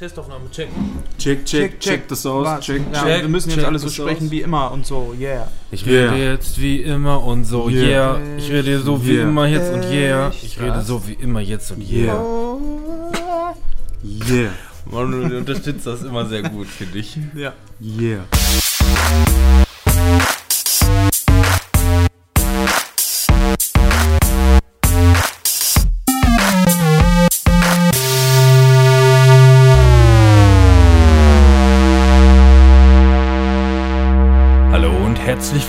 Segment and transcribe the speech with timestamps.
[0.00, 0.72] Testaufnahme checken.
[1.18, 2.46] Check, check, check das aus.
[2.46, 2.64] Was?
[2.64, 4.30] Check, ja, check, wir müssen jetzt check alle so sprechen aus.
[4.30, 5.46] wie immer und so, yeah.
[5.70, 6.12] Ich Yeah.
[6.12, 8.16] rede jetzt wie immer und so, yeah.
[8.16, 8.36] Yeah.
[8.38, 9.28] Ich rede so wie Yeah.
[9.28, 10.30] immer jetzt und yeah.
[10.30, 12.14] Ich rede so wie immer jetzt und yeah.
[12.14, 13.54] Yeah.
[14.02, 14.50] Yeah.
[14.90, 17.18] Manuel du unterstützt das immer sehr gut, finde ich.
[17.34, 17.52] Ja.
[17.82, 18.24] Yeah.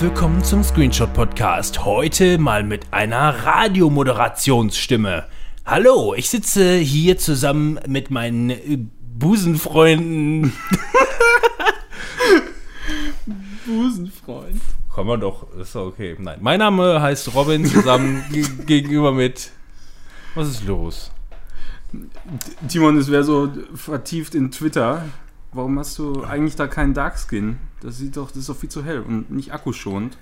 [0.02, 1.84] Willkommen zum Screenshot Podcast.
[1.84, 5.26] Heute mal mit einer Radiomoderationsstimme.
[5.64, 8.78] Hallo, ich sitze hier zusammen mit meinen äh,
[9.16, 10.52] Busenfreunden.
[13.64, 14.60] Busenfreund.
[14.92, 16.16] Kann man doch, ist doch okay.
[16.18, 19.52] Nein, mein Name heißt Robin, zusammen ge- gegenüber mit.
[20.34, 21.12] Was ist los?
[22.68, 25.04] Timon, es wäre so vertieft in Twitter.
[25.52, 27.58] Warum hast du eigentlich da keinen Darkskin?
[27.80, 30.16] Das sieht doch, das ist doch viel zu hell und nicht akkuschonend.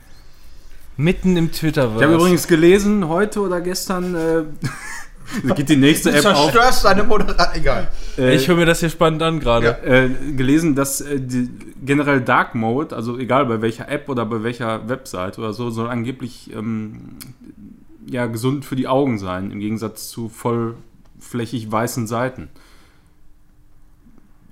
[0.97, 4.43] Mitten im Twitter Ich habe übrigens gelesen, heute oder gestern äh,
[5.55, 6.51] geht die nächste Du App auf.
[6.53, 7.57] zerstörst deine Moderat.
[7.57, 7.89] Egal.
[8.19, 9.79] Äh, Ich höre mir das hier spannend an gerade.
[9.85, 11.49] äh, gelesen, dass äh, die,
[11.85, 15.89] generell Dark Mode, also egal bei welcher App oder bei welcher Website oder so, soll
[15.89, 17.17] angeblich ähm,
[18.07, 22.49] ja, gesund für die Augen sein, im Gegensatz zu vollflächig weißen Seiten.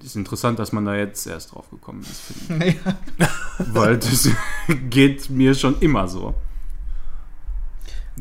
[0.02, 2.76] Ist interessant, dass man da jetzt erst drauf gekommen ist, finde ich.
[3.58, 4.28] weil das
[4.90, 6.34] geht mir schon immer so.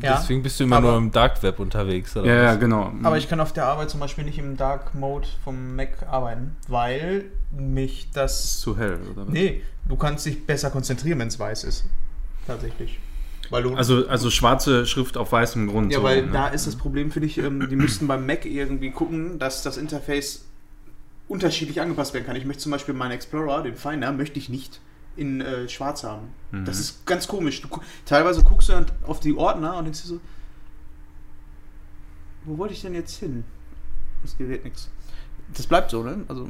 [0.00, 2.26] Ja, Deswegen bist du immer aber- nur im Dark Web unterwegs, oder?
[2.26, 2.92] Ja, ja, genau.
[3.02, 6.56] Aber ich kann auf der Arbeit zum Beispiel nicht im Dark Mode vom Mac arbeiten,
[6.68, 8.60] weil mich ist das.
[8.60, 9.32] zu hell, oder was?
[9.32, 11.84] Nee, du kannst dich besser konzentrieren, wenn es weiß ist.
[12.46, 13.00] Tatsächlich.
[13.50, 13.74] Weil du.
[13.74, 15.90] Also, also schwarze Schrift auf weißem Grund.
[15.90, 16.32] ja, so, weil ne?
[16.32, 19.76] da ist das Problem, finde ich, ähm, die müssten beim Mac irgendwie gucken, dass das
[19.78, 20.44] Interface
[21.28, 22.36] unterschiedlich angepasst werden kann.
[22.36, 24.80] Ich möchte zum Beispiel meinen Explorer, den Finder, möchte ich nicht
[25.16, 26.28] in äh, schwarz haben.
[26.52, 26.64] Mhm.
[26.64, 27.60] Das ist ganz komisch.
[27.60, 27.68] Du,
[28.06, 30.20] teilweise guckst du dann auf die Ordner und denkst dir so,
[32.44, 33.44] wo wollte ich denn jetzt hin?
[34.22, 34.88] Das gerät nichts.
[35.56, 36.18] Das bleibt so, ne?
[36.28, 36.46] Also,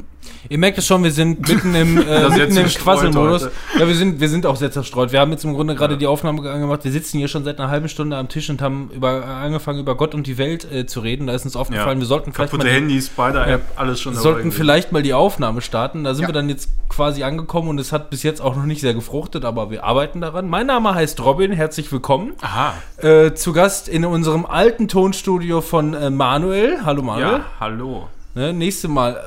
[0.51, 3.49] Ihr merkt es schon, wir sind mitten im, äh, mitten im Quasselmodus.
[3.79, 5.13] Ja, wir sind, wir sind auch sehr zerstreut.
[5.13, 5.99] Wir haben jetzt im Grunde gerade Ja.
[5.99, 6.85] die Aufnahme angemacht.
[6.85, 9.95] Wir sitzen hier schon seit einer halben Stunde am Tisch und haben über, angefangen, über
[9.97, 11.27] Gott und die Welt äh, zu reden.
[11.27, 14.21] Da ist uns aufgefallen, wir sollten vielleicht Kaputte mal die- Handys, Spider-App, alles schon Wir
[14.21, 16.05] sollten vielleicht mal die Aufnahme starten.
[16.05, 16.29] Da sind Ja.
[16.29, 19.45] wir dann jetzt quasi angekommen und es hat bis jetzt auch noch nicht sehr gefruchtet,
[19.47, 20.49] aber wir arbeiten daran.
[20.51, 22.33] Mein Name heißt Robin, herzlich willkommen.
[22.43, 22.75] Aha.
[22.99, 26.79] Äh, zu Gast in unserem alten Tonstudio von äh, Manuel.
[26.85, 27.27] Hallo Manuel.
[27.39, 28.09] Ja, hallo.
[28.35, 29.19] Ne, nächste Mal.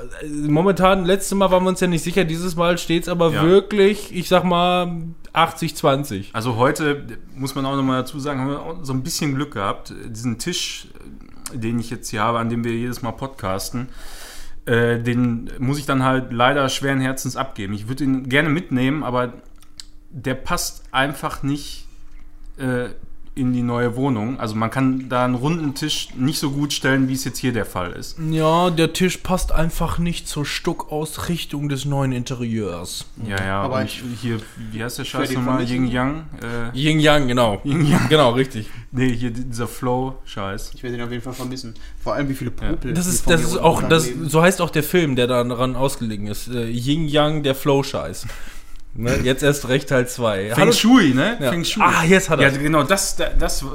[0.47, 3.43] Momentan, letztes Mal waren wir uns ja nicht sicher, dieses Mal steht es aber Ja.
[3.45, 5.03] wirklich, ich sag mal,
[5.33, 6.29] 80-20.
[6.33, 9.93] Also heute, muss man auch nochmal dazu sagen, haben wir so ein bisschen Glück gehabt.
[10.07, 10.87] Diesen Tisch,
[11.53, 13.89] äh, den ich jetzt hier habe, an dem wir jedes Mal podcasten,
[14.65, 17.73] äh, den muss ich dann halt leider schweren Herzens abgeben.
[17.73, 19.33] Ich würde ihn gerne mitnehmen, aber
[20.11, 21.87] der passt einfach nicht
[22.57, 22.89] äh,
[23.33, 24.39] in die neue Wohnung.
[24.39, 27.53] Also man kann da einen runden Tisch nicht so gut stellen, wie es jetzt hier
[27.53, 28.17] der Fall ist.
[28.29, 33.05] Ja, der Tisch passt einfach nicht zur Stuckausrichtung des neuen Interieurs.
[33.25, 34.39] Ja, ja, Aber und ich- hier,
[34.71, 35.65] wie heißt der Scheiß nochmal?
[35.65, 35.85] vermissen.
[35.85, 36.23] Yin Yang?
[36.73, 37.61] Äh, Yin Yang, genau.
[37.63, 38.09] Yin Yang.
[38.09, 38.67] Genau, richtig.
[38.91, 40.71] Nee, hier dieser Flow-Scheiß.
[40.75, 41.73] ich werde ihn auf jeden Fall vermissen.
[42.03, 42.93] Vor allem, wie viele Popel.
[42.93, 44.27] Das die ist, das ist auch, das, leben.
[44.27, 46.49] so heißt auch der Film, der daran ausgelegen ist.
[46.49, 48.27] Äh, Yin Yang, der Flow-Scheiß.
[48.93, 49.19] Ne?
[49.23, 50.51] Jetzt erst recht Teil 2.
[50.53, 51.37] Feng Shui, ne?
[51.39, 51.49] Ja.
[51.51, 51.81] Feng Shui.
[51.81, 52.57] Ah, jetzt hat ja, er.
[52.57, 53.65] genau, das, das, äh,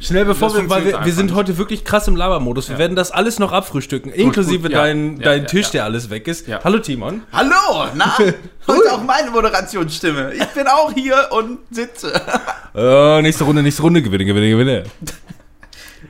[0.00, 2.68] Schnell bevor das wir, weil wir, wir sind heute wirklich krass im Labermodus.
[2.68, 2.78] Wir Ja.
[2.80, 4.82] werden das alles noch abfrühstücken, inklusive gut, ja.
[4.82, 5.72] dein, Ja, dein ja, Tisch, ja.
[5.72, 6.48] der alles weg ist.
[6.48, 6.58] Ja.
[6.64, 7.22] Hallo Timon.
[7.32, 8.18] Hallo, na?
[8.66, 10.32] Heute auch meine Moderationsstimme.
[10.34, 12.12] Ich bin auch hier und sitze.
[12.74, 14.84] Äh, nächste Runde, nächste Runde, gewinne, gewinne, gewinne.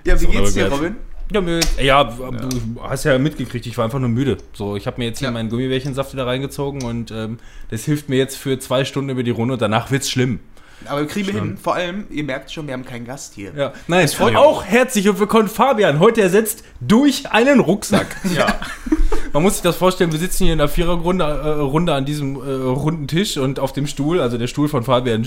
[0.05, 0.97] Ja, wie So, geht's dir, Robin?
[1.31, 4.39] Ja, mir, ja, du hast ja mitgekriegt, ich war einfach nur müde.
[4.55, 7.39] So, ich habe mir jetzt hier meinen Gummibärchensaft wieder reingezogen und ähm,
[7.71, 10.41] das hilft mir jetzt für zwei Stunden über die Runde und danach wird's schlimm.
[10.87, 11.59] Aber wir kriegen wir hin.
[11.59, 13.53] Vor allem, ihr merkt schon, wir haben keinen Gast hier.
[13.55, 13.73] Ja.
[13.89, 18.07] Nein, es freut auch herzlich und willkommen Fabian, heute ersetzt durch einen Rucksack.
[18.35, 18.47] ja.
[19.35, 22.37] Man muss sich das vorstellen, wir sitzen hier in einer Viererrunde äh, Runde an diesem
[22.37, 25.27] äh, runden Tisch und auf dem Stuhl, also der Stuhl von Fabian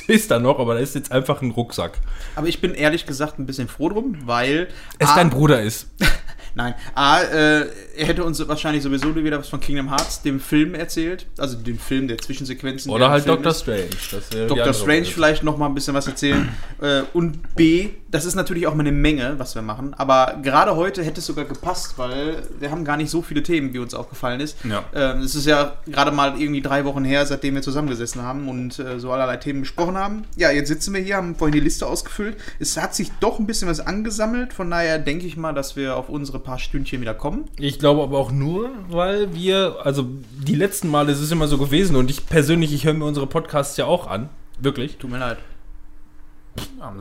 [0.06, 1.98] ist da noch, aber da ist jetzt einfach ein Rucksack.
[2.34, 4.68] Aber ich bin ehrlich gesagt ein bisschen froh drum, weil.
[4.98, 5.88] Es A, dein Bruder ist.
[6.54, 6.74] Nein.
[6.94, 7.66] A, äh,
[7.96, 11.26] er hätte uns wahrscheinlich sowieso wieder was von Kingdom Hearts, dem Film, erzählt.
[11.38, 12.90] Also den Film der Zwischensequenzen.
[12.90, 13.60] Oder der halt Film Doctor ist.
[13.60, 14.46] Strange.
[14.48, 14.74] Dr.
[14.74, 16.48] Strange vielleicht noch mal ein bisschen was erzählen.
[16.80, 19.94] äh, und B, das ist natürlich auch mal eine Menge, was wir machen.
[19.94, 23.72] Aber gerade heute hätte es sogar gepasst, weil wir haben gar nicht so viele Themen,
[23.72, 24.58] wie uns aufgefallen ist.
[24.64, 24.84] Ja.
[24.94, 28.78] Ähm, es ist ja gerade mal irgendwie drei Wochen her, seitdem wir zusammengesessen haben und
[28.78, 30.24] äh, so allerlei Themen besprochen haben.
[30.36, 32.36] Ja, jetzt sitzen wir hier, haben vorhin die Liste ausgefüllt.
[32.58, 34.52] Es hat sich doch ein bisschen was angesammelt.
[34.52, 37.46] Von daher denke ich mal, dass wir auf unsere paar Stündchen wieder kommen.
[37.58, 40.06] Ich glaube aber auch nur, weil wir, also
[40.46, 43.26] die letzten Male ist es immer so gewesen und ich persönlich, ich höre mir unsere
[43.26, 44.28] Podcasts ja auch an.
[44.60, 44.98] Wirklich.
[44.98, 45.38] Tut mir leid.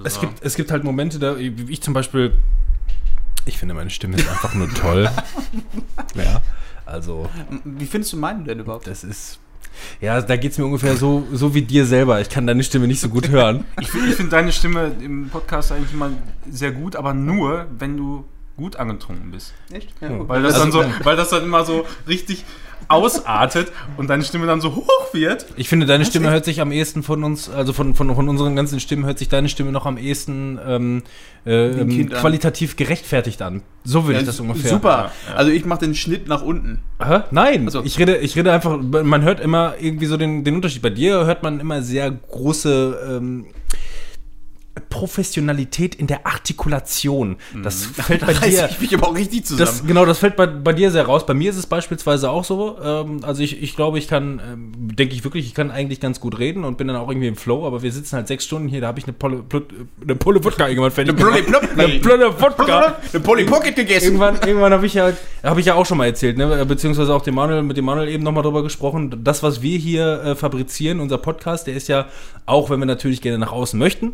[0.03, 2.37] Es gibt, es gibt halt Momente, da wie ich zum Beispiel,
[3.45, 5.09] ich finde meine Stimme ist einfach nur toll.
[6.15, 6.41] ja,
[6.85, 7.29] also
[7.65, 8.87] Wie findest du meinen denn überhaupt?
[8.87, 9.39] das ist,
[9.99, 12.21] ja, da geht es mir ungefähr so, so wie dir selber.
[12.21, 13.65] Ich kann deine Stimme nicht so gut hören.
[13.81, 16.11] Ich, find- finde deine Stimme im Podcast eigentlich immer
[16.49, 18.25] sehr gut, aber nur, wenn du
[18.57, 19.53] gut angetrunken bist.
[19.71, 19.89] Echt?
[20.01, 20.29] Ja, gut.
[20.29, 22.45] Weil das, Also- dann so, weil das dann immer so richtig
[22.91, 25.45] ausartet und deine Stimme dann so hoch wird.
[25.55, 28.55] Ich finde, deine Stimme hört sich am ehesten von uns, also von, von, von unseren
[28.55, 31.03] ganzen Stimmen, hört sich deine Stimme noch am ehesten ähm,
[31.45, 32.09] äh, ähm, an.
[32.19, 33.61] qualitativ gerechtfertigt an.
[33.83, 34.69] So würde Ja, ich das ungefähr.
[34.69, 34.89] Super.
[34.89, 35.35] Ja, ja.
[35.35, 36.79] Also ich mache den Schnitt nach unten.
[37.03, 37.21] Hä?
[37.31, 40.81] Nein, Also- ich rede, ich rede einfach, man hört immer irgendwie so den, den Unterschied.
[40.81, 43.45] Bei dir hört man immer sehr große ähm,
[44.89, 47.37] Professionalität in der Artikulation.
[47.63, 48.69] Das fällt bei Da dir.
[48.71, 49.59] ich mich aber auch richtig zusammen.
[49.65, 51.25] Das, genau, das fällt bei, bei dir sehr raus.
[51.25, 52.77] Bei mir ist es beispielsweise auch so.
[52.83, 56.19] Ähm, also ich, ich glaube, ich kann, ähm, denke ich wirklich, ich kann eigentlich ganz
[56.19, 58.67] gut reden und bin dann auch irgendwie im Flow, aber wir sitzen halt sechs Stunden
[58.67, 59.69] hier, da habe ich eine Polle, Plut-
[60.01, 61.61] eine Pulle Wodka irgendwann fertig Eine Pulle gemacht.
[61.75, 62.95] Plop- Eine Pulle Wodka.
[63.13, 64.05] Eine Polly Pocket gegessen.
[64.05, 65.11] Irgendwann, irgendwann habe ich ja,
[65.43, 66.65] habe ich ja auch schon mal erzählt, ne?
[66.65, 69.23] beziehungsweise auch dem Manuel, mit dem Manuel eben nochmal drüber gesprochen.
[69.23, 72.07] Das, was wir hier äh, fabrizieren, unser Podcast, der ist ja,
[72.45, 74.13] auch wenn wir natürlich gerne nach außen möchten,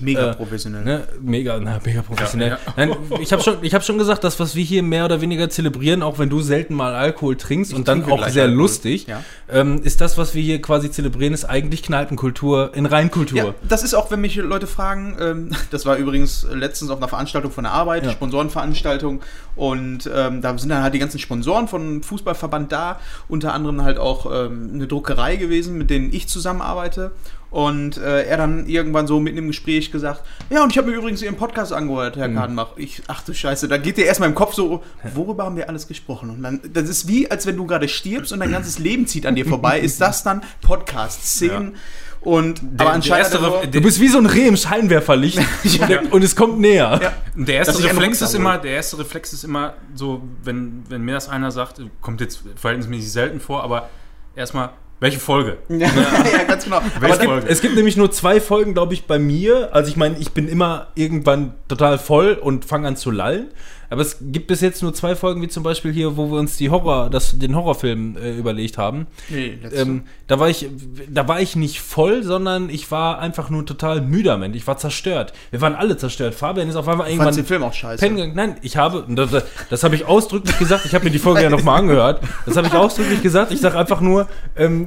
[0.00, 0.84] Mega Äh, professionell.
[0.84, 2.50] Ne, mega, na, mega professionell.
[2.50, 5.20] Ja, Nein, ich habe schon, ich hab schon gesagt, das, was wir hier mehr oder
[5.20, 8.58] weniger zelebrieren, auch wenn du selten mal Alkohol trinkst und dann auch sehr Alkohol.
[8.62, 9.22] lustig, Ja.
[9.48, 13.38] ähm, ist das, was wir hier quasi zelebrieren, ist eigentlich Kneipenkultur in Reinkultur.
[13.38, 17.08] Ja, das ist auch, wenn mich Leute fragen, ähm, das war übrigens letztens auf einer
[17.08, 18.12] Veranstaltung von der Arbeit, Ja.
[18.12, 19.20] Sponsorenveranstaltung
[19.56, 23.98] und ähm, da sind dann halt die ganzen Sponsoren von Fußballverband da, unter anderem halt
[23.98, 27.10] auch ähm, eine Druckerei gewesen, mit denen ich zusammenarbeite
[27.50, 30.96] und äh, er dann irgendwann so mitten im Gespräch gesagt, ja und ich habe mir
[30.96, 32.72] übrigens Ihren Podcast angehört, Herr Kadenbach.
[32.76, 34.82] Ich, ach du Scheiße, da geht dir erstmal im Kopf so,
[35.14, 36.30] worüber haben wir alles gesprochen?
[36.30, 39.24] Und dann, das ist wie, als wenn du gerade stirbst und dein ganzes Leben zieht
[39.24, 41.76] an dir vorbei, ist das dann Podcast-Szenen
[42.20, 45.38] und aber anscheinend erste er Re- nur- Du bist wie so ein Reh im Scheinwerferlicht
[45.64, 46.98] und, der, und es kommt näher.
[47.02, 47.12] Ja.
[47.36, 51.28] Der erste Reflex ist immer, der erste Reflex ist immer so, wenn, wenn mir das
[51.28, 53.88] einer sagt, kommt jetzt verhältnismäßig selten vor, aber
[54.34, 55.58] erstmal, welche Folge?
[55.68, 55.88] Ja,
[56.32, 56.80] ja, ganz genau.
[57.00, 57.48] Welche Es gibt, Folge?
[57.48, 59.70] es gibt nämlich nur zwei Folgen, glaube ich, bei mir.
[59.72, 63.48] Also ich meine, ich bin immer irgendwann total voll und fange an zu lallen.
[63.90, 66.56] Aber es gibt bis jetzt nur zwei Folgen, wie zum Beispiel hier, wo wir uns
[66.56, 69.06] die Horror, das, den Horrorfilm äh, überlegt haben.
[69.28, 69.58] nee.
[69.74, 70.68] Ähm, da war ich,
[71.08, 74.56] da war ich nicht voll, sondern ich war einfach nur total müder, Mensch.
[74.56, 75.32] Ich war zerstört.
[75.50, 76.34] Wir waren alle zerstört.
[76.34, 78.06] Fabian ist auf einmal irgendwann den Film auch scheiße.
[78.08, 78.32] gegangen.
[78.34, 80.84] Nein, ich habe, das, das habe ich ausdrücklich gesagt.
[80.84, 82.20] Ich habe mir die Folge ja nochmal angehört.
[82.44, 83.52] Das habe ich ausdrücklich gesagt.
[83.52, 84.86] Ich sage einfach nur, ähm,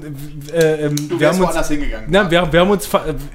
[0.53, 2.07] äh, ähm, Du wir haben uns, woanders hingegangen.
[2.12, 2.88] na, wir, wir haben uns,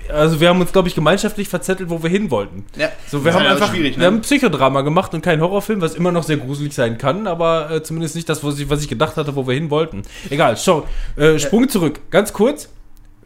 [0.08, 2.64] also wir haben uns, glaube ich, gemeinschaftlich verzettelt, wo wir hin wollten.
[2.76, 2.88] Ja.
[3.08, 4.00] So, wir Das haben einfach, schwierig, ne?
[4.02, 7.26] wir haben ein Psychodrama gemacht und keinen Horrorfilm, was immer noch sehr gruselig sein kann,
[7.26, 10.03] aber äh, zumindest nicht das, was ich, was ich gedacht hatte, wo wir hin wollten.
[10.31, 10.87] Egal, schau,
[11.17, 12.69] äh, Sprung zurück, ganz kurz.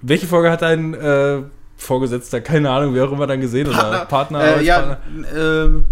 [0.03, 1.39] Welche Folge hat dein äh,
[1.77, 4.41] Vorgesetzter, keine Ahnung, wer auch immer dann gesehen oder Partner?
[4.59, 5.65] äh, ja, Arbeitspartner?
[5.65, 5.85] ähm,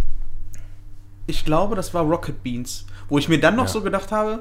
[1.27, 3.69] ich glaube, das war Rocket Beans, wo ich mir dann noch Ja.
[3.73, 4.41] so gedacht habe,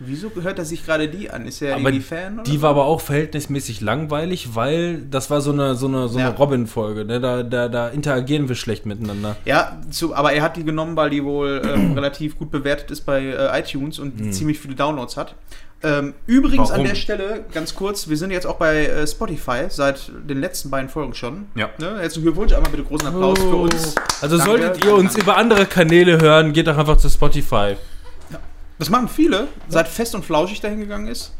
[0.00, 1.46] wieso hört er sich gerade die an?
[1.46, 2.34] Ist er Aber irgendwie Fan?
[2.34, 2.62] Oder Die so?
[2.62, 6.34] war aber auch verhältnismäßig langweilig, weil das war so eine, so eine, so eine Ja.
[6.34, 7.04] Robin-Folge.
[7.04, 7.20] Ne?
[7.20, 9.36] Da, da, da interagieren wir schlecht miteinander.
[9.44, 13.02] Ja, zu, aber er hat die genommen, weil die wohl ähm, relativ gut bewertet ist
[13.06, 14.32] bei äh, iTunes und Hm.
[14.32, 15.34] ziemlich viele Downloads hat.
[15.82, 16.88] Ähm, übrigens an Warum?
[16.88, 20.90] der Stelle, ganz kurz, wir sind jetzt auch bei äh, Spotify seit den letzten beiden
[20.90, 21.46] Folgen schon.
[21.54, 21.70] Ja.
[21.78, 21.96] Ne?
[22.00, 23.94] Herzlichen Glückwunsch, einmal bitte großen Applaus für uns.
[24.20, 24.50] Also Danke.
[24.60, 27.76] solltet ihr uns über andere Kanäle hören, geht doch einfach zu Spotify.
[28.80, 31.32] Das machen viele, seit Fest und Flauschig dahin gegangen ist.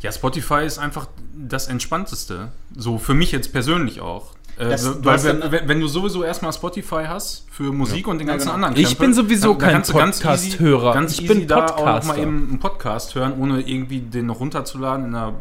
[0.00, 2.52] Ja, Spotify ist einfach das Entspannteste.
[2.76, 4.32] So für mich jetzt persönlich auch.
[4.56, 8.06] Äh, Das- du weil hast wenn, dann- wenn, du sowieso erstmal Spotify hast für Musik
[8.06, 8.54] und den Ja, ganzen genau.
[8.54, 10.94] anderen Ich Krempel, bin sowieso dann- dann kein du ganz easy- Podcast-Hörer.
[10.94, 15.06] Ganz Ich bin da auch mal eben einen Podcast hören, ohne irgendwie den noch runterzuladen
[15.06, 15.34] in einer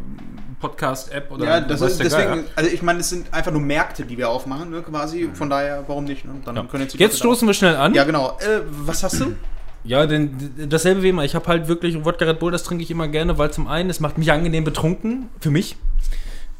[0.59, 2.19] Podcast-App oder Ja, das ist der Geier.
[2.35, 5.29] deswegen, also ich meine, es sind einfach nur Märkte, die wir aufmachen, ne, quasi.
[5.33, 6.25] Von daher, warum nicht?
[6.25, 6.31] Ne?
[6.45, 7.93] Dann können jetzt Jetzt stoßen wir schnell an.
[7.93, 8.37] Ja, genau.
[8.39, 9.35] Äh, was hast du?
[9.83, 11.25] Ja, denn dasselbe wie immer.
[11.25, 13.89] Ich habe halt wirklich Wodka Red Bull, das trinke ich immer gerne, weil zum einen,
[13.89, 15.75] es macht mich angenehm betrunken, für mich.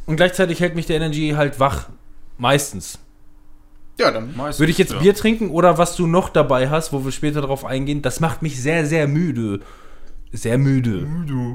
[0.06, 1.88] Und gleichzeitig hält mich der Energy halt wach.
[2.38, 3.00] Meistens.
[3.98, 4.36] Ja, dann.
[4.36, 5.00] Meistens, Würde ich jetzt ja.
[5.00, 8.42] Bier trinken oder was du noch dabei hast, wo wir später drauf eingehen, das macht
[8.42, 9.60] mich sehr, sehr müde.
[10.34, 11.08] sehr müde.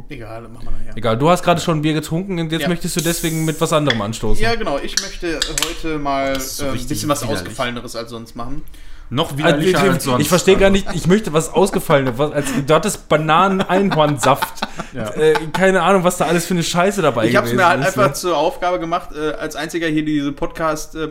[0.08, 0.96] Egal, machen wir nachher.
[0.96, 2.68] Egal, du hast gerade schon Bier getrunken und jetzt Ja.
[2.68, 4.42] möchtest du deswegen mit was anderem anstoßen.
[4.42, 4.78] Ja, genau.
[4.78, 7.40] Ich möchte heute mal so äh, ein bisschen was widerlich.
[7.42, 8.62] Ausgefalleneres als sonst machen.
[9.10, 10.20] Noch Also, widerlicher als sonst.
[10.22, 12.18] ich verstehe gar nicht, ich möchte was Ausgefallenes.
[12.18, 14.66] Was, als, du hattest Bananen-Einhornsaft.
[14.94, 15.10] Ja.
[15.10, 17.80] äh, keine Ahnung, was da alles für eine Scheiße dabei Ich habe es mir halt
[17.80, 18.12] ist, einfach ne?
[18.14, 21.08] zur Aufgabe gemacht, äh, als einziger hier diese Podcast, äh,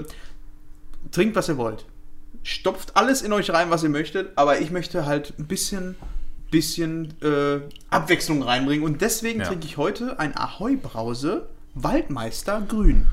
[1.12, 1.86] trinkt, was ihr wollt.
[2.42, 5.96] Stopft alles in euch rein, was ihr möchtet, aber ich möchte halt ein bisschen,
[6.50, 7.60] bisschen äh,
[7.92, 9.48] Abwechslung reinbringen und deswegen Ja.
[9.48, 11.48] trinke ich heute ein Ahoi-Brause
[11.84, 13.08] Waldmeister Grün.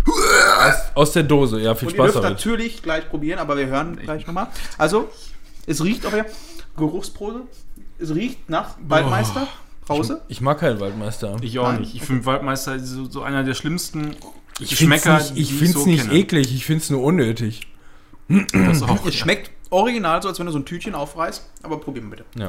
[0.94, 2.38] Aus der Dose, ja, viel Und ihr Spaß dürft damit.
[2.38, 4.48] natürlich gleich probieren, aber wir hören gleich nochmal.
[4.78, 5.10] Also,
[5.66, 6.24] es riecht auch ja,
[6.76, 7.42] Geruchsprobe,
[7.98, 9.46] es riecht nach Waldmeister
[9.86, 10.22] Brause.
[10.28, 11.36] Ich mag keinen Waldmeister.
[11.42, 11.82] Ich auch Nein.
[11.82, 11.94] nicht.
[11.94, 14.16] Ich finde Waldmeister so, so einer der schlimmsten
[14.58, 16.14] Ich Geschmäcker, find's nicht, ich die find's so nicht kenne.
[16.18, 17.66] eklig, ich find's nur unnötig.
[18.52, 19.04] Das auch.
[19.04, 22.24] Es schmeckt original so, als wenn du so ein Tütchen aufreißt, aber probieren bitte.
[22.38, 22.48] Ja.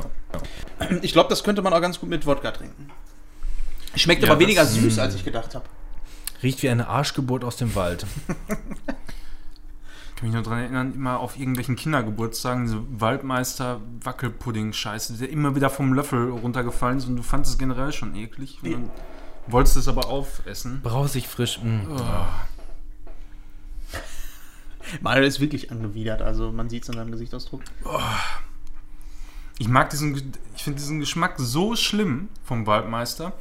[1.02, 2.90] Ich glaube, das könnte man auch ganz gut mit Wodka trinken.
[3.96, 5.66] Schmeckt Ja, aber weniger süß, als ich gedacht habe.
[6.44, 8.06] Riecht wie eine Arschgeburt aus dem Wald.
[10.16, 15.70] Ich kann mich nur daran erinnern, immer auf irgendwelchen Kindergeburtstagen, diese Waldmeister-Wackelpudding-Scheiße, der immer wieder
[15.70, 18.60] vom Löffel runtergefallen ist und du fandest es generell schon eklig.
[18.64, 18.90] Und dann
[19.48, 20.80] wolltest es aber aufessen.
[20.82, 21.60] Brausig frisch.
[21.62, 21.82] mm.
[25.02, 27.62] Manuel ist wirklich angewidert, also man sieht es an seinem Gesichtsausdruck.
[29.58, 30.16] Ich mag diesen,
[30.56, 33.34] ich finde diesen Geschmack so schlimm vom Waldmeister.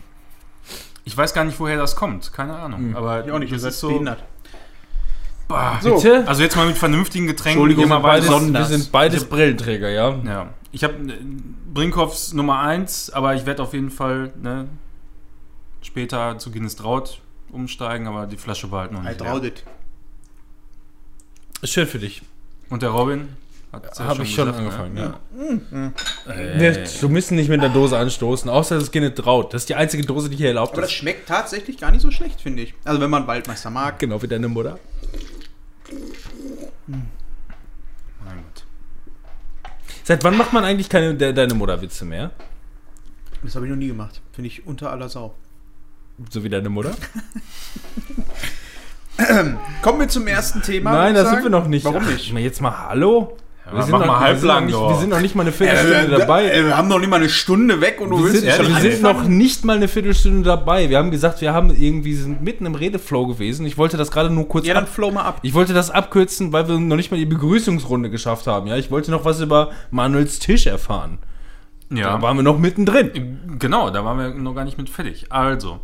[1.05, 2.33] Ich weiß gar nicht, woher das kommt.
[2.33, 2.97] Keine Ahnung.
[2.97, 3.89] Aber Ich auch nicht, ihr das seid ist so.
[3.89, 4.25] behindert.
[5.49, 5.79] Bah.
[5.83, 5.97] So.
[5.97, 6.27] Bitte?
[6.27, 7.63] Also jetzt mal mit vernünftigen Getränken.
[7.63, 10.15] Entschuldigung, gehen wir beides, wir sind beides Brillenträger, ja?
[10.25, 10.49] Ja.
[10.73, 10.95] Ich habe
[11.73, 14.69] Brinkhoffs Nummer 1, aber ich werde auf jeden Fall ne,
[15.83, 17.21] später zu Guinness Traut
[17.53, 19.65] umsteigen, aber die Flasche war halt noch nicht.
[21.63, 22.23] Ist schön für dich.
[22.71, 23.29] Und der Robin?
[23.83, 25.15] Ja Habe ich schon gesagt, angefangen, ne?
[26.27, 26.61] ja.
[26.61, 29.53] Wir, du müssen nicht mit der Dose anstoßen, außer es geht nicht traut.
[29.55, 30.97] Das ist die einzige Dose, die hier erlaubt Aber das ist.
[30.97, 32.75] schmeckt tatsächlich gar nicht so schlecht, finde ich.
[32.85, 33.99] Also wenn man Waldmeister mag.
[33.99, 34.79] Genau wie deine Mutter.
[36.87, 38.65] Mein Gott.
[40.03, 42.31] Seit wann macht man eigentlich keine de, deine Mutter-Witze mehr?
[43.43, 44.21] Das habe ich noch nie gemacht.
[44.33, 45.35] Finde ich unter aller Sau.
[46.31, 46.95] So wie deine Mutter?
[49.83, 50.93] Kommen wir zum ersten Thema.
[50.93, 51.85] Nein, da sind wir noch nicht.
[51.85, 52.33] Warum Ach, nicht?
[52.33, 53.37] Jetzt mal Hallo?
[53.67, 56.19] Ja, mach mal noch, wir, sind noch nicht, wir sind noch nicht mal eine Viertelstunde
[56.19, 56.51] dabei.
[56.51, 58.69] Äh, wir haben noch nicht mal eine Stunde weg und du Wir willst sind, schon
[58.69, 60.91] wir sind noch nicht mal eine Viertelstunde dabei.
[60.91, 63.65] Wir haben gesagt, wir haben irgendwie sind mitten im Redeflow gewesen.
[63.65, 65.39] Ich wollte das gerade nur kurz Ja, dann ab, flow mal ab.
[65.41, 68.67] Ich wollte das abkürzen, weil wir noch nicht mal die Begrüßungsrunde geschafft haben.
[68.67, 71.19] Ja, ich wollte noch was über Manuels Tisch erfahren.
[71.91, 72.17] Ja.
[72.17, 73.57] Da waren wir noch mittendrin.
[73.59, 75.27] Genau, da waren wir noch gar nicht mit fertig.
[75.31, 75.81] Also.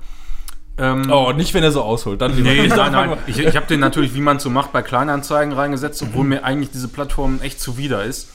[0.80, 2.20] Ähm, Oh, nicht wenn er so ausholt.
[2.20, 3.18] Dann Nee, nein, nein.
[3.26, 6.42] Ich, ich habe den natürlich, wie man es so macht, bei Kleinanzeigen reingesetzt, obwohl mir
[6.44, 8.30] eigentlich diese Plattform echt zuwider ist.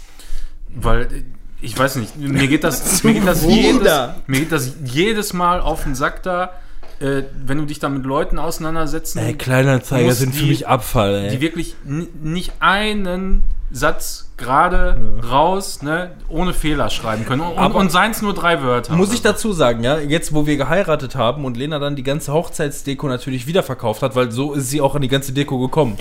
[0.74, 1.24] Weil, äh,
[1.62, 3.92] ich weiß nicht, mir geht das, mir geht das, jedes,
[4.28, 6.52] mir geht das jedes Mal auf den Sack da,
[7.00, 11.30] äh, wenn du dich da mit Leuten auseinandersetzen, Ey, Kleinanzeiger sind für mich Abfall, ey.
[11.32, 14.98] die wirklich nicht einen Satz gerade
[15.30, 17.42] raus, ne, ohne Fehler schreiben können.
[17.42, 18.96] Und, Aber- und seien es nur drei Wörter.
[18.96, 22.34] Muss ich dazu sagen, ja, jetzt wo wir geheiratet haben und Lena dann die ganze
[22.34, 25.98] Hochzeitsdeko natürlich wiederverkauft hat, weil so ist sie auch an die ganze Deko gekommen.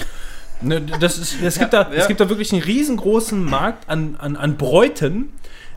[0.61, 4.37] Ne, das ist, es, gibt da, es gibt da wirklich einen riesengroßen Markt an, an,
[4.37, 5.33] an Bräuten,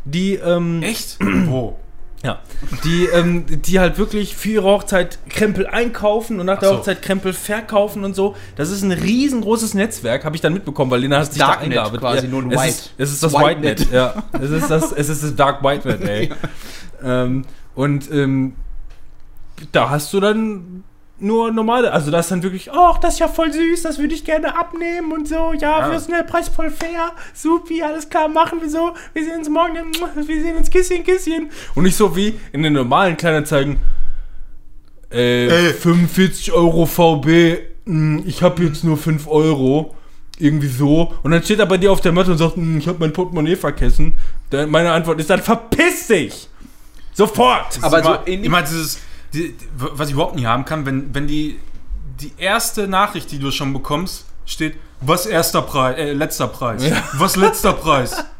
[0.05, 1.17] die, ähm, Echt?
[1.45, 1.77] Wo?
[2.23, 2.39] Ja,
[2.83, 6.77] die, ähm, die halt wirklich für ihre Hochzeit Krempel einkaufen und nach der so.
[6.77, 8.35] Hochzeit Krempel verkaufen und so.
[8.55, 11.65] Das ist ein riesengroßes Netzwerk, habe ich dann mitbekommen, weil Lena hat sich da Darknet
[11.65, 11.99] eingearbeitet.
[11.99, 12.69] quasi, ja, nur ein es White.
[12.69, 13.91] Ist, es ist das White White Net, Net.
[13.91, 14.23] ja.
[14.33, 16.31] Es ist das, es ist das Dark White Net, ey.
[17.03, 17.45] ähm,
[17.75, 18.55] und ähm,
[19.71, 20.83] da hast du dann
[21.19, 24.13] nur normale, also das ist dann wirklich, ach, das ist ja voll süß, das würde
[24.13, 25.91] ich gerne abnehmen und so, ja, Ja.
[25.91, 29.49] wir sind der Preis voll fair, supi, alles klar, machen wir so, wir sehen uns
[29.49, 29.73] morgen,
[30.15, 31.49] wir sehen uns Küsschen, Küsschen.
[31.73, 33.77] Und nicht so wie in den normalen Kleinanzeigen,
[35.09, 39.93] äh, 45 Euro VB, mh, ich habe jetzt nur 5 Euro.
[40.39, 41.13] Irgendwie so.
[41.23, 43.11] Und dann steht er bei dir auf der Matte und sagt, "Mh, ich habe mein
[43.11, 44.13] Portemonnaie vergessen.
[44.51, 46.47] Dann meine Antwort ist dann, verpiss dich!
[47.13, 47.79] Sofort!
[47.81, 48.99] Aber so immer, immer dieses,
[49.33, 51.59] die, die, was ich überhaupt nicht haben kann, wenn, wenn die,
[52.21, 56.83] die erste Nachricht, die du schon bekommst, steht, was erster Preis, äh, letzter Preis.
[57.13, 58.15] Was letzter Preis.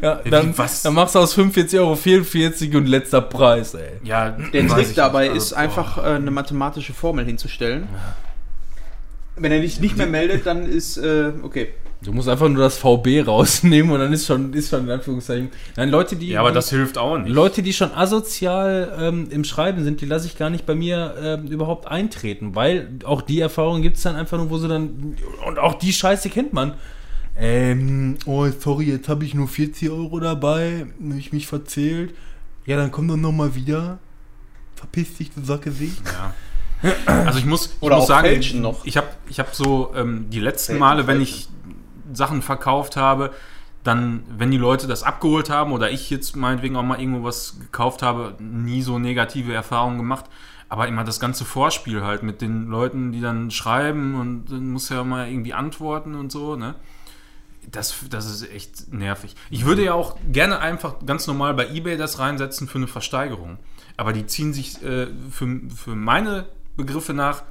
[0.00, 0.82] Ja, wie, dann, was?
[0.82, 3.94] dann machst du aus 45 Euro 44 und letzter Preis, ey.
[4.04, 5.38] Ja, Der Trick dabei nicht.
[5.38, 7.88] ist Also, einfach äh, eine mathematische Formel hinzustellen.
[9.34, 11.74] Wenn er dich nicht mehr meldet, dann ist äh, okay.
[12.02, 15.50] Du musst einfach nur das VB rausnehmen und dann ist schon, ist schon in Anführungszeichen.
[15.76, 16.30] Nein, Leute, die.
[16.30, 17.32] Ja, aber das hilft auch nicht.
[17.32, 21.14] Leute, die schon asozial ähm, im Schreiben sind, die lasse ich gar nicht bei mir
[21.22, 25.16] ähm, überhaupt eintreten, weil auch die Erfahrung gibt es dann einfach nur, wo sie dann.
[25.46, 26.74] Und auch die Scheiße kennt man.
[27.36, 32.14] Ähm, oh, sorry, jetzt habe ich nur 40 Euro dabei, hab ich mich verzählt.
[32.66, 33.98] Ja, dann komm doch nochmal wieder.
[34.74, 36.02] Verpiss dich, du Sackgesicht.
[36.04, 36.34] Ja.
[37.06, 38.84] Also ich muss, ich Oder muss auch sagen, fälschen noch.
[38.84, 41.46] ich habe ich hab so ähm, die letzten Fälschen, Male, wenn fälschen.
[41.50, 41.51] ich
[42.12, 43.32] Sachen verkauft habe,
[43.84, 47.58] dann, wenn die Leute das abgeholt haben oder ich jetzt meinetwegen auch mal irgendwo was
[47.58, 50.26] gekauft habe, nie so negative Erfahrungen gemacht.
[50.68, 54.88] Aber immer das ganze Vorspiel halt mit den Leuten, die dann schreiben und dann muss
[54.88, 56.74] ja mal irgendwie antworten und so, ne?
[57.70, 59.36] Das, das ist echt nervig.
[59.50, 63.58] Ich würde ja auch gerne einfach ganz normal bei eBay das reinsetzen für eine Versteigerung.
[63.96, 67.42] Aber die ziehen sich äh, für, für meine Begriffe nach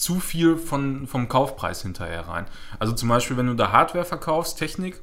[0.00, 2.46] zu viel von, vom Kaufpreis hinterher rein.
[2.78, 5.00] Also zum Beispiel, wenn du da Hardware verkaufst, Technik,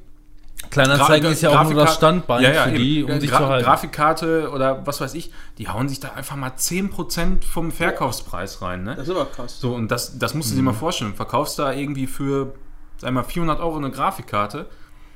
[0.70, 3.30] Kleinanzeigen Gra- ist ja auch nur das Standbein Ja, ja, für die, um Ja, sich
[3.30, 3.64] Gra zu halten.
[3.64, 8.82] Grafikkarte oder was weiß ich, die hauen sich da einfach mal 10% vom Verkaufspreis rein.
[8.82, 8.96] Ne?
[8.96, 9.60] Das ist aber krass.
[9.60, 10.58] So, und das, das musst du Mhm.
[10.58, 11.12] dir mal vorstellen.
[11.12, 12.54] Du verkaufst da irgendwie für,
[12.96, 14.66] sag mal, 400 Euro eine Grafikkarte.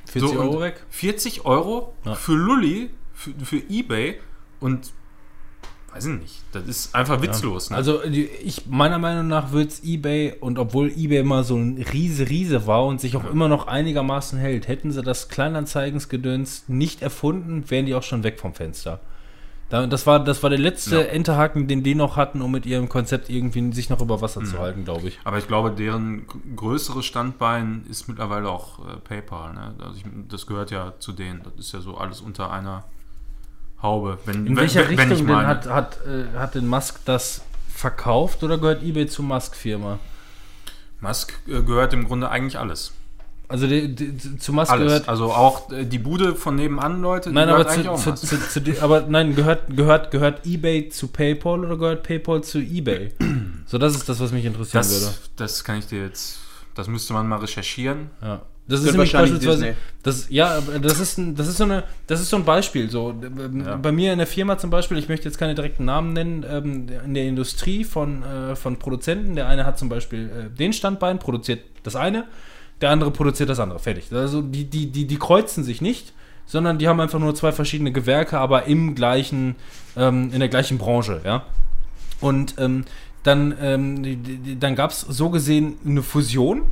[0.07, 0.85] 40 So, Euro weg.
[0.91, 2.15] 40 Euro Ja.
[2.15, 4.21] für Lulli, für, für Ebay
[4.61, 4.93] und
[5.95, 6.43] weiß ich nicht.
[6.53, 7.71] Das ist einfach witzlos.
[7.71, 7.77] Ne?
[7.77, 12.29] Also ich meiner Meinung nach wird es eBay und obwohl eBay mal so ein riese
[12.29, 17.69] Riese war und sich auch immer noch einigermaßen hält, hätten sie das Kleinanzeigensgedöns nicht erfunden,
[17.71, 19.01] wären die auch schon weg vom Fenster.
[19.69, 21.03] Da, das war das war der letzte Ja.
[21.03, 24.45] Enterhaken, den die noch hatten, um mit ihrem Konzept irgendwie sich noch über Wasser Mhm.
[24.47, 25.19] zu halten, glaube ich.
[25.25, 29.55] Aber ich glaube, deren größeres Standbein ist mittlerweile auch äh, PayPal.
[29.55, 29.75] Ne?
[29.83, 31.41] Also ich, das gehört ja zu denen.
[31.43, 32.85] Das ist ja so alles unter einer
[33.83, 34.19] Haube.
[34.25, 35.49] Wenn, In wenn, welcher wenn, wenn Richtung meine.
[35.49, 37.43] hat, hat, äh, hat denn Musk das
[37.75, 39.99] verkauft oder gehört eBay zur Musk-Firma?
[41.01, 42.93] Musk äh, gehört im Grunde eigentlich alles.
[43.49, 44.87] Also die, die, zu Musk Alles.
[44.87, 48.79] gehört Also auch äh, die Bude von nebenan, Leute, Nein, aber zu, zu, zu, die-
[48.81, 53.13] aber nein, gehört, gehört, gehört eBay zu PayPal oder gehört PayPal zu eBay?
[53.67, 55.05] So, das ist das, was mich interessieren würde.
[55.05, 56.39] Das, das kann ich dir jetzt.
[56.75, 58.11] Das müsste man mal recherchieren.
[58.23, 58.41] Ja.
[58.69, 59.75] Das ist nämlich beispielsweise, Disney.
[60.03, 62.89] das, ja, das ist, ein, das ist so eine, das ist so ein Beispiel.
[62.89, 63.15] So
[63.67, 63.77] Ja.
[63.77, 66.87] bei mir in der Firma zum Beispiel, ich möchte jetzt keine direkten Namen nennen, ähm,
[67.05, 69.35] in der Industrie von, äh, von Produzenten.
[69.35, 72.25] Der eine hat zum Beispiel äh, den Standbein, produziert das eine,
[72.81, 73.81] der andere produziert das andere.
[73.81, 74.13] Fertig.
[74.13, 76.13] Also die, die, die, die kreuzen sich nicht,
[76.47, 79.57] sondern die haben einfach nur zwei verschiedene Gewerke, aber im gleichen,
[79.97, 81.45] ähm, in der gleichen Branche, ja.
[82.21, 82.85] Und ähm,
[83.25, 86.63] dann, ähm, dann gab es so gesehen eine Fusion.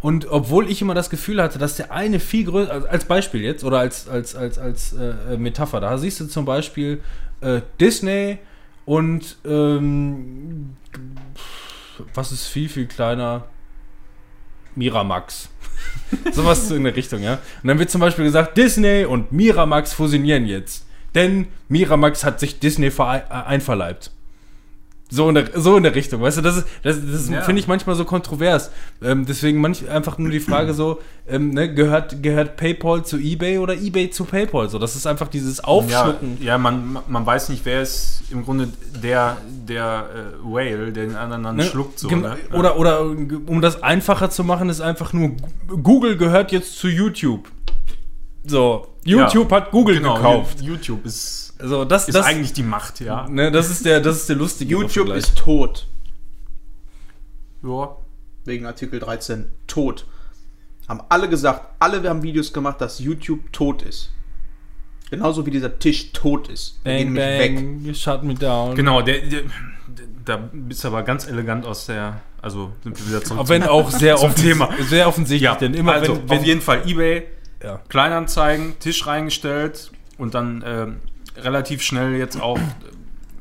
[0.00, 3.40] Und obwohl ich immer das Gefühl hatte, dass der eine viel größer, als- als Beispiel
[3.42, 7.00] jetzt, oder als, als, als, als äh, Metapher, da siehst du zum Beispiel
[7.40, 8.38] äh, Disney
[8.84, 10.76] und ähm,
[12.14, 13.44] was ist viel, viel kleiner?
[14.74, 15.48] Miramax.
[16.32, 17.38] Sowas in der Richtung, ja.
[17.62, 20.86] Und dann wird zum Beispiel gesagt, Disney und Miramax fusionieren jetzt.
[21.14, 24.10] Denn Miramax hat sich Disney äh, einverleibt.
[25.08, 27.42] So in, der, so in der Richtung, weißt du, das, ist, das, das Ja.
[27.42, 28.72] finde ich manchmal so kontrovers.
[29.00, 33.58] Ähm, deswegen manch, einfach nur die Frage so, ähm, ne, gehört, gehört PayPal zu eBay
[33.58, 34.68] oder eBay zu PayPal?
[34.68, 36.38] So, das ist einfach dieses Ja, Aufschlucken.
[36.42, 38.68] ja man, man weiß nicht, wer ist im Grunde
[39.00, 39.36] der,
[39.68, 41.62] der äh, Whale, der den anderen dann Ne?
[41.62, 42.00] schluckt.
[42.00, 42.36] So, Gem- ne?
[42.52, 45.30] Oder, oder um das einfacher zu machen, ist einfach nur,
[45.68, 47.48] Google gehört jetzt zu YouTube.
[48.44, 50.60] So, YouTube Ja, hat Google genau, gekauft.
[50.62, 53.26] YouTube ist, So, das, ist das, eigentlich die Macht, ja.
[53.28, 55.18] ne, das ist der, das ist der lustige YouTube Vergleich.
[55.18, 55.86] ist tot.
[57.62, 57.96] ja.
[58.44, 59.50] Wegen Artikel 13.
[59.66, 60.06] Tot.
[60.88, 64.12] Haben alle gesagt, alle haben Videos gemacht, dass YouTube tot ist.
[65.10, 66.82] Genauso wie dieser Tisch tot ist.
[66.84, 67.54] Bang, gehen weg.
[67.54, 68.74] bang, you shut me down.
[68.74, 69.42] Genau, der, der,
[70.24, 73.62] da bist du aber ganz elegant aus der, also sind wir wieder zurück Auch wenn
[73.64, 74.68] auch sehr, zum Thema.
[74.88, 77.24] sehr offensichtlich, denn immer also wenn, wenn auf jeden Fall eBay,
[77.62, 77.80] ja.
[77.88, 80.96] Kleinanzeigen, Tisch reingestellt und dann ähm,
[81.42, 82.62] relativ schnell jetzt auch äh,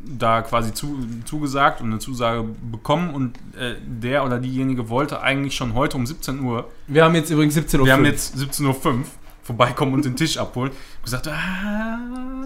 [0.05, 5.55] da quasi zu, zugesagt und eine Zusage bekommen und äh, der oder diejenige wollte eigentlich
[5.55, 7.85] schon heute um 17 Uhr, wir haben jetzt übrigens 17 Uhr.
[7.85, 9.05] wir haben jetzt 17.05 Uhr,
[9.43, 10.71] vorbeikommen und den Tisch abholen.
[11.03, 12.45] gesagt, ah,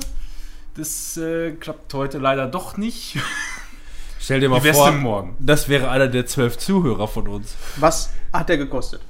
[0.76, 3.18] das äh, klappt heute leider doch nicht.
[4.20, 5.36] Stell dir mal vor, denn morgen?
[5.40, 7.56] das wäre einer der zwölf Zuhörer von uns.
[7.78, 9.02] Was hat der gekostet?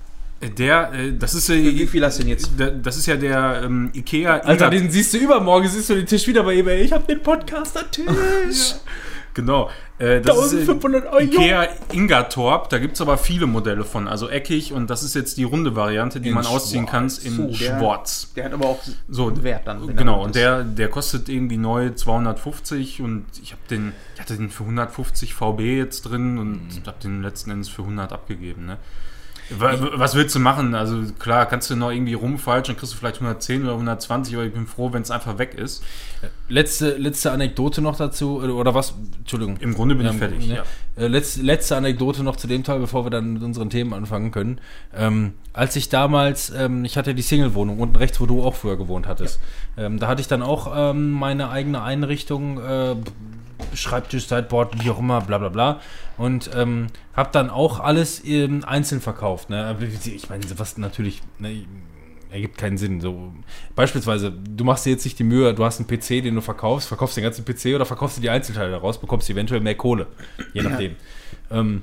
[0.41, 2.51] Der, äh, das ist, Wie äh, viel hast du denn jetzt?
[2.57, 4.37] der- das ist ja der ähm, Ikea.
[4.39, 6.81] Alter, den siehst du übermorgen, siehst du den Tisch wieder bei eBay.
[6.81, 8.75] Ich hab den Podcaster-Tisch.
[9.35, 9.69] Genau.
[9.99, 11.19] Äh, das ist, äh, 1500 Euro.
[11.19, 15.37] Ikea Ingatorp, da gibt es aber viele Modelle von, also eckig und das ist jetzt
[15.37, 17.23] die runde Variante, die In man ausziehen kann schwarz.
[17.23, 18.33] in So, der- schwarz.
[18.35, 19.95] Der hat aber auch So, Wert dann.
[19.95, 24.49] Genau, und der, der kostet irgendwie neu 250 und ich habe den, ich hatte den
[24.49, 26.87] für 150 VB jetzt drin und Mhm.
[26.87, 28.65] habe den letzten Endes für 100 abgegeben.
[28.65, 28.77] Ne?
[29.57, 30.75] Wa- Was willst du machen?
[30.75, 34.45] Also klar, kannst du noch irgendwie rumfalschen, dann kriegst du vielleicht 110 oder 120, aber
[34.45, 35.83] ich bin froh, wenn es einfach weg ist.
[36.49, 38.93] Letzte, letzte Anekdote noch dazu, oder was?
[39.19, 39.57] Entschuldigung.
[39.57, 40.47] Im Grunde bin ich Ähm, fertig.
[40.47, 40.55] ne?
[40.57, 40.63] Ja.
[41.03, 44.31] Äh, letzte, letzte Anekdote noch zu dem Teil, bevor wir dann mit unseren Themen anfangen
[44.31, 44.59] können.
[44.95, 48.77] Ähm, als ich damals, ähm, ich hatte die Single-Wohnung unten rechts, wo du auch früher
[48.77, 49.39] gewohnt hattest.
[49.77, 52.95] Ähm, da hatte ich dann auch ähm, meine eigene Einrichtung, äh,
[53.73, 55.81] Schreibtisch, Sideboard, wie auch immer, bla bla bla.
[56.17, 59.49] Und ähm, habe dann auch alles ähm, einzeln verkauft.
[59.49, 59.77] Ne?
[60.05, 61.21] Ich meine, was natürlich...
[61.39, 61.65] Ne,
[62.31, 63.01] ergibt keinen Sinn.
[63.01, 63.33] So,
[63.75, 66.87] beispielsweise, du machst dir jetzt nicht die Mühe, du hast einen PC, den du verkaufst,
[66.87, 70.07] verkaufst den ganzen PC oder verkaufst dir die Einzelteile daraus, bekommst eventuell mehr Kohle.
[70.53, 70.95] Je nachdem.
[71.51, 71.81] Ähm,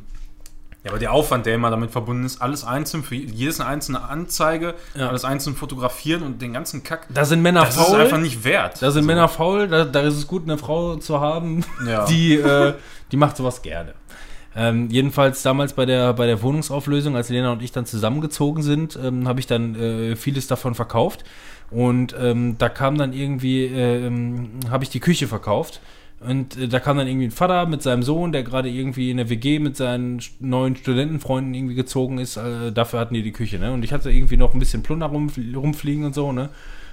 [0.86, 4.74] Ja, aber der Aufwand, der immer damit verbunden ist, alles einzeln, für jedes einzelne Anzeige,
[4.94, 5.08] Ja.
[5.08, 8.00] alles einzeln fotografieren und den ganzen Kack, da sind Männer das ist faul.
[8.00, 8.80] einfach nicht wert.
[8.80, 9.06] da sind So.
[9.08, 12.04] Männer faul, da, da ist es gut, eine Frau zu haben, Ja.
[12.08, 12.74] die, äh,
[13.10, 13.94] die macht sowas gerne.
[14.54, 18.96] Ähm, jedenfalls damals bei der, bei der Wohnungsauflösung, als Lena und ich dann zusammengezogen sind,
[19.02, 21.24] ähm, habe ich dann äh, vieles davon verkauft.
[21.72, 25.80] Und ähm, da kam dann irgendwie, ähm, habe ich die Küche verkauft.
[26.20, 29.18] Und äh, da kam dann irgendwie ein Vater mit seinem Sohn, der gerade irgendwie in
[29.18, 32.36] der WG mit seinen neuen Studentenfreunden irgendwie gezogen ist.
[32.36, 33.72] Äh, dafür hatten die die Küche, ne?
[33.72, 36.48] Und ich hatte irgendwie noch ein bisschen Plunder rum, rumfliegen und so, ne?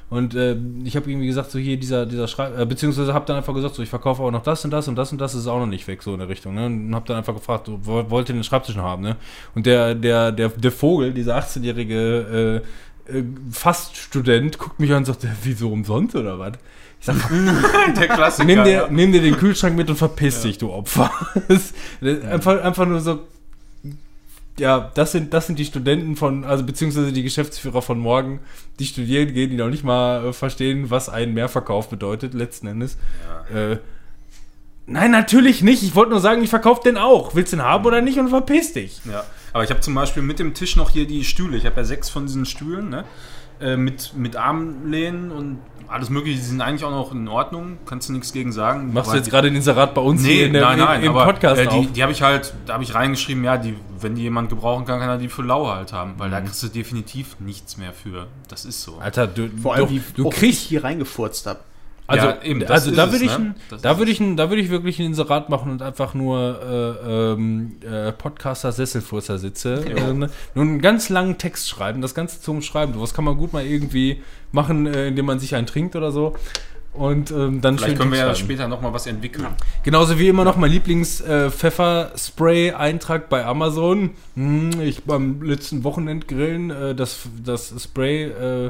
[0.09, 3.37] Und äh, ich habe irgendwie gesagt, so hier dieser, dieser Schreib, äh, beziehungsweise habe dann
[3.37, 5.47] einfach gesagt, so ich verkaufe auch noch das und das und das und das ist
[5.47, 6.53] auch noch nicht weg, so in der Richtung.
[6.53, 6.65] Ne?
[6.65, 9.15] Und habe dann einfach gefragt, so, wo- wollt ihr den Schreibtisch noch haben, ne?
[9.55, 12.61] Und der, der, der, der Vogel, dieser 18-jährige
[13.09, 16.53] äh, äh, Faststudent, guckt mich an und sagt, wieso umsonst oder was?
[17.03, 18.45] Ich sag, der Klassiker.
[18.45, 18.87] nimm dir, ja.
[18.89, 21.11] nimm dir den Kühlschrank mit und verpiss dich, du Opfer.
[21.49, 23.19] Das, das, einfach, einfach nur so.
[24.57, 28.39] Ja, das sind, das sind die Studenten von, also beziehungsweise die Geschäftsführer von morgen,
[28.79, 32.97] die studieren gehen, die noch nicht mal äh, verstehen, was ein Mehrverkauf bedeutet, letzten Endes.
[33.53, 33.77] Äh,
[34.85, 35.83] nein, natürlich nicht.
[35.83, 37.35] Ich wollte nur sagen, ich verkaufe den auch.
[37.35, 39.01] Willst du den haben oder nicht und verpiss dich.
[39.03, 41.57] Ja, aber ich habe zum Beispiel mit dem Tisch noch hier die Stühle.
[41.57, 43.03] Ich habe ja sechs von diesen Stühlen, ne?
[43.61, 46.37] Äh, mit, mit Armlehnen und alles mögliche.
[46.39, 47.77] Die sind eigentlich auch noch in Ordnung.
[47.85, 48.93] Kannst du nichts gegen sagen.
[48.93, 50.99] Machst Aber du jetzt gerade den Inserat bei uns Nee, hier in der, nein, nein,
[51.01, 53.57] im, im aber Podcast äh, die, die habe ich halt, da habe ich reingeschrieben, ja,
[53.57, 56.39] die, wenn die jemand gebrauchen kann, kann er die für lau halt haben, weil da
[56.39, 56.45] Mhm.
[56.45, 58.27] kriegst du definitiv nichts mehr für.
[58.47, 58.97] Das ist so.
[58.99, 61.59] Alter, du, Vor allem, du, wie du kriegst ich hier reingefurzt habe.
[62.05, 63.55] Also, Ja, eben, also da würde ich, ne?
[63.81, 67.77] da würde ich, da würde ich wirklich ein Inserat machen und einfach nur äh, ähm,
[67.81, 69.85] äh, Podcaster Sesselfurzer sitze.
[69.87, 70.09] Ja.
[70.09, 72.93] Äh, nur einen ganz langen Text schreiben, das Ganze zum Schreiben.
[72.97, 76.35] Was kann man gut mal irgendwie machen, äh, indem man sich einen trinkt oder so.
[76.93, 78.37] Und ähm, dann Vielleicht können wir ja schreiben.
[78.37, 79.47] später nochmal was entwickeln.
[79.81, 84.11] Genauso wie immer noch mein Lieblings-Pfefferspray-Eintrag bei Amazon.
[84.35, 88.69] Hm, ich beim letzten Wochenendgrillen, äh, das, das Spray, äh,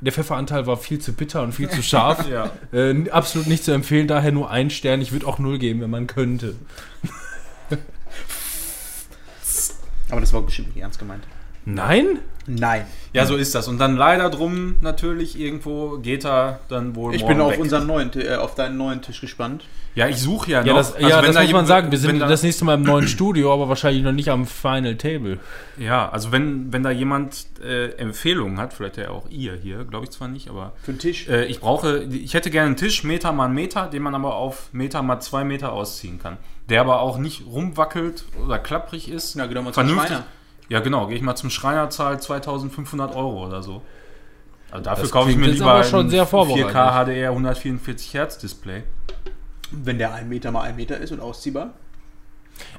[0.00, 2.26] der Pfefferanteil war viel zu bitter und viel zu scharf.
[2.34, 2.50] Ja.
[2.72, 5.00] Äh, absolut nicht zu empfehlen, daher nur ein Stern.
[5.00, 6.54] Ich würde auch null geben, wenn man könnte.
[10.10, 11.24] Aber das war bestimmt nicht ernst gemeint.
[11.64, 12.18] Nein?
[12.46, 12.84] Nein.
[13.14, 13.68] ja, so ist das.
[13.68, 17.60] Und dann leider drum natürlich irgendwo geht er dann wohl Ich bin auf weg.
[17.60, 19.64] unseren neuen, äh, auf deinen neuen Tisch gespannt.
[19.94, 20.66] Ja, ich suche ja noch.
[20.66, 21.90] Ja, das, Also ja, wenn das da muss man jemand- sagen.
[21.90, 24.96] Wir sind da- das nächste Mal im neuen Studio, aber wahrscheinlich noch nicht am Final
[24.96, 25.38] Table.
[25.78, 30.04] Ja, also wenn, wenn da jemand äh, Empfehlungen hat, vielleicht ja auch ihr hier, glaube
[30.04, 31.26] ich zwar nicht, aber Für den Tisch.
[31.28, 34.68] äh, ich brauche, ich hätte gerne einen Tisch, Meter mal Meter, den man aber auf
[34.72, 36.36] Meter mal zwei Meter ausziehen kann.
[36.68, 39.34] Der aber auch nicht rumwackelt oder klapprig ist.
[39.36, 40.08] Na, doch mal zum Vernünftig.
[40.08, 40.24] Schreiner.
[40.68, 43.82] Ja, genau, gehe ich mal zum Schreiner, zahl 2500 Euro oder so.
[44.70, 46.70] Also dafür Das kaufe ich mir lieber ein sehr vorbereitet.
[46.74, 48.82] 4K HDR 144 Hertz Display.
[49.70, 51.74] Wenn der 1 Meter mal 1 Meter ist und ausziehbar.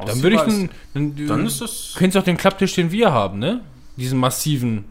[0.06, 2.92] Dann würde ich Ausziehbar ist- Dann, Dann ist das Du kennst auch den Klapptisch, den
[2.92, 3.62] wir haben, ne?
[3.98, 4.86] Diesen massiven.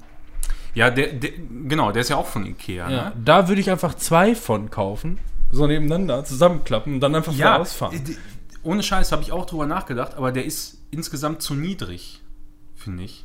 [0.74, 1.30] Ja, der, der,
[1.68, 2.90] genau, der ist ja auch von Ikea.
[2.90, 3.12] Ja, Ne?
[3.24, 5.18] da würde ich einfach zwei von kaufen,
[5.50, 8.00] so nebeneinander zusammenklappen und dann einfach Ja, vorausfahren.
[8.62, 12.20] ohne Scheiß habe ich auch drüber nachgedacht, aber der ist insgesamt zu niedrig,
[12.84, 13.24] finde ich.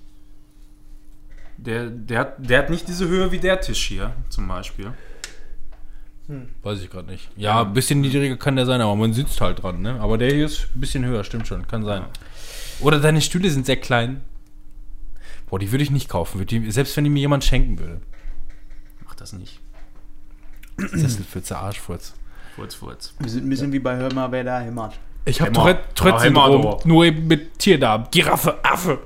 [1.58, 4.94] Der, der, hat, der hat nicht diese Höhe wie der Tisch hier zum Beispiel.
[6.62, 7.28] Weiß ich gerade nicht.
[7.36, 10.00] Ja, ein bisschen niedriger kann der sein, aber man sitzt halt dran, ne?
[10.00, 12.04] Aber der hier ist ein bisschen höher, stimmt schon, kann sein.
[12.82, 14.22] Oder deine Stühle sind sehr klein.
[15.50, 18.00] Boah, die würde ich nicht kaufen, die, selbst wenn die mir jemand schenken würde.
[19.06, 19.60] Mach das nicht.
[20.78, 22.14] Sesselpfütze, Arschfurz.
[22.56, 23.14] Furz, Furz.
[23.20, 25.00] Wir sind ein bisschen wie bei Hör mal, wer da hämmert.
[25.26, 25.52] Ich habe.
[25.52, 26.88] Tourette- Ja, Tourette-Syndrom, du.
[26.88, 28.08] nur eben mit Tierdarm.
[28.12, 29.00] Giraffe, Affe.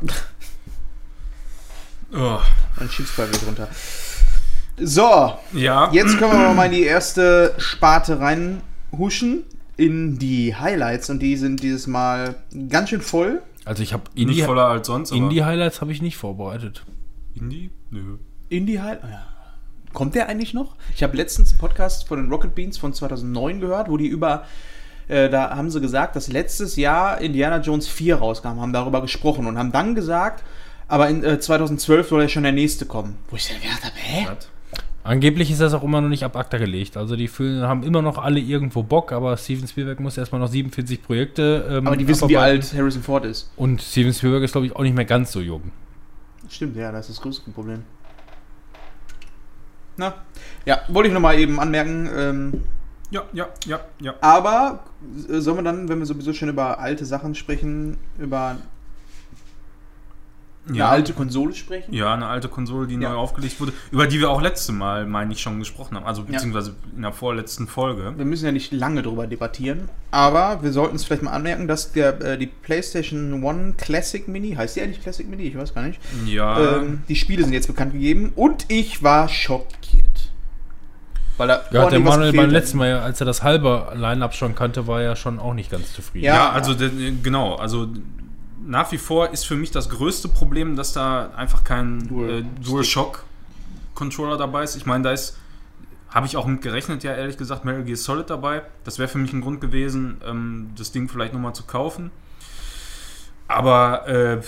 [2.13, 2.39] Oh.
[2.77, 3.67] Dann schiebst du halt runter.
[4.77, 9.43] So, Ja, jetzt können wir mal in die erste Sparte reinhuschen.
[9.77, 11.09] In die Highlights.
[11.09, 12.35] Und die sind dieses Mal
[12.69, 13.41] ganz schön voll.
[13.65, 16.83] Also ich habe nicht Indie, voller als sonst, aber Indie-Highlights habe ich nicht vorbereitet.
[17.33, 17.71] Indie?
[17.91, 18.17] Nö.
[18.49, 19.07] In die Highlights.
[19.09, 19.27] Ja.
[19.93, 20.75] Kommt der eigentlich noch?
[20.95, 24.45] Ich habe letztens einen Podcast von den Rocket Beans von 2009 gehört, wo die über.
[25.07, 29.45] Äh, da haben sie gesagt, dass letztes Jahr Indiana Jones 4 rauskam, haben darüber gesprochen
[29.45, 30.43] und haben dann gesagt,
[30.87, 33.17] Aber in äh, 2012 soll ja schon der nächste kommen.
[33.29, 34.27] Wo ich dann gedacht habe, hä?
[34.29, 34.49] Was?
[35.05, 36.95] Angeblich ist das auch immer noch nicht ab ACTA gelegt.
[36.95, 40.47] Also die Filme haben immer noch alle irgendwo Bock, aber Steven Spielberg muss erstmal noch
[40.47, 41.67] 47 Projekte.
[41.69, 43.51] Ähm, Aber die wissen, wie alt Harrison Ford ist.
[43.57, 45.71] Und Steven Spielberg ist, glaube ich, auch nicht mehr ganz so jung.
[46.49, 47.83] Stimmt, ja, das ist das größte Problem.
[49.97, 50.13] Na,
[50.65, 52.09] ja, wollte ich nochmal eben anmerken.
[52.15, 52.61] Ähm,
[53.11, 54.13] Ja, ja, ja, ja.
[54.21, 54.85] aber
[55.29, 58.57] äh, sollen wir dann, wenn wir sowieso schon über alte Sachen sprechen, über
[60.67, 60.89] eine Ja.
[60.89, 61.93] alte Konsole sprechen?
[61.93, 63.09] Ja, eine alte Konsole, die Ja.
[63.09, 66.05] neu aufgelegt wurde, über die wir auch letzte Mal, meine ich, schon gesprochen haben.
[66.05, 66.27] Also Ja.
[66.31, 68.13] beziehungsweise in der vorletzten Folge.
[68.15, 71.91] Wir müssen ja nicht lange drüber debattieren, aber wir sollten es vielleicht mal anmerken, dass
[71.91, 75.43] der, äh, die PlayStation One Classic Mini, heißt die eigentlich Classic Mini?
[75.43, 75.99] Ich weiß gar nicht.
[76.25, 80.29] Ja, Ähm, die Spiele sind jetzt bekannt gegeben und ich war schockiert.
[81.35, 84.85] Weil da Ja, der Manuel beim letzten Mal, als er das halbe Line-Up schon kannte,
[84.87, 86.25] war ja schon auch nicht ganz zufrieden.
[86.25, 86.35] Ja.
[86.35, 86.75] ja, also
[87.23, 87.87] genau, also
[88.65, 92.43] nach wie vor ist für mich das größte Problem, dass da einfach kein Dual- äh,
[92.63, 93.25] DualShock
[93.93, 94.75] Controller dabei ist.
[94.75, 95.37] Ich meine, da ist
[96.09, 98.61] habe ich auch mit gerechnet, ja ehrlich gesagt, Metal Gear Solid dabei.
[98.83, 102.11] Das wäre für mich ein Grund gewesen, ähm, das Ding vielleicht nochmal zu kaufen.
[103.47, 104.41] Aber äh,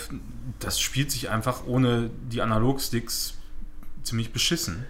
[0.60, 3.34] das spielt sich einfach ohne die Analogsticks
[4.04, 4.86] ziemlich beschissen.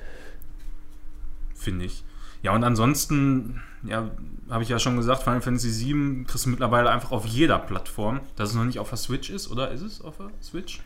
[1.54, 2.04] Finde ich.
[2.42, 4.10] Ja, und ansonsten, ja,
[4.50, 8.20] habe ich ja schon gesagt, Final Fantasy VII kriegst du mittlerweile einfach auf jeder Plattform.
[8.36, 10.80] Dass es noch nicht auf der Switch ist, oder ist es auf der Switch?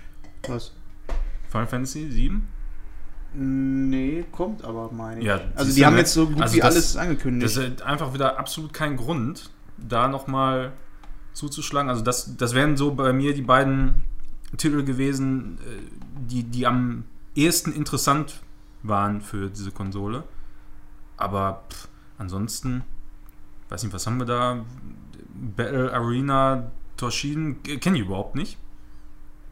[0.48, 0.72] Was?
[1.50, 2.40] Final Fantasy VII?
[3.32, 5.26] Nee, kommt aber, meine ich.
[5.26, 6.00] Ja, also die haben ne?
[6.00, 7.56] jetzt so gut Also wie das- alles Das angekündigt.
[7.56, 10.72] ist einfach wieder absolut kein Grund, da nochmal
[11.32, 11.88] zuzuschlagen.
[11.90, 14.02] Also das, das wären so bei mir die beiden
[14.56, 15.80] Titel gewesen, äh,
[16.28, 17.04] die, die am
[17.36, 18.40] ehesten interessant
[18.82, 20.24] waren für diese Konsole.
[21.16, 22.82] Aber pff, ansonsten,
[23.70, 24.64] weiß nicht, was haben wir da?
[25.56, 28.58] Battle Arena Toshiden kenne ich überhaupt nicht.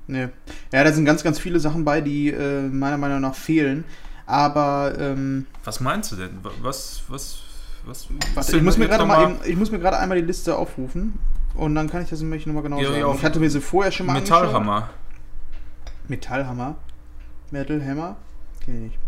[0.07, 0.29] nee.
[0.73, 3.85] Ja, da sind ganz, ganz viele Sachen bei, die äh, meiner Meinung nach fehlen.
[4.27, 6.43] Aber ähm, Was meinst du denn?
[6.43, 7.39] Wa- Was, was,
[7.87, 8.09] was?
[8.35, 11.19] warte, ich, muss mir gerade mal eben, ich muss mir gerade einmal die Liste aufrufen.
[11.55, 13.01] Und dann kann ich das nämlich nochmal genau Ja, sagen.
[13.01, 14.13] ja, ich hatte mir sie vorher schon mal.
[14.13, 14.91] Metallhammer.
[16.09, 16.77] Metallhammer.
[17.51, 18.17] Metal Hammer?
[18.65, 18.99] Kenn ich nicht.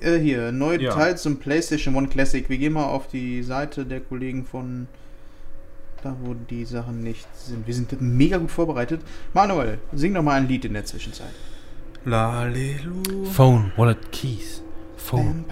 [0.00, 0.90] Äh, hier, neue Ja.
[0.90, 2.48] Details zum PlayStation One Classic.
[2.48, 4.88] Wir gehen mal auf die Seite der Kollegen von
[6.02, 7.66] da, wo die Sachen nicht sind.
[7.66, 9.00] Wir sind mega gut vorbereitet.
[9.32, 11.32] Manuel, sing doch mal ein Lied in der Zwischenzeit.
[12.04, 13.24] Lalelu.
[13.32, 14.62] Phone, Wallet, Keys.
[15.04, 15.44] Phone.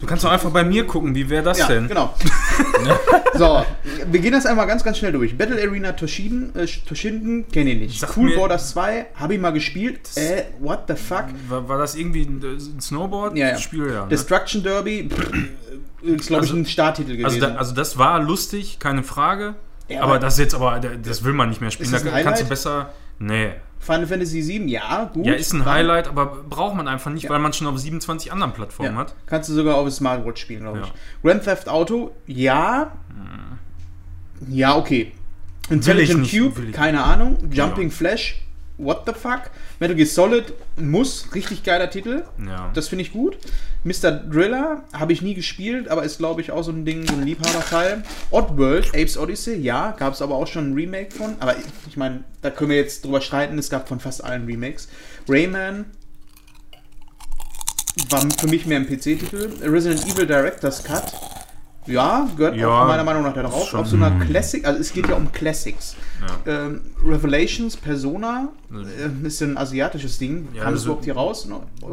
[0.00, 1.86] Du kannst doch einfach bei mir gucken, wie wäre das Ja, denn?
[1.86, 2.12] genau.
[3.34, 3.64] so,
[4.10, 5.38] wir gehen das einmal ganz, ganz schnell durch.
[5.38, 8.00] Battle Arena Toshiden, äh, Toshinden, kenne ich nicht.
[8.00, 10.00] Sag cool Borders 2, habe ich mal gespielt.
[10.16, 11.26] Äh, what the fuck?
[11.48, 13.36] War, war das irgendwie ein ein Snowboard?
[13.36, 13.58] Ja, ja.
[13.58, 14.02] Spiel, ja.
[14.02, 14.08] Ne?
[14.08, 15.32] Destruction Derby pff,
[16.02, 17.24] ist, glaube ich, Also- ein Starttitel gewesen.
[17.26, 19.54] Also, da, also das war lustig, keine Frage.
[19.88, 21.92] Ja, aber aber- das jetzt aber, das will man nicht mehr spielen.
[21.92, 22.92] Da kannst du besser.
[23.20, 23.50] Nee.
[23.80, 25.24] Final Fantasy 7, ja, gut.
[25.26, 27.30] Ja, ist ein Highlight, aber braucht man einfach nicht, Ja.
[27.30, 28.98] weil man schon auf 27 anderen Plattformen Ja.
[29.00, 29.14] hat.
[29.26, 30.86] Kannst du sogar auf Smartwatch spielen, glaube ich.
[30.86, 30.92] Ja.
[31.22, 32.92] Grand Theft Auto, ja.
[34.48, 35.12] Ja, okay.
[35.70, 37.38] Intelligent ich Cube, ich keine Ahnung.
[37.50, 37.94] Jumping Ja.
[37.94, 38.42] Flash,
[38.80, 39.50] what the fuck.
[39.78, 42.24] Metal Gear Solid, muss, richtig geiler Titel.
[42.46, 42.70] Ja.
[42.74, 43.36] Das finde ich gut.
[43.84, 44.10] Mr.
[44.10, 47.22] Driller habe ich nie gespielt, aber ist, glaube ich, auch so ein Ding, so ein
[47.22, 48.02] Liebhaberteil.
[48.30, 51.36] Oddworld, Apes Odyssey, ja, gab es aber auch schon ein Remake von.
[51.40, 51.56] Aber
[51.88, 54.88] ich, meine, da können wir jetzt drüber streiten, es gab von fast allen Remakes.
[55.28, 55.86] Rayman
[58.10, 59.50] war für mich mehr ein PC-Titel.
[59.62, 61.12] Resident Evil Director's Cut,
[61.86, 63.72] ja, gehört Ja, auch meiner Meinung nach da drauf.
[63.74, 65.96] Auf so einer Classic, also es geht ja um Classics.
[66.20, 66.66] Ja.
[66.66, 70.48] Ähm, Revelations, Persona, äh, ist ja ein asiatisches Ding.
[70.54, 71.48] Ja, Kam das- es überhaupt hier raus?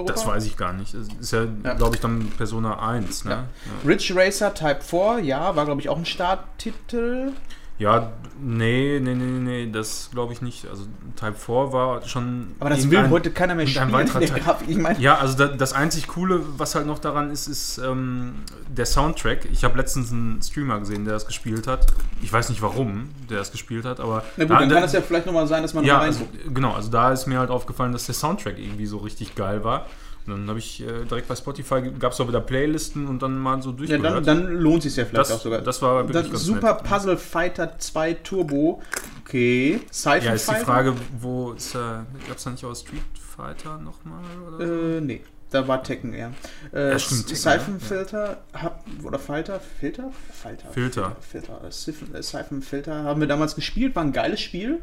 [0.05, 0.93] Das weiß ich gar nicht.
[0.93, 1.73] Das ist ja, Ja.
[1.73, 3.25] glaube ich, dann Persona 1.
[3.25, 3.45] Ne?
[3.85, 7.31] Ridge Racer Type 4, ja, war glaube ich auch ein Starttitel.
[7.79, 8.11] Ja,
[8.41, 9.23] nee, nee, nee,
[9.65, 10.65] nee, das glaube ich nicht.
[10.67, 10.85] Also
[11.15, 12.55] Type 4 war schon.
[12.59, 13.91] Aber das will irgendein- heute keiner mehr spielen.
[13.91, 14.55] weiterer Teil.
[14.67, 18.33] Ich meine, Ja, also da, das einzig Coole, was halt noch daran ist, ist ähm,
[18.67, 19.45] der Soundtrack.
[19.51, 21.85] Ich habe letztens einen Streamer gesehen, der das gespielt hat.
[22.23, 24.23] Ich weiß nicht warum der das gespielt hat, aber.
[24.37, 26.01] na gut, da- dann da- kann es ja vielleicht nochmal sein, dass man ja, noch
[26.03, 26.55] also, reinguckt.
[26.55, 29.85] genau, also da ist mir halt aufgefallen, dass der Soundtrack irgendwie so richtig geil war.
[30.27, 33.61] Dann habe ich äh, direkt bei Spotify, gab es auch wieder Playlisten und dann mal
[33.61, 34.27] so Ja, durchgehört.
[34.27, 35.61] dann, dann lohnt es sich ja vielleicht das, auch sogar.
[35.61, 36.83] das war wirklich ganz Super nett.
[36.83, 38.81] Puzzle Fighter 2 Turbo.
[39.25, 39.79] Okay.
[39.89, 40.55] Siphon Ja, ist die?
[40.55, 43.01] Frage, wo ist da, gab es da nicht auch Street
[43.35, 44.23] Fighter nochmal?
[44.47, 44.97] Oder?
[44.97, 45.21] Äh, nee.
[45.49, 46.33] Da war Tekken eher.
[46.73, 48.37] Äh, Ja, stimmt, ja.
[48.53, 49.61] Hab, oder Falter?
[49.79, 50.11] Filter?
[50.33, 50.67] Falter.
[50.71, 51.15] Filter.
[51.21, 51.61] Filter.
[51.63, 54.79] Äh, äh, Filter haben wir damals gespielt, war ein geiles Spiel.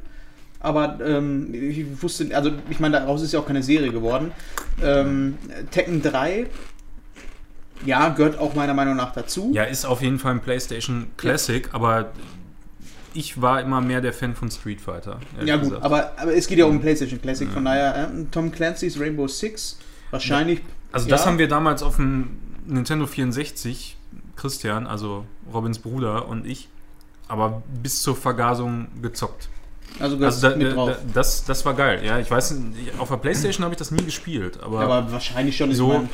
[0.64, 4.32] Aber ähm, ich wusste, also ich meine, daraus ist ja auch keine Serie geworden.
[4.82, 5.36] Ähm,
[5.70, 6.46] Tekken 3,
[7.84, 9.50] ja, gehört auch meiner Meinung nach dazu.
[9.52, 12.12] Ja, ist auf jeden Fall ein PlayStation Classic, aber
[13.12, 15.20] ich war immer mehr der Fan von Street Fighter.
[15.44, 18.98] Ja gut, aber, aber es geht ja um PlayStation Classic, von daher äh, Tom Clancy's
[18.98, 19.78] Rainbow Six,
[20.10, 20.62] wahrscheinlich...
[20.92, 21.26] Also das ja.
[21.26, 23.98] haben wir damals auf dem Nintendo 64,
[24.34, 26.70] Christian, also Robins Bruder und ich,
[27.28, 29.50] aber bis zur Vergasung gezockt.
[30.00, 30.90] Also, das Also da, mit da, drauf.
[30.90, 32.02] da, das, das war geil.
[32.04, 35.56] Ja, ich weiß, nicht, auf der Playstation habe ich das nie gespielt, aber, aber wahrscheinlich
[35.56, 35.70] schon.
[35.70, 36.08] ich so, mein,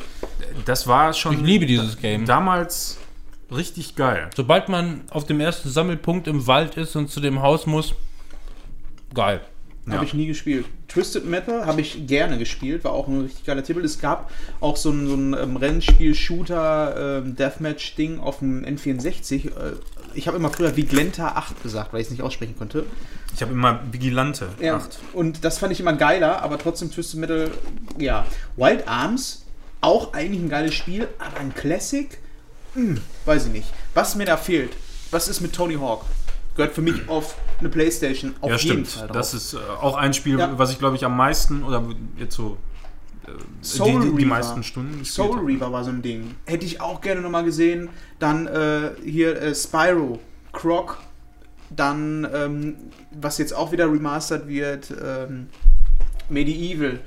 [0.65, 2.25] das war schon Ich liebe dieses Game.
[2.25, 2.97] damals
[3.51, 4.29] richtig geil.
[4.35, 7.95] Sobald man auf dem ersten Sammelpunkt im Wald ist und zu dem Haus muss,
[9.13, 9.41] geil.
[9.87, 9.93] Ja.
[9.93, 10.67] Habe ich nie gespielt.
[10.87, 13.83] Twisted Metal habe ich gerne gespielt, war auch ein richtig geiler Titel.
[13.83, 19.47] Es gab auch so ein, so ein ähm, Rennspiel-Shooter, ähm, Deathmatch-Ding auf dem N64.
[19.47, 19.49] Äh,
[20.13, 22.85] ich habe immer früher Viglenta 8 gesagt, weil ich es nicht aussprechen konnte.
[23.33, 24.49] Ich habe immer Vigilante.
[24.59, 24.99] Ja, Acht.
[25.13, 27.51] und das fand ich immer geiler, aber trotzdem Twisted Metal,
[27.97, 28.25] ja.
[28.57, 29.45] Wild Arms,
[29.81, 32.17] auch eigentlich ein geiles Spiel, aber ein Classic,
[32.73, 33.67] hm, weiß ich nicht.
[33.93, 34.71] Was mir da fehlt,
[35.11, 36.03] was ist mit Tony Hawk?
[36.55, 38.87] Gehört für mich auf eine Playstation auf Ja, jeden stimmt.
[38.89, 39.15] Fall drauf.
[39.17, 40.57] Das ist äh, auch ein Spiel, Ja.
[40.57, 41.83] was ich glaube ich am meisten oder
[42.17, 42.57] jetzt so
[43.61, 45.47] Soul die, die, die meisten Stunden Soul habe.
[45.47, 46.35] Reaver war so ein Ding.
[46.45, 47.89] Hätte ich auch gerne nochmal gesehen.
[48.19, 50.19] Dann äh, hier äh, Spyro,
[50.51, 50.97] Croc.
[51.69, 52.75] Dann, ähm,
[53.11, 55.47] was jetzt auch wieder remastert wird, ähm,
[56.29, 56.99] Medieval.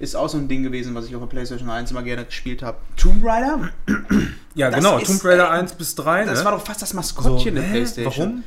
[0.00, 2.62] Ist auch so ein Ding gewesen, was ich auf der PlayStation 1 immer gerne gespielt
[2.62, 2.78] habe.
[2.96, 3.70] Tomb Raider?
[4.54, 4.98] Ja, Das genau.
[4.98, 6.24] ist, Tomb Raider äh, 1 bis 3.
[6.24, 6.44] Das ne?
[6.44, 7.70] war doch fast das Maskottchen der hä?
[7.72, 8.26] PlayStation.
[8.26, 8.44] Warum?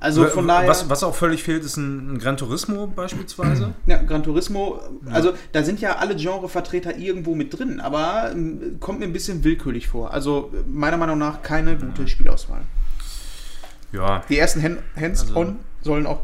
[0.00, 0.66] Also von daher.
[0.68, 3.74] was, was auch völlig fehlt, ist ein, ein Gran Turismo beispielsweise.
[3.84, 4.80] Ja, Gran Turismo,
[5.12, 9.44] also da sind ja alle Genrevertreter irgendwo mit drin, aber ähm, kommt mir ein bisschen
[9.44, 10.12] willkürlich vor.
[10.14, 12.62] Also meiner Meinung nach keine gute Spielauswahl.
[13.92, 14.22] Ja.
[14.30, 16.20] Die ersten Hand- Hands-on Also- sollen auch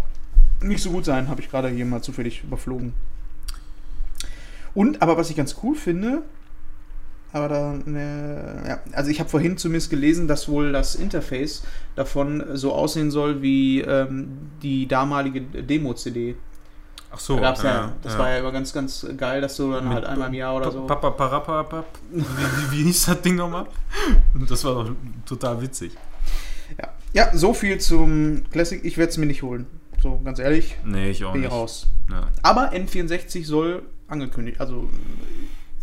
[0.63, 2.95] nicht so gut sein, habe ich gerade hier mal zufällig überflogen.
[4.75, 6.23] Und, aber was ich ganz cool finde,
[7.37, 11.63] aber da, ne, ja, also ich habe vorhin zumindest gelesen, dass wohl das Interface
[11.95, 16.35] davon so aussehen soll wie ähm, die damalige Demo-CD.
[17.11, 17.37] Ach so.
[17.37, 20.07] Da gab's ja, das war ja immer ganz, ganz geil, dass du dann Mit halt
[20.07, 20.87] einmal im Jahr oder so.
[20.87, 21.87] Papa, Parappa, Pap.
[22.11, 23.67] Wie, wie, wie hieß das Ding nochmal?
[24.49, 24.91] Das war doch
[25.27, 25.93] total witzig.
[26.79, 26.89] Ja.
[27.13, 28.85] ja, so viel zum Classic.
[28.85, 29.67] Ich werde es mir nicht holen.
[30.03, 31.57] So, ganz ehrlich, Nee, ich auch bin ich nicht.
[31.57, 31.87] raus.
[32.11, 32.29] Ja.
[32.43, 34.61] Aber N64 soll angekündigt.
[34.61, 34.89] Also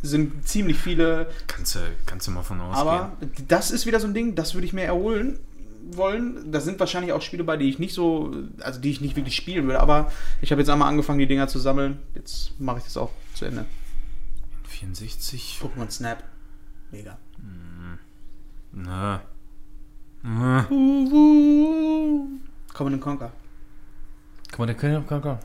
[0.03, 1.29] sind ziemlich viele.
[1.47, 2.77] Kannst, du, kannst du mal von ausgehen.
[2.87, 5.39] Aber das ist wieder so ein Ding, das würde ich mir erholen
[5.91, 6.51] wollen.
[6.51, 9.35] Da sind wahrscheinlich auch Spiele bei, die ich nicht so, also die ich nicht wirklich
[9.35, 9.79] spielen würde.
[9.79, 10.11] Aber
[10.41, 11.99] ich habe jetzt einmal angefangen, die Dinger zu sammeln.
[12.15, 13.65] Jetzt mache ich das auch zu Ende.
[14.67, 15.59] 64?
[15.61, 16.23] Pokémon Snap.
[16.91, 17.17] Mega.
[18.71, 19.21] Na.
[20.21, 20.63] Na.
[22.73, 23.31] Command Conquer.
[24.49, 25.39] Guck mal, der kann kann- kann.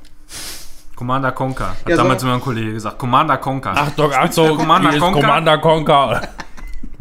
[0.98, 1.68] Commander Conquer.
[1.68, 2.98] Hat Ja, so- damals immer ein Kollege gesagt.
[2.98, 3.72] Commander Conquer.
[3.76, 5.20] Ach doch, ach so, Commander Conquer?
[5.20, 6.28] Commander Conquer.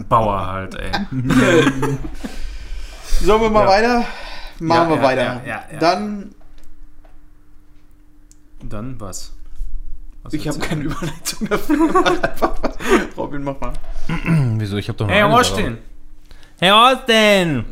[0.08, 0.92] Bauer halt, ey.
[3.24, 3.68] Sollen wir mal Ja.
[3.68, 4.06] weiter?
[4.60, 5.24] Machen Ja, wir ja, weiter.
[5.24, 5.80] ja, ja, ja.
[5.80, 6.36] Dann,
[8.62, 9.34] Dann was?
[10.22, 11.90] was ich habe keine Überleitung dafür.
[13.18, 13.74] Robin, mach mal.
[14.60, 14.78] Wieso?
[14.78, 15.78] Ich habe doch noch Hey, stehen?
[16.60, 17.66] Herr Austin!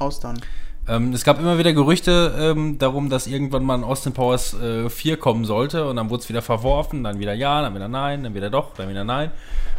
[0.00, 0.40] Aus dann.
[0.86, 4.90] Ähm, es gab immer wieder Gerüchte ähm, darum, dass irgendwann mal ein Austin Powers äh,
[4.90, 8.22] 4 kommen sollte und dann wurde es wieder verworfen, dann wieder ja, dann wieder nein,
[8.22, 9.30] dann wieder doch, dann wieder nein.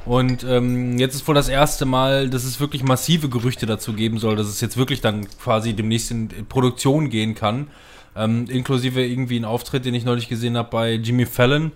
[0.06, 4.18] Und ähm, jetzt ist wohl das erste Mal, dass es wirklich massive Gerüchte dazu geben
[4.18, 7.68] soll, dass es jetzt wirklich dann quasi demnächst in Produktion gehen kann.
[8.16, 11.72] Ähm, inklusive irgendwie ein Auftritt, den ich neulich gesehen habe bei Jimmy Fallon,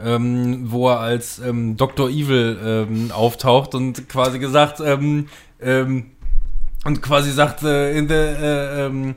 [0.00, 2.08] ähm, wo er als ähm, Dr.
[2.08, 5.28] Evil auftaucht und quasi gesagt, ähm,
[6.84, 9.14] und quasi sagt, äh, in the äh, ähm,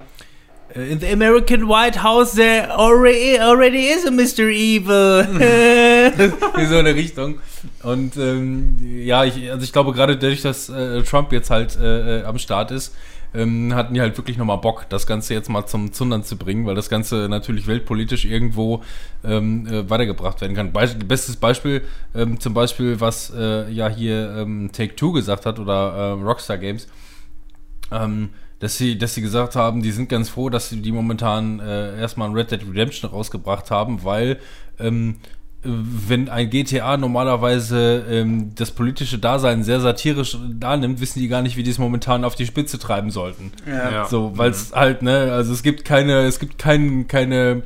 [0.76, 4.50] äh, in the American White House there already, already is a Mr.
[4.50, 5.26] Evil.
[6.58, 7.40] in so eine Richtung.
[7.84, 12.22] Und ähm, ja, ich, also ich glaube gerade dadurch, dass äh, Trump jetzt halt äh,
[12.22, 12.94] äh, am Start ist,
[13.34, 16.66] ähm, hatten die halt wirklich nochmal Bock, das Ganze jetzt mal zum Zundern zu bringen,
[16.66, 18.84] weil das Ganze natürlich weltpolitisch irgendwo
[19.26, 20.72] ähm, äh, weitergebracht werden kann.
[20.72, 21.82] Be bestes Beispiel,
[22.14, 26.88] ähm, zum Beispiel, was ja hier ähm, Take-Two gesagt hat oder Rockstar Games,
[27.92, 31.60] ähm, dass sie, dass sie gesagt haben, die sind ganz froh, dass sie die momentan
[31.60, 34.40] äh, erstmal ein Red Dead Redemption rausgebracht haben, weil
[34.80, 35.18] ähm,
[35.64, 41.42] äh, wenn ein GTA normalerweise ähm, das politische Dasein sehr satirisch darnimmt, wissen die gar
[41.42, 43.52] nicht, wie die es momentan auf die Spitze treiben sollten.
[43.68, 43.92] Ja.
[43.92, 44.06] Ja.
[44.06, 47.64] So, weil es halt, ne, also es gibt keine, es gibt kein, keine,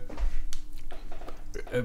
[1.72, 1.84] äh,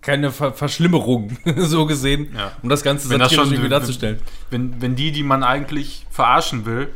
[0.00, 2.52] keine Ver Verschlimmerung, so gesehen, Ja.
[2.62, 4.18] um das Ganze Wenn das satirisch schon- irgendwie darzustellen.
[4.50, 6.88] Wenn, wenn die, die man eigentlich verarschen will,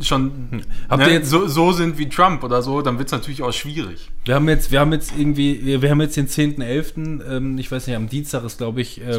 [0.00, 3.12] schon Habt ne, ihr jetzt- so, so sind wie Trump oder so, dann wird es
[3.12, 4.10] natürlich auch schwierig.
[4.24, 7.70] Wir haben jetzt, wir haben jetzt irgendwie, wir, wir haben jetzt den 10.11., ähm, ich
[7.70, 9.12] weiß nicht, am Dienstag ist, glaube ich, ähm,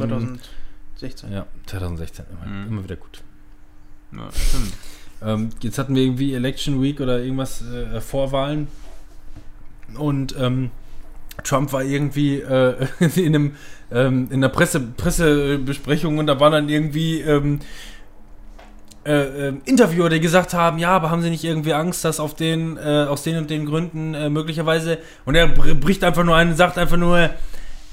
[0.99, 1.31] 2016.
[1.31, 2.67] ja, 2016, immer, Mhm.
[2.67, 3.21] immer wieder gut.
[4.12, 4.73] Ja, stimmt.
[5.21, 8.67] Ähm, jetzt hatten wir irgendwie Election Week oder irgendwas äh, Vorwahlen
[9.97, 10.71] und ähm,
[11.43, 13.51] Trump war irgendwie äh, in einem
[13.91, 17.59] ähm, in der Presse, Pressebesprechung und da waren dann irgendwie ähm,
[19.06, 22.36] äh, äh, Interviewer, die gesagt haben, ja, aber haben Sie nicht irgendwie Angst, dass auf
[22.36, 26.36] den, äh, aus den und den Gründen äh, möglicherweise und er br- bricht einfach nur
[26.36, 27.30] ein sagt einfach nur,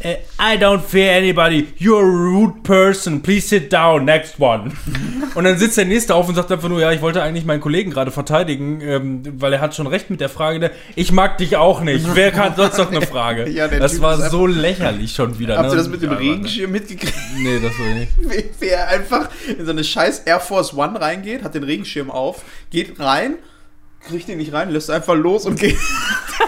[0.02, 4.72] I don't fear anybody, you're a rude person, please sit down, next one.
[5.34, 7.60] und dann sitzt der Nächste auf und sagt einfach nur, ja, ich wollte eigentlich meinen
[7.60, 11.36] Kollegen gerade verteidigen, ähm, weil er hat schon recht mit der Frage, ne, ich mag
[11.36, 13.48] dich auch nicht, wer kann sonst noch eine Frage?
[13.50, 15.56] Ja, der das Typ war so lächerlich schon wieder.
[15.58, 15.74] Habt ne?
[15.74, 17.14] ihr das mit dem Ja, Regenschirm mitgekriegt?
[17.36, 18.12] Nee, das war nicht.
[18.18, 22.10] Wie, wie er einfach in so eine scheiß Air Force One reingeht, hat den Regenschirm
[22.10, 23.34] auf, geht rein,
[24.00, 25.76] kriegt ihn nicht rein, lässt einfach los und geht.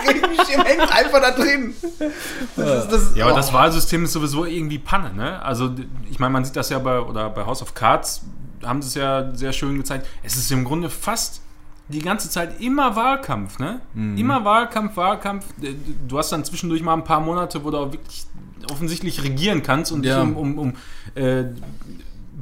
[0.08, 1.74] Regenschirm hängt einfach da drin.
[2.56, 3.36] Das ist, das Ja, aber oh.
[3.36, 5.42] das Wahlsystem ist sowieso irgendwie Panne, ne?
[5.42, 5.70] Also,
[6.10, 8.22] ich meine, man sieht das ja bei, oder bei House of Cards,
[8.64, 10.06] haben sie es ja sehr schön gezeigt.
[10.22, 11.40] Es ist im Grunde fast
[11.88, 13.80] die ganze Zeit immer Wahlkampf, ne?
[13.94, 15.44] Immer Wahlkampf, Wahlkampf.
[15.58, 15.74] D-
[16.08, 18.24] Du hast dann zwischendurch mal ein paar Monate, wo du auch wirklich
[18.70, 20.24] offensichtlich regieren kannst und Ja.
[20.24, 20.72] dich um, um, um
[21.20, 21.44] äh,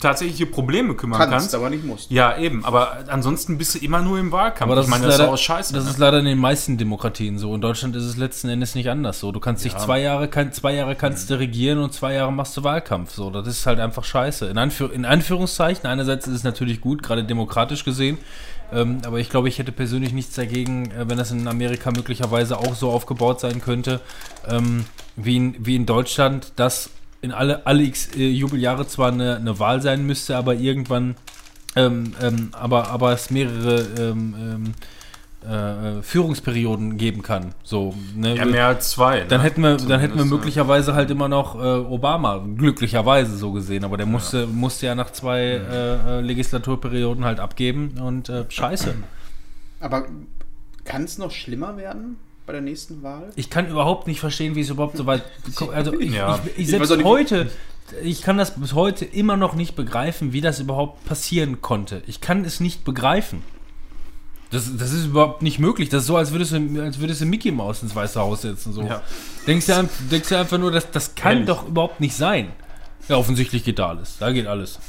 [0.01, 1.55] tatsächliche Probleme kümmern kannst, kannst.
[1.55, 2.11] aber nicht musst.
[2.11, 2.65] Ja, eben.
[2.65, 4.63] Aber ansonsten bist du immer nur im Wahlkampf.
[4.63, 5.75] Aber das, ich meine, ist das leider, ist auch scheiße.
[5.75, 5.91] das ne?
[5.91, 7.55] ist leider in den meisten Demokratien so.
[7.55, 9.33] In Deutschland ist es letzten Endes nicht anders so.
[9.33, 12.57] Du kannst dich zwei Jahre, kann, zwei Jahre kannst du regieren und zwei Jahre machst
[12.57, 13.13] du Wahlkampf.
[13.15, 14.47] So, das ist halt einfach scheiße.
[14.47, 18.19] In, Anführ in Anführungszeichen, einerseits ist es natürlich gut, gerade demokratisch gesehen.
[18.73, 22.59] Ähm, aber ich glaube, ich hätte persönlich nichts dagegen, äh, wenn das in Amerika möglicherweise
[22.59, 24.01] auch so aufgebaut sein könnte,
[24.49, 24.85] ähm,
[25.17, 26.91] wie, in, wie in Deutschland, dass
[27.23, 31.17] in alle, alle X äh, Jubeljahre zwar eine, eine Wahl sein müsste, aber irgendwann
[31.77, 34.35] ähm, ähm, aber, aber es mehrere ähm,
[35.45, 37.55] ähm, äh, Führungsperioden geben kann.
[37.63, 38.37] So, ne?
[38.37, 39.21] ja, mehr als zwei.
[39.21, 39.45] dann ne?
[39.45, 43.97] hätten wir, dann hätten wir möglicherweise halt immer noch äh, Obama, glücklicherweise so gesehen, aber
[43.97, 48.95] der musste, musste ja nach zwei äh, äh, Legislaturperioden halt abgeben und äh, scheiße.
[49.79, 50.07] Aber
[50.85, 52.19] kann es noch schlimmer werden
[52.51, 53.31] bei der nächsten Wahl?
[53.37, 56.41] Ich kann überhaupt nicht verstehen, wie es überhaupt so weit gekommen Also ich, Ja.
[56.47, 57.49] ich, ich, Ich selbst nicht, heute,
[58.03, 62.03] ich kann das bis heute immer noch nicht begreifen, wie das überhaupt passieren konnte.
[62.09, 63.43] Ich kann es nicht begreifen.
[64.51, 65.91] Das, das ist überhaupt nicht möglich.
[65.91, 68.73] Das ist so, als würdest du, als würdest du Mickey Mouse ins Weiße Haus setzen.
[68.73, 68.83] So.
[68.83, 69.01] Ja.
[69.47, 71.47] Denkst, du, denkst du einfach nur, das, das kann Ehrlich?
[71.47, 72.51] doch überhaupt nicht sein.
[73.09, 74.17] Ja, offensichtlich geht da alles.
[74.19, 74.81] Da geht alles.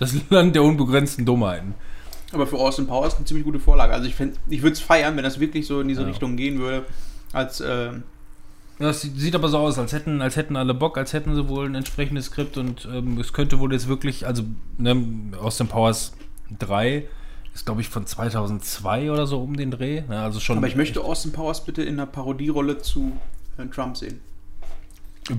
[0.00, 1.74] Das Land der unbegrenzten Dummheiten.
[2.32, 3.92] Aber für Austin Powers eine ziemlich gute Vorlage.
[3.92, 6.06] Also ich, fänd- ich würde es feiern, wenn das wirklich so in diese Ja.
[6.08, 6.84] Richtung gehen würde.
[7.32, 7.90] Als, äh,
[8.78, 11.66] Das sieht aber so aus, als hätten, als hätten alle Bock, als hätten sie wohl
[11.66, 14.44] ein entsprechendes Skript und ähm, es könnte wohl jetzt wirklich, also
[14.78, 14.96] ne,
[15.40, 16.12] Austin Powers
[16.58, 17.04] 3
[17.52, 20.02] ist glaube ich von 2002 oder so um den Dreh.
[20.08, 20.56] Ne, also schon.
[20.56, 23.12] aber ich möchte Austin Powers bitte in einer Parodierolle zu
[23.58, 24.20] äh, Trump sehen.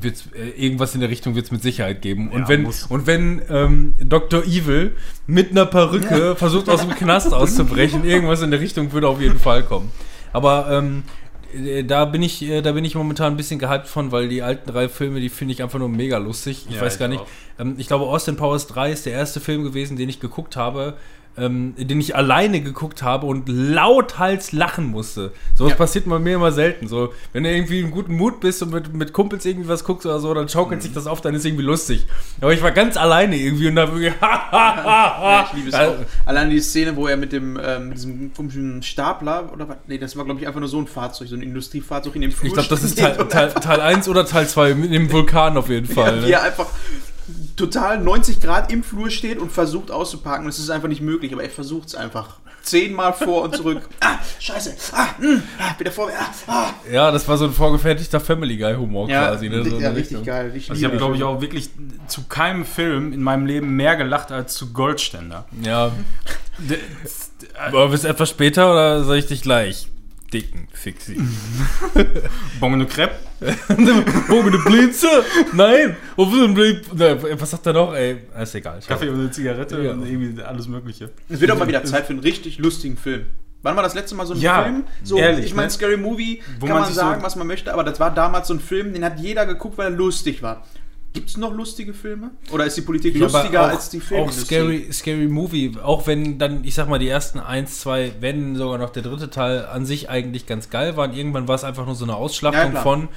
[0.02, 2.30] Wird's, äh, irgendwas in der Richtung wird es mit Sicherheit geben.
[2.30, 2.86] Und Ja, wenn, muss.
[2.88, 4.44] und wenn ähm, Dr.
[4.44, 4.96] Evil
[5.28, 9.40] mit einer Perücke versucht aus dem Knast auszubrechen, irgendwas in der Richtung würde auf jeden
[9.40, 9.92] Fall kommen.
[10.34, 11.04] Aber ähm,
[11.54, 14.42] äh, da bin ich, äh, da bin ich momentan ein bisschen gehypt von, weil die
[14.42, 16.66] alten drei Filme, die finde ich einfach nur mega lustig.
[16.70, 17.22] Ich Ja, weiß ich gar nicht.
[17.22, 17.28] auch.
[17.60, 20.96] Ähm, ich glaube, Austin Powers 3 ist der erste Film gewesen, den ich geguckt habe,
[21.38, 25.32] ähm, den ich alleine geguckt habe und lauthals lachen musste.
[25.56, 25.78] So was Ja.
[25.78, 26.88] passiert bei mir immer selten.
[26.88, 30.06] So, wenn du irgendwie in guten Mut bist und mit, mit Kumpels irgendwie was guckst
[30.06, 30.84] oder so, dann schaukelt Mhm.
[30.84, 32.06] sich das auf, dann ist irgendwie lustig.
[32.42, 35.98] Aber ich war ganz alleine irgendwie und da wirklich, Ja, ich liebe es Also- auch.
[36.26, 39.78] Allein die Szene, wo er mit dem ähm, mit diesem komischen Stapler oder was?
[39.88, 42.32] Nee, das war glaube ich einfach nur so ein Fahrzeug, so ein Industriefahrzeug in dem
[42.32, 42.48] Flur.
[42.48, 45.70] Ich glaube, das ist Teil, Teil, Teil 1 oder Teil 2 mit dem Vulkan auf
[45.70, 46.24] jeden Fall.
[46.28, 46.42] Ja, ne?
[46.48, 46.68] einfach
[47.56, 50.46] total 90 Grad im Flur steht und versucht auszuparken.
[50.46, 52.38] Das ist einfach nicht möglich, aber er versucht es einfach.
[52.64, 53.82] Zehnmal vor und zurück.
[54.02, 54.76] ah, scheiße.
[54.94, 56.10] Ah, mh, ah wieder vor.
[56.16, 56.70] Ah, ah.
[56.92, 59.50] Ja, das war so ein vorgefertigter Family Guy Humor Ja, quasi.
[59.50, 59.64] Ne?
[59.64, 60.24] So ja richtig Richtung.
[60.26, 60.52] geil.
[60.56, 61.70] Ich, Also ich habe, glaube ich, auch wirklich
[62.08, 65.46] zu keinem Film in meinem Leben mehr gelacht als zu Goldständer.
[65.64, 65.92] Ja.
[66.60, 66.78] D-
[67.60, 69.88] Aber bis etwas später oder soll ich dich gleich
[70.34, 71.18] dicken, fixi?
[72.60, 73.16] Bon de Crepe.
[74.28, 75.08] Bogen de Blitze?
[75.54, 75.96] Nein!
[76.16, 77.94] Was sagt er noch?
[77.94, 78.80] Ey, ist egal.
[78.88, 79.92] Kaffee und eine Zigarette Ja.
[79.94, 81.10] und irgendwie alles Mögliche.
[81.28, 83.26] Es wird auch mal wieder Zeit für einen richtig lustigen Film.
[83.64, 84.84] Wann war das letzte Mal so ein Ja, Film?
[85.04, 85.72] So, ehrlich, ich meine, ne?
[85.72, 88.48] Scary Movie Wo kann man man, sagen, so- was man möchte, aber das war damals
[88.48, 90.66] so ein Film, den hat jeder geguckt, weil er lustig war.
[91.14, 92.32] Gibt es noch lustige Filme?
[92.52, 94.24] Oder ist die Politik Ja, lustiger auch, als die Filme?
[94.24, 98.56] Auch Scary, Scary Movie, auch wenn dann, ich sag mal, die ersten eins, zwei, wenn
[98.56, 101.14] sogar noch der dritte Teil an sich eigentlich ganz geil waren.
[101.14, 102.84] Irgendwann war es einfach nur so eine Ja, Ausschlachtung klar.
[102.84, 103.10] von,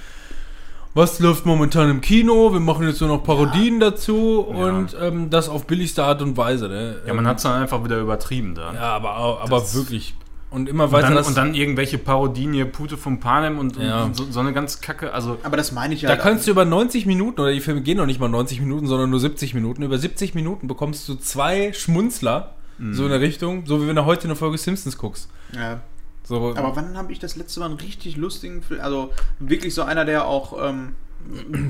[0.95, 5.49] was läuft momentan im Kino, wir machen jetzt nur noch Parodien dazu und ähm, das
[5.49, 6.69] auf billigste Art und Weise.
[6.69, 6.97] Ne?
[7.07, 8.73] Ja, man hat es dann einfach wieder übertrieben da.
[8.75, 10.15] Ja, aber, aber Das- wirklich.
[10.55, 11.27] Und immer Und weiter dann, das.
[11.29, 14.05] und dann irgendwelche Parodien hier, Pute von Panem und, Ja.
[14.05, 15.13] und so, so eine ganz Kacke.
[15.13, 16.09] Also, Aber das meine ich ja.
[16.09, 18.87] da kannst du über 90 Minuten, oder die Filme gehen noch nicht mal 90 Minuten,
[18.87, 19.83] sondern nur 70 Minuten.
[19.83, 22.55] Über 70 Minuten bekommst du zwei Schmunzler
[22.93, 25.29] So in der Richtung, so wie wenn du heute eine Folge Simpsons guckst.
[25.55, 25.81] Ja.
[26.23, 28.81] So, Aber wann habe ich das letzte Mal einen richtig lustigen Film?
[28.81, 30.95] Also wirklich so einer, der auch ähm,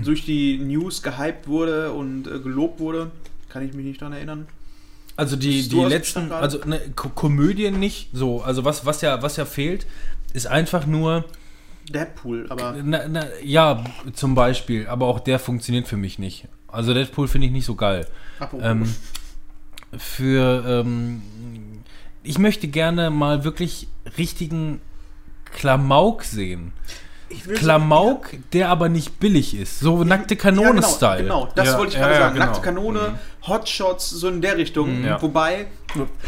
[0.04, 3.10] durch die News gehypt wurde und äh, gelobt wurde.
[3.48, 4.46] Kann ich mich nicht dran erinnern.
[5.16, 8.42] Also die, die letzten, also ne, Ko Komödien nicht so.
[8.42, 9.86] Also was, was ja, was ja fehlt,
[10.32, 11.24] ist einfach nur,
[11.88, 13.84] Deadpool, aber na, na, ja,
[14.14, 16.48] zum Beispiel, aber auch der funktioniert für mich nicht.
[16.66, 18.06] Also Deadpool finde ich nicht so geil.
[18.60, 18.92] Ähm,
[19.96, 21.22] für, ähm,
[22.22, 23.86] ich möchte gerne mal wirklich
[24.18, 24.80] richtigen
[25.44, 26.72] Klamauk sehen.
[27.42, 29.80] Klamauk, der aber nicht billig ist.
[29.80, 31.22] So nackte Ja, Kanone-Style.
[31.22, 32.34] Genau, genau, das Ja, wollte ich ja, gerade ja, sagen.
[32.34, 32.46] genau.
[32.46, 35.04] Nackte Kanone, Hotshots, so in der Richtung.
[35.04, 35.20] Ja.
[35.20, 35.66] Wobei,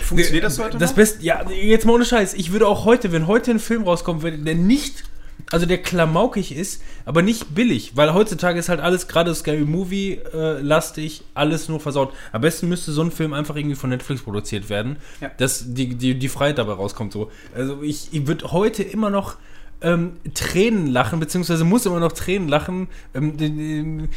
[0.04, 0.96] funktioniert das heute Das noch?
[0.96, 2.34] Beste, ja, jetzt mal ohne Scheiß.
[2.34, 5.04] Ich würde auch heute, wenn heute ein Film rauskommt, wenn der nicht,
[5.52, 10.14] also der klamaukig ist, aber nicht billig, weil heutzutage ist halt alles gerade Scary Movie
[10.34, 12.12] äh, lastig, alles nur versaut.
[12.32, 15.30] Am besten müsste so ein Film einfach irgendwie von Netflix produziert werden, Ja.
[15.38, 17.12] dass die, die, die Freiheit dabei rauskommt.
[17.12, 17.30] So.
[17.54, 19.36] Also ich, ich würde heute immer noch
[19.80, 22.88] ähm, Tränen lachen, beziehungsweise muss immer noch Tränen lachen.
[23.14, 24.08] Ähm,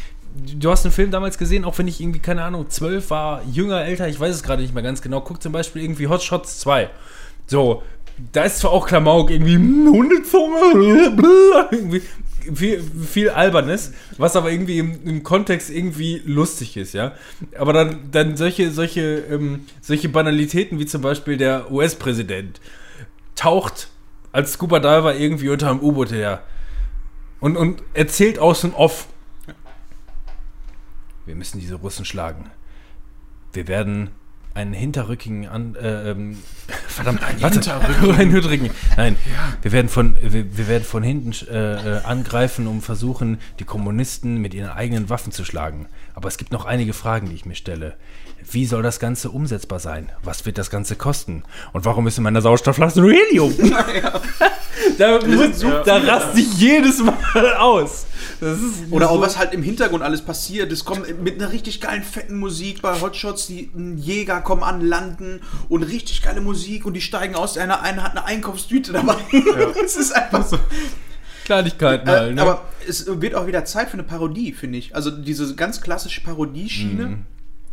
[0.57, 3.83] Du hast einen Film damals gesehen, auch wenn ich irgendwie, keine Ahnung, zwölf war, jünger,
[3.83, 5.21] älter, ich weiß es gerade nicht mehr ganz genau.
[5.21, 6.89] Guck zum Beispiel irgendwie Hot Shots 2.
[7.47, 7.81] So,
[8.31, 11.15] da ist zwar auch Klamauk, irgendwie hm, Hundezunge,
[11.71, 12.03] irgendwie
[12.53, 17.13] viel, viel Albernes, was aber irgendwie im, im Kontext irgendwie lustig ist, ja.
[17.57, 22.61] Aber dann, dann solche, solche, ähm, solche Banalitäten wie zum Beispiel der US-Präsident
[23.35, 23.89] taucht
[24.31, 26.43] als Scuba Diver irgendwie unter einem U-Boot her
[27.39, 29.07] und, und erzählt aus und off.
[31.25, 32.49] Wir müssen diese Russen schlagen.
[33.53, 34.11] Wir werden
[34.55, 36.37] einen hinterrückigen an, äh, ähm,
[36.87, 38.11] verdammt, einen Hinterrückigen.
[38.19, 38.71] einen hinterrückigen.
[38.97, 39.15] Nein,
[39.61, 44.37] wir werden von wir, wir werden von hinten äh, äh, angreifen, um versuchen, die Kommunisten
[44.37, 45.87] mit ihren eigenen Waffen zu schlagen.
[46.13, 47.95] Aber es gibt noch einige Fragen, die ich mir stelle.
[48.51, 50.11] Wie soll das Ganze umsetzbar sein?
[50.23, 51.43] Was wird das Ganze kosten?
[51.71, 53.53] Und warum ist in meiner Sauerstoffflasche nur Helium?
[54.97, 58.05] da, muss, da raste ich jedes Mal aus.
[58.91, 60.71] Oder auch so- was halt im Hintergrund alles passiert.
[60.71, 63.47] Es kommt mit einer richtig geilen, fetten Musik bei Hotshots.
[63.47, 67.57] Die Jäger kommen an, landen und richtig geile Musik und die steigen aus.
[67.57, 69.15] Einer, einer hat eine Einkaufstüte dabei.
[69.85, 70.57] es ist einfach so.
[71.45, 72.41] Kleinigkeiten Äh, halt, ne?
[72.41, 74.95] Aber es wird auch wieder Zeit für eine Parodie, finde ich.
[74.95, 77.19] Also diese ganz klassische Parodie-Schiene.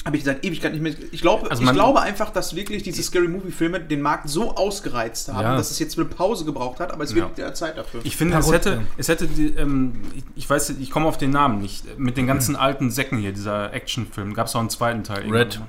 [0.06, 0.94] Habe ich seit Ewigkeit nicht mehr.
[1.10, 5.28] Ich glaube, Also ich glaube einfach, dass wirklich diese Scary Movie-Filme den Markt so ausgereizt
[5.32, 5.56] haben, Ja.
[5.56, 7.52] dass es jetzt eine Pause gebraucht hat, aber es wird ja.
[7.52, 8.00] Zeit dafür.
[8.04, 8.82] Ich finde, es hätte, ja.
[8.96, 9.94] es hätte, die, ähm,
[10.36, 11.98] ich, weiß, ich komme auf den Namen nicht.
[11.98, 15.28] Mit den ganzen alten Säcken hier, dieser Actionfilm, gab es auch einen zweiten Teil.
[15.28, 15.60] Red.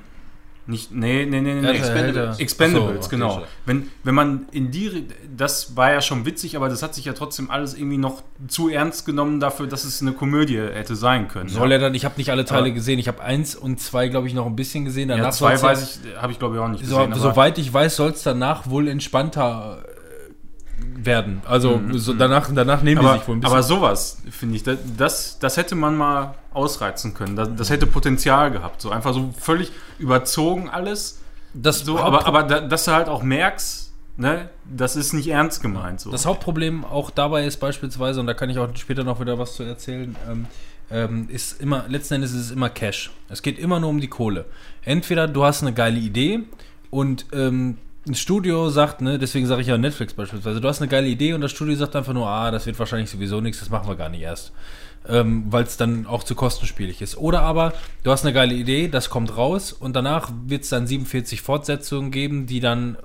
[0.69, 1.61] Nicht, nee, nee, nee, nee.
[1.61, 1.69] Nee.
[1.69, 2.39] Expendables.
[2.39, 3.43] Expendables, so, genau.
[3.65, 7.13] Wenn, wenn man in die, das war ja schon witzig, aber das hat sich ja
[7.13, 11.47] trotzdem alles irgendwie noch zu ernst genommen dafür, dass es eine Komödie hätte sein können.
[11.47, 11.77] Soll ja.
[11.77, 12.99] er dann, ich habe nicht alle Teile Aber- gesehen.
[12.99, 15.07] Ich habe eins und zwei, glaube ich, noch ein bisschen gesehen.
[15.07, 17.13] Danach ja, zwei weiß ich, habe ich glaube ich auch nicht So, gesehen.
[17.13, 19.83] aber- soweit ich weiß, soll es danach wohl entspannter
[20.97, 21.41] werden.
[21.45, 23.53] Also so danach, danach nehmen die Mhm, aber, sich wohl ein bisschen.
[23.53, 27.35] aber sowas, finde ich, das, das, hätte man mal ausreizen können.
[27.35, 28.81] Das, das hätte Potenzial gehabt.
[28.81, 31.21] So einfach so völlig überzogen alles.
[31.53, 35.61] das, So, aber, aber da, dass du halt auch merkst, ne, das ist nicht ernst
[35.61, 36.01] gemeint.
[36.01, 36.11] So.
[36.11, 39.55] das Hauptproblem auch dabei ist beispielsweise, und da kann ich auch später noch wieder was
[39.55, 40.45] zu erzählen, ähm,
[40.89, 43.11] ähm, ist immer, letzten Endes ist es immer Cash.
[43.29, 44.45] Es geht immer nur um die Kohle.
[44.83, 46.41] Entweder du hast eine geile Idee
[46.89, 47.77] und ähm,
[48.07, 51.33] ein Studio sagt, ne, deswegen sage ich ja Netflix beispielsweise, du hast eine geile Idee
[51.33, 53.95] und das Studio sagt einfach nur, ah, das wird wahrscheinlich sowieso nichts, das machen wir
[53.95, 54.51] gar nicht erst.
[55.07, 57.17] Ähm, weil es dann auch zu kostenspielig ist.
[57.17, 60.85] Oder aber du hast eine geile Idee, das kommt raus und danach wird es dann
[60.85, 62.97] 47 Fortsetzungen geben, die dann,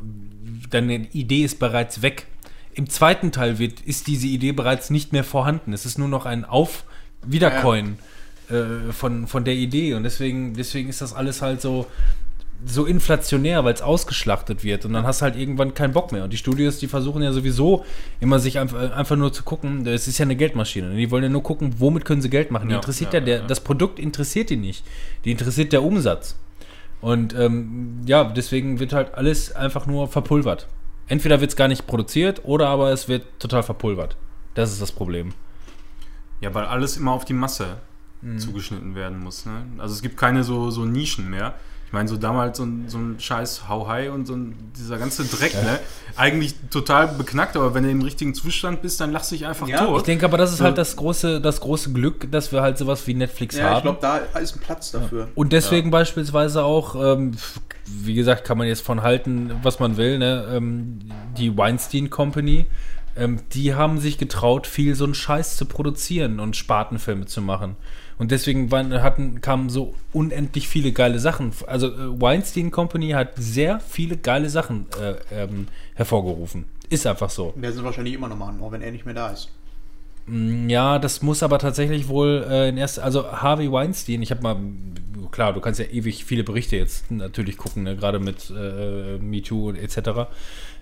[0.70, 2.26] deine Idee ist bereits weg.
[2.74, 5.72] Im zweiten Teil wird, ist diese Idee bereits nicht mehr vorhanden.
[5.72, 6.84] Es ist nur noch ein Auf
[7.24, 7.98] Wiedercoin
[8.48, 9.94] äh, von, von der Idee.
[9.94, 11.86] Und deswegen, deswegen ist das alles halt so,
[12.66, 14.84] so inflationär, weil es ausgeschlachtet wird.
[14.84, 16.24] Und dann hast du halt irgendwann keinen Bock mehr.
[16.24, 17.84] Und die Studios, die versuchen ja sowieso
[18.20, 20.94] immer sich einfach, einfach nur zu gucken, es ist ja eine Geldmaschine.
[20.94, 22.68] Die wollen ja nur gucken, womit können sie Geld machen.
[22.68, 23.46] Die interessiert ja, ja, der, ja.
[23.46, 24.84] das Produkt interessiert die nicht.
[25.24, 26.36] Die interessiert der Umsatz.
[27.00, 30.68] Und ähm, ja, deswegen wird halt alles einfach nur verpulvert.
[31.08, 34.16] Entweder wird es gar nicht produziert oder aber es wird total verpulvert.
[34.54, 35.32] Das ist das Problem.
[36.40, 37.76] Ja, weil alles immer auf die Masse
[38.22, 38.38] Mhm.
[38.38, 39.46] zugeschnitten werden muss.
[39.46, 39.66] Ne?
[39.78, 41.54] Also es gibt keine so, so Nischen mehr.
[41.92, 44.96] Ich meine, so damals so ein, so ein scheiß How High und so ein, dieser
[44.96, 45.78] ganze Dreck, ne?
[46.16, 49.68] Eigentlich total beknackt, aber wenn du im richtigen Zustand bist, dann lachst du dich einfach
[49.68, 49.98] Ja, tot.
[49.98, 50.64] Ich denke aber, das ist So.
[50.64, 53.76] halt das große, das große Glück, dass wir halt sowas wie Netflix ja, haben.
[53.76, 55.28] ich glaube, da ist ein Platz dafür.
[55.34, 57.32] Und deswegen beispielsweise auch, ähm,
[57.84, 60.46] wie gesagt, kann man jetzt von halten, was man will, ne?
[60.50, 60.98] ähm,
[61.36, 62.64] die Weinstein Company,
[63.16, 67.76] ähm, die haben sich getraut, viel so einen Scheiß zu produzieren und Spartenfilme zu machen.
[68.18, 71.52] Und deswegen waren, hatten, kamen so unendlich viele geile Sachen.
[71.66, 76.64] Also äh, Weinstein Company hat sehr viele geile Sachen äh, ähm, hervorgerufen.
[76.88, 77.52] Ist einfach so.
[77.56, 79.48] Wir sind wahrscheinlich immer noch machen, auch wenn er nicht mehr da ist.
[80.26, 84.42] Mm, Ja, das muss aber tatsächlich wohl äh, in erster, also Harvey Weinstein, ich habe
[84.42, 84.56] mal,
[85.30, 89.70] klar, du kannst ja ewig viele Berichte jetzt natürlich gucken, ne, gerade mit äh, MeToo
[89.70, 90.28] und etc.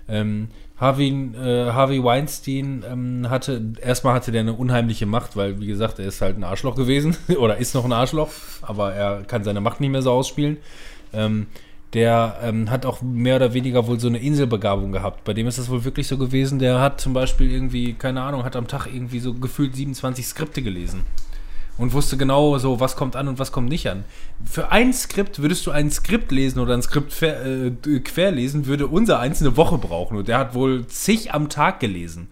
[0.07, 0.49] Ähm,
[0.81, 5.99] Harvey, äh, Harvey Weinstein ähm, hatte, erstmal hatte der eine unheimliche Macht, weil, wie gesagt,
[5.99, 8.29] er ist halt ein Arschloch gewesen oder ist noch ein Arschloch,
[8.63, 10.57] aber er kann seine Macht nicht mehr so ausspielen.
[11.13, 11.45] Ähm,
[11.93, 15.23] der ähm, hat auch mehr oder weniger wohl so eine Inselbegabung gehabt.
[15.23, 18.43] Bei dem ist das wohl wirklich so gewesen, der hat zum Beispiel irgendwie, keine Ahnung,
[18.43, 21.03] hat am Tag irgendwie so gefühlt 27 Skripte gelesen.
[21.77, 24.03] Und wusste genau so, was kommt an und was kommt nicht an.
[24.45, 29.19] Für ein Skript, würdest du ein Skript lesen oder ein Skript äh, querlesen, würde unser
[29.19, 30.17] eins eine Woche brauchen.
[30.17, 32.27] Und der hat wohl zig am Tag gelesen.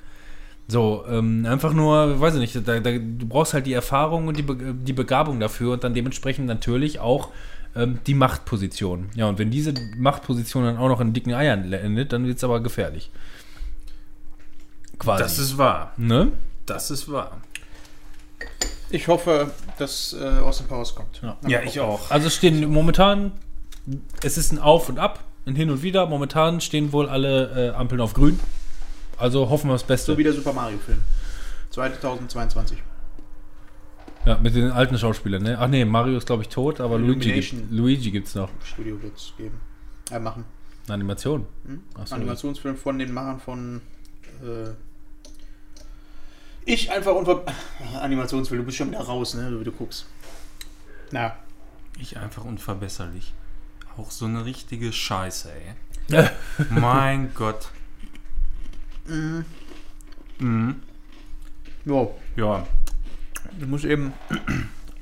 [0.68, 4.38] So, ähm, einfach nur, weiß ich nicht, da, da, du brauchst halt die Erfahrung und
[4.38, 7.30] die, Be die Begabung dafür und dann dementsprechend natürlich auch
[7.76, 9.10] ähm, die Machtposition.
[9.16, 12.44] Ja, und wenn diese Machtposition dann auch noch in dicken Eiern endet, dann wird es
[12.44, 13.10] aber gefährlich.
[15.00, 15.24] Quasi.
[15.24, 15.94] Das ist wahr.
[15.98, 16.34] ne?
[16.68, 17.42] Das ist wahr.
[18.92, 21.22] Ich hoffe, dass äh, Austin Powers kommt.
[21.22, 21.38] Ja.
[21.48, 22.10] Ja, ich auch.
[22.10, 23.34] Also es stehen momentan,
[24.24, 26.06] es ist ein Auf und Ab, ein Hin und Wieder.
[26.08, 28.40] Momentan stehen wohl alle äh, Ampeln auf grün.
[29.18, 30.14] Also hoffen wir das Beste.
[30.14, 31.02] So wie der Super Mario-Film.
[31.70, 32.80] 2022.
[34.26, 35.58] ja, mit den alten Schauspielern, ne?
[35.60, 38.50] Ach nee, Mario ist glaube ich tot, aber Luigi, gibt, Luigi gibt's noch.
[38.64, 39.60] Studio wird es geben.
[40.12, 40.46] Äh, machen.
[40.86, 41.46] Eine Animation.
[41.66, 41.84] Hm?
[42.10, 43.82] Animationsfilm von den Machern von.
[44.42, 44.72] Äh,
[46.74, 47.44] ich einfach unver.
[48.02, 49.50] Animationsfilm, du bist schon wieder raus, ne?
[49.50, 50.06] So wie du guckst.
[51.12, 51.36] Na.
[52.00, 53.34] Ich einfach unverbesserlich.
[53.98, 56.26] Auch so eine richtige Scheiße, ey.
[56.70, 57.70] mein Gott.
[59.06, 59.46] Mhm.
[61.86, 62.66] Jo, Ja,
[63.60, 64.14] ich muss eben.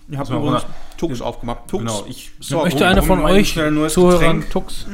[0.09, 0.65] Ich habe übrigens
[0.97, 1.67] Tux aufgemacht.
[1.67, 1.83] Tux.
[1.83, 2.05] genau.
[2.07, 4.49] Ich, So, Möchte einer von euch schnell ein neues Zuhörern Getränk.
[4.51, 4.87] Tux?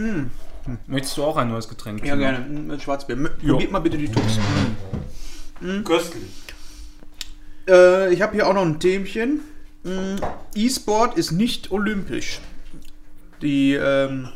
[0.88, 2.04] Möchtest du auch ein neues Getränk?
[2.06, 2.40] Ja, gerne.
[2.40, 3.16] Mm, Mit Schwarzbier.
[3.16, 3.54] M- Jo.
[3.54, 4.40] Probiert mal bitte die Tux.
[5.86, 6.24] Köstlich.
[7.68, 9.42] Äh, ich habe hier auch noch ein Themchen.
[9.84, 10.16] Mm,
[10.56, 12.40] E-Sport ist nicht olympisch.
[13.42, 14.30] Die, ähm,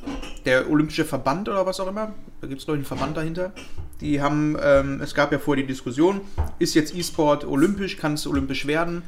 [0.45, 3.53] der Olympische Verband oder was auch immer, da gibt es glaube ich einen Verband dahinter,
[4.01, 6.19] die haben, ähm, es gab ja vorher die Diskussion,
[6.59, 9.03] ist jetzt E-Sport olympisch, kann es olympisch werden?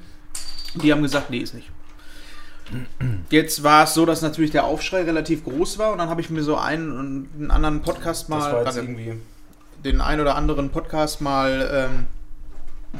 [0.75, 1.69] Die haben gesagt, nee, ist nicht.
[3.29, 6.29] Jetzt war es so, dass natürlich der Aufschrei relativ groß war und dann habe ich
[6.29, 8.63] mir so einen, einen anderen Podcast mal,
[9.83, 12.07] den ein oder anderen Podcast mal ähm,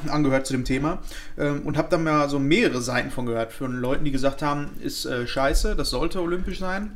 [0.08, 1.00] angehört zu dem Thema
[1.38, 4.70] ähm, und habe dann mal so mehrere Seiten von gehört von Leuten, die gesagt haben,
[4.82, 6.96] ist äh, scheiße, das sollte olympisch sein.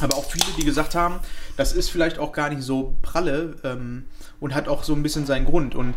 [0.00, 1.16] Aber auch viele, die gesagt haben,
[1.56, 4.04] das ist vielleicht auch gar nicht so pralle ähm,
[4.40, 5.74] und hat auch so ein bisschen seinen Grund.
[5.74, 5.94] Und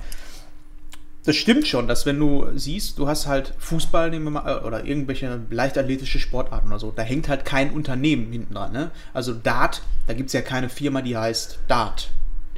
[1.25, 4.65] das stimmt schon, dass wenn du siehst, du hast halt Fußball nehmen wir mal, äh,
[4.65, 8.73] oder irgendwelche leichtathletische Sportarten oder so, da hängt halt kein Unternehmen hinten dran.
[8.73, 8.91] Ne?
[9.13, 12.09] Also Dart, da gibt es ja keine Firma, die heißt Dart.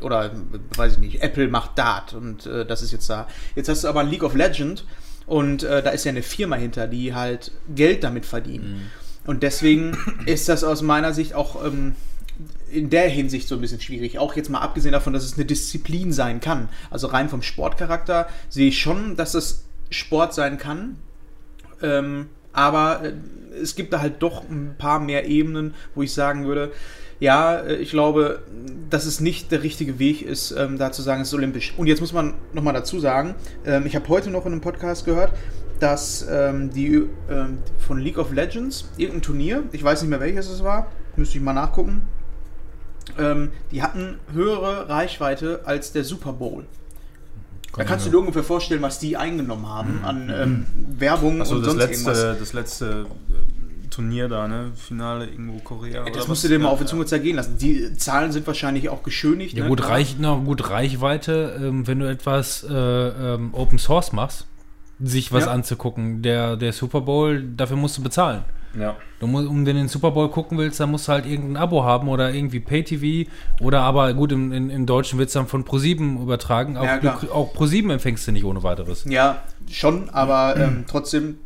[0.01, 0.31] Oder
[0.75, 3.27] weiß ich nicht, Apple macht Dart und äh, das ist jetzt da.
[3.55, 4.83] Jetzt hast du aber League of Legends
[5.25, 8.65] und äh, da ist ja eine Firma hinter, die halt Geld damit verdient.
[9.25, 11.95] Und deswegen ist das aus meiner Sicht auch ähm,
[12.71, 14.19] in der Hinsicht so ein bisschen schwierig.
[14.19, 16.69] Auch jetzt mal abgesehen davon, dass es eine Disziplin sein kann.
[16.91, 20.97] Also rein vom Sportcharakter sehe ich schon, dass es Sport sein kann.
[21.81, 23.13] Ähm, aber äh,
[23.61, 26.71] es gibt da halt doch ein paar mehr Ebenen, wo ich sagen würde,
[27.19, 28.43] ja, äh, ich glaube,
[28.89, 31.73] dass es nicht der richtige Weg ist, ähm, da zu sagen, es ist olympisch.
[31.77, 33.35] Und jetzt muss man nochmal dazu sagen,
[33.65, 35.33] ähm, ich habe heute noch in einem Podcast gehört,
[35.79, 40.49] dass ähm, die ähm, von League of Legends, irgendein Turnier, ich weiß nicht mehr welches
[40.49, 42.03] es war, müsste ich mal nachgucken,
[43.17, 46.65] ähm, die hatten höhere Reichweite als der Super Bowl.
[47.75, 50.65] Da kannst du dir ungefähr vorstellen, was die eingenommen haben an ähm,
[50.97, 52.39] Werbung Achso, und das sonst letzte, irgendwas.
[52.39, 53.05] das letzte
[53.95, 54.71] Turnier da, ne?
[54.75, 56.01] Finale irgendwo Korea.
[56.03, 56.41] Das oder musst was?
[56.41, 57.57] du dir mal Ja, auf die Zunge zergehen lassen.
[57.57, 59.55] Die Zahlen sind wahrscheinlich auch geschönigt.
[59.57, 59.69] Ja, ne?
[59.69, 64.47] gut, reich, na, gut Reichweite, ähm, wenn du etwas äh, ähm, Open Source machst,
[64.99, 65.51] sich was Ja.
[65.51, 66.21] anzugucken.
[66.21, 68.43] Der, der Super Bowl, dafür musst du bezahlen.
[68.77, 68.97] Ja.
[69.21, 71.85] Du musst, um den, den Super Bowl gucken willst, dann musst du halt irgendein Abo
[71.85, 73.29] haben oder irgendwie Pay-TV
[73.61, 76.75] oder aber gut, im, in, im Deutschen wird es dann von ProSieben übertragen.
[76.75, 79.05] Auch, Ja, du, auch ProSieben empfängst du nicht ohne weiteres.
[79.07, 81.37] Ja, schon, aber ähm, trotzdem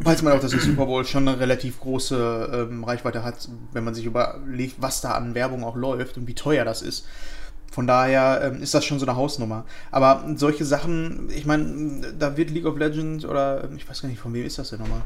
[0.00, 3.84] weiß man auch, dass der Super Bowl schon eine relativ große ähm, Reichweite hat, wenn
[3.84, 7.06] man sich überlegt, was da an Werbung auch läuft und wie teuer das ist.
[7.70, 9.64] Von daher ähm, ist das schon so eine Hausnummer.
[9.90, 14.08] Aber solche Sachen, ich meine, da wird League of Legends oder ähm, ich weiß gar
[14.08, 15.02] nicht, von wem ist das denn nochmal?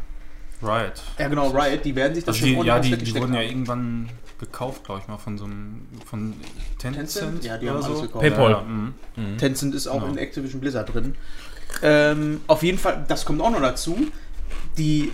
[0.62, 1.02] Riot.
[1.18, 3.34] Ja, genau, Riot, die werden sich das Also die, schon ja, ordentlich die, die wurden
[3.34, 3.48] ja haben.
[3.48, 6.34] irgendwann gekauft, glaube ich mal, von so einem von
[6.78, 7.10] Tencent.
[7.12, 7.44] Tencent?
[7.44, 8.00] Ja, die haben so.
[8.00, 8.20] gekauft.
[8.20, 8.50] PayPal.
[8.52, 9.38] Ja, ja, mhm.
[9.38, 10.12] Tencent ist auch Genau.
[10.12, 11.14] in Activision Blizzard drin.
[11.82, 13.96] Ähm, auf jeden Fall, das kommt auch noch dazu.
[14.78, 15.12] Die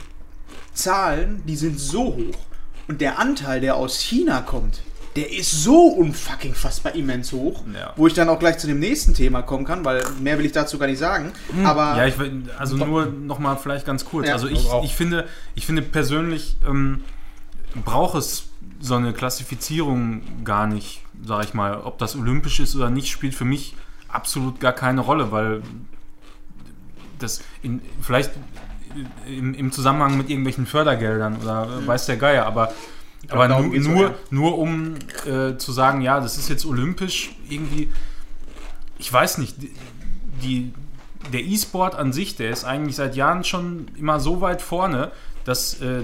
[0.75, 2.39] Zahlen, die sind so hoch.
[2.87, 4.81] Und der Anteil, der aus China kommt,
[5.17, 7.93] der ist so unfucking fassbar immens hoch, Ja.
[7.97, 10.53] wo ich dann auch gleich zu dem nächsten Thema kommen kann, weil mehr will ich
[10.53, 11.33] dazu gar nicht sagen.
[11.65, 14.29] Aber Ja, ich will, also nur noch mal vielleicht ganz kurz.
[14.29, 17.03] Ja, also ich, ich finde, ich finde persönlich ähm,
[17.85, 18.45] braucht es
[18.81, 21.81] so eine Klassifizierung gar nicht, sage ich mal.
[21.81, 23.75] Ob das olympisch ist oder nicht, spielt für mich
[24.09, 25.63] absolut gar keine Rolle, weil
[27.19, 28.31] das in, vielleicht
[29.27, 32.73] im, im Zusammenhang mit irgendwelchen Fördergeldern oder äh, weiß der Geier, aber
[33.29, 34.95] aber nur, nur, nur um
[35.27, 37.91] äh, zu sagen, ja, das ist jetzt olympisch, irgendwie,
[38.99, 39.73] ich weiß nicht, die-
[40.43, 40.73] die,
[41.33, 45.11] der E-Sport an sich, der ist eigentlich seit Jahren schon immer so weit vorne,
[45.45, 46.03] dass, äh,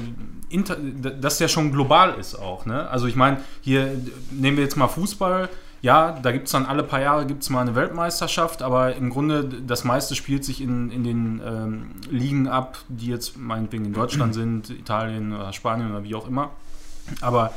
[0.48, 2.66] inter, dass der schon global ist auch.
[2.66, 2.88] Ne?
[2.90, 3.94] Also ich meine, hier
[4.32, 5.48] nehmen wir jetzt mal Fußball.
[5.84, 9.44] Ja, da gibt es dann alle paar Jahre gibt's mal eine Weltmeisterschaft, aber im Grunde
[9.44, 14.32] das meiste spielt sich in, in den ähm, Ligen ab, die jetzt meinetwegen in Deutschland
[14.40, 16.52] sind, Italien oder Spanien oder wie auch immer.
[17.20, 17.52] Aber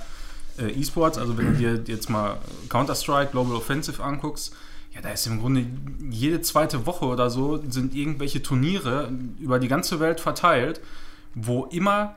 [0.60, 4.54] äh, E-Sports, also wenn du dir jetzt mal Counter-Strike, Global Offensive anguckst,
[4.94, 5.66] ja, da ist im Grunde
[6.10, 9.10] jede zweite Woche oder so sind irgendwelche Turniere
[9.40, 10.82] über die ganze Welt verteilt,
[11.34, 12.16] wo immer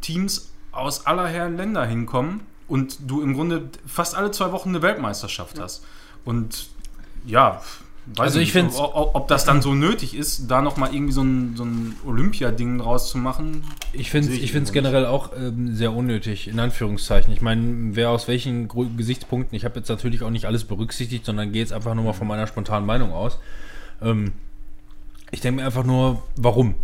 [0.00, 2.40] Teams aus aller Herren Länder hinkommen
[2.72, 5.84] und du im Grunde fast alle zwei Wochen eine Weltmeisterschaft hast.
[6.24, 6.68] Und
[7.26, 7.60] ja,
[8.06, 11.12] weiß Also ich nicht, ob, ob ob das dann so nötig ist, da nochmal irgendwie
[11.12, 13.62] so ein, so ein Olympia-Ding rauszumachen.
[13.92, 17.30] Ich finde Sehe es ich ich find's irgendwo generell auch ähm, sehr unnötig, in Anführungszeichen.
[17.30, 21.52] Ich meine, wer aus welchen Gesichtspunkten, ich habe jetzt natürlich auch nicht alles berücksichtigt, sondern
[21.52, 23.38] gehe jetzt einfach nur mal von meiner spontanen Meinung aus.
[24.00, 24.32] Ähm,
[25.30, 26.74] ich denke mir einfach nur, warum?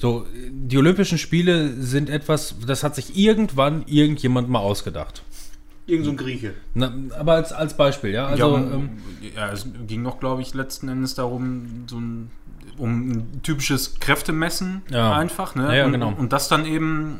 [0.00, 5.22] So, die Olympischen Spiele sind etwas, das hat sich irgendwann irgendjemand mal ausgedacht.
[5.86, 6.54] irgend so ein Grieche.
[6.74, 8.26] Na, aber als, als Beispiel, ja.
[8.26, 8.90] Also, ja, ähm,
[9.36, 12.30] ja, es ging noch, glaube ich, letzten Endes darum, so ein,
[12.76, 15.12] um ein typisches Kräftemessen Ja.
[15.16, 15.54] einfach.
[15.54, 15.64] Ne?
[15.68, 16.12] Ja, ja, und, genau.
[16.16, 17.18] und das dann eben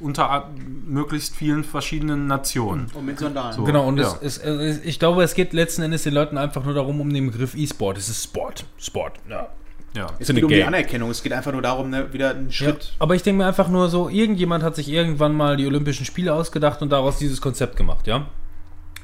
[0.00, 0.50] äh, unter a-
[0.86, 2.86] möglichst vielen verschiedenen Nationen.
[2.94, 3.54] Und mit Sandalen.
[3.54, 3.62] So.
[3.64, 4.16] Genau, und ja.
[4.22, 4.44] es, es,
[4.78, 7.54] es, ich glaube, es geht letzten Endes den Leuten einfach nur darum, um den Begriff
[7.54, 7.96] E-Sport.
[7.98, 8.64] Es ist Sport.
[8.78, 9.48] Sport, ja.
[9.94, 10.06] Ja.
[10.18, 10.62] Es Sind geht um die.
[10.62, 11.10] Anerkennung.
[11.10, 12.92] Es geht einfach nur darum, ne, wieder einen Ja, Schritt.
[12.98, 16.34] aber ich denke mir einfach nur so, irgendjemand hat sich irgendwann mal die Olympischen Spiele
[16.34, 18.26] ausgedacht und daraus dieses Konzept gemacht, ja.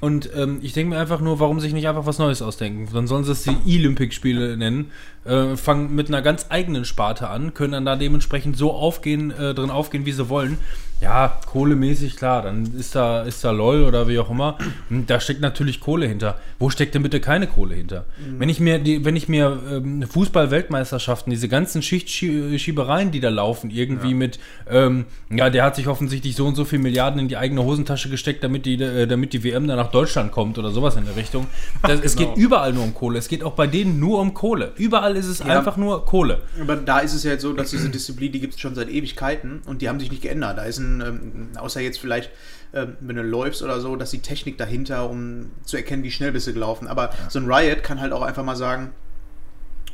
[0.01, 2.89] Und ähm, ich denke mir einfach nur, warum sich nicht einfach was Neues ausdenken?
[2.93, 4.91] Dann sollen sie es die E-Olympic-Spiele nennen,
[5.25, 9.55] äh, fangen mit einer ganz eigenen Sparte an, können dann da dementsprechend so aufgehen, äh,
[9.55, 10.59] drin aufgehen, wie sie wollen.
[11.01, 14.57] Ja, kohlemäßig, klar, dann ist da, ist da LOL oder wie auch immer.
[14.89, 16.39] Und Da steckt natürlich Kohle hinter.
[16.59, 18.07] Wo steckt denn bitte keine Kohle hinter?
[18.39, 23.71] Wenn ich mir, die, wenn ich mir ähm, Fußball-Weltmeisterschaften, diese ganzen Schichtschiebereien, die da laufen,
[23.71, 24.39] irgendwie mit,
[24.71, 28.09] ähm, ja, der hat sich offensichtlich so und so viel Milliarden in die eigene Hosentasche
[28.09, 31.17] gesteckt, damit die, äh, damit die WM dann nach Deutschland kommt oder sowas in der
[31.17, 31.47] Richtung.
[31.83, 32.31] Das, Es genau.
[32.35, 33.19] geht überall nur um Kohle.
[33.19, 34.73] Es geht auch bei denen nur um Kohle.
[34.77, 35.59] Überall ist es Ja.
[35.59, 36.41] einfach nur Kohle.
[36.61, 38.89] Aber da ist es ja jetzt so, dass diese Disziplin, die gibt es schon seit
[38.89, 40.57] Ewigkeiten und die haben sich nicht geändert.
[40.57, 42.31] Da ist ein, ähm, außer jetzt vielleicht,
[42.73, 46.33] ähm, wenn du läufst oder so, dass die Technik dahinter, um zu erkennen, wie schnell
[46.33, 46.89] bist du gelaufen.
[46.89, 48.91] Aber so ein Riot kann halt auch einfach mal sagen,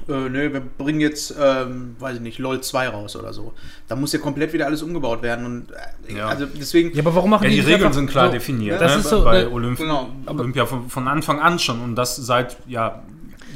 [0.09, 3.53] äh, ne, wir bringen jetzt, ähm, weiß ich nicht, LOL 2 raus oder so.
[3.87, 5.67] Da muss ja komplett wieder alles umgebaut werden und
[6.09, 6.27] äh, Ja.
[6.29, 6.95] also deswegen.
[6.95, 8.81] Ja, aber warum machen Ja, die nicht Regeln sind klar so- definiert.
[8.81, 9.01] Das ne?
[9.01, 10.09] ist so, bei ne, Olymp genau.
[10.27, 13.03] Olympia von, von Anfang an schon und das seit ja, Ja,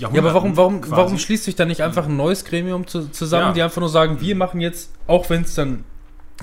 [0.00, 0.18] Jahrhunderten.
[0.28, 0.92] aber warum, warum, quasi.
[0.96, 3.52] warum schließt sich da nicht einfach ein neues Gremium zu, zusammen, Ja.
[3.52, 5.84] die einfach nur sagen, wir machen jetzt, auch wenn es dann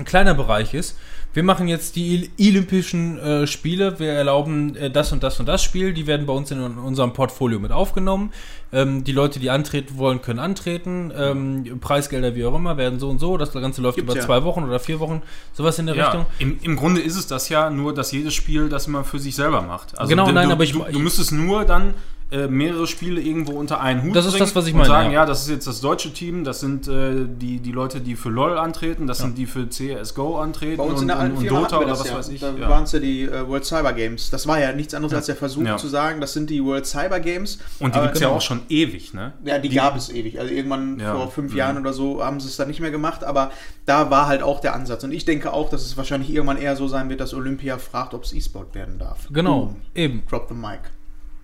[0.02, 0.98] ein kleiner Bereich ist,
[1.34, 5.62] wir machen jetzt die Olympischen äh, Spiele, wir erlauben äh, das und das und das
[5.62, 8.32] Spiel, die werden bei uns in unserem Portfolio mit aufgenommen.
[8.70, 11.10] Ähm, die Leute, die antreten wollen, können antreten.
[11.16, 13.38] Ähm, Preisgelder, wie auch immer, werden so und so.
[13.38, 14.26] Das Ganze läuft Gibt's über ja.
[14.26, 15.22] zwei Wochen oder vier Wochen,
[15.54, 16.26] sowas in der Ja, Richtung.
[16.38, 19.34] im, im Grunde ist es das ja nur, dass jedes Spiel das immer für sich
[19.34, 19.98] selber macht.
[19.98, 21.94] Also Genau, du, nein, du, aber ich- du, du müsstest nur dann
[22.32, 24.88] äh, mehrere Spiele irgendwo unter einen Hut Das ist bringen das, was ich und meine,
[24.88, 25.20] sagen, ja.
[25.20, 25.26] ja.
[25.26, 28.58] das ist jetzt das deutsche Team, das sind äh, die, die Leute, die für LoL
[28.58, 31.78] antreten, das sind die für CSGO antreten Bei uns und, in der und, und Dota
[31.78, 32.16] oder was ja.
[32.16, 32.40] weiß ich.
[32.40, 32.68] Da ja.
[32.68, 34.30] waren es ja die äh, World Cyber Games.
[34.30, 35.76] Das war ja nichts anderes als der Versuch Ja.
[35.76, 37.58] zu sagen, das sind die World Cyber Games.
[37.78, 39.32] Und die gibt es ja auch schon ewig, ne?
[39.44, 40.40] Ja, die, gab es ewig.
[40.40, 41.14] Also irgendwann Ja.
[41.14, 41.58] vor fünf Mhm.
[41.58, 43.50] Jahren oder so haben sie es dann nicht mehr gemacht, aber
[43.86, 45.04] da war halt auch der Ansatz.
[45.04, 48.14] Und ich denke auch, dass es wahrscheinlich irgendwann eher so sein wird, dass Olympia fragt,
[48.14, 49.28] ob es E-Sport werden darf.
[49.32, 49.76] Genau, Boom.
[49.94, 50.22] eben.
[50.28, 50.80] Drop the mic.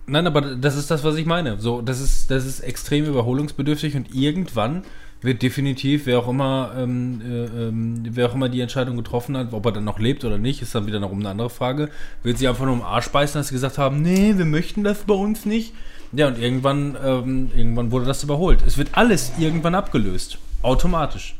[0.09, 1.59] Nein, aber das ist das, was ich meine.
[1.59, 4.83] So, das ist, das ist extrem überholungsbedürftig und irgendwann
[5.21, 9.53] wird definitiv, wer auch immer, ähm, äh, ähm, wer auch immer die Entscheidung getroffen hat,
[9.53, 11.89] ob er dann noch lebt oder nicht, ist dann wieder noch eine andere Frage,
[12.23, 15.03] wird sie einfach nur im Arsch beißen, dass sie gesagt haben, nee, wir möchten das
[15.03, 15.73] bei uns nicht.
[16.11, 18.63] Ja, und irgendwann, ähm, irgendwann wurde das überholt.
[18.65, 20.39] Es wird alles irgendwann abgelöst.
[20.63, 21.38] Automatisch.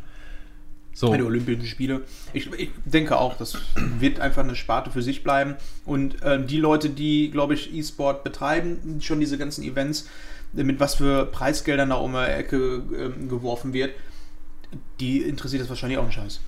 [0.99, 1.11] So.
[1.11, 2.01] Bei den Olympischen Spiele.
[2.33, 3.57] Ich, ich denke auch, das
[3.99, 5.55] wird einfach eine Sparte für sich bleiben.
[5.85, 10.09] Und ähm, die Leute, die, glaube ich, E-Sport betreiben, schon diese ganzen Events,
[10.57, 13.91] äh, mit was für Preisgeldern da um die Ecke ähm, geworfen wird,
[14.99, 16.41] die interessiert das wahrscheinlich auch einen Scheiß.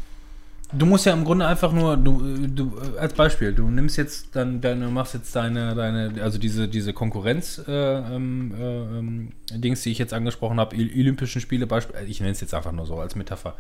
[0.73, 4.61] Du musst ja im Grunde einfach nur, du, du als Beispiel, du nimmst jetzt dann,
[4.61, 9.91] deine, machst jetzt deine, deine, also diese, diese Konkurrenz, äh, ähm, äh, ähm, Dings, die
[9.91, 13.15] ich jetzt angesprochen habe, Olympischen Spiele, Beispiel, ich nenne es jetzt einfach nur so als
[13.15, 13.55] Metapher.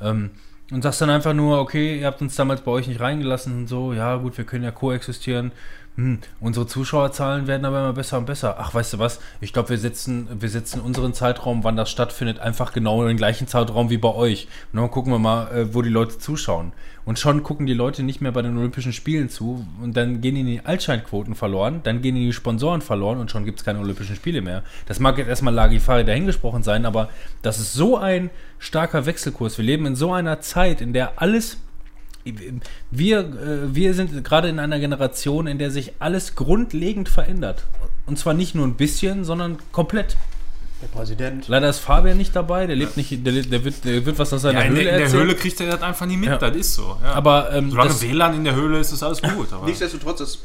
[0.00, 0.30] Ähm,
[0.70, 3.68] und sagst dann einfach nur, okay, ihr habt uns damals bei euch nicht reingelassen und
[3.68, 5.52] so, ja gut, wir können ja koexistieren
[5.98, 8.54] hm, unsere Zuschauerzahlen werden aber immer besser und besser.
[8.60, 9.18] Ach, weißt du was?
[9.40, 13.16] Ich glaube, wir setzen, wir setzen unseren Zeitraum, wann das stattfindet, einfach genau in den
[13.16, 14.46] gleichen Zeitraum wie bei euch.
[14.72, 16.72] Und dann gucken wir mal, äh, wo die Leute zuschauen.
[17.08, 20.36] Und schon gucken die Leute nicht mehr bei den Olympischen Spielen zu und dann gehen
[20.36, 23.78] ihnen die Altscheinquoten verloren, dann gehen ihnen die Sponsoren verloren und schon gibt es keine
[23.78, 24.62] Olympischen Spiele mehr.
[24.84, 27.08] Das mag jetzt erstmal Lagifari dahingesprochen sein, aber
[27.40, 28.28] das ist so ein
[28.58, 29.56] starker Wechselkurs.
[29.56, 31.56] Wir leben in so einer Zeit, in der alles
[32.90, 37.64] wir, äh, wir sind gerade in einer Generation, in der sich alles grundlegend verändert.
[38.04, 40.18] Und zwar nicht nur ein bisschen, sondern komplett.
[40.80, 41.48] Der Präsident.
[41.48, 44.42] Leider ist Fabian nicht dabei, der lebt nicht, der, der, wird, der wird was aus
[44.42, 45.22] seiner ja, in Höhle der, in der erzählen.
[45.24, 46.36] Höhle kriegt er das einfach nie mit, Ja.
[46.38, 46.96] das ist so.
[47.02, 47.14] Ja.
[47.14, 49.52] Aber ähm, Solange das, WLAN in der Höhle ist, ist alles gut.
[49.52, 50.38] Aber Nichtsdestotrotz ist.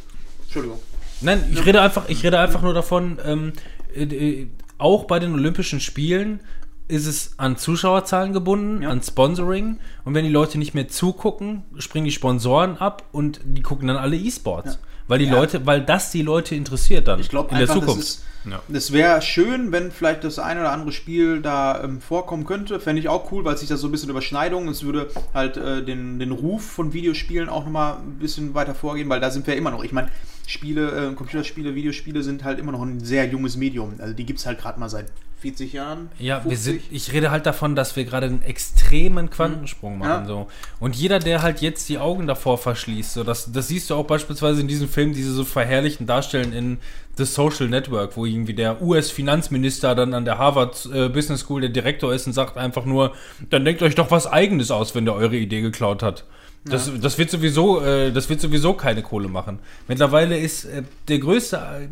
[0.45, 0.79] Entschuldigung.
[1.21, 3.53] nein, ich rede einfach, ich rede einfach nur davon, ähm,
[3.95, 4.47] äh, äh,
[4.79, 6.39] auch bei den Olympischen Spielen
[6.87, 8.89] ist es an Zuschauerzahlen gebunden, Ja.
[8.89, 9.77] an Sponsoring.
[10.03, 13.97] Und wenn die Leute nicht mehr zugucken, springen die Sponsoren ab und die gucken dann
[13.97, 14.73] alle E-Sports.
[14.73, 14.79] Ja.
[15.07, 15.33] Weil die Ja.
[15.35, 18.03] Leute, weil das die Leute interessiert dann Ich glaube in der einfach, das Zukunft.
[18.07, 18.23] ist.
[18.49, 18.61] Ja.
[18.67, 22.79] Das wäre schön, wenn vielleicht das ein oder andere Spiel da ähm, vorkommen könnte.
[22.79, 24.67] Fände ich auch cool, weil sich das so ein bisschen Überschneidung.
[24.67, 29.07] Es würde halt äh, den, den Ruf von Videospielen auch nochmal ein bisschen weiter vorgehen,
[29.09, 29.83] weil da sind wir immer noch.
[29.85, 30.09] Ich meine,
[30.47, 33.95] Spiele, äh, Computerspiele, Videospiele sind halt immer noch ein sehr junges Medium.
[33.99, 35.11] Also die gibt es halt gerade mal seit
[35.43, 36.09] 40 Jahren.
[36.19, 36.63] Ja, wir 50.
[36.63, 40.23] sind, ich rede halt davon, dass wir gerade einen extremen Quantensprung machen.
[40.23, 40.25] Ja.
[40.25, 40.47] So.
[40.79, 44.05] Und jeder, der halt jetzt die Augen davor verschließt, so das, das siehst du auch
[44.05, 46.77] beispielsweise in diesem Film, diese so verherrlichen darstellen in
[47.17, 51.69] The Social Network, wo irgendwie der US-Finanzminister dann an der Harvard äh, Business School der
[51.69, 53.13] Direktor ist und sagt einfach nur,
[53.49, 56.23] dann denkt euch doch was Eigenes aus, wenn der eure Idee geklaut hat.
[56.65, 59.59] Das, das wird sowieso, äh, das wird sowieso keine Kohle machen.
[59.89, 61.87] Mittlerweile ist äh, der größte, äh,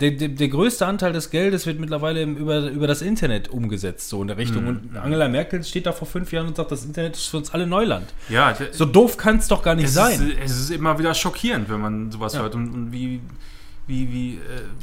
[0.00, 4.08] der, der, der größte Anteil des Geldes wird mittlerweile im, über, über das Internet umgesetzt,
[4.08, 4.66] so in der Richtung.
[4.66, 7.52] Und Angela Merkel steht da vor fünf Jahren und sagt, das Internet ist für uns
[7.52, 8.14] alle Neuland.
[8.30, 10.30] ja, So doof kann es doch gar nicht es, sein.
[10.30, 12.40] Ist, es ist immer wieder schockierend, wenn man sowas Ja.
[12.40, 13.20] hört und, und wie,
[13.86, 14.38] wie, wie äh,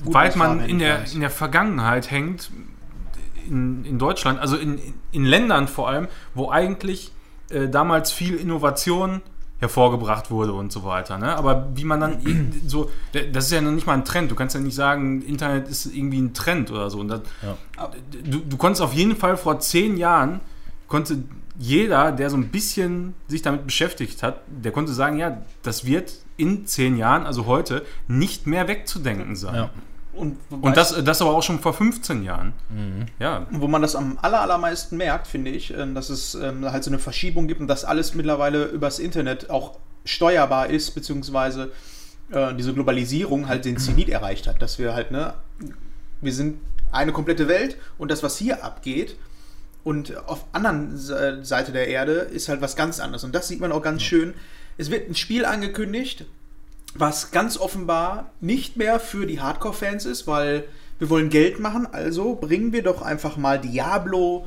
[0.06, 2.52] Gut, weit man in der, in der Vergangenheit hängt
[3.48, 4.80] in, in Deutschland, also in,
[5.12, 7.12] in Ländern vor allem, wo eigentlich
[7.50, 9.22] äh, damals viel Innovation
[9.62, 11.20] hervorgebracht wurde und so weiter.
[11.20, 11.38] Ne?
[11.38, 14.32] Aber wie man dann so, das ist ja noch nicht mal ein Trend.
[14.32, 17.00] Du kannst ja nicht sagen, Internet ist irgendwie ein Trend oder so.
[17.00, 17.22] Und das,
[18.12, 20.42] du, du konntest auf jeden Fall vor zehn Jahren,
[20.88, 21.20] konnte
[21.60, 26.12] jeder, der so ein bisschen sich damit beschäftigt hat, der konnte sagen, ja, das wird
[26.38, 29.56] in zehn Jahren, also heute, nicht mehr wegzudenken sein.
[29.56, 29.70] Ja.
[30.14, 32.54] Und, Und das, das aber auch schon vor 15 Jahren.
[32.70, 33.06] Mhm.
[33.20, 33.48] Ja.
[33.52, 36.90] wo man das am aller, allermeisten merkt, finde ich, ähm, dass es ähm, halt so
[36.90, 41.72] eine Verschiebung gibt und dass alles mittlerweile übers Internet auch steuerbar ist, beziehungsweise
[42.32, 45.34] äh, diese Globalisierung halt den Zenit erreicht hat, dass wir halt, ne,
[46.22, 46.58] wir sind
[46.92, 49.16] eine komplette Welt und das, was hier abgeht
[49.86, 53.62] und auf anderen Se- Seite der Erde ist halt was ganz anderes und das sieht
[53.62, 54.34] man auch ganz schön.
[54.78, 56.26] Es wird ein Spiel angekündigt,
[56.96, 60.66] was ganz offenbar nicht mehr für die Hardcore-Fans ist, weil
[61.00, 64.46] wir wollen Geld machen, also bringen wir doch einfach mal Diablo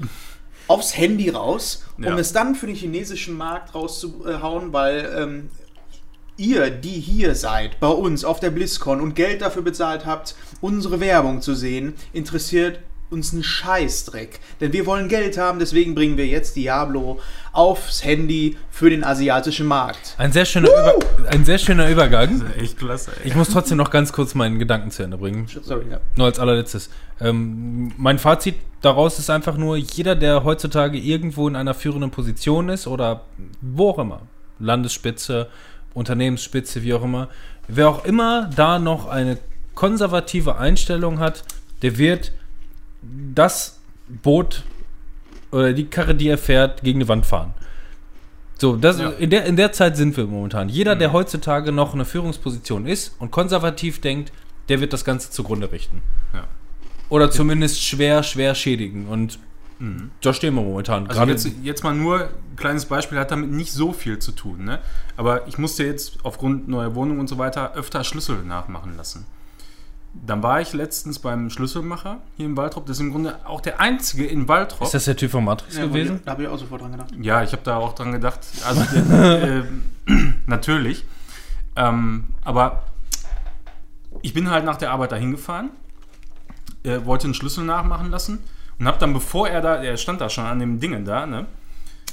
[0.69, 2.19] aufs Handy raus, um Ja.
[2.19, 5.51] es dann für den chinesischen Markt rauszuhauen, weil ähm,
[6.37, 11.01] ihr, die hier seid, bei uns auf der BlizzCon und Geld dafür bezahlt habt, unsere
[11.01, 12.81] Werbung zu sehen, interessiert
[13.15, 14.41] uns einen Scheißdreck.
[14.61, 17.21] Denn wir wollen Geld haben, deswegen bringen wir jetzt Diablo
[17.53, 20.15] aufs Handy für den asiatischen Markt.
[20.19, 22.43] Ein sehr schöner, Über, ein sehr schöner Übergang.
[22.59, 23.29] Echt klasse, ey.
[23.29, 25.47] Ich muss trotzdem noch ganz kurz meinen Gedanken zu Ende bringen.
[25.63, 26.01] Sorry, ja.
[26.17, 26.91] Nur als allerletztes.
[27.21, 32.69] Ähm, mein Fazit daraus ist einfach nur, jeder, der heutzutage irgendwo in einer führenden Position
[32.69, 33.23] ist oder
[33.61, 34.23] wo auch immer,
[34.59, 35.49] Landesspitze,
[35.95, 37.29] Unternehmensspitze, wie auch immer,
[37.69, 39.39] wer auch immer da noch eine
[39.75, 41.45] konservative Einstellung hat,
[41.83, 42.33] der wird
[43.35, 43.79] das
[44.09, 44.65] Boot
[45.51, 47.55] oder die Karre, die er fährt, gegen die Wand fahren.
[48.59, 49.11] So, das, Ja.
[49.11, 50.69] in, der, in der Zeit sind wir momentan.
[50.69, 54.33] Jeder, der heutzutage noch eine Führungsposition ist und konservativ denkt,
[54.69, 56.03] der wird das Ganze zugrunde richten.
[56.33, 56.45] Ja.
[57.09, 59.07] Oder zumindest schwer, schwer schädigen.
[59.07, 59.39] Und
[60.23, 61.09] da stehen wir momentan.
[61.09, 64.65] Also jetzt, jetzt mal nur, ein kleines Beispiel, hat damit nicht so viel zu tun.
[64.65, 64.79] Ne?
[65.17, 69.27] Aber ich musste jetzt aufgrund neuer Wohnung und so weiter öfter Schlüssel nachmachen lassen.
[70.15, 72.87] Dann war ich letztens beim Schlüsselmacher hier im Waldrop.
[72.87, 74.83] Das ist im Grunde auch der einzige in Waldrop.
[74.83, 76.21] ist das der Typ von Matrix Ja, gewesen?
[76.25, 77.09] Da habe ich auch sofort dran gedacht.
[77.21, 78.41] Ja, ich habe da auch dran gedacht.
[78.65, 79.65] Also äh,
[80.47, 81.05] natürlich.
[81.77, 82.85] Ähm, aber
[84.23, 85.71] ich bin halt nach der Arbeit dahin gefahren,
[86.85, 88.39] äh, wollte einen Schlüssel nachmachen lassen
[88.79, 91.47] und habe dann, bevor er da, er stand da schon an dem Dingen da, ne,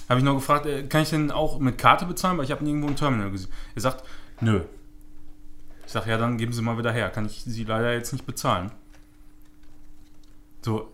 [0.10, 2.38] Habe ich noch gefragt, äh, kann ich denn auch mit Karte bezahlen?
[2.38, 3.52] Weil ich habe nirgendwo ein Terminal gesehen.
[3.76, 4.04] Er sagt,
[4.42, 4.62] nö.
[5.86, 7.10] Ich sage, ja, dann geben Sie mal wieder her.
[7.10, 8.72] Kann ich Sie leider jetzt nicht bezahlen.
[10.62, 10.92] So,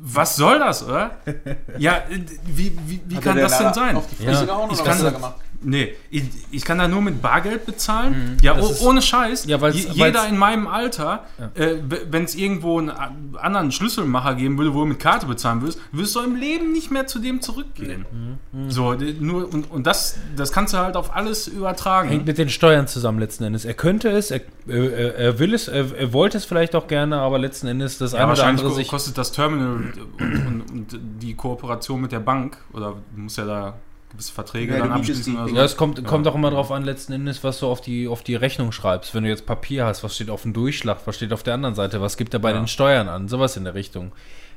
[0.00, 1.18] was soll das, oder?
[1.78, 3.96] Ja, äh, wie, wie, wie kann das denn sein?
[3.96, 5.36] Auf die Ja, gehauen ich kann das- gemacht?
[5.62, 8.38] Nee, ich, ich kann da nur mit Bargeld bezahlen.
[8.42, 9.44] ja, das oh, ist- ohne Scheiß.
[9.44, 11.74] Ja, weil's- Je- Jeder weil's- in meinem Alter, äh,
[12.10, 12.90] wenn es irgendwo einen
[13.36, 16.90] anderen Schlüsselmacher geben würde, wo du mit Karte bezahlen würdest, würdest du im Leben nicht
[16.90, 18.06] mehr zu dem zurückgehen.
[18.52, 18.70] Mhm.
[18.70, 22.08] So, d- nur, und, und das, das kannst du halt auf alles übertragen.
[22.08, 23.64] Hängt mit den Steuern zusammen letzten Endes.
[23.66, 27.18] Er könnte es, er, er, er will es, er, er wollte es vielleicht auch gerne,
[27.18, 28.88] aber letzten Endes das ja, eine oder andere sich.
[28.88, 33.44] kostet das Terminal und, und, und die Kooperation mit der Bank, oder du musst ja
[33.44, 33.74] da
[34.10, 35.54] gewisse Verträge Ja, dann abschließen oder so.
[35.56, 38.22] Ja, es kommt, kommt auch immer drauf an, letzten Endes, was du auf die, auf
[38.22, 39.14] die Rechnung schreibst.
[39.14, 41.74] Wenn du jetzt Papier hast, was steht auf dem Durchschlag, was steht auf der anderen
[41.74, 42.58] Seite, was gibt er bei Ja.
[42.58, 44.12] den Steuern an, sowas in der Richtung.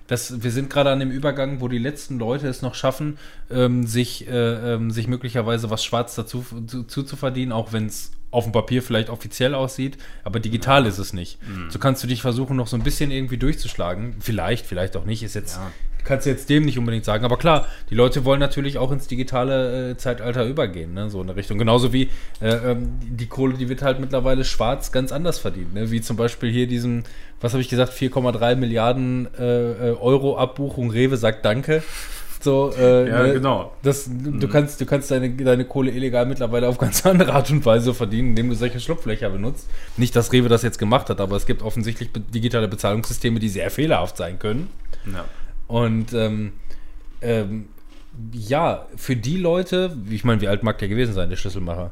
[0.07, 3.17] Das, wir sind gerade an dem Übergang, wo die letzten Leute es noch schaffen,
[3.49, 7.85] ähm, sich, äh, ähm, sich möglicherweise was schwarz dazu zu, zu, zu verdienen, auch wenn
[7.85, 11.37] es auf dem Papier vielleicht offiziell aussieht, aber digital ist es nicht.
[11.69, 14.15] So kannst du dich versuchen, noch so ein bisschen irgendwie durchzuschlagen.
[14.19, 15.71] Vielleicht, vielleicht auch nicht, ist jetzt, Ja.
[16.03, 17.25] Kannst du jetzt dem nicht unbedingt sagen.
[17.25, 21.09] Aber klar, die Leute wollen natürlich auch ins digitale äh, Zeitalter übergehen, ne?
[21.09, 21.57] so in der Richtung.
[21.57, 22.09] Genauso wie
[22.41, 25.73] äh, ähm, die Kohle, die wird halt mittlerweile schwarz ganz anders verdient.
[25.73, 25.91] Ne?
[25.91, 27.03] Wie zum Beispiel hier diesen,
[27.41, 30.91] was habe ich gesagt, 4,3 Milliarden äh, äh, Euro Abbuchung.
[30.91, 31.83] Rewe sagt Danke.
[32.43, 33.33] So, äh, Ja, ne?
[33.33, 33.71] genau.
[33.83, 37.65] Das, du kannst, du kannst deine, deine Kohle illegal mittlerweile auf ganz andere Art und
[37.65, 39.69] Weise verdienen, indem du solche Schlupflöcher benutzt.
[39.95, 43.71] Nicht, dass Rewe das jetzt gemacht hat, aber es gibt offensichtlich digitale Bezahlungssysteme, die sehr
[43.71, 44.69] fehlerhaft sein können.
[45.11, 45.23] Ja.
[45.73, 46.53] Und ähm,
[47.21, 47.67] ähm,
[48.31, 51.89] ja, für die Leute, ich meine, wie alt mag der gewesen sein, der Schlüsselmacher?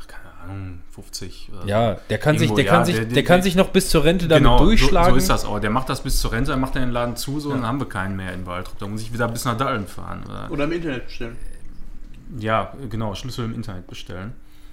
[0.00, 1.68] Ach, keine Ahnung, 50 oder so.
[1.68, 3.70] Ja, der kann sich, Irgendwo, der ja, kann sich, der- der, der- kann sich noch
[3.70, 5.10] bis zur Rente damit Genau, so, durchschlagen.
[5.10, 5.58] so ist das auch.
[5.58, 7.80] Der macht das bis zur Rente, dann macht er den Laden zu, so, dann haben
[7.80, 8.78] wir keinen mehr in Waldrop.
[8.78, 10.22] Da muss ich wieder bis nach Dallen fahren.
[10.24, 10.48] Oder?
[10.52, 11.36] Oder im Internet bestellen.
[12.38, 14.32] Ja, genau, Schlüssel im Internet bestellen.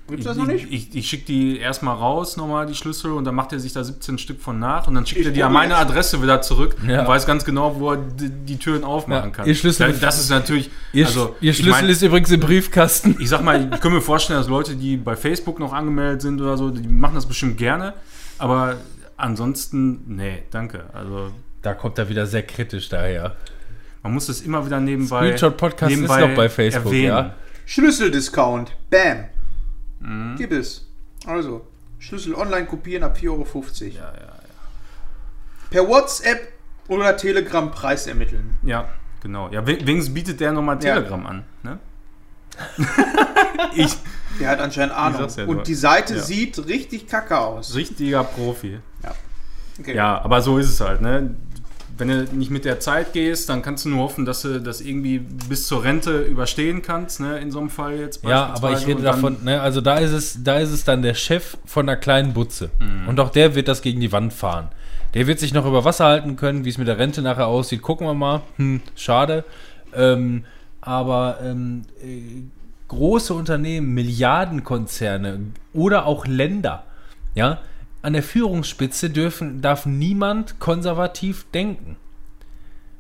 [0.10, 0.66] Gibt's das noch nicht?
[0.70, 3.72] Ich, ich, ich schicke die erstmal raus, nochmal die Schlüssel, und dann macht er sich
[3.74, 5.82] da 17 Stück von nach und dann schickt Ich er die an meine jetzt.
[5.84, 7.02] Adresse wieder zurück Ja.
[7.02, 9.48] und weiß ganz genau, wo er die, die Türen aufmachen Ja, kann.
[9.48, 10.70] ihr Schlüssel- das ist natürlich.
[10.92, 13.16] Ihr, also, ihr ich Schlüssel mein, ist übrigens im Briefkasten.
[13.22, 16.42] Ich sag mal, ich kann mir vorstellen, dass Leute, die bei Facebook noch angemeldet sind
[16.42, 17.94] oder so, die machen das bestimmt gerne.
[18.38, 18.76] Aber
[19.16, 20.84] ansonsten, nee, danke.
[20.94, 21.32] Also
[21.62, 23.36] Da kommt er wieder sehr kritisch daher.
[24.04, 25.28] man muss das immer wieder nebenbei.
[25.28, 27.08] Screenshot Podcast ist noch bei Facebook, erwähnen.
[27.08, 27.34] ja.
[27.66, 28.74] Schlüsseldiscount.
[28.90, 29.26] Bam.
[30.04, 30.36] Mhm.
[30.36, 30.86] Gibt es.
[31.26, 31.66] Also,
[32.00, 33.46] Schlüssel online kopieren ab 4,50 Euro.
[33.80, 34.34] Ja, ja, ja.
[35.70, 36.50] Per WhatsApp
[36.88, 38.58] oder Telegram Preis ermitteln.
[38.64, 38.90] Ja,
[39.22, 39.50] genau.
[39.50, 40.96] Ja, we- wenigstens bietet der nochmal Ja.
[40.96, 41.44] Telegram an.
[41.64, 41.80] Ne?
[43.76, 43.96] ich,
[44.40, 45.28] Der hat anscheinend Ahnung.
[45.36, 45.46] ja.
[45.46, 46.22] Und die Seite Ja.
[46.22, 47.74] sieht richtig kacke aus.
[47.76, 48.80] richtiger Profi.
[49.80, 49.96] Okay.
[49.96, 51.02] Ja, aber so ist es halt.
[51.02, 51.36] Ne?
[51.98, 54.82] Wenn du nicht mit der Zeit gehst, dann kannst du nur hoffen, dass du das
[54.82, 57.20] irgendwie bis zur Rente überstehen kannst.
[57.20, 57.40] Ne?
[57.40, 60.44] In so einem Fall jetzt Ja, aber ich rede davon, ne, also da ist es,
[60.44, 62.72] da ist es dann der Chef von einer kleinen Butze.
[62.80, 63.08] Mhm.
[63.10, 64.70] Und auch der wird das gegen die Wand fahren.
[65.14, 67.82] Der wird sich noch über Wasser halten können, wie es mit der Rente nachher aussieht.
[67.82, 68.42] Gucken wir mal.
[68.58, 69.44] Hm, schade.
[69.94, 70.46] Ähm,
[70.82, 72.44] aber ähm, äh,
[72.88, 75.40] große Unternehmen, Milliardenkonzerne
[75.74, 76.84] oder auch Länder,
[77.36, 77.60] ja,
[78.04, 81.96] an der Führungsspitze dürfen, darf niemand konservativ denken.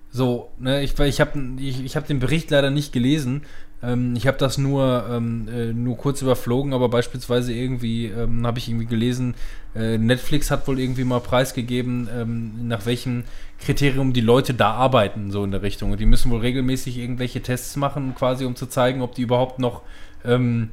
[0.10, 3.42] So, ne, ich, ich habe ich, ich hab den Bericht leider nicht gelesen.
[3.84, 8.60] Ähm, ich habe das nur, ähm, äh, nur kurz überflogen, aber beispielsweise irgendwie ähm, habe
[8.60, 9.36] ich irgendwie gelesen,
[9.76, 13.26] äh, Netflix hat wohl irgendwie mal preisgegeben, ähm, nach welchem
[13.60, 15.92] Kriterium die Leute da arbeiten, so in der Richtung.
[15.92, 19.60] Und die müssen wohl regelmäßig irgendwelche Tests machen, quasi um zu zeigen, ob die überhaupt
[19.60, 19.82] noch
[20.24, 20.70] ähm,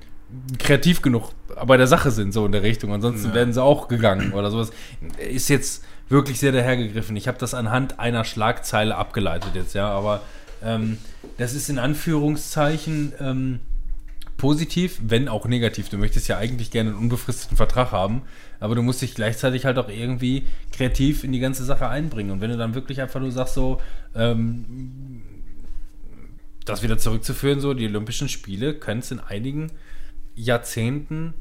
[0.58, 1.32] kreativ genug
[1.66, 2.92] bei der Sache sind, so in der Richtung.
[2.92, 3.34] Ansonsten Ja.
[3.34, 4.70] werden sie auch gegangen oder sowas.
[5.18, 7.16] Ist jetzt wirklich sehr dahergegriffen.
[7.16, 10.22] Ich habe das anhand einer Schlagzeile abgeleitet jetzt, ja, aber
[10.62, 10.98] ähm,
[11.38, 13.60] das ist in Anführungszeichen ähm,
[14.36, 15.88] positiv, wenn auch negativ.
[15.88, 18.22] Du möchtest ja eigentlich gerne einen unbefristeten Vertrag haben,
[18.58, 22.30] aber du musst dich gleichzeitig halt auch irgendwie kreativ in die ganze Sache einbringen.
[22.30, 23.80] Und wenn du dann wirklich einfach nur sagst, so,
[24.14, 25.22] ähm,
[26.64, 29.70] das wieder zurückzuführen, so, die Olympischen Spiele können es in einigen
[30.40, 31.34] Jahrzehnten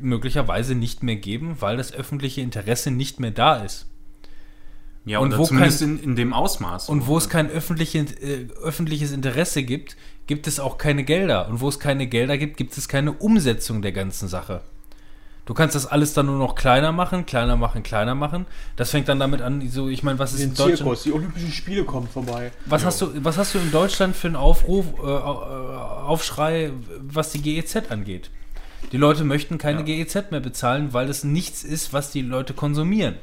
[0.00, 3.86] möglicherweise nicht mehr geben, weil das öffentliche Interesse nicht mehr da ist.
[5.04, 6.88] Ja, Und wo zumindest in, in dem Ausmaß.
[6.88, 11.48] Und wo es kein öffentliche, äh, öffentliches Interesse gibt, gibt es auch keine Gelder.
[11.48, 14.62] Und wo es keine Gelder gibt, gibt es keine Umsetzung der ganzen Sache.
[15.46, 18.46] Du kannst das alles dann nur noch kleiner machen, kleiner machen, kleiner machen.
[18.76, 20.78] Das fängt dann damit an, so, ich meine, was ist in Den Deutschland?
[20.78, 22.52] Zirkus, die Olympischen Spiele kommen vorbei.
[22.66, 27.32] Was hast, du, was hast du in Deutschland für einen Aufruf, äh, äh, Aufschrei, was
[27.32, 28.30] die GEZ angeht?
[28.92, 29.84] Die Leute möchten keine Ja.
[30.04, 33.16] GEZ mehr bezahlen, weil es nichts ist, was die Leute konsumieren.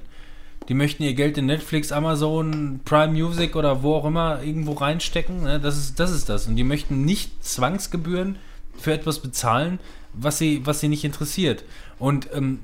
[0.70, 5.44] Die möchten ihr Geld in Netflix, Amazon, Prime Music oder wo auch immer irgendwo reinstecken.
[5.44, 5.60] Ne?
[5.60, 6.48] Das, ist, das ist das.
[6.48, 8.38] Und die möchten nicht Zwangsgebühren
[8.78, 9.80] für etwas bezahlen,
[10.14, 11.64] was sie, was sie nicht interessiert.
[12.00, 12.60] Und ähm,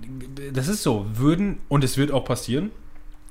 [0.53, 1.05] das ist so.
[1.13, 2.71] Würden, und es wird auch passieren,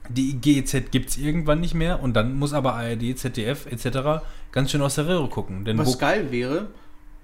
[0.08, 4.24] die GEZ gibt es irgendwann nicht mehr und dann muss aber ARD, ZDF etc.
[4.50, 5.64] ganz schön aus der Röhre gucken.
[5.64, 6.68] Denn Was geil wäre,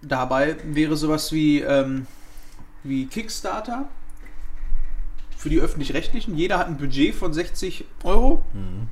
[0.00, 2.06] dabei wäre sowas wie, ähm,
[2.84, 3.88] wie Kickstarter
[5.36, 6.36] für die Öffentlich-Rechtlichen.
[6.36, 8.88] Jeder hat ein Budget von 60 Euro Mhm.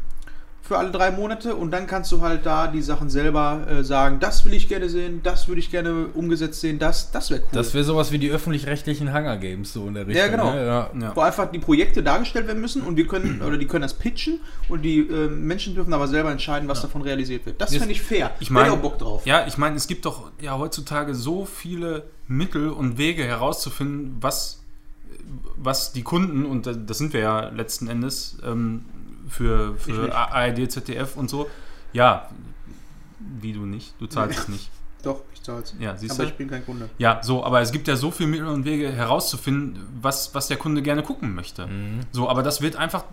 [0.66, 4.18] Für alle drei Monate und dann kannst du halt da die Sachen selber äh, sagen,
[4.20, 7.48] das will ich gerne sehen, das würde ich gerne umgesetzt sehen, das, das wäre cool.
[7.52, 10.24] das wäre sowas wie die öffentlich-rechtlichen Hunger Games, so in der Richtung.
[10.24, 10.52] Ja, genau.
[10.52, 10.66] Ne?
[10.66, 10.90] Ja.
[11.00, 11.12] Ja.
[11.16, 14.40] wo einfach die Projekte dargestellt werden müssen und wir können, oder die können das pitchen
[14.68, 17.60] und die äh, Menschen dürfen aber selber entscheiden, was davon realisiert wird.
[17.60, 18.32] Das fände ich fair.
[18.40, 19.24] Ich meine, auch Bock drauf.
[19.26, 24.62] Ja, ich meine, es gibt doch ja heutzutage so viele Mittel und Wege herauszufinden, was,
[25.56, 28.84] was die Kunden, und da- das sind wir ja letzten Endes, ähm,
[29.28, 30.14] für, für.
[30.14, 31.48] ARD, ZDF und so,
[31.92, 32.28] ja,
[33.40, 34.70] wie du nicht, du zahlst es nicht.
[35.02, 35.74] Doch, ich zahl's.
[35.78, 36.28] Ja, siehst aber du?
[36.30, 36.88] ich bin kein Kunde.
[36.98, 40.56] Ja, so, aber es gibt ja so viele Mittel und Wege herauszufinden, was, was der
[40.56, 41.66] Kunde gerne gucken möchte.
[41.66, 42.00] Mhm.
[42.10, 43.04] So, aber das wird einfach,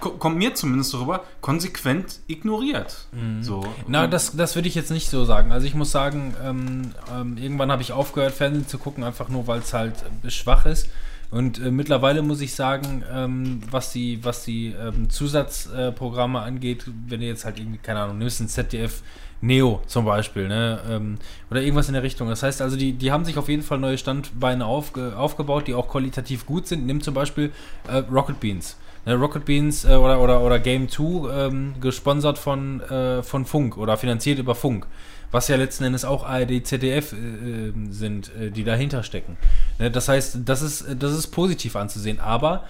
[0.00, 3.06] ko- kommt mir zumindest darüber, konsequent ignoriert.
[3.42, 3.64] So.
[3.86, 5.52] Na, das, das würde ich jetzt nicht so sagen.
[5.52, 9.46] Also ich muss sagen, ähm, ähm, irgendwann habe ich aufgehört, Fernsehen zu gucken, einfach nur,
[9.46, 9.94] weil es halt
[10.24, 10.88] äh, schwach ist.
[11.32, 16.84] Und äh, mittlerweile muss ich sagen, ähm, was die, was die ähm, Zusatzprogramme äh, angeht,
[17.08, 19.02] wenn du jetzt halt irgendwie, keine Ahnung, nimmst ein ZDF
[19.40, 20.80] Neo zum Beispiel, ne?
[20.88, 21.18] Ähm,
[21.50, 22.28] oder irgendwas in der Richtung.
[22.28, 25.74] Das heißt also, die, die haben sich auf jeden Fall neue Standbeine aufge, aufgebaut, die
[25.74, 26.86] auch qualitativ gut sind.
[26.86, 27.50] Nimm zum Beispiel
[27.88, 28.76] äh, Rocket Beans.
[29.06, 33.78] Ne, Rocket Beans äh, oder, oder, oder Game 2, ähm, gesponsert von, äh, von Funk
[33.78, 34.86] oder finanziert über Funk.
[35.32, 39.36] Was ja letzten Endes auch ARD, ZDF äh, äh, sind, äh, die dahinter stecken.
[39.78, 42.20] Ne, das heißt, das ist, das ist positiv anzusehen.
[42.20, 42.64] Aber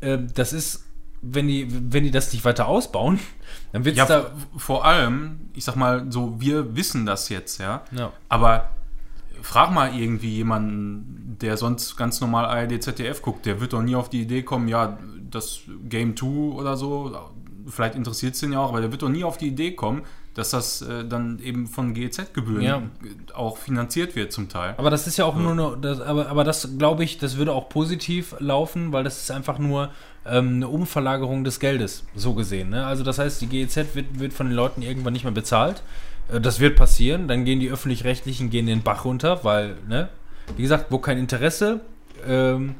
[0.00, 0.84] äh, das ist,
[1.20, 3.18] wenn die, wenn die das nicht weiter ausbauen,
[3.72, 4.30] dann wird es Ja, da.
[4.56, 7.82] vor allem, ich sag mal so, wir wissen das jetzt, ja.
[7.90, 8.12] Ja.
[8.28, 8.70] Aber
[9.42, 13.94] frag mal irgendwie jemanden, der sonst ganz normal ARD, ZDF guckt, der wird doch nie
[13.96, 14.98] auf die Idee kommen, ja,
[15.30, 17.12] das Game 2 oder so,
[17.66, 20.02] vielleicht interessiert es den ja auch, aber der wird doch nie auf die Idee kommen,
[20.34, 22.82] dass das äh, dann eben von GEZ-Gebühren Ja.
[23.34, 24.74] auch finanziert wird zum Teil.
[24.76, 27.52] Aber das ist ja auch nur noch, das, aber, aber das glaube ich, das würde
[27.52, 29.90] auch positiv laufen, weil das ist einfach nur
[30.26, 32.70] ähm, eine Umverlagerung des Geldes, so gesehen.
[32.70, 32.84] Ne?
[32.86, 35.82] Also das heißt, die GEZ wird, wird von den Leuten irgendwann nicht mehr bezahlt.
[36.32, 40.08] Äh, das wird passieren, dann gehen die öffentlich-rechtlichen gehen den Bach runter, weil, ne,
[40.56, 41.80] wie gesagt, wo kein Interesse,
[42.26, 42.74] ähm,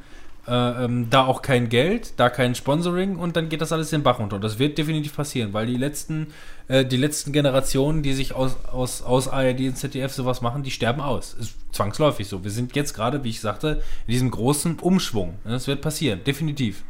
[0.47, 4.03] äh, ähm, da auch kein Geld, da kein Sponsoring und dann geht das alles den
[4.03, 4.39] Bach runter.
[4.39, 6.27] Das wird definitiv passieren, weil die letzten,
[6.67, 10.71] äh, die letzten Generationen, die sich aus, aus, aus ARD und ZDF sowas machen, die
[10.71, 11.33] sterben aus.
[11.33, 12.43] Ist zwangsläufig so.
[12.43, 15.35] Wir sind jetzt gerade, wie ich sagte, in diesem großen Umschwung.
[15.43, 16.83] Das wird passieren, definitiv.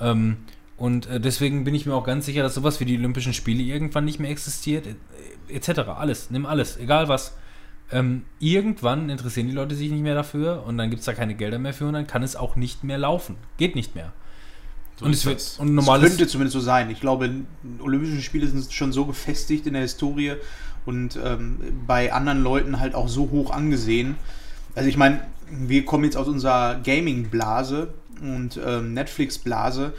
[0.00, 0.36] Ähm,
[0.76, 3.62] und äh, deswegen bin ich mir auch ganz sicher, dass sowas wie die Olympischen Spiele
[3.62, 4.86] irgendwann nicht mehr existiert,
[5.48, 5.80] etc.
[5.96, 7.36] Alles, nimm alles, egal was.
[7.94, 11.36] Ähm, irgendwann interessieren die Leute sich nicht mehr dafür und dann gibt es da keine
[11.36, 13.36] Gelder mehr für und dann kann es auch nicht mehr laufen.
[13.56, 14.12] Geht nicht mehr.
[14.96, 15.58] So und es wird das.
[15.60, 16.90] und Das normales könnte zumindest so sein.
[16.90, 17.30] Ich glaube,
[17.80, 20.32] Olympische Spiele sind schon so gefestigt in der Historie
[20.86, 24.16] und ähm, bei anderen Leuten halt auch so hoch angesehen.
[24.74, 29.92] Also ich meine, wir kommen jetzt aus unserer Gaming-Blase und ähm, Netflix-Blase,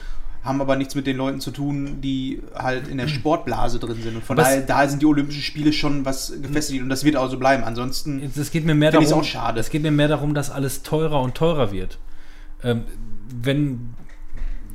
[0.45, 4.15] haben aber nichts mit den Leuten zu tun, die halt in der Sportblase drin sind.
[4.15, 7.17] Und von Was- daher da sind die Olympischen Spiele schon was gefestigt und das wird
[7.17, 7.63] auch so bleiben.
[7.63, 9.59] Ansonsten Es geht mir mehr darum, auch schade.
[9.59, 11.97] es geht mir mehr darum, dass alles teurer und teurer wird.
[12.63, 12.83] Ähm,
[13.41, 13.95] wenn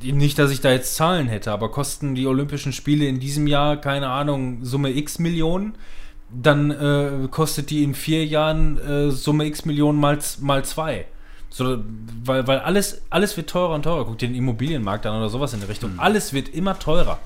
[0.03, 3.77] nicht, dass ich da jetzt Zahlen hätte, aber kosten die Olympischen Spiele in diesem Jahr
[3.77, 5.75] keine Ahnung Summe X Millionen,
[6.33, 11.05] dann äh, kostet die in vier Jahren äh, Summe X Millionen mal, mal zwei.
[11.53, 11.79] So,
[12.23, 14.05] weil, weil alles, alles wird teurer und teurer.
[14.05, 15.91] Guck dir den Immobilienmarkt an oder sowas in die Richtung.
[15.99, 17.19] Alles wird immer teurer.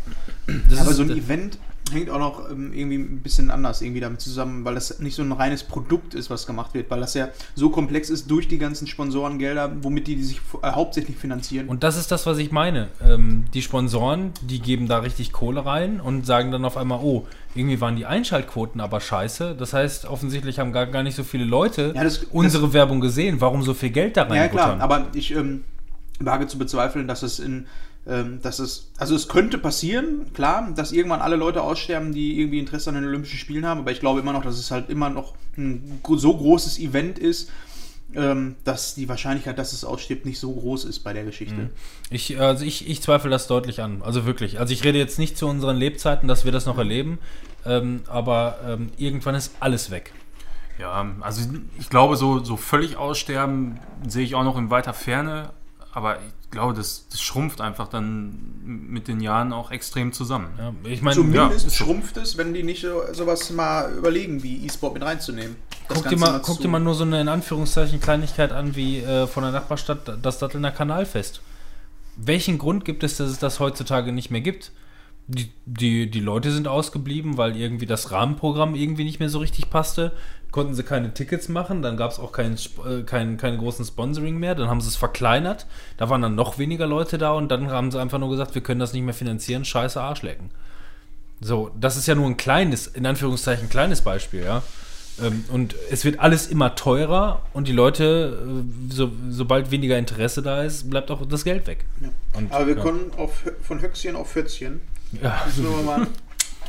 [0.69, 1.59] Das aber ist- so ein Event
[1.91, 5.21] hängt auch noch ähm, irgendwie ein bisschen anders irgendwie damit zusammen, weil das nicht so
[5.21, 8.57] ein reines Produkt ist, was gemacht wird, weil das ja so komplex ist durch die
[8.57, 11.67] ganzen Sponsorengelder, womit die, die sich äh, hauptsächlich finanzieren.
[11.67, 12.87] Und das ist das, was ich meine.
[13.07, 17.27] Ähm, die Sponsoren, die geben da richtig Kohle rein und sagen dann auf einmal, oh,
[17.53, 19.55] irgendwie waren die Einschaltquoten aber scheiße.
[19.57, 23.39] Das heißt, offensichtlich haben gar, gar nicht so viele Leute Ja, das- unsere Werbung gesehen.
[23.41, 24.35] Warum so viel Geld da rein?
[24.35, 25.63] ja klar, aber ich ähm,
[26.19, 27.67] wage zu bezweifeln, dass es in
[28.07, 32.59] ähm, dass es, also es könnte passieren, klar, dass irgendwann alle Leute aussterben, die irgendwie
[32.59, 35.09] Interesse an den Olympischen Spielen haben, aber ich glaube immer noch, dass es halt immer
[35.09, 37.49] noch ein so großes Event ist,
[38.13, 41.69] ähm, dass die Wahrscheinlichkeit, dass es ausstirbt, nicht so groß ist bei der Geschichte.
[42.09, 44.01] Ich, also ich, ich zweifle das deutlich an.
[44.03, 44.59] Also wirklich.
[44.59, 47.17] Also ich rede jetzt nicht zu unseren Lebzeiten, dass wir das noch erleben.
[47.65, 50.13] Ähm, aber ähm, irgendwann ist alles weg.
[50.79, 51.49] Ja, also
[51.79, 55.49] ich glaube, so, so völlig aussterben sehe ich auch noch in weiter Ferne.
[55.93, 60.53] aber ich glaube, das, das schrumpft einfach dann mit den Jahren auch extrem zusammen.
[60.57, 64.65] Ja, ich meine, Zumindest ja, schrumpft es, wenn die nicht so, sowas mal überlegen, wie
[64.65, 65.55] E-Sport mit reinzunehmen.
[65.87, 68.75] Das Guck dir, Ganze mal, guck dir mal nur so eine in Anführungszeichen Kleinigkeit an
[68.75, 71.41] wie äh, von der Nachbarstadt das Dattelner Kanalfest.
[72.15, 74.71] Welchen Grund gibt es, dass es das heutzutage nicht mehr gibt?
[75.27, 79.69] Die, die, die Leute sind ausgeblieben, weil irgendwie das Rahmenprogramm irgendwie nicht mehr so richtig
[79.71, 80.11] passte.
[80.51, 83.83] Konnten sie keine Tickets machen, dann gab es auch kein, Sp- äh, kein, keinen großen
[83.83, 85.65] Sponsoring mehr, dann haben sie es verkleinert,
[85.97, 88.61] da waren dann noch weniger Leute da und dann haben sie einfach nur gesagt, wir
[88.61, 90.51] können das nicht mehr finanzieren, scheiße Arschlecken.
[91.41, 94.63] So, das ist ja nur ein kleines, in Anführungszeichen kleines Beispiel, ja.
[95.21, 100.41] Ähm, Und es wird alles immer teurer und die Leute, äh, so, sobald weniger Interesse
[100.41, 101.83] da ist, bleibt auch das Geld weg.
[101.99, 102.09] Ja.
[102.31, 102.81] Und, Aber wir ja.
[102.83, 104.79] können auf, von Höchstchen auf Fötzchen.
[105.21, 105.45] Ja,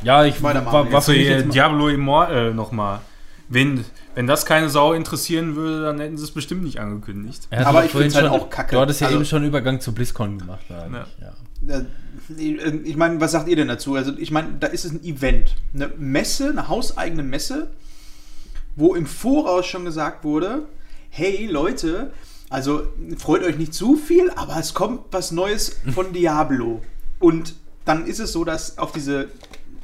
[0.03, 3.01] ja ich war, war für Diablo Immortal nochmal.
[3.49, 7.47] Wenn, wenn das keine Sau interessieren würde, dann hätten sie es bestimmt nicht angekündigt.
[7.49, 8.75] Hat Aber ich vorhin find's halt auch kacke.
[8.75, 10.65] Du hattest ja Also- eben schon einen Übergang zu BlizzCon gemacht.
[10.69, 11.77] eigentlich, Ja.
[11.77, 11.85] Äh,
[12.83, 13.95] Ich meine, was sagt ihr denn dazu?
[13.95, 15.55] Also, ich meine, da ist es ein Event.
[15.73, 17.69] Eine Messe, eine hauseigene Messe,
[18.75, 20.63] wo im Voraus schon gesagt wurde:
[21.09, 22.11] Hey Leute,
[22.49, 22.83] also
[23.17, 26.81] freut euch nicht zu viel, aber es kommt was Neues von Diablo.
[27.19, 27.55] Und
[27.87, 29.29] dann ist es so, dass auf diese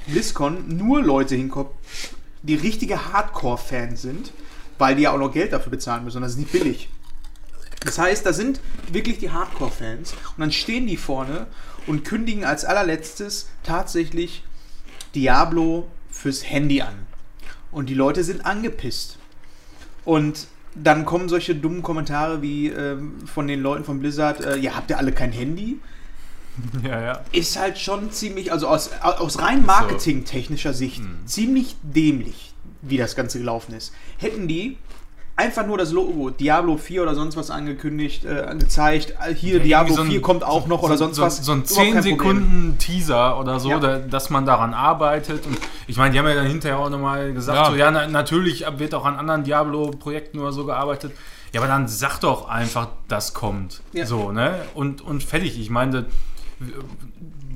[0.07, 1.71] BlizzCon nur Leute hinkommen,
[2.41, 4.31] die richtige Hardcore-Fans sind,
[4.77, 6.17] weil die ja auch noch Geld dafür bezahlen müssen.
[6.17, 6.89] Und das ist nicht billig.
[7.85, 8.59] Das heißt, da sind
[8.91, 11.47] wirklich die Hardcore-Fans und dann stehen die vorne
[11.87, 14.43] und kündigen als allerletztes tatsächlich
[15.15, 17.07] Diablo fürs Handy an.
[17.71, 19.17] Und die Leute sind angepisst.
[20.05, 24.75] Und dann kommen solche dummen Kommentare wie ähm, von den Leuten von Blizzard, äh, ja,
[24.75, 25.79] habt ihr alle kein Handy?
[26.83, 27.19] Ja, ja.
[27.31, 33.39] Ist halt schon ziemlich, also aus, aus rein marketingtechnischer Sicht, ziemlich dämlich, wie das Ganze
[33.39, 33.93] gelaufen ist.
[34.17, 34.77] Hätten die
[35.35, 39.63] einfach nur das Logo Diablo 4 oder sonst was angekündigt, äh, gezeigt, äh, hier Ja,
[39.63, 41.37] Diablo so ein- 4 kommt auch noch oder sonst so, was.
[41.43, 42.17] So ein Überhaupt 10 kein Problem.
[42.17, 43.79] Sekunden Teaser oder so, Ja.
[43.79, 45.45] da, dass man daran arbeitet.
[45.47, 45.57] Und
[45.87, 47.65] ich meine, die haben ja dann hinterher auch nochmal gesagt, Ja.
[47.71, 51.13] so, ja, na, natürlich wird auch an anderen Diablo-Projekten oder so gearbeitet.
[51.51, 53.81] Ja, aber dann sag doch einfach, das kommt.
[53.93, 54.05] Ja.
[54.05, 54.61] So, ne?
[54.75, 55.59] Und, und fertig.
[55.59, 56.05] Ich meine,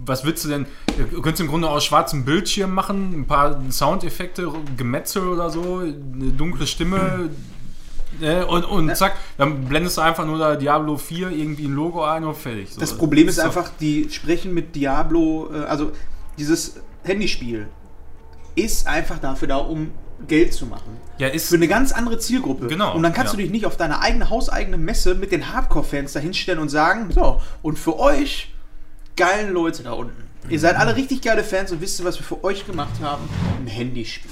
[0.08, 0.66] was willst du denn?
[1.12, 6.32] Du könntest im Grunde aus schwarzem Bildschirm machen, ein paar Soundeffekte, Gemetzel oder so, eine
[6.32, 7.30] dunkle Stimme.
[8.20, 8.46] Ne?
[8.48, 12.24] Und, und zack, dann blendest du einfach nur da Diablo 4 irgendwie ein Logo ein
[12.24, 12.74] und fertig.
[12.74, 15.92] So, Das Problem ist einfach, die sprechen mit Diablo, äh, also
[16.38, 17.68] dieses Handyspiel
[18.56, 19.92] ist einfach dafür da, um
[20.28, 20.98] Geld zu machen.
[21.20, 21.50] Ja, ist.
[21.50, 22.68] Für eine ganz andere Zielgruppe.
[22.68, 23.38] Genau, Und dann kannst ja.
[23.38, 27.12] du dich nicht auf deine eigene hauseigene Messe mit den Hardcore-Fans da hinstellen und sagen,
[27.12, 28.52] so, und für euch
[29.18, 30.24] geilen Leute da unten.
[30.50, 33.28] Ihr seid alle richtig geile Fans und wisst ihr, was wir für euch gemacht haben?
[33.60, 34.32] Ein Handyspiel.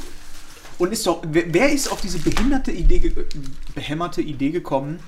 [0.77, 3.13] Und ist doch, wer, wer ist auf diese behinderte Idee,
[3.73, 4.99] behämmerte Idee gekommen,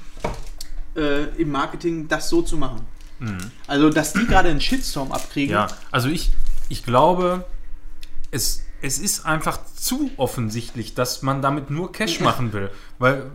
[0.95, 2.81] äh, im Marketing das so zu machen?
[3.65, 5.53] Also, dass die gerade einen Shitstorm abkriegen.
[5.53, 6.29] Ja, also ich,
[6.69, 7.45] ich glaube,
[8.29, 12.69] es, es ist einfach zu offensichtlich, dass man damit nur Cash machen will.
[12.99, 13.31] Weil,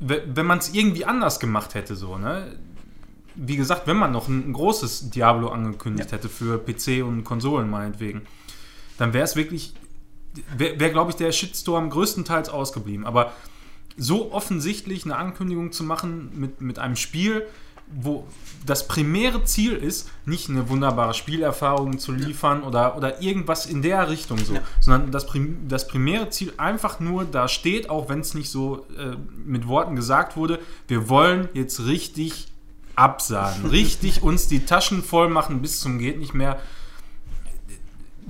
[0.00, 2.56] we- wenn man es irgendwie anders gemacht hätte, so, ne?
[3.34, 6.16] Wie gesagt, wenn man noch ein, ein großes Diablo angekündigt Ja.
[6.18, 8.22] hätte für PC und Konsolen meinetwegen,
[8.98, 9.74] dann wäre es wirklich,
[10.56, 13.06] wäre, wär, glaube ich, der Shitstorm größtenteils ausgeblieben.
[13.06, 13.32] Aber
[13.96, 17.46] so offensichtlich eine Ankündigung zu machen mit, mit einem Spiel,
[17.94, 18.26] wo
[18.64, 24.08] das primäre Ziel ist, nicht eine wunderbare Spielerfahrung zu liefern oder, oder irgendwas in der
[24.08, 24.62] Richtung so, Ja.
[24.80, 28.86] sondern das, prim, das primäre Ziel einfach nur da steht, auch wenn es nicht so
[28.98, 32.51] äh, mit Worten gesagt wurde, wir wollen jetzt richtig
[32.96, 36.58] absagen, richtig uns die Taschen voll machen bis zum geht nicht mehr.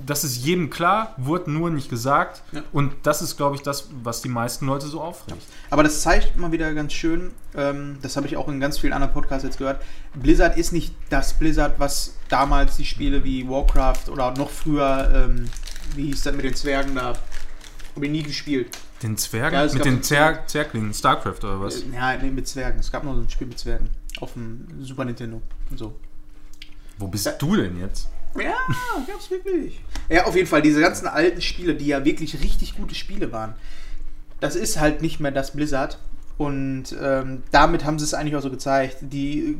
[0.05, 2.41] Das ist jedem klar, wurde nur nicht gesagt.
[2.51, 2.63] Ja.
[2.73, 5.41] Und das ist, glaube ich, das, was die meisten Leute so aufregt.
[5.69, 8.91] Aber das zeigt mal wieder ganz schön, ähm, das habe ich auch in ganz vielen
[8.91, 9.81] anderen Podcasts jetzt gehört,
[10.15, 15.49] Blizzard ist nicht das Blizzard, was damals die Spiele wie Warcraft oder noch früher, ähm,
[15.95, 17.13] wie hieß das mit den Zwergen da,
[17.95, 18.75] habe ich nie gespielt.
[19.03, 19.59] Den Zwergen?
[19.59, 21.81] Ja, mit den Zerg Zerglingen, StarCraft oder was?
[21.81, 22.79] Äh, Ja, nee, mit Zwergen.
[22.79, 25.95] Es gab noch so ein Spiel mit Zwergen auf dem Super Nintendo und so.
[26.97, 27.31] Wo bist Ja.
[27.33, 28.07] du denn jetzt?
[28.39, 28.53] Ja,
[29.07, 29.79] gab's wirklich.
[30.09, 33.53] Ja, auf jeden Fall, diese ganzen alten Spiele, die ja wirklich richtig gute Spiele waren,
[34.39, 35.99] das ist halt nicht mehr das Blizzard.
[36.37, 38.97] Und ähm, damit haben sie es eigentlich auch so gezeigt.
[39.01, 39.57] Die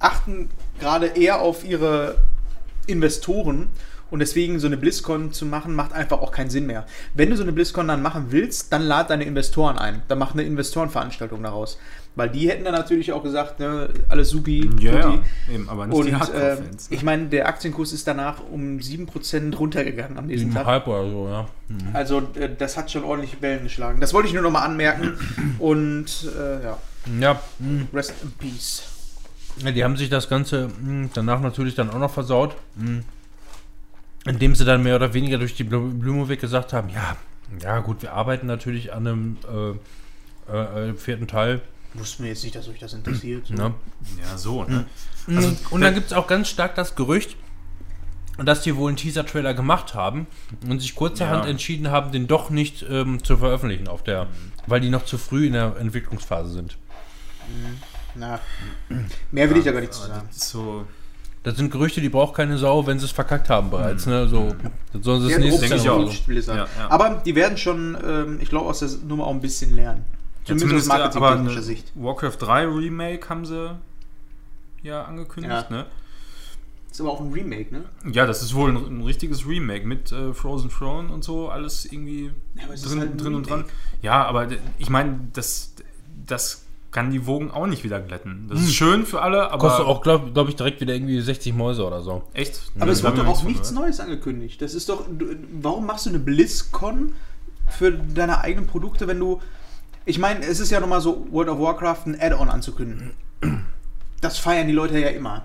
[0.00, 0.50] achten
[0.80, 2.18] gerade eher auf ihre
[2.86, 3.68] Investoren
[4.10, 6.84] und deswegen so eine BlizzCon zu machen, macht einfach auch keinen Sinn mehr.
[7.14, 10.02] Wenn du so eine BlizzCon dann machen willst, dann lad deine Investoren ein.
[10.08, 11.78] Dann mach eine Investorenveranstaltung daraus.
[12.16, 15.18] Weil die hätten dann natürlich auch gesagt, ne, alles supi, Ja, ja,
[15.50, 16.90] eben, aber nicht Und die ähm, Hardcore-Fans.
[16.90, 16.96] ne?
[16.96, 20.66] ich meine, der Aktienkurs ist danach um 7% runtergegangen am nächsten Tag.
[20.66, 21.46] Halb oder so, ja.
[21.92, 24.00] Also äh, das hat schon ordentlich Wellen geschlagen.
[24.00, 25.14] Das wollte ich nur noch mal anmerken.
[25.60, 26.06] Und
[26.36, 26.78] äh, ja,
[27.20, 27.86] Ja, hm.
[27.94, 28.82] rest in peace.
[29.64, 33.02] Ja, die haben sich das Ganze mh, danach natürlich dann auch noch versaut, mh,
[34.26, 37.16] indem sie dann mehr oder weniger durch die Blu- Blume weg gesagt haben, ja,
[37.62, 39.36] ja gut, wir arbeiten natürlich an einem
[40.50, 41.60] äh, äh, äh, vierten Teil.
[41.94, 43.50] Wussten wir jetzt nicht, dass euch das interessiert.
[43.50, 43.74] Ne?
[44.22, 44.86] Ja, so, ne?
[45.26, 47.36] Also, und dann gibt es auch ganz stark das Gerücht,
[48.38, 50.26] dass die wohl einen Teaser-Trailer gemacht haben
[50.68, 51.50] und sich kurzerhand Ja.
[51.50, 54.28] entschieden haben, den doch nicht ähm, zu veröffentlichen auf der,
[54.66, 56.78] weil die noch zu früh in der Entwicklungsphase sind.
[58.14, 58.38] Na,
[59.30, 60.28] mehr will ich da gar nicht zu sagen.
[60.30, 60.86] So.
[61.42, 64.06] Das sind Gerüchte, die braucht keine Sau, wenn sie es verkackt haben bereits.
[64.06, 64.28] Ne?
[64.28, 64.54] So,
[64.92, 66.04] das sollen sie das nächste ich auch.
[66.04, 66.68] nicht Blizzard.
[66.76, 66.90] Ja, ja.
[66.90, 70.04] Aber die werden schon, ähm, ich glaube, aus der Nummer auch ein bisschen lernen.
[70.46, 71.92] Ja, Zumindest eine marketingtechnischer Sicht.
[71.94, 73.76] Warcraft 3 Remake haben sie
[74.82, 75.76] ja angekündigt, Ja.
[75.76, 75.86] ne?
[76.90, 77.84] Ist aber auch ein Remake, ne?
[78.10, 81.84] Ja, das ist wohl ein, ein richtiges Remake mit äh, Frozen Throne und so, alles
[81.84, 83.64] irgendwie Ja, drin, halt drin und dran.
[84.02, 84.48] Ja, aber
[84.78, 85.74] ich meine, das,
[86.26, 88.46] das kann die Wogen auch nicht wieder glätten.
[88.48, 88.64] Das Hm.
[88.64, 91.86] ist schön für alle, aber Kostet auch, glaube glaub ich, direkt wieder irgendwie 60 Mäuse
[91.86, 92.24] oder so.
[92.32, 92.60] echt.
[92.74, 94.60] Aber Ja, es wird doch auch nichts von Neues angekündigt.
[94.60, 95.06] Das ist doch.
[95.06, 97.12] du- Warum machst du eine BlizzCon
[97.68, 99.40] für deine eigenen Produkte, wenn du.
[100.06, 103.12] Ich meine, es ist ja nochmal so, World of Warcraft ein Add-on anzukündigen.
[104.20, 105.42] Das feiern die Leute ja immer.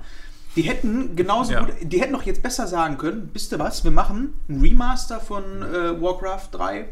[0.55, 1.59] Die hätten genauso Ja.
[1.65, 5.19] gut, die hätten doch jetzt besser sagen können, wisst ihr was, wir machen ein Remaster
[5.19, 6.85] von äh, Warcraft 3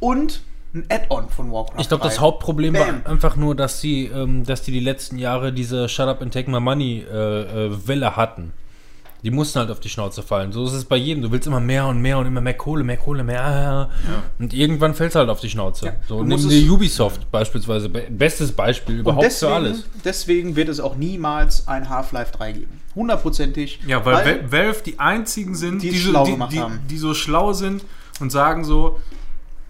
[0.00, 0.42] und
[0.74, 2.08] ein Add-on von Warcraft Ich glaube, 3.
[2.08, 3.02] das Hauptproblem Bam.
[3.04, 6.32] war einfach nur, dass sie, ähm, dass die die letzten Jahre diese Shut Up and
[6.32, 8.52] Take My Money äh, äh, Welle hatten.
[9.24, 10.52] Die mussten halt auf die Schnauze fallen.
[10.52, 11.22] So ist es bei jedem.
[11.24, 13.90] Du willst immer mehr und mehr und immer mehr Kohle, mehr Kohle, mehr.
[14.38, 15.86] Und irgendwann fällt es halt auf die Schnauze.
[15.86, 17.88] Ja, so nimm es- Ubisoft beispielsweise.
[17.88, 19.84] Be bestes Beispiel überhaupt deswegen, für alles.
[20.04, 22.80] deswegen wird es auch niemals ein Half-Life 3 geben.
[22.94, 23.80] Hundertprozentig.
[23.86, 27.12] Ja, weil, Val- Valve die einzigen sind, die die, so, schlau die, die, die so
[27.14, 27.84] schlau sind
[28.20, 29.00] und sagen so,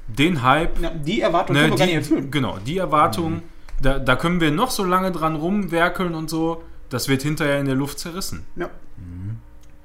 [0.08, 2.30] den Hype, Ja, die Erwartung ne, können wir gar die, nicht erfüllen.
[2.30, 3.42] genau, die Erwartung,
[3.80, 7.66] da, da können wir noch so lange dran rumwerkeln und so, das wird hinterher in
[7.66, 8.44] der Luft zerrissen.
[8.56, 8.68] Ja.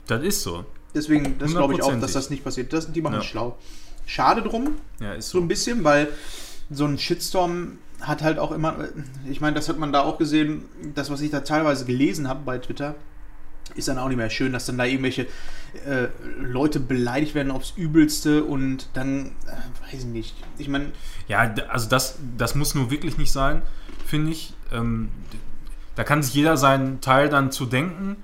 [0.07, 0.65] Das ist so.
[0.93, 2.71] Deswegen, das glaube ich auch, dass das nicht passiert.
[2.73, 3.19] Das, die machen Ja.
[3.19, 3.57] es schlau.
[4.05, 5.43] Schade drum, Ja, ist so so.
[5.43, 6.09] ein bisschen, weil
[6.69, 8.75] so ein Shitstorm hat halt auch immer,
[9.29, 12.41] ich meine, das hat man da auch gesehen, das, was ich da teilweise gelesen habe
[12.43, 12.95] bei Twitter,
[13.75, 15.23] ist dann auch nicht mehr schön, dass dann da irgendwelche
[15.85, 16.07] äh,
[16.37, 20.91] Leute beleidigt werden aufs Übelste und dann, äh, weiß ich nicht, ich meine,
[21.29, 21.39] Ja,
[21.69, 23.61] also das, das muss nur wirklich nicht sein,
[24.05, 24.53] finde ich.
[24.73, 25.09] Ähm,
[25.95, 28.17] da kann sich jeder seinen Teil dann zu denken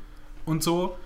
[0.45, 0.97] und so.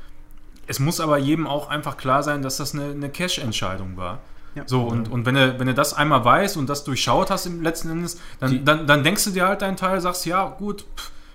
[0.73, 4.19] Es muss aber jedem auch einfach klar sein, dass das eine, eine Cash-Entscheidung war.
[4.55, 4.63] Ja.
[4.65, 7.61] So, und, und wenn du, wenn du das einmal weißt und das durchschaut hast im
[7.61, 10.85] letzten Endes, dann, Die- dann, dann denkst du dir halt deinen Teil, sagst, ja, gut,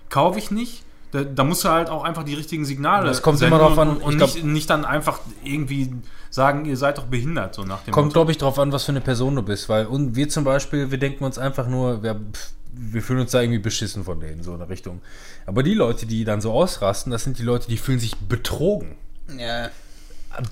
[0.08, 0.82] kaufe ich nicht.
[1.10, 3.88] Da, da musst du halt auch einfach die richtigen Signale Das kommt immer drauf an,
[3.90, 5.94] und, und glaub- nicht, nicht dann einfach irgendwie
[6.30, 8.92] sagen, ihr seid doch behindert, so nach dem Kommt, glaube ich, drauf an, was für
[8.92, 9.68] eine Person du bist.
[9.68, 13.30] Weil und wir zum Beispiel, wir denken uns einfach nur, wir, pff, wir fühlen uns
[13.32, 15.00] da irgendwie beschissen von denen, so in der Richtung.
[15.46, 18.94] Aber die Leute, die dann so ausrasten, das sind die Leute, die fühlen sich betrogen.
[19.36, 19.70] Ja,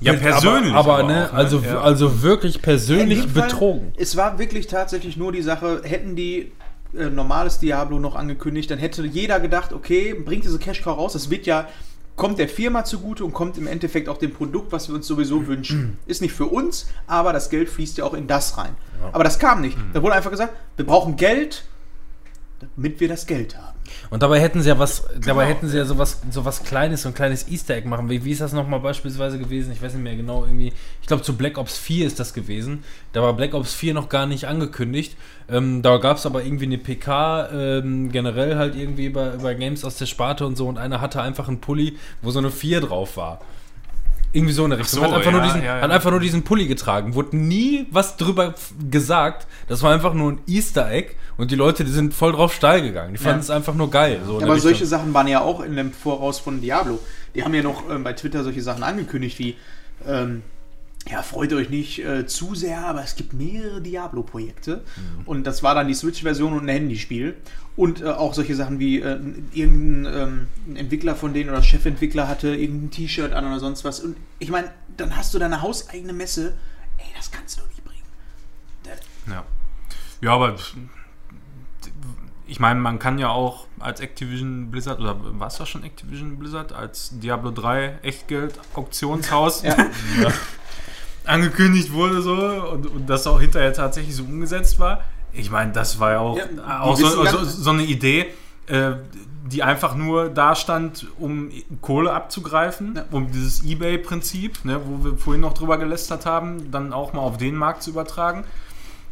[0.00, 1.38] Ja, Aber- persönlich Aber, aber ne, auch, ne?
[1.38, 1.80] also, Ja.
[1.80, 3.92] also wirklich persönlich dem Fall, betrogen.
[3.96, 6.52] Es war wirklich tatsächlich nur die Sache, hätten die
[6.96, 11.12] äh, normales Diablo noch angekündigt, dann hätte jeder gedacht, okay, bringt diese Cash Cow raus,
[11.12, 11.68] das wird ja,
[12.16, 15.46] kommt der Firma zugute und kommt im Endeffekt auch dem Produkt, was wir uns sowieso
[15.46, 15.98] wünschen.
[16.06, 18.74] Ist nicht für uns, aber das Geld fließt ja auch in das rein.
[19.12, 19.76] Aber das kam nicht.
[19.92, 21.64] Da wurde einfach gesagt, wir brauchen Geld,
[22.76, 23.75] damit wir das Geld haben.
[24.10, 25.26] Und dabei hätten sie ja was, Genau.
[25.26, 28.08] dabei hätten sie ja sowas, sowas Kleines, so ein kleines Easter Egg machen.
[28.10, 29.72] Wie, wie ist das nochmal beispielsweise gewesen?
[29.72, 30.72] Ich weiß nicht mehr genau, irgendwie.
[31.00, 32.84] Ich glaube, zu Black Ops 4 ist das gewesen.
[33.12, 35.16] Da war Black Ops 4 noch gar nicht angekündigt.
[35.48, 39.84] Ähm, da gab es aber irgendwie eine PK, ähm, generell halt irgendwie über, über Games
[39.84, 40.66] aus der Sparte und so.
[40.68, 43.40] Und einer hatte einfach einen Pulli, wo so eine 4 drauf war.
[44.36, 45.00] Irgendwie so eine Richtung.
[45.00, 45.82] so, hat, einfach nur ja, diesen, ja, ja.
[45.82, 47.14] hat einfach nur diesen Pulli getragen.
[47.14, 48.54] Wurde nie was drüber
[48.90, 49.46] gesagt.
[49.66, 51.14] Das war einfach nur ein Easter Egg.
[51.38, 53.14] Und die Leute, die sind voll drauf steil gegangen.
[53.14, 54.20] Die fanden es einfach nur geil.
[54.26, 54.60] So aber Richtung.
[54.60, 56.98] solche Sachen waren ja auch in dem Voraus von Diablo.
[57.34, 59.56] Die haben ja noch ähm, bei Twitter solche Sachen angekündigt wie,
[60.06, 60.42] ähm,
[61.08, 64.82] ja, freut euch nicht äh, zu sehr, aber es gibt mehrere Diablo-Projekte.
[65.24, 67.36] Und das war dann die Switch-Version und ein Handyspiel.
[67.76, 69.18] Und äh, auch solche Sachen wie äh,
[69.52, 74.00] irgendein ähm, Entwickler von denen oder Chefentwickler hatte irgendein T-Shirt an oder sonst was.
[74.00, 76.54] Und ich meine, dann hast du deine hauseigene Messe.
[76.98, 78.02] Ey, das kannst du doch nicht bringen.
[78.82, 79.44] Da- Ja.
[80.22, 80.56] Ja, aber
[82.46, 86.38] ich meine, man kann ja auch als Activision Blizzard, oder war es das schon Activision
[86.38, 89.76] Blizzard, als Diablo 3 Echtgeld-Auktionshaus Ja.
[91.26, 95.02] angekündigt wurde so und, und das auch hinterher tatsächlich so umgesetzt war.
[95.32, 98.26] Ich meine, das war ja auch, Ja, auch so, so, so eine Idee,
[98.66, 98.92] äh,
[99.46, 101.50] die einfach nur da stand, um
[101.80, 103.04] Kohle abzugreifen, Ja.
[103.10, 107.36] um dieses Ebay-Prinzip, ne, wo wir vorhin noch drüber gelästert haben, dann auch mal auf
[107.36, 108.44] den Markt zu übertragen.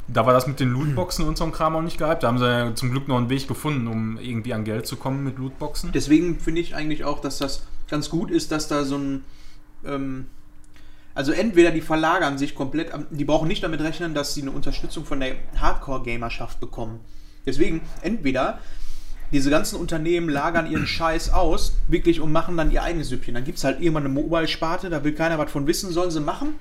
[0.06, 2.22] da war das mit den Lootboxen und so ein Kram auch nicht gehypt.
[2.22, 4.96] Da haben sie ja zum Glück noch einen Weg gefunden, um irgendwie an Geld zu
[4.96, 5.92] kommen mit Lootboxen.
[5.92, 9.24] Deswegen finde ich eigentlich auch, dass das ganz gut ist, dass da so ein.
[9.86, 10.26] Ähm,
[11.14, 15.04] also entweder die verlagern sich komplett, die brauchen nicht damit rechnen, dass sie eine Unterstützung
[15.04, 17.00] von der Hardcore-Gamerschaft bekommen.
[17.46, 18.58] Deswegen, entweder
[19.32, 23.34] diese ganzen Unternehmen lagern ihren Scheiß aus, wirklich und machen dann ihr eigenes Süppchen.
[23.34, 26.20] Dann gibt es halt irgendwann eine Mobile-Sparte, da will keiner was von wissen, sollen sie
[26.20, 26.54] machen.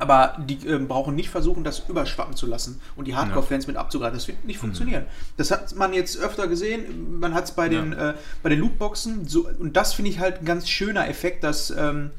[0.00, 4.16] Aber die ähm, brauchen nicht versuchen, das überschwappen zu lassen und die Hardcore-Fans mit abzugreifen.
[4.16, 5.04] Das wird nicht funktionieren.
[5.36, 7.20] Das hat man jetzt öfter gesehen.
[7.20, 9.28] Man hat es bei, den, äh, bei den Lootboxen.
[9.28, 12.12] So, und das finde ich halt ein ganz schöner Effekt, dass, ähm,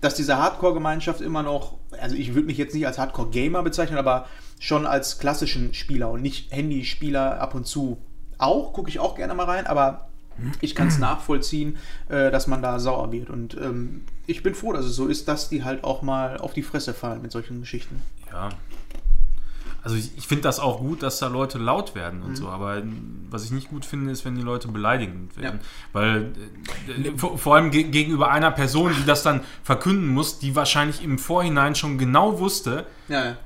[0.00, 4.26] dass diese Hardcore-Gemeinschaft immer noch, also ich würde mich jetzt nicht als Hardcore-Gamer bezeichnen, aber
[4.58, 7.98] schon als klassischen Spieler und nicht Handyspieler ab und zu
[8.38, 8.72] auch.
[8.72, 10.08] Gucke ich auch gerne mal rein, aber
[10.60, 11.76] ich kann es nachvollziehen,
[12.08, 13.30] äh, dass man da sauer wird.
[13.30, 16.52] Und ähm, ich bin froh, dass es so ist, dass die halt auch mal auf
[16.52, 18.02] die Fresse fallen mit solchen Geschichten.
[18.30, 18.50] Ja.
[19.82, 22.26] Also ich, ich finde das auch gut, dass da Leute laut werden Mhm.
[22.26, 22.82] und so, aber
[23.30, 25.60] was ich nicht gut finde, ist, wenn die Leute beleidigend werden.
[25.62, 25.66] Ja.
[25.92, 26.32] Weil
[26.88, 31.02] äh, vor, vor allem ge gegenüber einer Person, die das dann verkünden muss, die wahrscheinlich
[31.02, 33.36] im Vorhinein schon genau wusste, Ja, ja.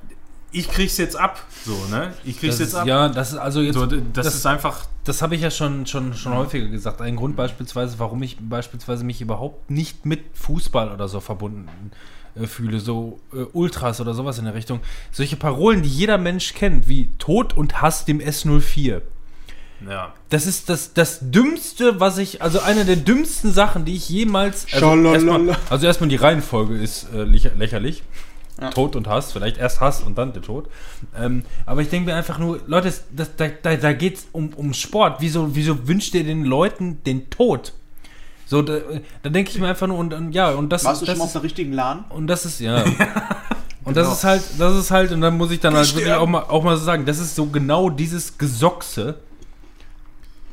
[0.51, 1.41] ich krieg's jetzt ab.
[1.63, 2.13] So, ne?
[2.25, 2.87] Ich krieg's Das jetzt ist, ab.
[2.87, 3.75] ja, das ist also jetzt.
[3.75, 4.85] so, das, das- ist einfach.
[5.05, 6.99] Das habe ich ja schon, schon, schon häufiger gesagt.
[6.99, 11.69] Ein Grund beispielsweise, warum ich beispielsweise mich überhaupt nicht mit Fußball oder so verbunden
[12.39, 14.79] äh, fühle, so äh, Ultras oder sowas in der Richtung.
[15.11, 19.01] Solche Parolen, die jeder Mensch kennt, wie Tod und Hass dem S04.
[19.89, 20.13] Ja.
[20.29, 24.65] Das ist das, das Dümmste, was ich, also eine der dümmsten Sachen, die ich jemals.
[24.73, 28.03] Also erstmal, also erstmal die Reihenfolge ist äh, lächer- lächerlich.
[28.59, 28.69] Ja.
[28.69, 30.69] Tod und Hass, vielleicht erst Hass und dann der Tod.
[31.19, 34.53] Ähm, aber ich denke mir einfach nur, Leute, das, da, da, da geht es um,
[34.53, 35.17] um Sport.
[35.19, 37.73] Wieso, wieso wünscht ihr den Leuten den Tod?
[38.45, 38.77] So, da,
[39.23, 41.19] da denke ich mir einfach nur, und, und ja, und das, Warst du das schon
[41.19, 42.05] mal ist, auf der richtigen LAN?
[42.09, 42.83] und das ist, ja.
[43.83, 44.07] Und Genau.
[44.09, 46.41] das ist halt, das ist halt, und dann muss ich dann halt wirklich auch mal,
[46.41, 49.19] auch mal so sagen, das ist so genau dieses Gesochse,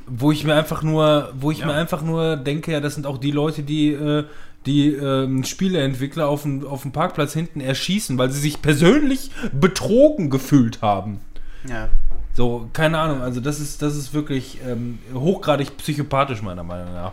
[0.06, 1.66] wo ich mir einfach nur, wo ich Ja.
[1.66, 4.24] mir einfach nur denke, ja, das sind auch die Leute, die, äh,
[4.66, 10.28] die ähm, Spieleentwickler auf dem, auf dem Parkplatz hinten erschießen, weil sie sich persönlich betrogen
[10.28, 11.20] gefühlt haben.
[11.66, 11.88] Ja.
[12.34, 17.12] So, keine Ahnung, also das ist, das ist wirklich ähm, hochgradig psychopathisch, meiner Meinung nach.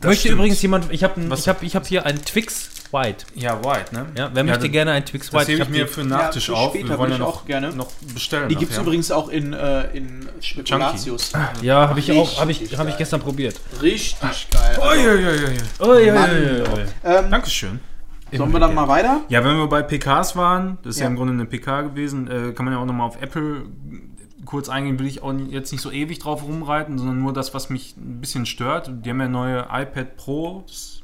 [0.00, 0.34] Das möchte stimmt.
[0.34, 3.24] übrigens jemand, ich habe ich hab, ich hab hier einen Twix White.
[3.34, 4.06] Ja, White, ne?
[4.16, 5.52] Ja, wer möchte das- gerne einen Twix Das White?
[5.52, 6.74] hebe ich hab mir für den Nachtisch für auf.
[6.74, 7.70] Wir wollen ja würde ich noch, auch gerne.
[7.72, 8.48] noch bestellen.
[8.48, 11.32] Die gibt es übrigens auch in, äh, in Spekulatius.
[11.62, 13.56] Ja, habe ich auch, habe ich, hab ich gestern probiert.
[13.82, 14.78] Richtig geil.
[14.80, 17.22] Also, ja, ja, ja, ja.
[17.22, 17.80] Dankeschön.
[18.32, 19.20] sollen wir dann mal weiter?
[19.28, 21.10] Ja, wenn wir bei PKs waren, das ist ja, Ja.
[21.10, 23.62] im Grunde eine PK gewesen, äh, kann man ja auch nochmal auf Apple
[24.44, 27.70] kurz eingehen, will ich auch jetzt nicht so ewig drauf rumreiten, sondern nur das, was
[27.70, 28.90] mich ein bisschen stört.
[29.04, 31.02] Die haben ja neue iPad Pros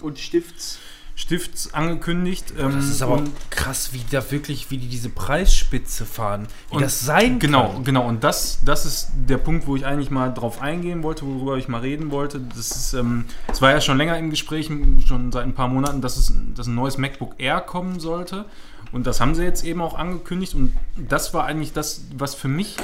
[0.00, 0.78] Und Stifts.
[1.16, 2.54] Stifts angekündigt.
[2.58, 6.46] Ähm, Das ist aber und- krass, wie da wirklich, wie die diese Preisspitze fahren.
[6.70, 7.84] Wie Und das sein Genau, kann.
[7.84, 8.08] genau.
[8.08, 11.68] Und das, das ist der Punkt, wo ich eigentlich mal drauf eingehen wollte, worüber ich
[11.68, 12.40] mal reden wollte.
[12.40, 14.70] Das ist, ähm, es war ja schon länger im Gespräch,
[15.06, 18.46] schon seit ein paar Monaten, dass es dass ein neues MacBook Air kommen sollte.
[18.92, 20.54] Und das haben sie jetzt eben auch angekündigt.
[20.54, 22.76] Und das war eigentlich das, was für mich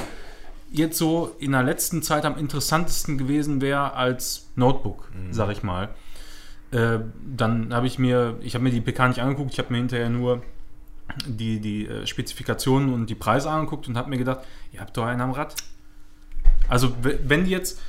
[0.71, 5.89] jetzt so in der letzten Zeit am interessantesten gewesen wäre als Notebook, sag ich mal.
[6.71, 9.77] Äh, dann habe ich mir, ich habe mir die PK nicht angeguckt, ich habe mir
[9.77, 10.41] hinterher nur
[11.25, 14.41] die, die äh, Spezifikationen und die Preise angeguckt und habe mir gedacht,
[14.73, 15.55] ihr habt doch einen am Rad.
[16.67, 17.79] Also wenn die jetzt,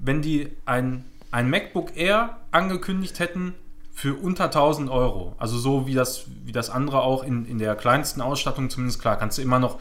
[0.00, 3.54] wenn die ein, ein MacBook Air angekündigt hätten
[3.94, 7.76] für unter 1000 Euro, also so wie das, wie das andere auch in, in der
[7.76, 9.78] kleinsten Ausstattung zumindest, klar, kannst du immer noch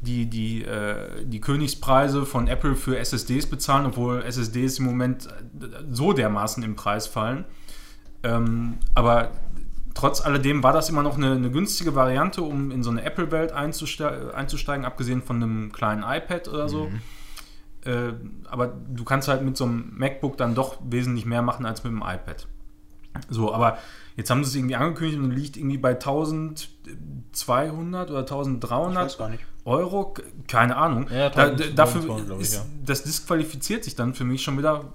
[0.00, 5.66] die, die, äh, die Königspreise von Apple für SSDs bezahlen, obwohl SSDs im Moment äh,
[5.92, 7.44] so dermaßen im Preis fallen.
[8.24, 9.30] Ähm, aber
[9.94, 13.52] trotz alledem war das immer noch eine, eine günstige Variante, um in so eine Apple-Welt
[13.52, 16.90] einzuste einzusteigen, abgesehen von einem kleinen iPad oder so.
[17.84, 18.12] Äh,
[18.48, 21.92] aber du kannst halt mit so einem MacBook dann doch wesentlich mehr machen als mit
[21.92, 22.48] dem iPad.
[23.28, 23.78] So, aber
[24.16, 29.18] jetzt haben sie es irgendwie angekündigt und liegt irgendwie bei 1200 oder Ich 1300 weiß
[29.18, 29.44] gar nicht.
[29.64, 30.14] Euro,
[30.48, 31.06] keine Ahnung.
[31.10, 32.62] Ja, da, 1000, d- dafür 1200, glaub ich, ist, ja.
[32.84, 34.86] das disqualifiziert sich dann für mich schon wieder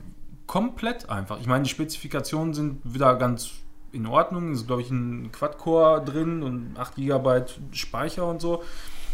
[0.46, 1.40] komplett einfach.
[1.40, 3.52] Ich meine, die Spezifikationen sind wieder ganz
[3.92, 4.52] in Ordnung.
[4.52, 8.64] Es ist, glaube ich, ein Quad-Core drin und 8 GB Speicher und so.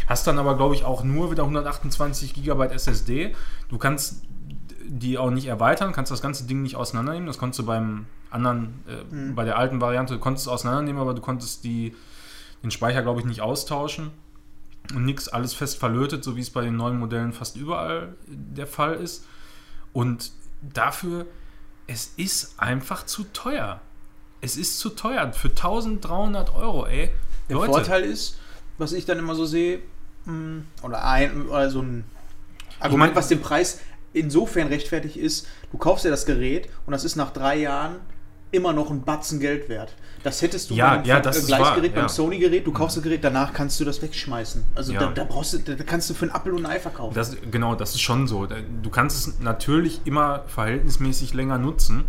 [0.07, 3.35] Hast dann aber, glaube ich, auch nur wieder 128 GB SSD.
[3.69, 4.23] Du kannst
[4.85, 7.27] die auch nicht erweitern, kannst das ganze Ding nicht auseinandernehmen.
[7.27, 11.13] Das konntest du beim anderen, äh, bei der alten Variante, du konntest es auseinandernehmen, aber
[11.13, 11.95] du konntest die,
[12.63, 14.11] den Speicher, glaube ich, nicht austauschen.
[14.93, 18.67] Und nichts, alles fest verlötet, so wie es bei den neuen Modellen fast überall der
[18.67, 19.25] Fall ist.
[19.93, 20.31] Und
[20.61, 21.25] dafür,
[21.87, 23.79] es ist einfach zu teuer.
[24.41, 25.31] Es ist zu teuer.
[25.31, 27.11] Für 1300 Euro, ey.
[27.47, 27.71] Der Leute.
[27.71, 28.39] Vorteil ist,
[28.77, 29.79] was ich dann immer so sehe,
[30.25, 32.03] mh, oder ein oder so ein
[32.79, 33.79] Argument, was den Preis
[34.11, 37.95] insofern rechtfertigt ist, du kaufst dir das Gerät und das ist nach drei Jahren
[38.53, 39.93] immer noch ein Batzen Geld wert.
[40.23, 42.09] Das hättest du Ja, bei einem ja, das wahr, beim ja.
[42.09, 44.63] Sony-Gerät, du kaufst das Gerät, danach kannst du das wegschmeißen.
[44.75, 45.01] Also Ja.
[45.01, 47.13] da, da brauchst du, da kannst du für einen Apfel und ein Ei verkaufen.
[47.13, 48.45] Das, genau, das ist schon so.
[48.45, 52.05] Du kannst es natürlich immer verhältnismäßig länger nutzen,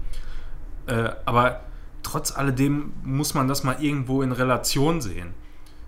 [0.87, 1.61] äh, aber
[2.03, 5.35] trotz alledem muss man das mal irgendwo in Relation sehen.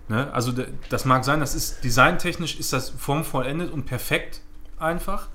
[0.09, 0.31] Ne?
[0.33, 0.53] Also
[0.89, 4.41] das mag sein, das ist designtechnisch ist das formvollendet und perfekt
[4.79, 5.27] einfach.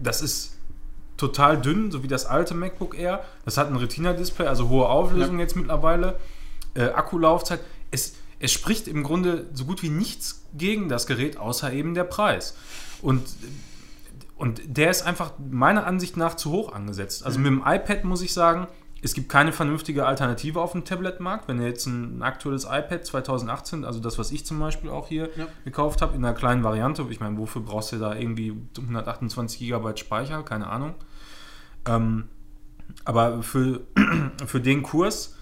[0.00, 0.56] Das ist
[1.20, 3.22] total dünn, so wie das alte MacBook Air.
[3.44, 6.18] Das hat ein Retina-Display, also hohe Auflösung jetzt mittlerweile.
[6.74, 7.60] Äh, Akkulaufzeit.
[7.90, 12.04] Es, es spricht im Grunde so gut wie nichts gegen das Gerät, außer eben der
[12.04, 12.56] Preis.
[13.02, 13.22] Und,
[14.36, 17.24] und der ist einfach meiner Ansicht nach zu hoch angesetzt.
[17.26, 18.66] Also mit dem iPad muss ich sagen,
[19.02, 21.48] es gibt keine vernünftige Alternative auf dem Tablet-Markt.
[21.48, 25.30] Wenn ihr jetzt ein aktuelles iPad 2018, also das, was ich zum Beispiel auch hier
[25.36, 25.46] Ja.
[25.64, 29.96] gekauft habe, in einer kleinen Variante, ich meine, wofür brauchst du da irgendwie 128 GB
[29.96, 30.42] Speicher?
[30.42, 30.94] Keine Ahnung.
[31.86, 32.24] Ähm,
[33.04, 33.80] aber für,
[34.46, 35.36] für den Kurs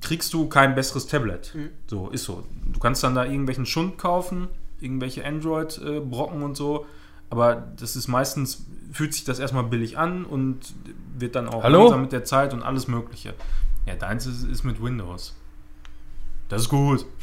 [0.00, 1.54] kriegst du kein besseres Tablet.
[1.86, 2.44] So, ist so.
[2.66, 4.48] Du kannst dann da irgendwelchen Schund kaufen,
[4.80, 6.86] irgendwelche Android-Brocken und so,
[7.30, 10.74] aber das ist meistens, fühlt sich das erstmal billig an und
[11.18, 11.80] wird dann auch Hallo?
[11.80, 13.34] langsam mit der Zeit und alles Mögliche.
[13.86, 15.34] Ja, deins ist, ist mit Windows.
[16.48, 17.04] Das ist gut.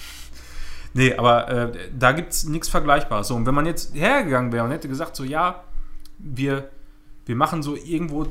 [0.98, 3.28] Nee, aber äh, da gibt es nichts Vergleichbares.
[3.28, 5.66] So, und wenn man jetzt hergegangen wäre und hätte gesagt, so, ja,
[6.20, 6.70] wir,
[7.26, 8.28] wir machen so irgendwo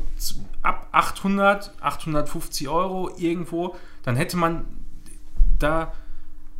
[0.63, 4.65] ab 800, 850 Euro irgendwo, dann hätte man
[5.59, 5.93] da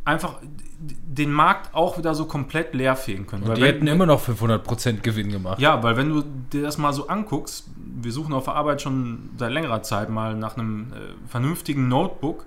[0.03, 0.35] einfach
[0.79, 3.43] den Markt auch wieder so komplett leer fegen können.
[3.43, 5.59] Und die wenn- hätten immer noch 500% Gewinn gemacht.
[5.59, 9.29] ja, weil wenn du dir das mal so anguckst, wir suchen auf der Arbeit schon
[9.37, 12.45] seit längerer Zeit mal nach einem äh, vernünftigen Notebook,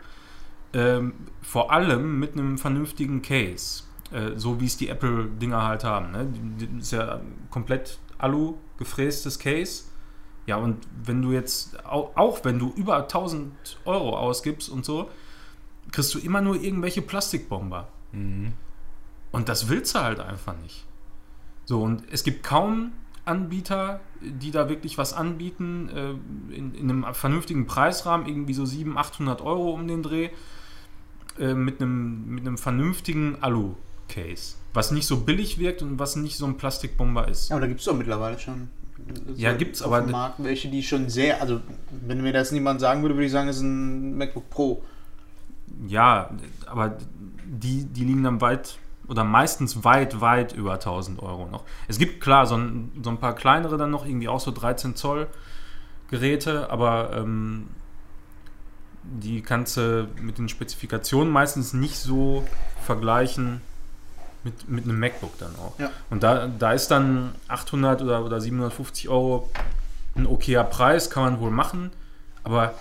[0.75, 3.83] ähm, vor allem mit einem vernünftigen Case,
[4.13, 6.13] äh, so wie es die Apple-Dinger halt haben.
[6.13, 6.27] Ne?
[6.27, 7.21] Die, die ist ja
[7.51, 9.85] komplett Alu gefrästes Case.
[10.47, 15.11] Ja, und wenn du jetzt, auch, auch wenn du über 1000 Euro ausgibst und so,
[15.93, 17.89] kriegst du immer nur irgendwelche Plastikbomber.
[19.33, 20.87] Und das willst du halt einfach nicht.
[21.65, 22.93] So, und es gibt kaum
[23.27, 29.07] Anbieter, die da wirklich was anbieten, äh, in, in einem vernünftigen Preisrahmen, irgendwie so 700,
[29.07, 30.31] 800 Euro um den Dreh,
[31.39, 34.57] äh, mit, einem, mit einem vernünftigen Alu-Case.
[34.75, 37.49] Was nicht so billig wirkt und was nicht so ein Plastikbomber ist.
[37.49, 38.69] Ja, aber da gibt es doch mittlerweile schon.
[39.37, 41.61] Ja, so gibt's, auf aber- Markt welche, die schon sehr, also
[42.07, 44.83] wenn mir das niemand sagen würde, würde ich sagen, es ist ein MacBook Pro.
[45.87, 46.31] Ja,
[46.67, 46.99] aber
[47.47, 51.65] die, die liegen dann weit oder meistens weit, weit über 1000 Euro noch.
[51.87, 54.97] Es gibt klar so ein, so ein paar kleinere dann noch, irgendwie auch so 13
[54.97, 55.29] Zoll
[56.11, 57.69] Geräte, aber ähm,
[59.03, 62.45] die kannst du mit den Spezifikationen meistens nicht so
[62.85, 63.61] vergleichen
[64.45, 65.79] mit, mit einem MacBook dann auch.
[65.79, 65.91] Ja.
[66.11, 69.51] Und da, da ist dann 800 oder, oder 750 Euro
[70.15, 71.91] ein okayer Preis, kann man wohl machen,
[72.45, 72.75] aber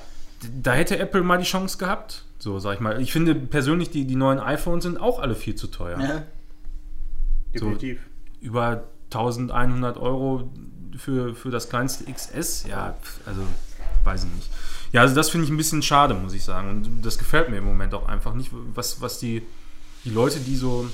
[0.61, 2.23] da hätte Apple mal die Chance gehabt.
[2.39, 3.01] So, sag ich mal.
[3.01, 5.99] Ich finde persönlich, die, die neuen iPhones sind auch alle viel zu teuer.
[5.99, 6.23] Ja.
[7.53, 7.99] Definitiv.
[8.39, 10.51] Über 1100 Euro
[10.95, 13.41] für, für das kleinste XS, ja, also
[14.03, 14.49] weiß ich nicht.
[14.91, 16.69] Ja, also das finde ich ein bisschen schade, muss ich sagen.
[16.69, 19.43] Und das gefällt mir im Moment auch einfach nicht, was, was die,
[20.05, 20.89] die Leute, die so,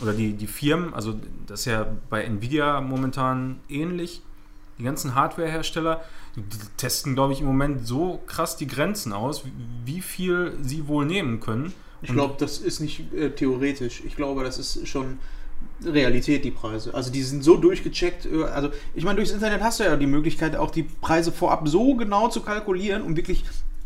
[0.00, 1.14] oder die, die Firmen, also
[1.46, 4.22] das ist ja bei Nvidia momentan ähnlich,
[4.78, 6.02] die ganzen Hardware-Hersteller,
[6.76, 9.44] testen, glaube ich, im Moment so krass die Grenzen aus,
[9.84, 11.72] wie, viel sie wohl nehmen können.
[12.02, 14.02] Ich glaube, das ist nicht äh, theoretisch.
[14.04, 15.18] Ich glaube, das ist schon
[15.84, 16.92] Realität, die Preise.
[16.92, 18.26] Also die sind so durchgecheckt.
[18.26, 21.68] äh, Also ich meine, durchs Internet hast du ja die Möglichkeit, auch die Preise vorab
[21.68, 23.44] so genau zu kalkulieren und wirklich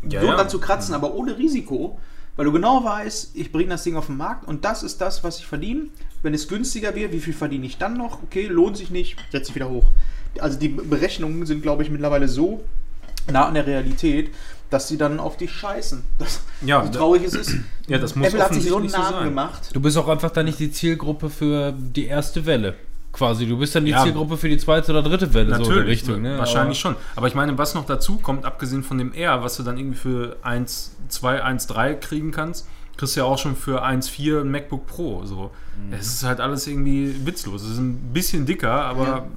[0.09, 0.47] Ja, so ja.
[0.47, 1.99] zu kratzen, aber ohne Risiko.
[2.39, 5.25] Weil du genau weißt, ich bringe das Ding auf den Markt und das ist das,
[5.25, 5.87] was ich verdiene.
[6.23, 8.23] Wenn es günstiger wird, wie viel verdiene ich dann noch?
[8.23, 9.83] Okay, lohnt sich nicht, setze ich wieder hoch.
[10.39, 12.63] Also die Berechnungen sind, glaube ich, mittlerweile so
[13.29, 14.29] nah an der Realität,
[14.69, 16.01] dass sie dann auf dich scheißen.
[16.17, 17.55] Das, Ja, so da- traurig es ist.
[17.89, 19.23] Ja, das muss Apple hat sich so einen so Namen sein.
[19.25, 19.69] gemacht.
[19.73, 22.75] Du bist auch einfach dann nicht die Zielgruppe für die erste Welle.
[23.19, 24.01] Quasi, du bist dann die Ja.
[24.03, 26.21] Zielgruppe für die zweite oder dritte Welle, so in Natürlich, Richtung.
[26.21, 26.37] Ne?
[26.37, 26.95] wahrscheinlich schon.
[27.17, 29.97] Aber ich meine, was noch dazu kommt, abgesehen von dem R, was du dann irgendwie
[29.97, 32.65] für 1, 2, 1, 3 kriegen kannst,
[32.95, 35.25] kriegst du ja auch schon für 1, 4 ein MacBook Pro.
[35.25, 35.51] So.
[35.91, 37.63] Es ist halt alles irgendwie witzlos.
[37.63, 39.15] Es ist ein bisschen dicker, aber Ja.
[39.17, 39.27] ja.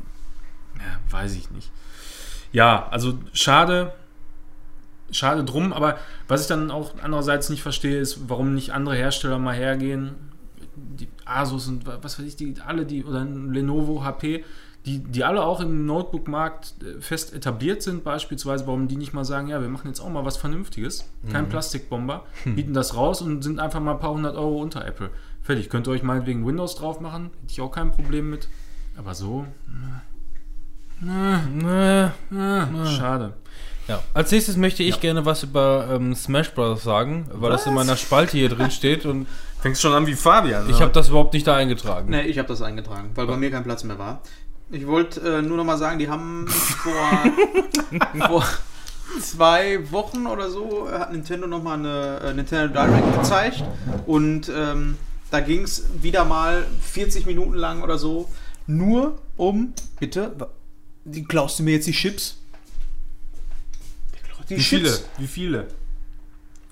[1.10, 1.70] weiß ich nicht.
[2.52, 3.92] Ja, also schade.
[5.10, 5.98] Schade drum, aber
[6.28, 10.14] was ich dann auch andererseits nicht verstehe, ist, warum nicht andere Hersteller mal hergehen,
[10.74, 14.44] die Asus und was weiß ich, die alle die oder Lenovo, HP,
[14.84, 19.24] die, die alle auch im Notebook-Markt äh, fest etabliert sind, beispielsweise, warum die nicht mal
[19.24, 23.42] sagen, ja, wir machen jetzt auch mal was Vernünftiges, kein Plastikbomber, bieten das raus und
[23.42, 25.10] sind einfach mal ein paar hundert Euro unter Apple.
[25.42, 25.70] Fertig.
[25.70, 28.48] Könnt ihr euch meinetwegen Windows drauf machen, hätte ich auch kein Problem mit.
[28.96, 29.46] Aber so,
[31.04, 33.34] Äh, äh, schade.
[33.88, 34.02] Ja.
[34.14, 36.82] Als nächstes möchte ich gerne was über ähm, Smash Bros.
[36.82, 39.26] sagen, weil das in meiner Spalte hier drin steht und
[39.62, 40.68] Fängst schon an wie Fabian.
[40.68, 42.10] ich habe das überhaupt nicht da eingetragen.
[42.10, 44.20] Nee, ich habe das eingetragen, weil bei mir kein Platz mehr war.
[44.72, 46.92] Ich wollte äh, nur noch mal sagen, die haben vor,
[48.26, 48.44] vor
[49.20, 53.62] zwei Wochen oder so äh, hat Nintendo noch mal eine äh, Nintendo Direct gezeigt
[54.06, 54.96] und ähm,
[55.30, 58.28] da ging es wieder mal 40 Minuten lang oder so
[58.66, 60.34] nur um bitte
[61.04, 62.41] die klaust du mir jetzt die Chips?
[64.56, 64.98] Die wie viele?
[65.18, 65.66] Wie viele?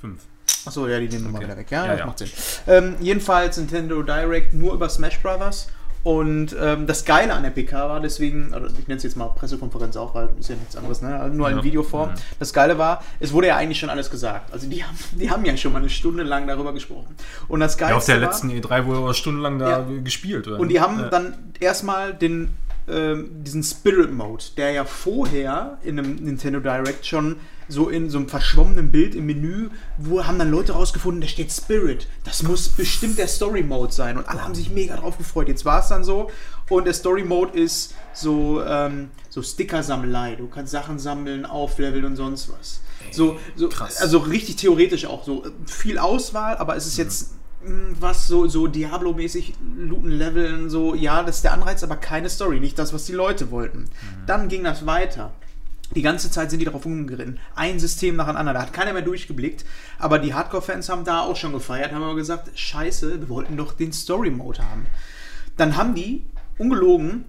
[0.00, 0.20] Fünf.
[0.66, 1.46] Achso, ja, die nehmen wir mal Okay.
[1.46, 1.70] wieder weg.
[1.70, 2.06] Ja, Ja, das ja.
[2.06, 2.28] macht Sinn.
[2.66, 5.68] Ähm, jedenfalls Nintendo Direct nur über Smash Brothers.
[6.02, 9.26] Und ähm, das Geile an der PK war deswegen, also ich nenne es jetzt mal
[9.28, 11.28] Pressekonferenz auch, weil ist ja nichts anderes, ne?
[11.30, 11.62] Nur in Ja.
[11.64, 12.10] Videoform.
[12.12, 12.14] Mhm.
[12.38, 14.50] Das Geile war, es wurde ja eigentlich schon alles gesagt.
[14.50, 17.14] Also die haben, die haben ja schon mal eine Stunde lang darüber gesprochen.
[17.48, 19.86] Und das Geile Ja, auf der war, letzten E3 wurde aber stundenlang da Ja.
[20.02, 20.48] gespielt.
[20.48, 20.58] Oder?
[20.58, 22.54] und die haben dann erstmal den,
[22.90, 27.36] ähm, diesen Spirit Mode, der ja vorher in einem Nintendo Direct schon
[27.70, 31.52] so in so einem verschwommenen Bild im Menü, wo haben dann Leute rausgefunden, da steht
[31.52, 32.08] Spirit.
[32.24, 34.18] Das muss bestimmt der Story Mode sein.
[34.18, 35.48] Und alle haben sich mega drauf gefreut.
[35.48, 36.30] Jetzt war es dann so.
[36.68, 40.36] Und der Story Mode ist so, ähm, so Sticker-Sammelei.
[40.36, 42.80] Du kannst Sachen sammeln, aufleveln und sonst was.
[43.12, 43.98] So, so, krass.
[43.98, 45.44] also richtig theoretisch auch so.
[45.66, 51.36] Viel Auswahl, aber es ist jetzt was so, so Diablo-mäßig looten, leveln, so, ja, das
[51.36, 53.90] ist der Anreiz, aber keine Story, nicht das, was die Leute wollten.
[54.26, 55.32] Dann ging das weiter.
[55.94, 57.40] Die ganze Zeit sind die darauf umgeritten.
[57.56, 58.54] Ein System nach dem anderen.
[58.54, 59.64] Da hat keiner mehr durchgeblickt.
[59.98, 63.72] Aber die Hardcore-Fans haben da auch schon gefeiert, haben aber gesagt, scheiße, wir wollten doch
[63.72, 64.86] den Story-Mode haben.
[65.56, 66.24] Dann haben die,
[66.58, 67.24] ungelogen,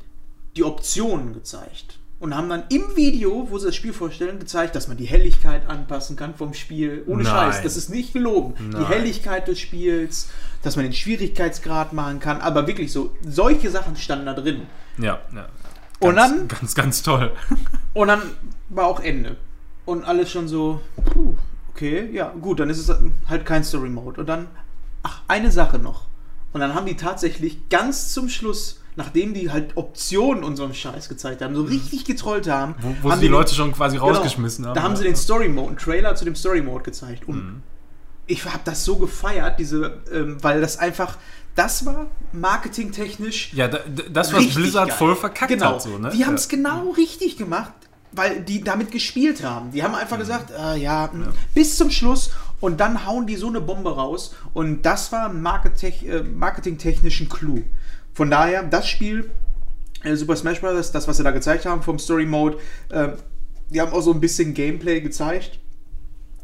[0.56, 1.98] die Optionen gezeigt.
[2.22, 5.68] Und haben dann im Video, wo sie das Spiel vorstellen, gezeigt, dass man die Helligkeit
[5.68, 7.04] anpassen kann vom Spiel.
[7.08, 7.34] Ohne Nein.
[7.34, 8.54] Scheiß, das ist nicht gelogen.
[8.60, 8.88] Die Nein.
[8.88, 10.30] Helligkeit des Spiels,
[10.62, 12.40] dass man den Schwierigkeitsgrad machen kann.
[12.40, 14.62] Aber wirklich so, solche Sachen standen da drin.
[15.00, 15.48] Ja, ja.
[16.00, 17.32] Und Ganz- dann- Ganz, ganz toll.
[17.94, 18.22] Und dann
[18.70, 19.38] war auch Ende.
[19.86, 21.34] Und alles schon so, puh,
[21.74, 22.96] okay, ja, gut, dann ist es
[23.28, 24.22] halt kein Story Mode.
[24.22, 24.48] Und dann,
[25.02, 26.06] ach, eine Sache noch.
[26.54, 30.74] Und dann haben die tatsächlich ganz zum Schluss, nachdem die halt Optionen und so einen
[30.74, 33.72] Scheiß gezeigt haben, so richtig getrollt haben, Wo, wo haben sie die den- Leute schon
[33.72, 34.76] quasi Genau, rausgeschmissen haben.
[34.76, 37.28] Da haben sie den Story Mode, einen Trailer zu dem Story Mode gezeigt.
[37.28, 37.64] Und
[38.28, 41.18] ich habe das so gefeiert, diese, ähm, weil das einfach,
[41.56, 42.08] das war
[42.66, 44.98] marketingtechnisch Ja, da, da- das, was Blizzard geil.
[44.98, 45.74] voll verkackt genau.
[45.74, 45.82] hat.
[45.82, 46.10] So, ne?
[46.14, 46.58] Die haben es ja.
[46.58, 47.72] genau richtig gemacht,
[48.12, 49.72] weil die damit gespielt haben.
[49.72, 53.48] Die haben einfach gesagt, äh, ja, mh, bis zum Schluss und dann hauen die so
[53.48, 57.64] eine Bombe raus und das war ein Marketing, äh, marketingtechnischen Clou.
[58.14, 59.32] Von daher, das Spiel,
[60.04, 62.58] äh, Super Smash Bros., das, was sie da gezeigt haben vom Story Mode,
[62.90, 63.10] äh,
[63.70, 65.60] die haben auch so ein bisschen Gameplay gezeigt.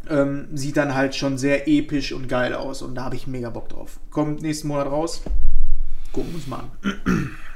[0.09, 3.49] Ähm, sieht dann halt schon sehr episch und geil aus und da habe ich mega
[3.49, 3.99] Bock drauf.
[4.09, 5.21] Kommt nächsten Monat raus.
[6.13, 7.31] Gucken wir uns mal an.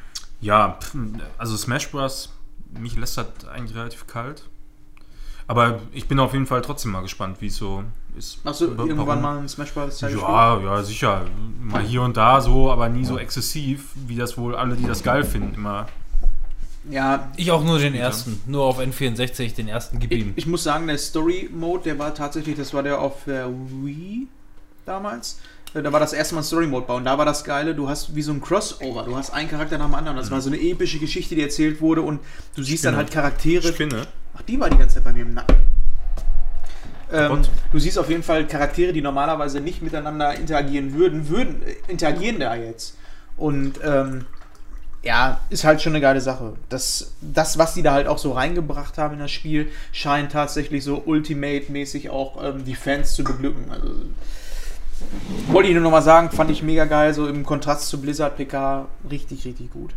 [0.41, 0.79] Ja,
[1.37, 2.33] also Smash Bros.
[2.79, 4.49] mich lässt das eigentlich relativ kalt.
[5.45, 7.83] Aber ich bin auf jeden Fall trotzdem mal gespannt, wie es so
[8.17, 8.43] ist.
[8.45, 8.89] Machst du Warum?
[8.89, 10.01] irgendwann mal ein Smash Bros.
[10.01, 10.09] Ja,
[10.59, 11.25] ja, sicher.
[11.61, 15.03] Mal hier und da so, aber nie so exzessiv, wie das wohl alle, die das
[15.03, 15.85] geil finden, immer.
[16.89, 20.33] Ja, Ich auch nur den ersten, nur auf N64, den ersten gib ich, ihm.
[20.35, 24.27] ich muss sagen, der Story Mode, der war tatsächlich, das war der auf der Wii
[24.85, 25.39] damals.
[25.75, 27.05] Äh, Da war das erste Mal Story Mode bauen.
[27.05, 29.03] Da war das Geile, du hast wie so ein Crossover.
[29.03, 30.17] Du hast einen Charakter nach dem anderen.
[30.17, 32.19] Das war so eine epische Geschichte, die erzählt wurde und
[32.55, 32.97] du siehst dann Spinne.
[32.97, 33.67] halt Charaktere.
[33.73, 34.07] Spinne.
[34.35, 35.55] Ach, die war die ganze Zeit bei mir im Nacken.
[37.11, 41.91] Ähm, du siehst auf jeden Fall Charaktere, die normalerweise nicht miteinander interagieren würden, würden äh,
[41.91, 42.97] interagieren da jetzt.
[43.37, 44.25] Und ähm,
[45.03, 46.53] ja, ist halt schon eine geile Sache.
[46.69, 50.83] Das, das, was die da halt auch so reingebracht haben in das Spiel, scheint tatsächlich
[50.83, 53.71] so Ultimate-mäßig auch ähm, die Fans zu beglücken.
[53.71, 53.87] Also,
[55.47, 58.37] wollte ich nur noch mal sagen, fand ich mega geil, so im Kontrast zu Blizzard
[58.37, 59.91] PK, richtig, richtig gut.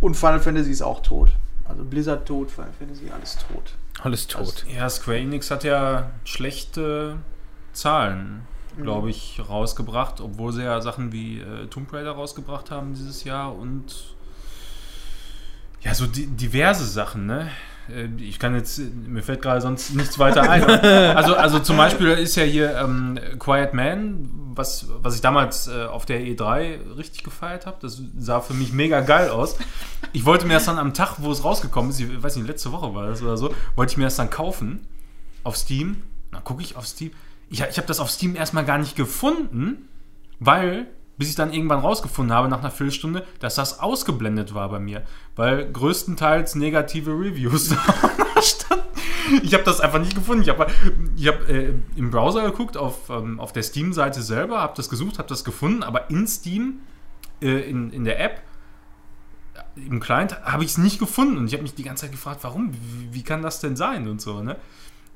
[0.00, 1.30] Und Final Fantasy ist auch tot.
[1.66, 3.74] Also Blizzard tot, Final Fantasy alles tot.
[4.02, 4.64] Alles tot.
[4.72, 7.16] Ja, Square Enix hat ja schlechte
[7.72, 8.42] Zahlen,
[8.80, 13.54] glaube ich, rausgebracht, obwohl sie ja Sachen wie äh, Tomb Raider rausgebracht haben dieses Jahr
[13.56, 14.14] und
[15.80, 17.50] ja, so di diverse Sachen, ne?
[17.94, 20.64] Äh, Ich kann jetzt, mir fällt gerade sonst nichts weiter ein.
[20.64, 25.84] Also, also zum Beispiel ist ja hier ähm, Quiet Man, was, was ich damals äh,
[25.84, 27.78] auf der E3 richtig gefeiert habe.
[27.80, 29.56] Das sah für mich mega geil aus.
[30.12, 32.72] Ich wollte mir das dann am Tag, wo es rausgekommen ist, ich weiß nicht, letzte
[32.72, 34.86] Woche war das oder so, wollte ich mir das dann kaufen
[35.44, 36.02] auf Steam.
[36.32, 37.12] Dann gucke ich auf Steam.
[37.50, 39.88] Ich, ich habe das auf Steam erstmal gar nicht gefunden,
[40.40, 40.86] weil
[41.18, 45.02] Bis ich dann irgendwann rausgefunden habe, nach einer Viertelstunde, dass das ausgeblendet war bei mir.
[45.36, 47.76] Weil größtenteils negative Reviews da
[48.40, 48.84] standen.
[49.42, 50.42] Ich habe das einfach nicht gefunden.
[50.42, 54.88] Ich habe hab, äh, im Browser geguckt, auf, ähm, auf der Steam-Seite selber, habe das
[54.88, 56.80] gesucht, habe das gefunden, aber in Steam,
[57.42, 58.42] äh, in, in der App,
[59.76, 61.36] im Client, habe ich es nicht gefunden.
[61.36, 62.72] Und ich habe mich die ganze Zeit gefragt, warum?
[62.72, 64.08] Wie, wie kann das denn sein?
[64.08, 64.56] Und so, ne?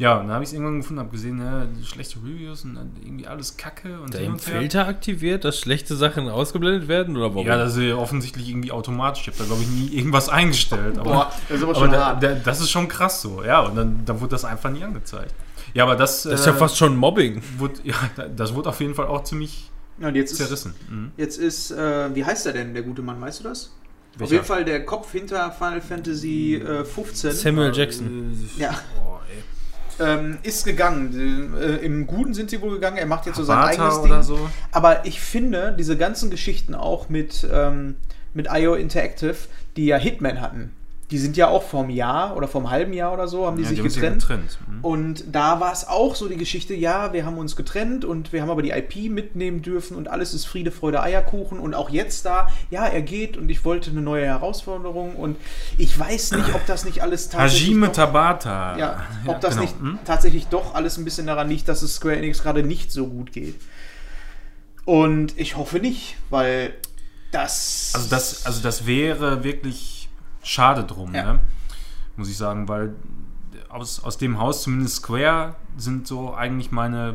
[0.03, 2.91] Ja, und dann habe ich es irgendwann gefunden, habe gesehen, ja, schlechte Reviews und dann
[3.05, 4.37] irgendwie alles Kacke und Dein.
[4.37, 7.47] Filter aktiviert, dass schlechte Sachen ausgeblendet werden oder warum?
[7.47, 9.23] Ja, das ist ja offensichtlich irgendwie automatisch.
[9.23, 10.99] Ich habe da, glaube ich, nie irgendwas eingestellt.
[10.99, 12.23] Aber, Boah, das ist aber aber schon da, hart.
[12.23, 13.45] da, das ist schon krass so.
[13.45, 15.35] Ja, und dann, dann wurde das einfach nie angezeigt.
[15.73, 17.41] Ja, aber das, das ist ja äh, fast schon Mobbing.
[17.59, 17.95] wurde, ja,
[18.37, 19.71] das wurde auf jeden Fall auch ziemlich
[20.01, 20.75] Ja, und jetzt ist, zerrissen.
[20.91, 21.13] Mhm.
[21.17, 23.73] jetzt ist äh, wie heißt er denn, der gute Mann, weißt du das?
[24.15, 24.33] Auf Welcher?
[24.35, 28.37] jeden Fall der Kopf hinter Final Fantasy äh, 15 Samuel Jackson.
[28.59, 28.71] Äh, Ja.
[29.01, 29.43] Oh, ey.
[30.01, 31.55] Ähm, ist gegangen.
[31.61, 32.97] Äh, Im Guten sind sie wohl gegangen.
[32.97, 34.23] Er macht jetzt so sein eigenes Ding.
[34.23, 34.49] so.
[34.71, 37.97] Aber ich finde, diese ganzen Geschichten auch mit, ähm,
[38.35, 39.37] mit IO Interactive,
[39.77, 40.73] die ja Hitman hatten,
[41.13, 43.57] die sind ja auch vor einem Jahr oder vor einem halben Jahr oder so, haben
[43.59, 44.21] die Ja, sich ja getrennt.
[44.23, 44.59] getrennt.
[44.67, 44.85] Mhm.
[44.85, 48.43] Und da war es auch so die Geschichte, ja, wir haben uns getrennt und wir
[48.43, 52.25] haben aber die IP mitnehmen dürfen und alles ist Friede, Freude, Eierkuchen und auch jetzt
[52.25, 55.37] da, ja, er geht und ich wollte eine neue Herausforderung und
[55.79, 58.79] ich weiß nicht, ob das nicht alles tatsächlich Hajime doch, Tabata.
[58.79, 59.63] ja, ob das genau.
[59.63, 59.99] nicht Mhm.
[60.05, 63.33] tatsächlich doch alles ein bisschen daran liegt, dass es Square Enix gerade nicht so gut
[63.33, 63.55] geht.
[64.85, 66.73] Und ich hoffe nicht, weil
[67.31, 70.02] das Also das, also das wäre wirklich
[70.43, 71.35] schade drum, Ja.
[71.35, 71.41] ne?
[72.17, 72.95] muss ich sagen, weil
[73.69, 77.15] aus, aus dem Haus, zumindest Square, sind so eigentlich meine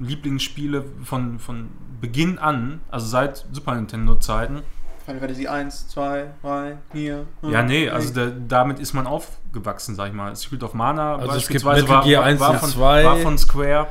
[0.00, 1.70] Lieblingsspiele von, von
[2.00, 4.62] Beginn an, also seit Super Nintendo-Zeiten.
[5.04, 7.26] Final Fantasy 1, 2, 3, 4.
[7.42, 10.36] Ja, nee, also da, damit ist man aufgewachsen, sag ich mal.
[10.36, 13.04] Secret of Mana Also es gibt beispielsweise Metal Gear 1 war, von, 2.
[13.04, 13.88] war von Square.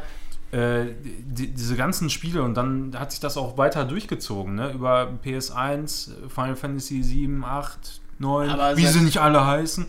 [0.51, 4.71] Äh, die, diese ganzen Spiele und dann hat sich das auch weiter durchgezogen, ne?
[4.71, 9.85] Über PS1, Final Fantasy 7, 8, 9, Aber wie seit- sie nicht alle heißen.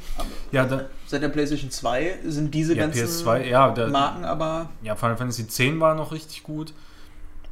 [0.52, 4.68] Ja, da, Seit der PlayStation 2 sind diese ja ganzen PS2, ja, da, Marken aber
[4.82, 6.74] ja, Final Fantasy 10 war noch richtig gut.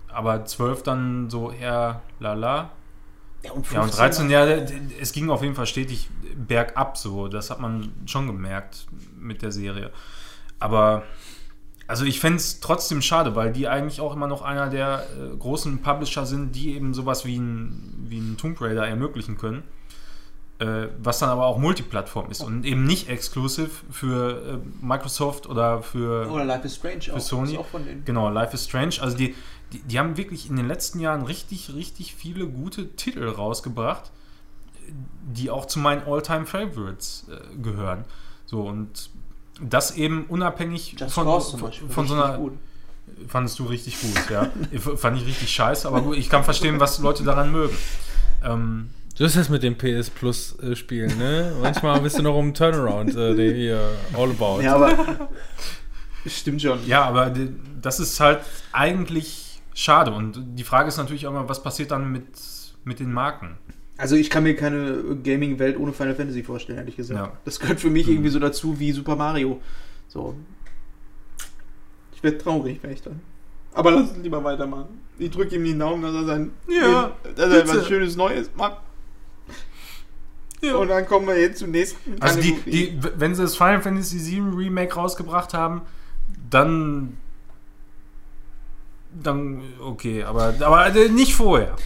[0.08, 2.70] Aber 12 dann so eher lala.
[3.42, 4.44] ja, und, Ja, und 15 13, ja,
[5.00, 7.28] es ging auf jeden Fall stetig bergab so.
[7.28, 8.86] Das hat man schon gemerkt
[9.18, 9.90] mit der Serie.
[10.58, 11.02] Aber,
[11.86, 15.36] also ich fände es trotzdem schade, weil die eigentlich auch immer noch einer der äh,
[15.36, 19.62] großen Publisher sind, die eben sowas wie ein, wie ein Tomb Raider ermöglichen können.
[20.58, 25.82] Äh, was dann aber auch Multiplattform ist und eben nicht exclusive für äh, Microsoft oder
[25.82, 27.20] für Oder Life is Strange auch.
[27.20, 27.58] Sony.
[27.58, 27.66] Auch.
[28.06, 28.94] Genau, Life is Strange.
[29.00, 29.34] Also die,
[29.74, 34.10] die, die haben wirklich in den letzten Jahren richtig, richtig viele gute Titel rausgebracht,
[35.26, 38.06] die auch zu meinen All-Time-Favorites äh, gehören.
[38.46, 39.10] So, und
[39.60, 42.38] das eben unabhängig Just von, Cause von, von so einer.
[42.38, 42.54] gut.
[43.28, 44.50] Fandest du richtig gut, ja.
[44.96, 47.76] Fand ich richtig scheiße, aber gut, ich kann verstehen, was Leute daran mögen.
[48.42, 51.56] Ähm, Du hast das mit dem PS Plus äh, Spielen, ne?
[51.62, 53.80] Manchmal bist du noch um Turnaround, äh, der hier
[54.12, 54.60] All About.
[54.60, 55.30] Ja, aber
[56.26, 56.86] stimmt schon.
[56.86, 57.32] ja, aber
[57.80, 58.40] das ist halt
[58.72, 60.12] eigentlich schade.
[60.12, 62.26] Und die Frage ist natürlich auch immer, was passiert dann mit,
[62.84, 63.56] mit den Marken?
[63.96, 67.18] Also ich kann mir keine Gaming-Welt ohne Final Fantasy vorstellen, ehrlich gesagt.
[67.18, 67.38] Ja.
[67.46, 69.62] Das gehört für mich irgendwie so dazu wie Super Mario.
[70.08, 70.34] So.
[72.14, 73.20] Ich werde traurig, wenn ich dann.
[73.72, 75.00] Aber lass uns lieber weitermachen.
[75.18, 78.82] Ich drücke ihm die Daumen, dass er sein, Ja, dass er was Schönes Neues macht.
[80.62, 80.76] Ja.
[80.76, 82.20] Und dann kommen wir jetzt zum nächsten.
[82.20, 85.82] Also die, die, wenn sie das Final Fantasy VII Remake rausgebracht haben,
[86.50, 87.16] dann
[89.12, 91.76] dann okay, aber aber äh, nicht vorher,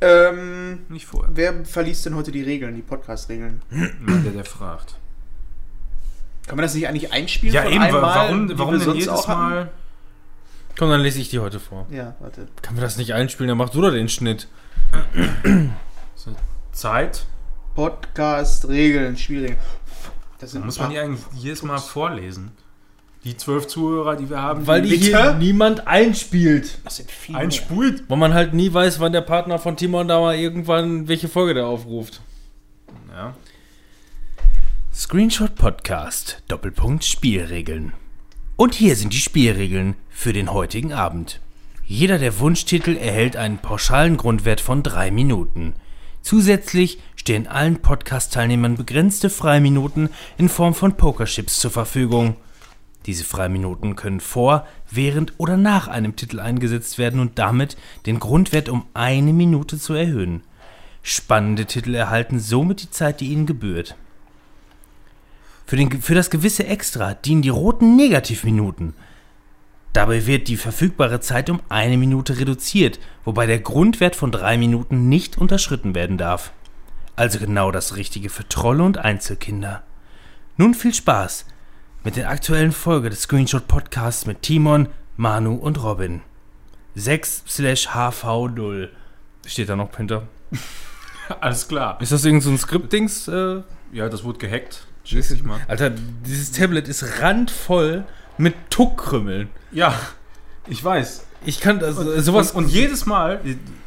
[0.00, 1.30] ähm, nicht vorher.
[1.34, 3.62] wer verliest denn heute die Regeln, die Podcast-Regeln?
[3.70, 4.96] Der der fragt.
[6.46, 7.54] Kann man das nicht eigentlich einspielen?
[7.54, 9.40] Ja von eben, einmal, warum warum denn jedes hatten?
[9.40, 9.70] Mal?
[10.78, 11.86] Komm, dann lese ich die heute vor.
[11.90, 12.46] Ja, warte.
[12.62, 13.48] Kann man das nicht einspielen?
[13.48, 14.48] Dann mach du doch den Schnitt.
[16.14, 16.34] So,
[16.72, 17.26] Zeit,
[17.78, 19.56] Podcast-Regeln, Spielregeln.
[20.40, 22.50] Das sind muss ein man die eigentlich jedes Mal vorlesen.
[23.22, 25.04] Die zwölf Zuhörer, die wir haben, Weil die Bitte?
[25.04, 26.78] hier niemand einspielt.
[26.82, 27.38] Das sind viele.
[27.38, 28.02] einspult.
[28.10, 31.54] Weil man halt nie weiß, wann der Partner von Timon da mal irgendwann welche Folge
[31.54, 32.20] der aufruft.
[33.12, 33.36] Ja.
[34.92, 37.92] Screenshot Podcast, Doppelpunkt Spielregeln.
[38.56, 41.40] Und hier sind die Spielregeln für den heutigen Abend.
[41.84, 45.74] Jeder der Wunschtitel erhält einen pauschalen Grundwert von drei Minuten.
[46.22, 52.36] Zusätzlich stehen allen Podcast-Teilnehmern begrenzte Freiminuten in Form von Pokerchips zur Verfügung.
[53.06, 57.76] Diese Freiminuten können vor, während oder nach einem Titel eingesetzt werden und damit
[58.06, 60.42] den Grundwert um eine Minute zu erhöhen.
[61.02, 63.96] Spannende Titel erhalten somit die Zeit, die ihnen gebührt.
[65.64, 68.94] Für, den, für das gewisse Extra dienen die roten Negativminuten.
[69.92, 75.08] Dabei wird die verfügbare Zeit um eine Minute reduziert, wobei der Grundwert von drei Minuten
[75.08, 76.52] nicht unterschritten werden darf.
[77.16, 79.82] Also genau das Richtige für Trolle und Einzelkinder.
[80.56, 81.46] Nun viel Spaß
[82.04, 86.20] mit der aktuellen Folge des Screenshot Podcasts mit Timon, Manu und Robin.
[86.94, 88.88] 6 slash HV0.
[89.46, 90.28] Steht da noch hinter?
[91.40, 92.00] Alles klar.
[92.00, 93.28] Ist das irgend so ein Skript-Dings?
[93.28, 93.62] Äh?
[93.92, 94.86] Ja, das wurde gehackt.
[95.04, 95.60] Schätze ich mal.
[95.68, 98.04] Alter, dieses Tablet ist randvoll
[98.38, 99.48] mit Tuckkrümmeln.
[99.72, 99.94] Ja,
[100.66, 101.24] ich weiß.
[101.44, 102.52] Ich kann das, Und, sowas.
[102.52, 103.40] und, und jedes Mal,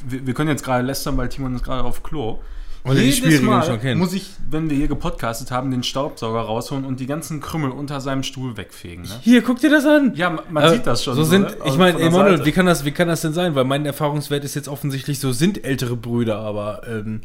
[0.05, 2.39] wir, wir können jetzt gerade lästern, weil Timon ist gerade auf Klo.
[2.83, 3.99] Und jedes Mal schon kennt.
[3.99, 8.01] muss ich, wenn wir hier gepodcastet haben, den Staubsauger rausholen und die ganzen Krümmel unter
[8.01, 9.03] seinem Stuhl wegfegen.
[9.03, 9.19] Ne?
[9.21, 10.15] Hier, guck dir das an.
[10.15, 11.13] Ja, man, Äh, sieht das schon.
[11.13, 11.55] So sind, ne?
[11.65, 13.53] ich Von meine, Emanuel, wie kann, das, wie kann das denn sein?
[13.53, 17.21] Weil mein Erfahrungswert ist jetzt offensichtlich, so sind ältere Brüder, aber ähm,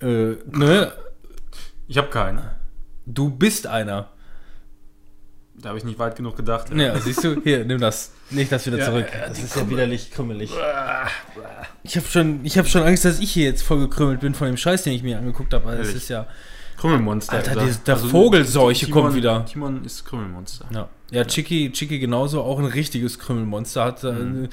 [0.00, 0.90] äh, ne?
[1.86, 2.40] Ich habe keinen.
[3.06, 4.08] Du bist einer.
[5.62, 6.74] Da habe ich nicht weit genug gedacht.
[6.74, 7.40] Ja, siehst du?
[7.42, 8.12] Hier, nimm das.
[8.30, 9.06] Leg das wieder Ja, zurück.
[9.12, 10.50] ja, das ist ja widerlich krümmelig.
[11.82, 14.46] Ich habe schon, ich hab schon Angst, dass ich hier jetzt voll gekrümmelt bin von
[14.46, 15.68] dem Scheiß, den ich mir angeguckt habe.
[15.68, 16.26] Also es ist ja.
[16.78, 17.34] Krümmelmonster.
[17.34, 19.44] Alter, Also, die- der Vogelseuche Timon- kommt wieder.
[19.44, 20.64] Timon ist Krümmelmonster.
[20.72, 23.84] Ja, ja Chicky, Chicky genauso, auch ein richtiges Krümmelmonster.
[23.84, 24.48] Hat, äh,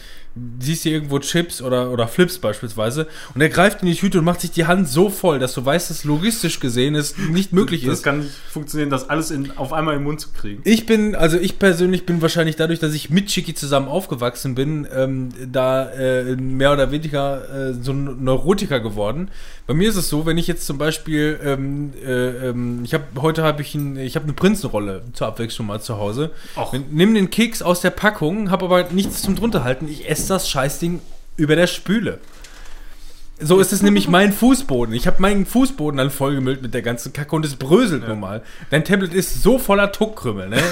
[0.59, 4.25] siehst hier irgendwo Chips oder, oder Flips beispielsweise und er greift in die Tüte und
[4.25, 7.85] macht sich die Hand so voll, dass du weißt, dass logistisch gesehen es nicht möglich
[7.85, 8.03] Das ist.
[8.03, 10.61] kann nicht funktionieren, das alles in, auf einmal im Mund zu kriegen.
[10.63, 14.87] Ich bin, also ich persönlich bin wahrscheinlich dadurch, dass ich mit Chicky zusammen aufgewachsen bin,
[14.93, 19.29] ähm, da äh, mehr oder weniger äh, so ein Neurotiker geworden.
[19.65, 23.03] Bei mir ist es so, wenn ich jetzt zum Beispiel, ähm, äh, ähm, ich habe
[23.21, 26.31] heute habe ich, ein, ich habe eine Prinzenrolle zur Abwechslung mal zu Hause.
[26.55, 26.73] Och.
[26.89, 29.87] Nimm den Keks aus der Packung, habe aber nichts zum drunterhalten.
[29.87, 31.01] Ich esse das Scheißding
[31.37, 32.19] über der Spüle.
[33.39, 34.95] So ist es nämlich mein Fußboden.
[34.95, 38.43] Ich habe meinen Fußboden dann vollgemüllt mit der ganzen Kacke und es bröselt nun mal.
[38.71, 40.57] Dein Tablet ist so voller Tuckkrümel, ne?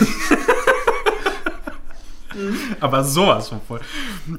[2.80, 3.82] Aber sowas von voll.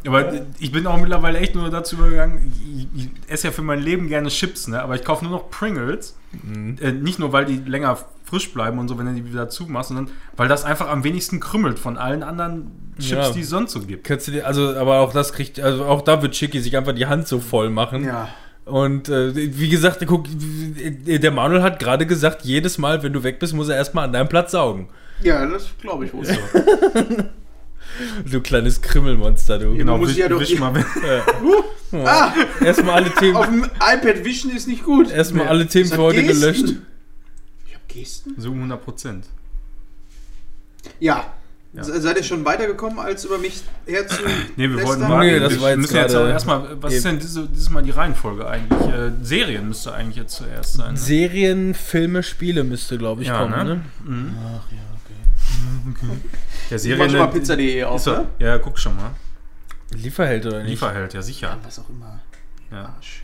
[0.07, 2.53] Aber ich bin auch mittlerweile echt nur dazu übergegangen,
[2.95, 4.83] ich, ich esse ja für mein Leben gerne Chips, ne?
[4.83, 6.15] aber ich kaufe nur noch Pringles.
[6.33, 6.77] Mhm.
[6.81, 9.89] Äh, nicht nur, weil die länger frisch bleiben und so, wenn du die wieder zumachst,
[9.89, 13.31] sondern weil das einfach am wenigsten krümmelt von allen anderen Chips, Ja.
[13.31, 14.05] die es sonst so gibt.
[14.05, 16.93] Kannst du dir, also, aber auch das kriegt, also auch da wird Chicky sich einfach
[16.94, 18.05] die Hand so voll machen.
[18.05, 18.28] Ja.
[18.65, 23.39] Und äh, wie gesagt, guck, der Manuel hat gerade gesagt, jedes Mal, wenn du weg
[23.39, 24.89] bist, muss er erstmal an deinem Platz saugen.
[25.23, 26.35] Ja, das glaube ich wohl so.
[28.31, 29.74] Du kleines Krimmelmonster, du.
[29.74, 30.73] Genau, muss wisch, ja doch- wisch mal.
[32.05, 32.32] Ah,
[32.62, 35.09] Erstmal alle Themen, auf dem iPad wischen ist nicht gut.
[35.11, 36.74] erstmal alle Themen für heute gelöscht.
[38.01, 38.35] Gesten?
[38.39, 39.27] So 100 Prozent.
[41.01, 41.24] Ja.
[41.73, 41.85] Ja.
[41.85, 44.23] Se- Seid ihr schon weitergekommen, als über mich herzu?
[44.56, 45.27] Nee, wir wollten warten.
[45.27, 47.82] Nee, das wir war jetzt müssen jetzt aber erstmal, was ist denn diese, dieses Mal
[47.82, 48.81] die Reihenfolge eigentlich?
[48.89, 50.93] Äh, Serien müsste eigentlich jetzt zuerst sein.
[50.94, 50.98] Ne?
[50.98, 53.64] Serien, Filme, Spiele müsste, glaube ich, Ja, kommen, ne?
[53.64, 53.85] ne?
[54.05, 54.36] Mhm.
[54.39, 54.78] Ach ja,
[56.70, 56.98] Der Ich Serien.
[56.98, 58.27] mach schon mal pizza.de auf, ne?
[58.39, 59.10] ja, guck schon mal.
[59.93, 59.98] okay.
[60.02, 60.70] Lieferheld oder nicht?
[60.70, 61.59] Lieferheld, ja sicher.
[61.62, 62.20] Was auch immer.
[62.73, 62.94] Ja.
[62.97, 63.23] Arsch.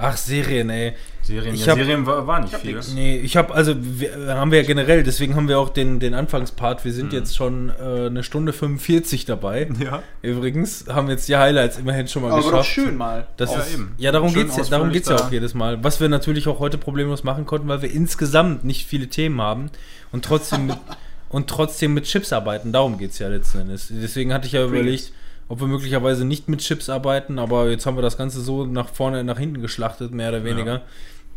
[0.00, 0.92] Ach, Serien, ey.
[1.22, 2.74] Serien, Ich ja, hab- Serien war, war nicht viel.
[2.74, 2.92] nix.
[2.94, 6.14] Nee, ich habe, also wir, haben wir ja generell, deswegen haben wir auch den, den
[6.14, 6.84] Anfangspart.
[6.84, 7.18] Wir sind Mhm.
[7.18, 9.68] jetzt schon äh, eine Stunde 45 dabei.
[9.78, 10.02] Ja.
[10.22, 12.70] Übrigens haben jetzt die Highlights immerhin schon mal Aber doch geschafft.
[12.70, 13.26] schön mal.
[13.36, 13.92] Das Ja, ist, eben.
[13.98, 15.24] ja, darum Schön geht's ja, darum geht's ja da.
[15.26, 15.84] auch jedes Mal.
[15.84, 19.70] Was wir natürlich auch heute problemlos machen konnten, weil wir insgesamt nicht viele Themen haben
[20.12, 20.76] und trotzdem mit,
[21.28, 22.72] und trotzdem mit Chips arbeiten.
[22.72, 23.88] Darum geht's ja letzten Endes.
[23.90, 25.12] Deswegen hatte ich ja überlegt,
[25.50, 28.88] ob wir möglicherweise nicht mit Chips arbeiten, aber jetzt haben wir das Ganze so nach
[28.88, 30.82] vorne, nach hinten geschlachtet, mehr oder weniger.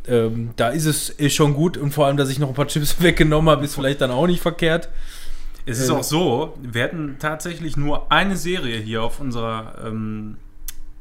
[0.07, 2.67] Ähm, da ist es ist schon gut und vor allem, dass ich noch ein paar
[2.67, 4.89] Chips weggenommen habe, ist vielleicht dann auch nicht verkehrt.
[5.65, 10.37] Es ist Äh, auch so, wir hätten tatsächlich nur eine Serie hier auf unserer, ähm,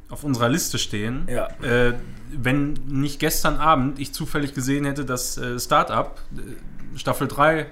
[0.09, 1.27] auf unserer Liste stehen.
[1.29, 1.49] Ja.
[1.61, 1.93] Äh,
[2.35, 7.67] wenn nicht gestern Abend ich zufällig gesehen hätte, dass äh, Startup äh, Staffel 3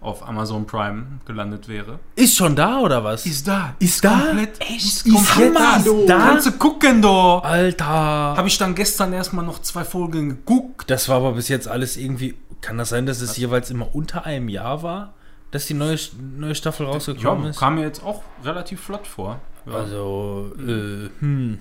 [0.00, 1.98] auf Amazon Prime gelandet wäre.
[2.14, 3.24] Ist schon da oder was?
[3.44, 3.74] da.
[3.78, 4.10] Ist da?
[4.20, 4.84] Komplett, Echt?
[4.84, 5.78] Ist Ist komplett da.
[6.06, 6.18] da?
[6.18, 7.38] Kannst du gucken, do.
[7.38, 7.84] Alter!
[7.86, 10.90] Habe ich dann gestern erstmal noch zwei Folgen geguckt.
[10.90, 12.34] Das war aber bis jetzt alles irgendwie.
[12.60, 15.14] Kann das sein, dass es jeweils immer unter einem Jahr war,
[15.52, 15.96] dass die neue,
[16.36, 17.58] neue Staffel rausgekommen Ja, ist?
[17.58, 19.40] kam mir jetzt auch relativ flott vor.
[19.66, 19.72] Ja.
[19.74, 21.60] Also, äh, hm.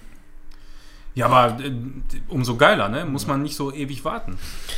[1.17, 1.71] Ja, aber äh,
[2.29, 3.03] umso geiler, ne?
[3.05, 4.37] Muss man nicht so ewig warten.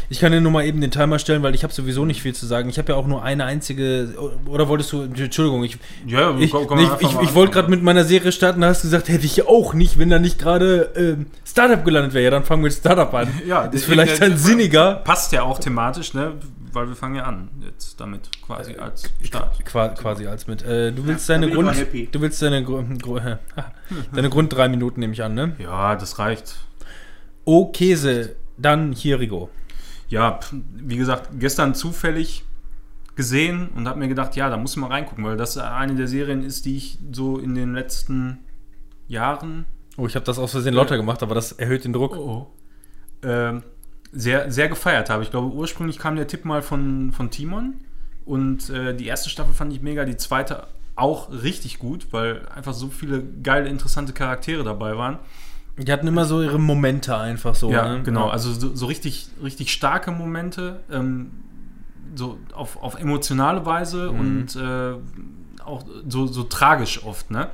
[0.09, 2.33] Ich kann dir nur mal eben den Timer stellen, weil ich habe sowieso nicht viel
[2.33, 2.69] zu sagen.
[2.69, 4.13] Ich habe ja auch nur eine einzige.
[4.45, 5.01] Oder wolltest du.
[5.03, 8.61] Entschuldigung, ich, Ja, ich, komm- komm ich, ich, ich wollte gerade mit meiner Serie starten,
[8.61, 12.13] da hast du gesagt, hätte ich auch nicht, wenn da nicht gerade ähm, Startup gelandet
[12.13, 12.23] wäre.
[12.23, 13.27] Ja, dann fangen wir mit Startup an.
[13.45, 14.93] Ja, ist vielleicht der- dann sinniger.
[15.03, 16.33] Passt ja auch thematisch, ne?
[16.71, 19.63] Weil wir fangen ja an jetzt damit quasi als Start.
[19.65, 20.61] Qua quasi als mit.
[20.63, 21.75] Äh, du willst da deine Grund.
[22.11, 23.19] Du willst deine, Gru Gru
[24.13, 25.55] deine Grund drei Minuten nehme ich an, ne?
[25.59, 26.55] Ja, das reicht.
[27.45, 29.49] Oh, Käse, dann Hirigo.
[30.07, 30.39] Ja,
[30.75, 32.43] wie gesagt, gestern zufällig
[33.15, 36.07] gesehen und habe mir gedacht, ja, da muss ich mal reingucken, weil das eine der
[36.07, 38.39] Serien ist, die ich so in den letzten
[39.07, 39.65] Jahren
[39.99, 42.15] Oh, ich habe das aus Versehen lauter gemacht, aber das erhöht den Druck.
[42.15, 42.47] oh,
[43.21, 43.63] ähm,
[44.11, 45.23] sehr, sehr gefeiert habe.
[45.23, 47.75] Ich glaube, ursprünglich kam der Tipp mal von, von Timon
[48.25, 52.73] und äh, die erste Staffel fand ich mega, die zweite auch richtig gut, weil einfach
[52.73, 55.19] so viele geile, interessante Charaktere dabei waren.
[55.77, 57.71] Die hatten immer so ihre Momente einfach so.
[57.71, 58.03] Ja, ne?
[58.03, 58.27] genau.
[58.27, 61.31] Also so, so richtig, richtig starke Momente, ähm,
[62.15, 64.19] so auf, auf emotionale Weise Mhm.
[64.19, 64.95] und äh,
[65.63, 67.49] auch so, so tragisch oft, ne?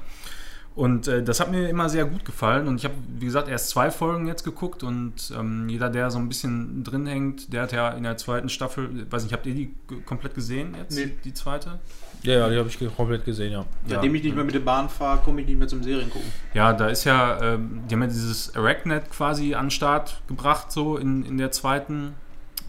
[0.76, 2.68] Und äh, das hat mir immer sehr gut gefallen.
[2.68, 6.18] Und ich habe, wie gesagt, erst zwei Folgen jetzt geguckt und ähm, jeder, der so
[6.20, 9.56] ein bisschen drin hängt, der hat ja in der zweiten Staffel, weiß nicht, habt ihr
[9.56, 9.74] die
[10.06, 10.98] komplett gesehen jetzt?
[10.98, 11.16] Nee.
[11.24, 11.80] Die zweite?
[12.24, 13.66] Ja, ja, die habe ich komplett gesehen, ja.
[13.88, 14.18] Seitdem Ja.
[14.18, 16.28] ich nicht mehr mit der Bahn fahre, komme ich nicht mehr zum Serien gucken.
[16.54, 20.72] Ja, da ist ja, ähm, die haben ja dieses Arachnet quasi an den Start gebracht,
[20.74, 22.16] so in, in der zweiten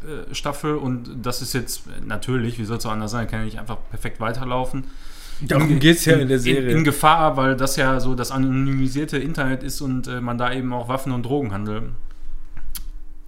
[0.05, 0.77] äh, Staffel.
[0.77, 3.78] Und das ist jetzt natürlich, wie soll es auch anders sein, kann ja nicht einfach
[3.91, 4.85] perfekt weiterlaufen.
[5.41, 6.71] Darum geht es ja in der Serie.
[6.71, 10.53] In, in Gefahr, weil das ja so das anonymisierte Internet ist und äh, man da
[10.53, 11.91] eben auch Waffen- und Drogenhandel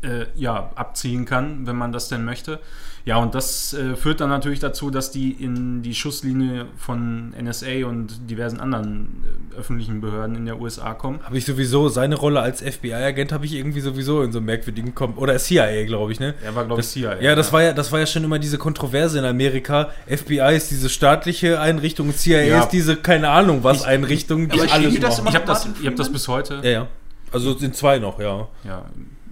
[0.03, 2.61] äh, ja, abziehen kann, wenn man das denn möchte.
[3.09, 7.87] Ja, und das äh, führt dann natürlich dazu, dass die in die Schusslinie von NSA
[7.87, 9.25] und diversen anderen
[9.55, 11.19] äh, öffentlichen Behörden in der USA kommen.
[11.23, 14.95] habe ich sowieso, seine Rolle als FBI-Agent habe ich irgendwie sowieso in so einem merkwürdigen
[14.95, 16.35] Kom Oder CIA, glaube ich, ne?
[16.45, 17.19] Er war, glaube ich, CIA.
[17.23, 19.89] ja, das war ja, das war ja schon immer diese Kontroverse in Amerika.
[20.07, 22.61] FBI ist diese staatliche Einrichtung, CIA Ja.
[22.61, 26.13] ist diese, keine Ahnung was, Einrichtung, die alles immer Ich habe das, ich hab das
[26.13, 26.61] bis heute.
[26.63, 26.87] Ja, ja.
[27.33, 28.49] Also sind zwei noch, ja.
[28.65, 28.85] Ja,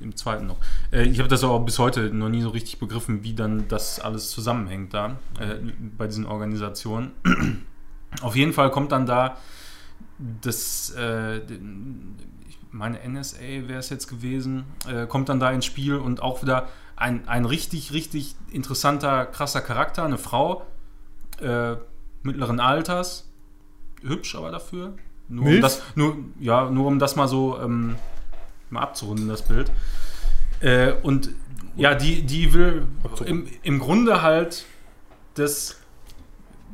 [0.06, 0.56] im zweiten noch.
[0.92, 4.00] Äh, ich habe das auch bis heute noch nie so richtig begriffen, wie dann das
[4.00, 5.56] alles zusammenhängt da äh,
[5.96, 7.12] bei diesen Organisationen.
[8.22, 9.36] Auf jeden Fall kommt dann da
[10.18, 15.96] das, äh, ich meine NSA wäre es jetzt gewesen, äh, kommt dann da ins Spiel
[15.96, 20.66] und auch wieder ein, ein richtig, richtig interessanter, krasser Charakter, eine Frau
[21.40, 21.76] äh,
[22.22, 23.28] mittleren Alters,
[24.02, 24.94] hübsch aber dafür.
[25.28, 27.96] Nur um das, nur, ja, nur um das mal so ähm,
[28.70, 29.70] mal abzurunden, das Bild.
[30.60, 31.30] Äh, und
[31.76, 32.86] ja, die, die will
[33.24, 34.64] im, im Grunde halt
[35.34, 35.78] das,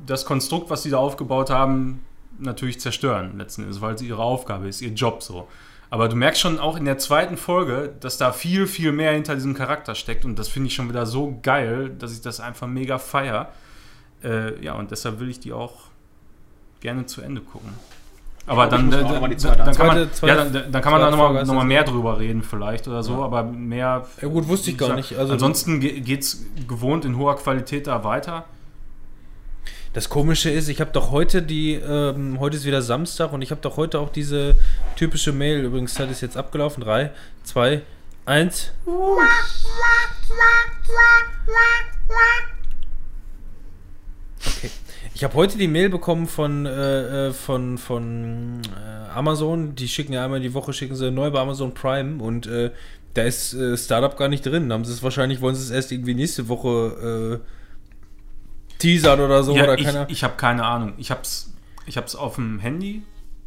[0.07, 2.05] das Konstrukt, was sie da aufgebaut haben,
[2.39, 5.49] natürlich zerstören, letzten Endes, weil es ihre Aufgabe ist, ihr Job so.
[5.91, 9.35] Aber du merkst schon auch in der zweiten Folge, dass da viel, viel mehr hinter
[9.35, 12.67] diesem Charakter steckt und das finde ich schon wieder so geil, dass ich das einfach
[12.67, 13.53] mega feier.
[14.25, 15.89] Äh, ja, und deshalb will ich die auch
[16.81, 17.75] gerne zu Ende gucken.
[18.47, 21.55] Aber dann, dann, dann, dann, kann man, ja, dann, dann kann man da nochmal noch
[21.55, 24.05] mal mehr drüber reden vielleicht oder so, aber mehr...
[24.21, 25.17] Ja gut, wusste ich gar nicht.
[25.17, 28.45] Also ansonsten geht es gewohnt in hoher Qualität da weiter.
[29.93, 33.51] Das Komische ist, ich habe doch heute die, ähm, heute ist wieder Samstag und ich
[33.51, 34.57] habe doch heute auch diese
[34.97, 37.11] typische Mail, übrigens Zeit ist jetzt abgelaufen, 3,
[37.45, 37.83] 2,
[38.25, 38.73] 1.
[44.45, 44.71] Okay.
[45.23, 50.15] Ich habe heute die Mail bekommen von, äh, äh, von, von äh, Amazon, die schicken
[50.15, 52.73] ja einmal die Woche, schicken sie neu bei Amazon Prime und äh,
[53.15, 54.73] da ist äh, Startup gar nicht drin.
[54.73, 59.55] Haben sie es wahrscheinlich, wollen sie es erst irgendwie nächste Woche äh, teasern oder so
[59.55, 60.95] ja, oder ich keine ich habe keine Ahnung.
[60.97, 61.53] Ich habe es
[61.87, 63.03] ich hab's auf dem Handy,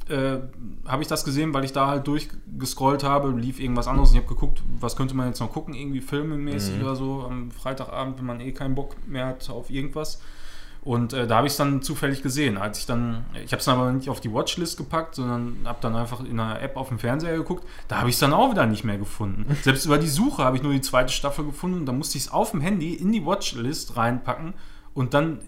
[0.08, 4.24] habe ich das gesehen, weil ich da halt durchgescrollt habe, lief irgendwas anderes und ich
[4.24, 8.26] habe geguckt, was könnte man jetzt noch gucken, irgendwie filmemäßig oder so am Freitagabend, wenn
[8.26, 10.22] man eh keinen Bock mehr hat auf irgendwas.
[10.86, 12.60] Und äh, da habe ich es dann zufällig gesehen.
[12.60, 15.96] Als ich dann, ich habe es aber nicht auf die Watchlist gepackt, sondern habe dann
[15.96, 17.68] einfach in einer App auf dem Fernseher geguckt.
[17.88, 19.48] Da habe ich es dann auch wieder nicht mehr gefunden.
[19.64, 21.80] Selbst über die Suche habe ich nur die zweite Staffel gefunden.
[21.80, 24.54] Und da musste ich es auf dem Handy in die Watchlist reinpacken
[24.94, 25.40] und dann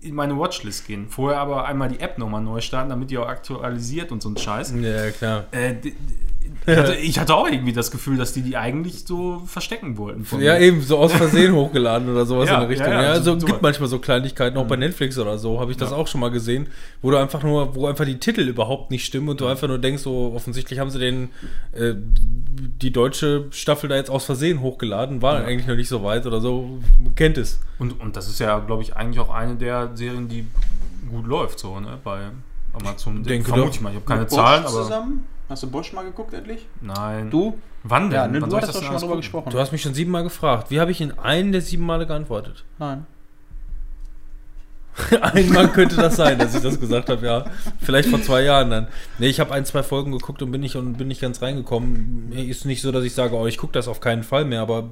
[0.00, 1.08] in meine Watchlist gehen.
[1.08, 4.36] Vorher aber einmal die App nochmal neu starten, damit die auch aktualisiert und so ein
[4.36, 4.74] Scheiß.
[4.80, 5.44] Ja, klar.
[5.52, 5.76] Äh,
[6.66, 10.24] ich, hatte, ich hatte auch irgendwie das Gefühl, dass die die eigentlich so verstecken wollten.
[10.24, 10.60] von Ja, mir.
[10.60, 12.86] eben, so aus Versehen hochgeladen oder sowas Ja, in der Richtung.
[12.88, 15.70] ja, Ja, ja, also so- gibt manchmal so Kleinigkeiten, auch bei Netflix oder so, habe
[15.70, 15.96] ich das Ja.
[15.96, 16.68] auch schon mal gesehen,
[17.02, 19.78] wo du einfach nur, wo einfach die Titel überhaupt nicht stimmen und du einfach nur
[19.78, 21.30] denkst, so offensichtlich haben sie den
[21.72, 21.94] äh,
[22.80, 25.46] die deutsche Staffel da jetzt aus Versehen hochgeladen, war Ja.
[25.46, 27.60] eigentlich noch nicht so weit oder so, man kennt es.
[27.78, 30.46] Und, und das ist ja, glaube ich, eigentlich auch eine der Serien, die
[31.10, 31.98] gut läuft, so, ne?
[32.02, 32.20] Bei
[32.72, 33.22] Amazon.
[33.22, 33.74] Denke Vermute doch.
[33.74, 33.90] ich mal.
[33.90, 34.72] Ich habe keine Zahlen, aber.
[34.72, 35.24] zusammen?
[35.48, 36.66] Hast du Bosch mal geguckt endlich?
[36.80, 37.30] Nein.
[37.30, 37.58] Du?
[37.82, 38.12] Wann denn?
[38.12, 39.50] Ja, ne, Wann du hattest doch schon mal drüber gesprochen.
[39.50, 40.70] Du hast mich schon siebenmal gefragt.
[40.70, 42.64] Wie habe ich in einen der sieben Male geantwortet?
[42.78, 43.06] Nein.
[45.20, 47.44] Einmal könnte das sein, dass ich das gesagt habe, ja.
[47.80, 48.86] Vielleicht vor zwei Jahren dann.
[49.18, 52.30] Nee, ich habe ein, zwei Folgen geguckt und bin nicht und bin nicht ganz reingekommen.
[52.32, 54.88] Ist nicht so, dass ich sage, oh, ich gucke das auf keinen Fall mehr, aber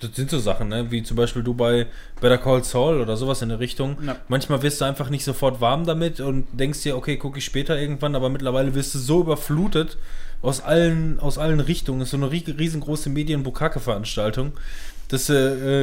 [0.00, 0.90] das sind so Sachen, ne?
[0.90, 1.86] Wie zum Beispiel du bei
[2.20, 3.96] Better Call Saul oder sowas in der Richtung.
[4.04, 4.16] Ja.
[4.26, 7.78] Manchmal wirst du einfach nicht sofort warm damit und denkst dir, okay, gucke ich später
[7.78, 9.98] irgendwann, aber mittlerweile wirst du so überflutet
[10.42, 12.00] aus allen, aus allen Richtungen.
[12.00, 14.52] Das ist so eine rie- riesengroße Medien-Bukake-Veranstaltung,
[15.08, 15.34] dass du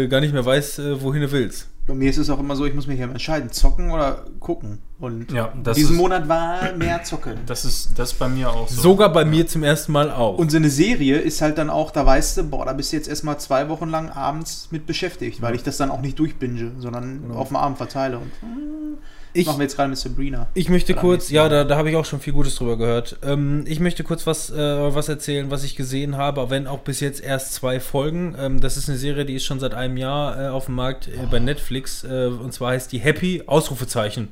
[0.03, 1.67] äh, gar nicht mehr weißt, äh, wohin du willst.
[1.91, 4.79] Bei mir ist es auch immer so, ich muss mich ja entscheiden, zocken oder gucken.
[4.97, 7.39] Und Ja, das diesen ist- Monat war mehr zocken.
[7.45, 8.81] Das ist das ist bei mir auch so.
[8.81, 10.37] Sogar bei mir zum ersten Mal auch.
[10.37, 12.95] Und so eine Serie ist halt dann auch, da weißt du, boah, da bist du
[12.95, 16.71] jetzt erstmal zwei Wochen lang abends mit beschäftigt, weil ich das dann auch nicht durchbinge,
[16.79, 18.19] sondern auf dem Abend verteile.
[18.19, 18.97] Und hm,
[19.33, 20.47] ich, machen wir jetzt gerade mit Sabrina.
[20.53, 23.17] Ich möchte kurz, ja, da, da habe ich auch schon viel Gutes drüber gehört.
[23.23, 24.55] Ähm, ich möchte kurz was, äh,
[24.95, 28.35] was erzählen, was ich gesehen habe, wenn auch bis jetzt erst zwei Folgen.
[28.39, 31.07] Ähm, das ist eine Serie, die ist schon seit einem Jahr äh, auf dem Markt
[31.07, 34.29] äh, bei Netflix äh, und zwar heißt die Happy Ausrufezeichen.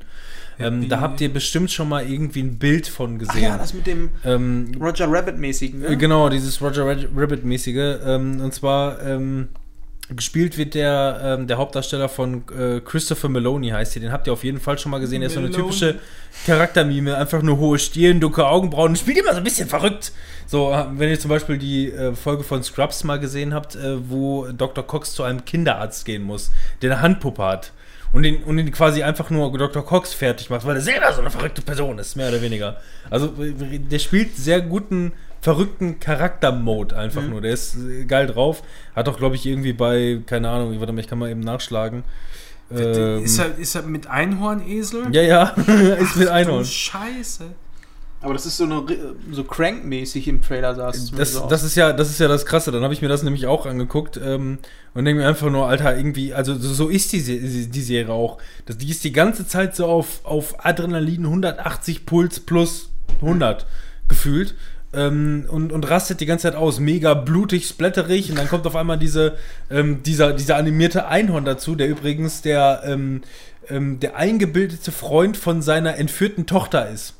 [0.58, 3.42] Ähm, da habt ihr bestimmt schon mal irgendwie ein Bild von Ach gesehen.
[3.44, 5.82] ja, das mit dem ähm, Roger Rabbit-mäßigen.
[5.82, 5.96] äh, Ne?
[5.96, 7.98] Genau, dieses Roger Rab- Rabbit-mäßige.
[8.04, 9.48] Ähm, und zwar ähm,
[10.16, 14.02] gespielt wird der, ähm, der Hauptdarsteller von äh, Christopher Maloney, heißt er.
[14.02, 15.20] Den habt ihr auf jeden Fall schon mal gesehen.
[15.20, 15.96] Der ist so eine typische
[16.46, 17.16] Charaktermime.
[17.16, 18.96] Einfach nur hohe Stirn, dunkle Augenbrauen.
[18.96, 20.12] Spielt immer so ein bisschen verrückt.
[20.46, 24.48] So, wenn ihr zum Beispiel die äh, Folge von Scrubs mal gesehen habt, äh, wo
[24.50, 24.84] Dr.
[24.86, 26.50] Cox zu einem Kinderarzt gehen muss,
[26.82, 27.72] der eine Handpuppe hat.
[28.12, 29.84] Und den, und den quasi einfach nur Dr.
[29.84, 32.80] Cox fertig macht, weil er selber so eine verrückte Person ist, mehr oder weniger.
[33.08, 37.40] Also, äh, der spielt sehr guten, verrückten Charakter-Mode einfach nur.
[37.40, 38.62] Der ist äh, geil drauf.
[38.94, 42.04] Hat auch, glaube ich, irgendwie bei, keine Ahnung, warte mal, ich kann mal eben nachschlagen.
[42.70, 45.08] Ähm, ist, er, ist er mit Einhornesel?
[45.12, 45.44] ja, ja,
[46.00, 46.64] ist mit Du Einhorn.
[46.64, 47.46] Scheiße.
[48.22, 48.84] Aber das ist so, eine,
[49.32, 52.44] so Crank-mäßig im Trailer, sah es Das, so das, ist ja, das ist ja das
[52.44, 52.70] Krasse.
[52.70, 54.58] Dann habe ich mir das nämlich auch angeguckt ähm,
[54.92, 58.36] und denke mir einfach nur, Alter, irgendwie, also so, so ist die, die Serie auch.
[58.66, 62.90] Das, die ist die ganze Zeit so auf, auf Adrenalin 180 Puls plus
[63.22, 63.66] 100
[64.08, 64.54] gefühlt.
[64.92, 66.80] Ähm, und, und rastet die ganze Zeit aus.
[66.80, 68.30] Mega blutig, splatterig.
[68.30, 69.36] Und dann kommt auf einmal diese,
[69.70, 73.22] ähm, dieser, dieser animierte Einhorn dazu, der übrigens der, ähm,
[73.68, 77.14] ähm, der eingebildete Freund von seiner entführten Tochter ist.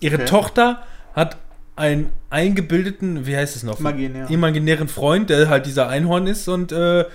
[0.00, 0.24] Ihre Okay.
[0.26, 0.82] Tochter
[1.14, 1.38] hat
[1.76, 3.80] einen eingebildeten, wie heißt es noch?
[3.80, 4.28] Imaginär.
[4.28, 7.06] Imaginären Freund, der halt dieser Einhorn ist und äh,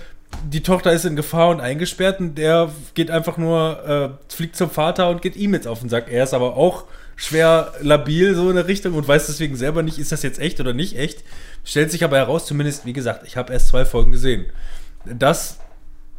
[0.50, 4.70] die Tochter ist in Gefahr und eingesperrt und der geht einfach nur, äh, fliegt zum
[4.70, 6.10] Vater und geht ihm jetzt auf den Sack.
[6.10, 6.84] Er ist aber auch
[7.16, 10.60] schwer labil so in der Richtung und weiß deswegen selber nicht, ist das jetzt echt
[10.60, 11.24] oder nicht echt.
[11.64, 14.46] Stellt sich aber heraus, zumindest, wie gesagt, ich habe erst zwei Folgen gesehen,
[15.04, 15.58] dass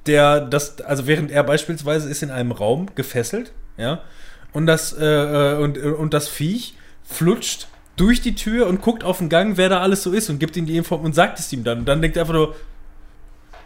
[0.08, 4.02] der, das, also während er beispielsweise ist in einem Raum gefesselt, ja,
[4.54, 9.20] und das, äh, äh, und, und das Viech flutscht durch die Tür und guckt auf
[9.20, 11.52] den Gang, wer da alles so ist und gibt ihm die Info und sagt es
[11.52, 11.80] ihm dann.
[11.80, 12.56] Und dann denkt er einfach nur,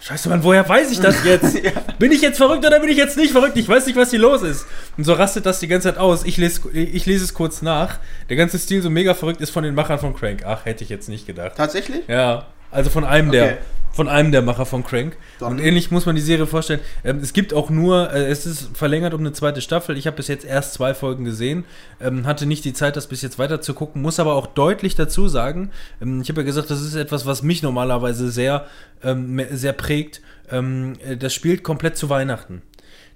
[0.03, 1.59] Scheiße, Mann, woher weiß ich das jetzt?
[1.99, 3.55] Bin ich jetzt verrückt oder bin ich jetzt nicht verrückt?
[3.55, 4.65] Ich weiß nicht, was hier los ist.
[4.97, 6.23] Und so rastet das die ganze Zeit aus.
[6.25, 7.99] Ich lese, ich lese es kurz nach.
[8.27, 10.41] Der ganze Stil so mega verrückt ist von den Machern von Crank.
[10.43, 11.51] Ach, hätte ich jetzt nicht gedacht.
[11.55, 12.01] Tatsächlich?
[12.07, 13.37] Ja, also von einem Okay.
[13.37, 13.57] der
[13.93, 15.17] von einem der Macher von Crank.
[15.39, 16.79] Dann- Und ähnlich muss man die Serie vorstellen.
[17.03, 19.97] Ähm, es gibt auch nur, äh, es ist verlängert um eine zweite Staffel.
[19.97, 21.65] Ich habe bis jetzt erst zwei Folgen gesehen,
[21.99, 24.95] ähm, hatte nicht die Zeit, das bis jetzt weiter zu gucken, muss aber auch deutlich
[24.95, 28.65] dazu sagen, ähm, ich habe ja gesagt, das ist etwas, was mich normalerweise sehr,
[29.03, 30.21] ähm, sehr prägt.
[30.49, 32.61] Ähm, äh, das spielt komplett zu Weihnachten.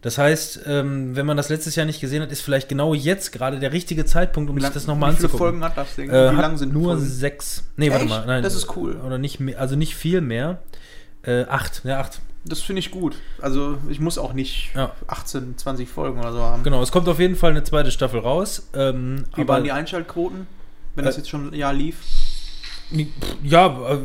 [0.06, 3.32] Das heißt, ähm, wenn man das letztes Jahr nicht gesehen hat, ist vielleicht genau jetzt
[3.32, 5.61] gerade der richtige Zeitpunkt, um sich das nochmal Wie viele anzugucken.
[5.61, 6.11] Folgen hat das Ding?
[6.11, 7.02] Äh, Wie lang sind nur Folgen?
[7.10, 7.64] sechs.
[7.76, 8.10] Nee, warte Echt?
[8.14, 8.23] mal.
[8.27, 8.98] Nein, Das ist cool.
[9.03, 10.60] Oder nicht mehr, also nicht viel mehr.
[11.23, 12.19] Äh, acht, ja, acht.
[12.48, 13.15] Das finde ich gut.
[13.41, 14.91] Also ich muss auch nicht Ja.
[15.07, 16.61] 18, 20 Folgen oder so haben.
[16.61, 18.69] Genau, es kommt auf jeden Fall eine zweite Staffel raus.
[18.76, 20.45] Ähm, Wie waren die Einschaltquoten,
[20.94, 21.95] wenn das Äh, jetzt schon ein Jahr lief?
[23.43, 23.97] Ja,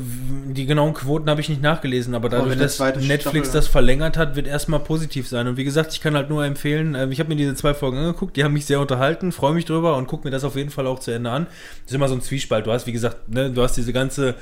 [0.46, 2.78] die genauen Quoten habe ich nicht nachgelesen, aber dadurch, dass
[3.08, 5.46] Netflix Staffel- das verlängert hat, wird erstmal positiv sein.
[5.48, 7.98] Und wie gesagt, ich kann halt nur empfehlen, äh, ich habe mir diese zwei Folgen
[7.98, 10.70] angeguckt, die haben mich sehr unterhalten, freue mich drüber und gucke mir das auf jeden
[10.70, 11.46] Fall auch zu Ende an.
[11.82, 12.66] Das ist immer so ein Zwiespalt.
[12.66, 14.34] Du hast, wie gesagt, ne, du hast diese ganze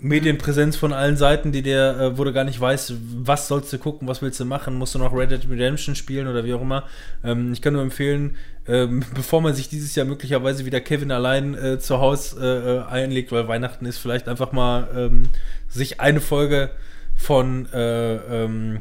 [0.00, 2.94] Medienpräsenz von allen Seiten, die dir, äh, wo du gar nicht weißt,
[3.24, 6.26] was sollst du gucken, was willst du machen, musst du noch Red Dead Redemption spielen
[6.26, 6.84] oder wie auch immer.
[7.22, 8.36] Ähm, ich kann nur empfehlen,
[8.66, 12.82] ähm, bevor man sich dieses Jahr möglicherweise wieder Kevin allein äh, zu Hause äh, äh,
[12.84, 15.24] einlegt, weil Weihnachten ist, vielleicht einfach mal ähm,
[15.68, 16.70] sich eine Folge
[17.14, 18.80] von äh, ähm,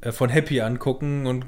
[0.00, 1.44] äh, von Happy angucken und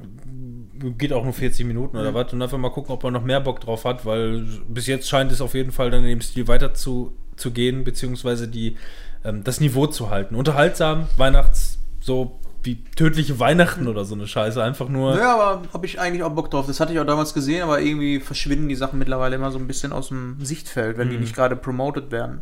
[0.98, 3.40] geht auch nur 40 Minuten oder was und einfach mal gucken, ob man noch mehr
[3.40, 6.48] Bock drauf hat, weil bis jetzt scheint es auf jeden Fall dann in dem Stil
[6.48, 8.76] weiter zu, zu gehen, beziehungsweise die,
[9.24, 10.34] ähm, das Niveau zu halten.
[10.34, 15.16] Unterhaltsam, Weihnachts, so wie tödliche Weihnachten oder so eine Scheiße, einfach nur.
[15.18, 16.66] Ja, aber habe ich eigentlich auch Bock drauf.
[16.68, 19.66] Das hatte ich auch damals gesehen, aber irgendwie verschwinden die Sachen mittlerweile immer so ein
[19.66, 21.22] bisschen aus dem Sichtfeld, wenn die Mhm.
[21.22, 22.40] nicht gerade promoted werden.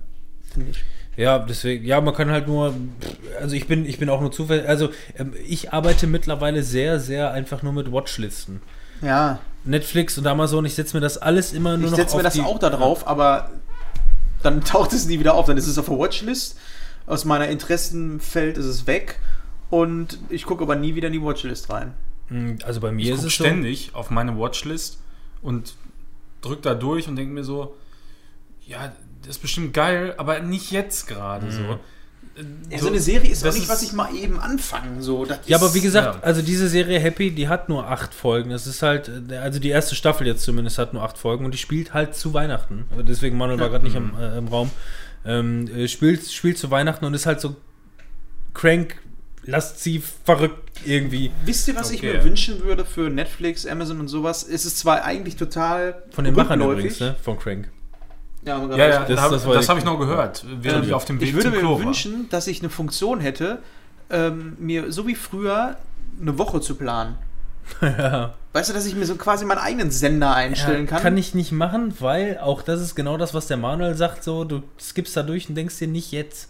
[0.53, 0.85] Finde ich.
[1.17, 2.75] Ja, deswegen, ja, man kann halt nur,
[3.41, 7.33] also ich bin, ich bin auch nur zufällig, also ähm, ich arbeite mittlerweile sehr, sehr
[7.33, 8.61] einfach nur mit Watchlisten.
[9.03, 12.21] Ja, Netflix und Amazon, ich setze mir das alles immer nur ich noch setze mir
[12.21, 13.51] auf das die- auch da drauf, aber
[14.43, 15.47] dann taucht es nie wieder auf.
[15.47, 16.59] Dann ist es auf der Watchlist.
[17.07, 19.19] Aus meiner Interessenfeld ist es weg.
[19.71, 21.95] Und ich gucke aber nie wieder in die Watchlist rein.
[22.29, 23.45] Mm, Also bei mir Ich ist es so.
[23.45, 24.99] ständig auf meine Watchlist
[25.43, 25.75] und
[26.41, 27.77] drück da durch und denke mir so,
[28.67, 28.93] ja,
[29.23, 31.51] das ist bestimmt geil, aber nicht jetzt gerade Mhm.
[31.53, 31.79] so.
[32.70, 35.02] Ja, so eine Serie ist auch nicht, was ich mal eben anfangen.
[35.02, 36.23] So, Ja, ist- aber wie gesagt, ja.
[36.23, 38.51] also diese Serie Happy, die hat nur acht Folgen.
[38.51, 41.52] Das ist halt, äh, also die erste Staffel jetzt zumindest hat nur acht Folgen und
[41.52, 42.85] die spielt halt zu Weihnachten.
[43.07, 44.70] Deswegen Manuel war gerade nicht im, äh, im Raum.
[45.27, 47.57] Ähm, äh, spielt, spielt zu Weihnachten und ist halt so
[48.55, 48.97] crank,
[49.44, 51.31] lasziv, verrückt irgendwie.
[51.44, 52.15] Wisst ihr, was ich Okay.
[52.19, 54.47] mir wünschen würde für Netflix, Amazon und sowas?
[54.48, 57.16] Es ist zwar eigentlich total Von den Machern übrigens, ne?
[57.23, 57.70] Von Crank.
[58.43, 61.05] Ja, Ja, ja, Das- das, das das, war habe ich noch gehört, während ich auf
[61.05, 61.85] dem Weg ich würde mir Klo war.
[61.87, 63.59] wünschen, dass ich eine Funktion hätte,
[64.11, 65.77] ähm, mir so wie früher
[66.21, 67.17] eine Woche zu planen.
[67.83, 68.35] ja.
[68.53, 71.03] Weißt du, dass ich mir so quasi meinen eigenen Sender einstellen kann?
[71.03, 74.45] Kann ich nicht machen, weil auch das ist genau das, was der Manuel sagt, so,
[74.45, 76.49] du skippst da durch und denkst dir nicht jetzt.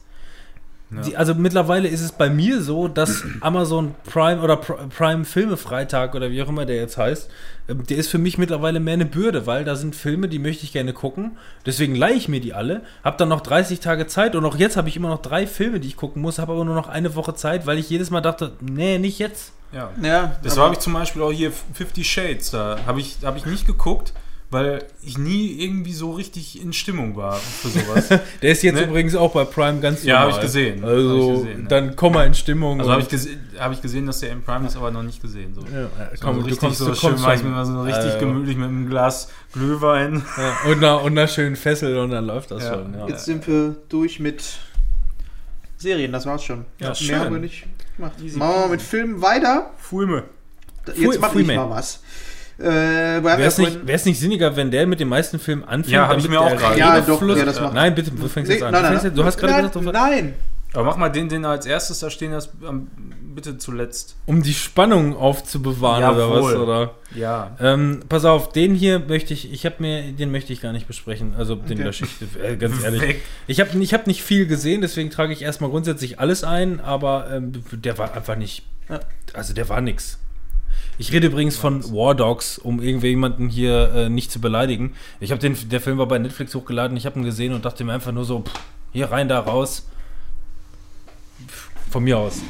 [0.93, 1.03] Ja.
[1.03, 5.57] Die, also mittlerweile ist es bei mir so, dass Amazon Prime oder Pr- Prime Filme
[5.57, 7.31] Freitag oder wie auch immer der jetzt heißt,
[7.69, 10.65] ähm, der ist für mich mittlerweile mehr eine Bürde, weil da sind Filme, die möchte
[10.65, 11.37] ich gerne gucken.
[11.65, 14.77] Deswegen leihe ich mir die alle, habe dann noch 30 Tage Zeit und auch jetzt
[14.77, 17.15] habe ich immer noch drei Filme, die ich gucken muss, habe aber nur noch eine
[17.15, 19.53] Woche Zeit, weil ich jedes Mal dachte, nee, nicht jetzt.
[19.73, 19.91] Ja.
[20.03, 22.51] Ja, Das habe ich zum Beispiel auch hier Fifty Shades.
[22.51, 24.12] Da habe ich, hab ich nicht geguckt,
[24.51, 28.09] weil ich nie irgendwie so richtig in Stimmung war für sowas.
[28.43, 28.83] Der ist jetzt Ne?
[28.85, 30.39] übrigens auch bei Prime ganz Ja, hab normal.
[30.39, 30.85] ich gesehen.
[30.85, 31.69] Also Hab ich gesehen, ja.
[31.69, 32.81] dann komm mal in Stimmung.
[32.81, 33.29] Also habe ich, gese
[33.59, 35.55] hab ich gesehen, dass der im Prime ist, aber noch nicht gesehen.
[35.55, 35.61] So.
[35.63, 38.13] Ja, So komm, du richtig kommst, so du schön war ich mir mal so richtig
[38.13, 40.23] Ja, gemütlich mit einem Glas Glühwein.
[40.37, 42.75] Ja, und, einer, und einer schönen Fessel und dann läuft das Ja.
[42.75, 42.95] schon.
[42.95, 43.07] Ja.
[43.07, 44.43] Jetzt sind wir durch mit
[45.77, 46.65] Serien, das war's schon.
[46.79, 47.19] Ja, Mehr schön.
[47.19, 47.67] haben wir nicht
[47.97, 48.13] gemacht.
[48.37, 49.71] Machen wir mit Filmen weiter.
[49.79, 50.25] Fulme.
[50.97, 52.01] Jetzt mache ich mal was.
[52.61, 55.95] Äh, Wäre es nicht, nicht sinniger, wenn der mit den meisten Filmen anfängt?
[55.95, 58.11] Ja, hab ich damit mir auch der gerade Ja, doch, ja, das macht- Nein, bitte,
[58.11, 58.73] du fängst jetzt Nee, an.
[58.73, 60.35] nein, du, nein, jetzt, du hast gerade gesagt, du- Nein,
[60.74, 62.89] Aber mach mal den, den du als erstes da stehen hast, am-
[63.35, 64.16] bitte zuletzt.
[64.27, 66.37] um die Spannung aufzubewahren oder was?
[66.53, 66.57] Jawohl.
[66.57, 66.95] Oder?
[67.15, 67.57] Ja.
[67.61, 70.87] Ähm, pass auf, den hier möchte ich, ich habe mir, den möchte ich gar nicht
[70.87, 71.35] besprechen.
[71.39, 71.82] Also den Okay.
[71.87, 73.01] lösche ich, äh, ganz ehrlich.
[73.03, 73.23] Weg.
[73.47, 77.28] Ich habe ich hab nicht viel gesehen, deswegen trage ich erstmal grundsätzlich alles ein, aber
[77.32, 78.65] ähm, der war einfach nicht.
[78.89, 79.01] Ja.
[79.32, 80.19] Also der war nix.
[80.99, 84.95] Ich rede übrigens von War Dogs, um irgendjemanden hier äh, nicht zu beleidigen.
[85.19, 87.85] Ich habe den, der Film war bei Netflix hochgeladen, ich habe ihn gesehen und dachte
[87.85, 88.53] mir einfach nur so, pff,
[88.93, 89.87] hier rein, da raus.
[91.47, 92.41] Pff, Von mir aus.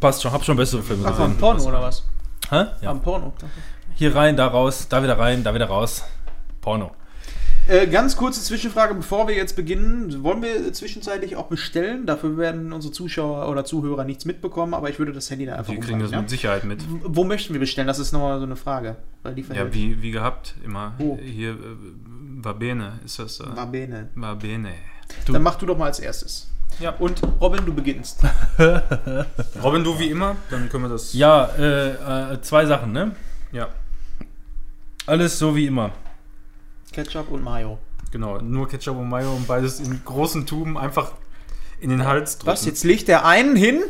[0.00, 1.38] Passt schon, hab schon bessere Filme Ach, am gesehen.
[1.38, 2.04] Porno oder was?
[2.50, 2.64] Hä?
[2.82, 2.90] Ja.
[2.90, 3.32] Am Porno.
[3.94, 6.02] Hier rein, da raus, da wieder rein, da wieder raus.
[6.60, 6.90] Porno.
[7.70, 10.24] Äh, ganz kurze Zwischenfrage, bevor wir jetzt beginnen.
[10.24, 12.04] Wollen wir zwischenzeitlich auch bestellen?
[12.04, 15.72] Dafür werden unsere Zuschauer oder Zuhörer nichts mitbekommen, aber ich würde das Handy da einfach
[15.72, 16.82] Wir kriegen das umfangen, mit Sicherheit mit.
[16.82, 16.88] ja?
[17.04, 17.86] Wo möchten wir bestellen?
[17.86, 18.96] Das ist nochmal so eine Frage.
[19.22, 20.94] Weil die Ja, wie, wie gehabt, immer.
[20.98, 21.16] Wo?
[21.22, 21.56] Hier, äh,
[22.42, 23.38] va bene, ist das?
[23.38, 24.08] Äh, Va bene.
[24.16, 24.70] va bene.
[25.28, 26.48] Dann mach du doch mal als erstes.
[26.80, 26.90] Ja.
[26.98, 28.20] Und Robin, du beginnst.
[29.62, 31.12] Robin, du wie immer, dann können wir das.
[31.12, 33.12] Ja, äh, äh, zwei Sachen, ne?
[33.52, 33.68] Ja,
[35.06, 35.92] Alles so wie immer.
[36.92, 37.78] Ketchup und Mayo.
[38.10, 38.40] genau.
[38.40, 41.12] Nur Ketchup und Mayo und beides in großen Tuben einfach
[41.80, 42.52] in den Hals drücken.
[42.52, 42.66] Was?
[42.66, 43.82] Jetzt legt der einen hin?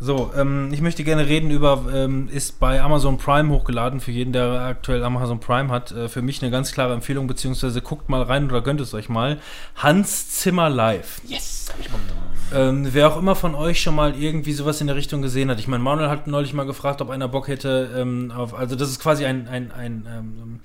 [0.00, 4.32] So, ähm, ich möchte gerne reden über, ähm, ist bei Amazon Prime hochgeladen, für jeden,
[4.32, 5.90] der aktuell Amazon Prime hat.
[5.90, 9.08] Äh, für mich eine ganz klare Empfehlung, beziehungsweise guckt mal rein oder gönnt es euch
[9.08, 9.38] mal.
[9.74, 11.20] Hans Zimmer Live.
[11.26, 12.18] Yes, hab ich Bock drauf.
[12.54, 15.58] Ähm, wer auch immer von euch schon mal irgendwie sowas in der Richtung gesehen hat.
[15.58, 18.90] Ich meine, Manuel hat neulich mal gefragt, ob einer Bock hätte, ähm, auf, also das
[18.90, 20.60] ist quasi ein, ein, ein ähm,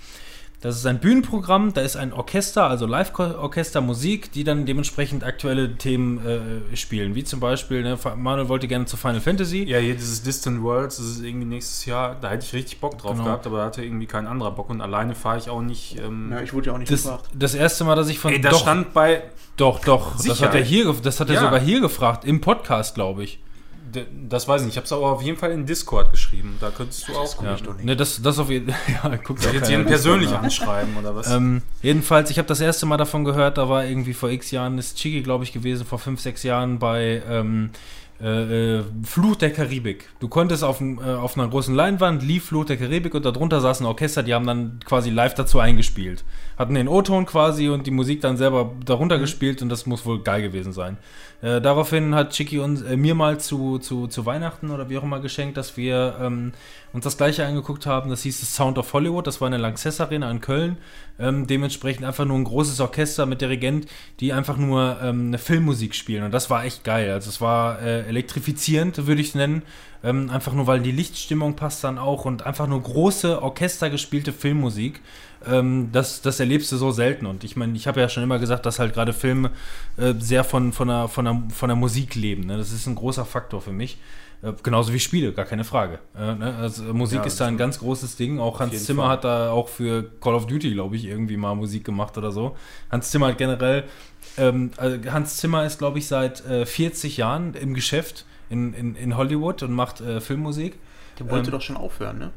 [0.64, 5.76] das ist ein Bühnenprogramm, da ist ein Orchester, also Live-Orchester, Musik, die dann dementsprechend aktuelle
[5.76, 7.16] Themen äh, spielen.
[7.16, 9.64] Wie zum Beispiel, ne, Manuel wollte gerne zu Final Fantasy.
[9.66, 12.98] Ja, hier dieses Distant Worlds, das ist irgendwie nächstes Jahr, da hätte ich richtig Bock
[12.98, 13.26] drauf Genau.
[13.26, 16.00] gehabt, aber da hatte irgendwie kein anderer Bock und alleine fahre ich auch nicht.
[16.00, 17.30] Ähm, Ja, ich wurde ja auch nicht Das, gefragt.
[17.34, 18.32] das erste Mal, dass ich von.
[18.32, 19.22] ey, da doch, stand bei,
[19.58, 20.14] doch, doch.
[20.14, 20.46] Das Sicher?
[20.48, 21.42] hat er hier, das hat er Ja.
[21.42, 23.40] sogar hier gefragt, im Podcast, glaube ich.
[24.30, 26.70] Das weiß ich nicht, ich habe es aber auf jeden Fall in Discord geschrieben, da
[26.70, 27.86] könntest du auch Ja, ich doch nicht.
[27.86, 28.70] ne, das, das auf jeden
[29.04, 31.32] Ja, guckt auch jetzt jeden persönlich anschreiben oder was?
[31.32, 34.78] Ähm, jedenfalls, ich habe das erste Mal davon gehört, da war irgendwie vor x Jahren,
[34.78, 37.72] ist Chigi, glaube ich, gewesen, vor fünf, sechs Jahren bei ähm,
[38.22, 40.08] äh, äh, Fluch der Karibik.
[40.20, 43.82] Du konntest auf, äh, auf einer großen Leinwand, lief Fluch der Karibik und darunter saß
[43.82, 46.24] ein Orchester, die haben dann quasi live dazu eingespielt.
[46.58, 50.22] Hatten den O-Ton quasi und die Musik dann selber darunter gespielt und das muss wohl
[50.24, 50.98] geil gewesen sein.
[51.44, 55.04] Äh, daraufhin hat Chiki uns, äh, mir mal zu, zu, zu Weihnachten oder wie auch
[55.04, 56.54] immer geschenkt, dass wir ähm,
[56.94, 58.10] uns das gleiche angeguckt haben.
[58.10, 60.78] Das hieß das Sound of Hollywood, das war in der Lanxess Arena in Köln.
[61.20, 63.88] Ähm, dementsprechend einfach nur ein großes Orchester mit Dirigent,
[64.22, 66.24] die einfach nur ähm, eine Filmmusik spielen.
[66.24, 67.12] Und das war echt geil.
[67.12, 69.64] Also es war äh, elektrifizierend, würde ich es nennen.
[70.02, 75.02] Ähm, einfach nur, weil die Lichtstimmung passt dann auch und einfach nur große orchestergespielte Filmmusik.
[75.48, 77.26] Ähm, das, das erlebst du so selten.
[77.26, 79.52] Und ich meine, ich habe ja schon immer gesagt, dass halt gerade Filme
[79.98, 82.46] äh, sehr von, von, der, von, der, von der Musik leben.
[82.46, 82.58] Ne?
[82.58, 83.98] Das ist ein großer Faktor für mich.
[84.42, 86.00] Äh, genauso wie Spiele, gar keine Frage.
[86.18, 86.56] Äh, ne?
[86.58, 88.40] Also Musik Ja, ist da ein ganz großes Ding.
[88.40, 89.12] Auch Hans Zimmer Fall.
[89.12, 92.56] hat da auch für Call of Duty, glaube ich, irgendwie mal Musik gemacht oder so.
[92.92, 93.86] Hans Zimmer hat generell,
[94.38, 98.96] ähm, also Hans Zimmer ist, glaube ich, seit äh, 40 Jahren im Geschäft in, in,
[98.96, 100.78] in Hollywood und macht äh, Filmmusik.
[101.20, 102.32] Der wollte Ähm, doch schon aufhören, ne?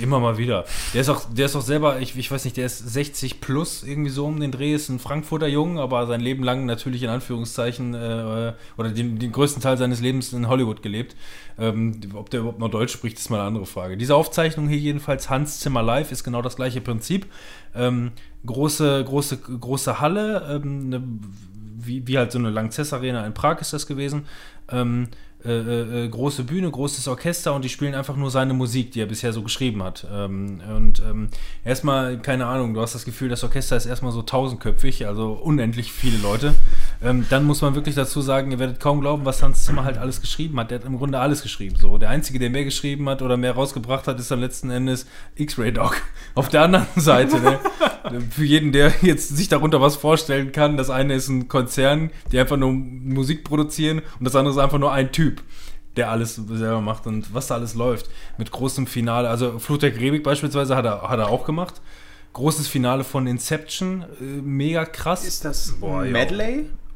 [0.00, 0.64] Immer mal wieder.
[0.92, 3.82] Der ist auch, der ist auch selber, ich, ich weiß nicht, der ist 60 plus
[3.82, 7.08] irgendwie so um den Dreh, ist ein Frankfurter Jung, aber sein Leben lang natürlich in
[7.08, 11.16] Anführungszeichen äh, oder den, den größten Teil seines Lebens in Hollywood gelebt.
[11.58, 13.96] Ähm, ob der überhaupt noch Deutsch spricht, ist mal eine andere Frage.
[13.96, 17.26] Diese Aufzeichnung hier jedenfalls, Hans Zimmer Live, ist genau das gleiche Prinzip.
[17.74, 18.12] Ähm,
[18.44, 21.02] große, große, große Halle, ähm, ne,
[21.76, 24.26] wie, wie halt so eine Lanxess Arena in Prag ist das gewesen.
[24.68, 25.08] Ähm,
[25.44, 29.06] äh, äh, große Bühne, großes Orchester und die spielen einfach nur seine Musik, die er
[29.06, 30.06] bisher so geschrieben hat.
[30.10, 31.28] Ähm, und ähm,
[31.64, 35.92] erstmal, keine Ahnung, du hast das Gefühl, das Orchester ist erstmal so tausendköpfig, also unendlich
[35.92, 36.54] viele Leute.
[37.02, 39.98] Ähm, dann muss man wirklich dazu sagen, ihr werdet kaum glauben, was Hans Zimmer halt
[39.98, 40.70] alles geschrieben hat.
[40.70, 41.76] Der hat im Grunde alles geschrieben.
[41.76, 45.06] So, der Einzige, der mehr geschrieben hat oder mehr rausgebracht hat, ist dann letzten Endes
[45.36, 45.96] X-Ray Dog.
[46.34, 47.58] Auf der anderen Seite, ne?
[48.30, 52.38] Für jeden, der jetzt sich darunter was vorstellen kann, das eine ist ein Konzern, die
[52.38, 55.42] einfach nur Musik produzieren und das andere ist einfach nur ein Typ,
[55.96, 58.10] der alles selber macht und was da alles läuft.
[58.36, 61.80] Mit großem Finale, also Fluch der Karibik beispielsweise hat er, hat er auch gemacht.
[62.34, 65.24] Großes Finale von Inception, äh, mega krass.
[65.24, 66.26] Ist das Boah, ein ja.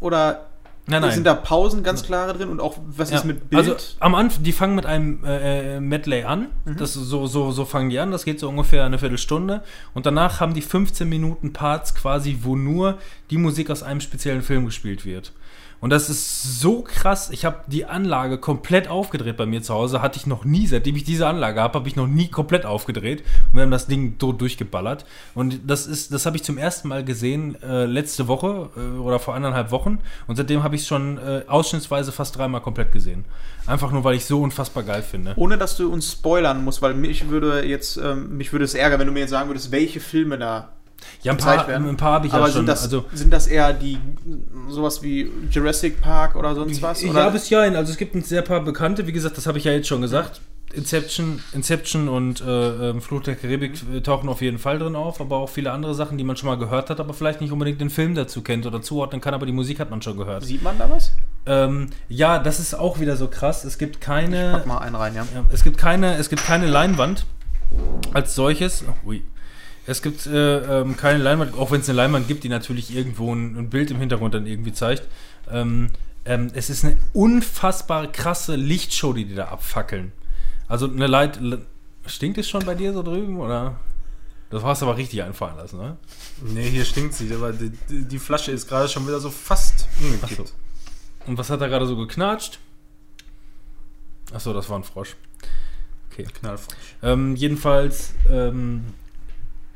[0.01, 0.47] Oder
[0.87, 1.13] nein, nein.
[1.13, 2.49] sind da Pausen ganz klare drin?
[2.49, 3.69] Und auch, was Ja, ist mit Bild?
[3.69, 6.49] Also am Anfang, die fangen mit einem äh, äh, Medley an.
[6.65, 6.77] Mhm.
[6.77, 8.11] Das so, so, so fangen die an.
[8.11, 9.63] Das geht so ungefähr eine Viertelstunde.
[9.95, 12.99] Und danach haben die 15 Minuten Parts quasi, wo nur
[13.31, 15.33] die Musik aus einem speziellen Film gespielt wird.
[15.81, 17.31] Und das ist so krass.
[17.31, 20.03] Ich habe die Anlage komplett aufgedreht bei mir zu Hause.
[20.03, 23.21] Hatte ich noch nie, seitdem ich diese Anlage habe, habe ich noch nie komplett aufgedreht.
[23.21, 25.05] Und wir haben das Ding so durchgeballert.
[25.35, 29.19] Und das ist, das habe ich zum ersten Mal gesehen äh, letzte Woche äh, oder
[29.21, 30.01] vor anderthalb Wochen.
[30.27, 33.25] Und seitdem habe ich es schon äh, ausschnittsweise fast dreimal komplett gesehen.
[33.67, 35.35] Einfach nur, weil ich so unfassbar geil finde.
[35.37, 38.99] Ohne dass du uns spoilern musst, weil mich würde jetzt, ähm, mich würde es ärgern,
[38.99, 40.71] wenn du mir jetzt sagen würdest, welche Filme da
[41.23, 41.89] Ja, ein paar, werden.
[41.89, 42.61] ein paar habe ich Aber ja schon.
[42.61, 43.99] sind, das, also, sind das eher die,
[44.69, 47.03] sowas wie Jurassic Park oder sonst was?
[47.03, 47.31] ja, Oder?
[47.31, 47.77] bis hierhin.
[47.77, 49.07] Also es gibt ein sehr paar bekannte.
[49.07, 50.41] Wie gesagt, das habe ich ja jetzt schon gesagt.
[50.73, 55.21] Inception, Inception und äh, ähm, Fluch der Karibik äh, tauchen auf jeden Fall drin auf,
[55.21, 57.81] aber auch viele andere Sachen, die man schon mal gehört hat, aber vielleicht nicht unbedingt
[57.81, 60.45] den Film dazu kennt oder zuordnen kann, aber die Musik hat man schon gehört.
[60.45, 61.13] Sieht man da was?
[61.47, 63.65] Ähm, ja, das ist auch wieder so krass.
[63.65, 64.53] Es gibt keine.
[64.53, 65.23] Pack mal einen rein, ja.
[65.35, 67.25] Ja, es gibt keine, es gibt keine Leinwand
[68.13, 68.85] als solches.
[68.87, 69.23] Oh, ui.
[69.89, 73.35] Es gibt äh, ähm, keine Leinwand, auch wenn es eine Leinwand gibt, die natürlich irgendwo
[73.35, 75.09] ein, ein Bild im Hintergrund dann irgendwie zeigt.
[75.51, 75.89] Ähm,
[76.27, 80.13] ähm, es ist eine unfassbar krasse Lichtshow, die die da abfackeln.
[80.69, 81.41] Also eine Leit.
[81.41, 81.65] Le-
[82.07, 83.81] Stinkt es schon bei dir so drüben oder?
[84.51, 85.97] Das hast du aber richtig einfallen lassen, ne?
[86.43, 90.55] Nee, hier stinkt sie, aber die, die Flasche ist gerade schon wieder so fast umgekippt.
[91.27, 92.59] Und was hat da gerade so geknatscht?
[94.33, 95.17] Achso, das war ein Frosch.
[96.11, 96.27] Okay.
[96.41, 96.77] Knallfrisch.
[97.03, 98.85] Ähm, jedenfalls, ähm,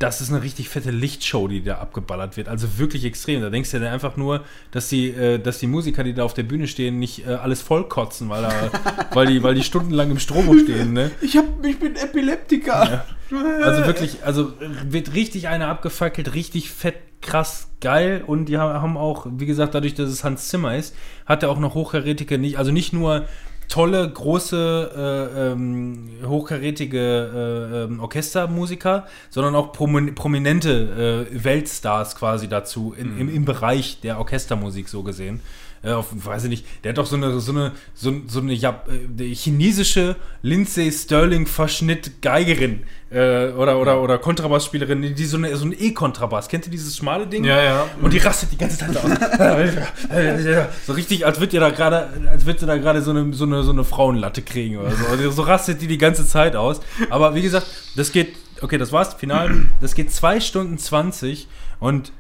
[0.03, 2.49] das ist eine richtig fette Lichtshow, die da abgeballert wird.
[2.49, 3.41] Also wirklich extrem.
[3.41, 6.35] Da denkst du dir einfach nur, dass die, äh, dass die Musiker, die da auf
[6.35, 8.51] der Bühne stehen, nicht äh, alles vollkotzen, weil, da,
[9.13, 10.93] weil, die, weil die stundenlang im Strobo stehen.
[10.93, 11.11] Ne?
[11.21, 13.05] Ich, hab, ich bin Epileptiker.
[13.63, 18.23] Also wirklich, also äh, wird richtig einer abgefackelt, richtig fett, krass, geil.
[18.27, 20.95] Und die ha- haben auch, wie gesagt, dadurch, dass es Hans Zimmer ist,
[21.27, 23.27] hat er auch noch hochkarätige, nicht, also nicht nur
[23.73, 32.49] tolle, große, äh, ähm, hochkarätige äh, ähm, Orchestermusiker, sondern auch promin prominente äh, Weltstars quasi
[32.49, 35.41] dazu in, im, im Bereich der Orchestermusik so gesehen.
[35.85, 38.53] Äh, auf, weiß ich nicht, der hat doch so eine, so eine, so, so eine
[38.53, 45.57] Jap äh, chinesische Lindsay Sterling Verschnitt Geigerin äh, oder, oder, oder Kontrabassspielerin, die, so, eine,
[45.57, 46.49] so ein E-Kontrabass.
[46.49, 47.43] Kennt ihr dieses schmale Ding?
[47.43, 47.87] Ja, ja.
[48.01, 49.11] Und die rastet die ganze Zeit aus.
[50.87, 53.65] so richtig, als würde ihr da gerade, als würde da gerade so eine, so, eine,
[53.65, 55.07] so eine Frauenlatte kriegen oder so.
[55.07, 56.81] Also so rastet die die ganze Zeit aus.
[57.11, 59.69] Aber wie gesagt, das geht, okay, das war's, final.
[59.81, 61.49] Das geht 2 Stunden 20
[61.81, 62.13] und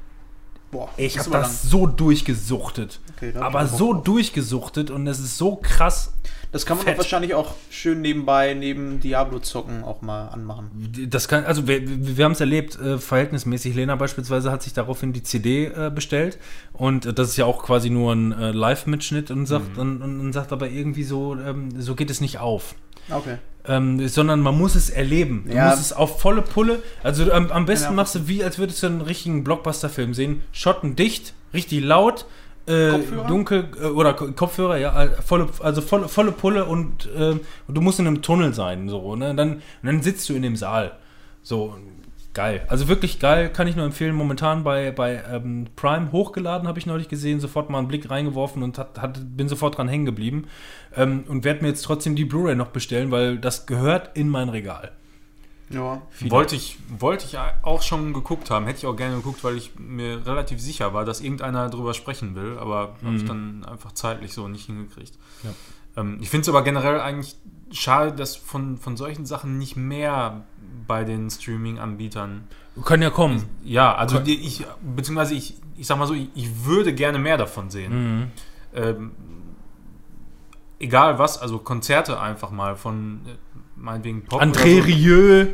[0.72, 2.98] Boah, ich habe das so durchgesuchtet.
[3.30, 4.04] Okay, aber so drauf.
[4.04, 6.12] durchgesucht und es ist so krass.
[6.50, 6.94] Das kann man Fett.
[6.94, 10.70] doch wahrscheinlich auch schön nebenbei, neben Diablo zocken auch mal anmachen.
[11.08, 13.74] Das kann, also wir, wir haben es erlebt, äh, verhältnismäßig.
[13.74, 16.38] Lena beispielsweise hat sich daraufhin die CD äh, bestellt
[16.74, 20.20] und äh, das ist ja auch quasi nur ein äh, Live-Mitschnitt und sagt, und, und,
[20.20, 22.74] und sagt aber irgendwie so, ähm, so geht es nicht auf.
[23.10, 23.38] Okay.
[23.66, 25.44] Ähm, sondern man muss es erleben.
[25.48, 25.70] Du Ja.
[25.70, 26.82] musst es auf volle Pulle.
[27.02, 27.92] Also am, am besten Ja.
[27.92, 30.42] machst du wie, als würdest du einen richtigen Blockbuster-Film sehen.
[30.52, 32.26] Schotten dicht, richtig laut,
[32.66, 33.26] äh, Kopfhörer?
[33.26, 37.80] dunkel äh, oder Ko- Kopfhörer, ja, äh, volle, also volle, volle Pulle und, und du
[37.80, 39.30] musst in einem Tunnel sein, so, ne?
[39.30, 40.92] Und dann, und dann sitzt du in dem Saal.
[41.42, 41.76] So.
[42.34, 42.64] geil.
[42.68, 44.14] Also wirklich geil, kann ich nur empfehlen.
[44.14, 48.62] Momentan bei, bei ähm, Prime hochgeladen, habe ich neulich gesehen, sofort mal einen Blick reingeworfen
[48.62, 50.46] und hat, hat, bin sofort dran hängen geblieben.
[50.96, 54.48] Ähm, und werde mir jetzt trotzdem die Blu-ray noch bestellen, weil das gehört in mein
[54.48, 54.92] Regal.
[55.72, 56.02] Ja.
[56.28, 58.66] Wollte ich, wollte ich auch schon geguckt haben.
[58.66, 62.34] Hätte ich auch gerne geguckt, weil ich mir relativ sicher war, dass irgendeiner drüber sprechen
[62.34, 62.58] will.
[62.58, 65.18] Aber habe ich dann einfach zeitlich so nicht hingekriegt.
[65.96, 67.36] Ähm, ich finde es aber generell eigentlich
[67.70, 70.44] schade, dass von, von solchen Sachen nicht mehr
[70.86, 72.48] bei den Streaming-Anbietern.
[72.84, 73.44] Kann ja kommen.
[73.64, 77.36] Ja, also die, ich, beziehungsweise ich, ich sag mal so, ich, ich würde gerne mehr
[77.36, 78.30] davon sehen.
[78.74, 79.12] Ähm,
[80.78, 83.20] egal was, also Konzerte einfach mal von
[83.82, 84.40] meinetwegen Pop.
[84.40, 84.84] André so.
[84.84, 85.46] Rieu,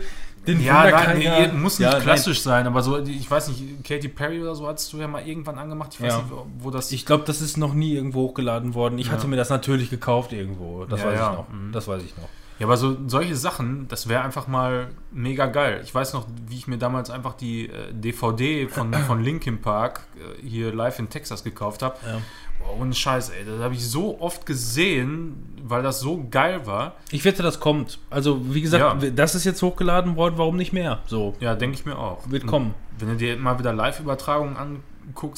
[0.47, 4.09] den Ja, nein, nee, muss nicht Ja, klassisch sein, aber so, ich weiß nicht, Katy
[4.09, 5.91] Perry oder so hast du ja mal irgendwann angemacht.
[5.95, 6.19] Ich weiß Ja.
[6.19, 6.31] nicht,
[6.61, 6.91] wo- das.
[6.91, 6.95] Nein.
[6.97, 8.99] Ich glaube, das ist noch nie irgendwo hochgeladen worden.
[8.99, 10.85] Ich hatte mir das natürlich gekauft irgendwo.
[10.85, 11.31] Das Ja, weiß ja.
[11.33, 11.49] ich noch.
[11.51, 11.73] Mhm.
[11.73, 12.29] Das weiß ich noch.
[12.59, 15.81] ja, aber so solche Sachen, das wäre einfach mal mega geil.
[15.85, 20.01] Ich weiß noch, wie ich mir damals einfach die äh, DVD von, von Linkin Park
[20.17, 21.97] äh, hier live in Texas gekauft habe.
[22.07, 22.21] Ja.
[22.59, 23.45] Boah, ohne Scheiß, ey.
[23.45, 26.95] Das habe ich so oft gesehen, weil das so geil war.
[27.11, 27.99] Ich wette, das kommt.
[28.11, 29.11] Also, wie gesagt, Ja.
[29.11, 31.01] das ist jetzt hochgeladen worden, warum nicht mehr?
[31.07, 31.35] So.
[31.41, 32.29] Ja, denke ich mir auch.
[32.31, 32.75] Wird kommen.
[32.99, 34.83] Wenn du dir mal wieder Live-Übertragungen anguckst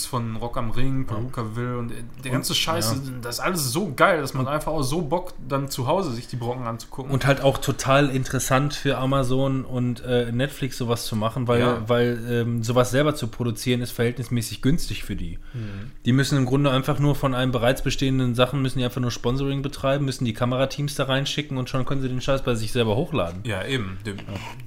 [0.08, 1.94] von Rock am Ring, Perukaville und äh,
[2.24, 5.68] der ganze Scheiß, das ist alles so geil, dass man einfach auch so Bock dann
[5.68, 7.10] zu Hause sich die Brocken anzugucken.
[7.12, 11.82] Und halt auch total interessant für Amazon und äh, Netflix sowas zu machen, weil, Ja.
[11.88, 15.38] weil ähm, sowas selber zu produzieren ist verhältnismäßig günstig für die.
[15.54, 15.92] Mhm.
[16.04, 19.10] Die müssen im Grunde einfach nur von einem bereits bestehenden Sachen, müssen die einfach nur
[19.10, 22.72] Sponsoring betreiben, müssen die Kamerateams da reinschicken und schon können sie den Scheiß bei sich
[22.72, 23.40] selber hochladen.
[23.44, 23.98] ja, eben.
[24.06, 24.14] Die,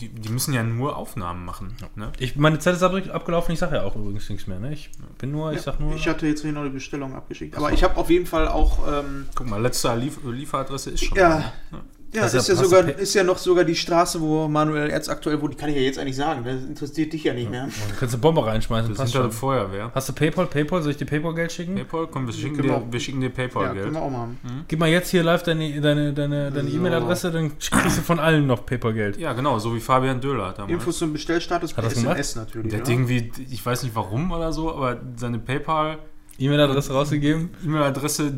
[0.01, 1.75] die, die müssen ja nur Aufnahmen machen.
[1.95, 2.11] Ne?
[2.19, 4.59] Ich, meine Zeit ist ab- abgelaufen, ich sage ja auch übrigens nichts mehr.
[4.59, 4.73] Ne?
[4.73, 5.95] Ich bin nur, ich sag nur.
[5.95, 7.55] Ich hatte jetzt hier noch die Bestellung abgeschickt.
[7.55, 8.79] Aber ich habe auf jeden Fall auch.
[8.87, 11.17] Ähm, Guck mal, letzte Lief Lieferadresse ist schon.
[11.17, 11.53] Ja.
[11.71, 11.81] ne?
[12.13, 15.09] Ja, Das ist ist ja, sogar, ist ja noch sogar die Straße, wo Manuel Erz
[15.09, 15.53] aktuell wohnt.
[15.53, 16.43] Die kann ich ja jetzt eigentlich sagen.
[16.45, 17.65] Das interessiert dich ja nicht mehr.
[17.65, 19.31] Du kannst eine Bombe reinschmeißen, Wir passt sind ja schon.
[19.31, 19.91] die Feuerwehr.
[19.93, 20.45] Hast du Paypal?
[20.47, 20.81] Paypal?
[20.81, 21.75] Soll ich dir Paypal-Geld schicken?
[21.75, 23.93] Paypal, komm, wir schicken, dir, wir schicken dir Ja, können Paypal-Geld.
[23.93, 24.37] wir auch machen.
[24.67, 26.75] Gib mal jetzt hier live deine deine deine deine So.
[26.77, 29.17] E-Mail-Adresse, dann kriegst du von allen noch Paypal-Geld.
[29.17, 30.71] Ja, genau, so wie Fabian Döhler damals.
[30.73, 32.17] Infos zum Bestellstatus per das gemacht?
[32.19, 32.69] SMS natürlich.
[32.71, 32.93] Der hat oder?
[32.93, 35.97] irgendwie, ich weiß nicht warum oder so, aber seine PayPal
[36.39, 37.49] E-Mail-Adresse rausgegeben.
[37.63, 38.33] E-Mail-Adresse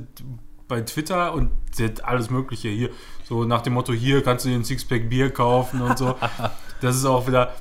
[0.67, 1.51] bei Twitter und
[2.03, 2.89] alles Mögliche hier.
[3.27, 6.15] So nach dem Motto, hier kannst du dir ein Sixpack Bier kaufen und so.
[6.81, 7.55] Das ist auch wieder.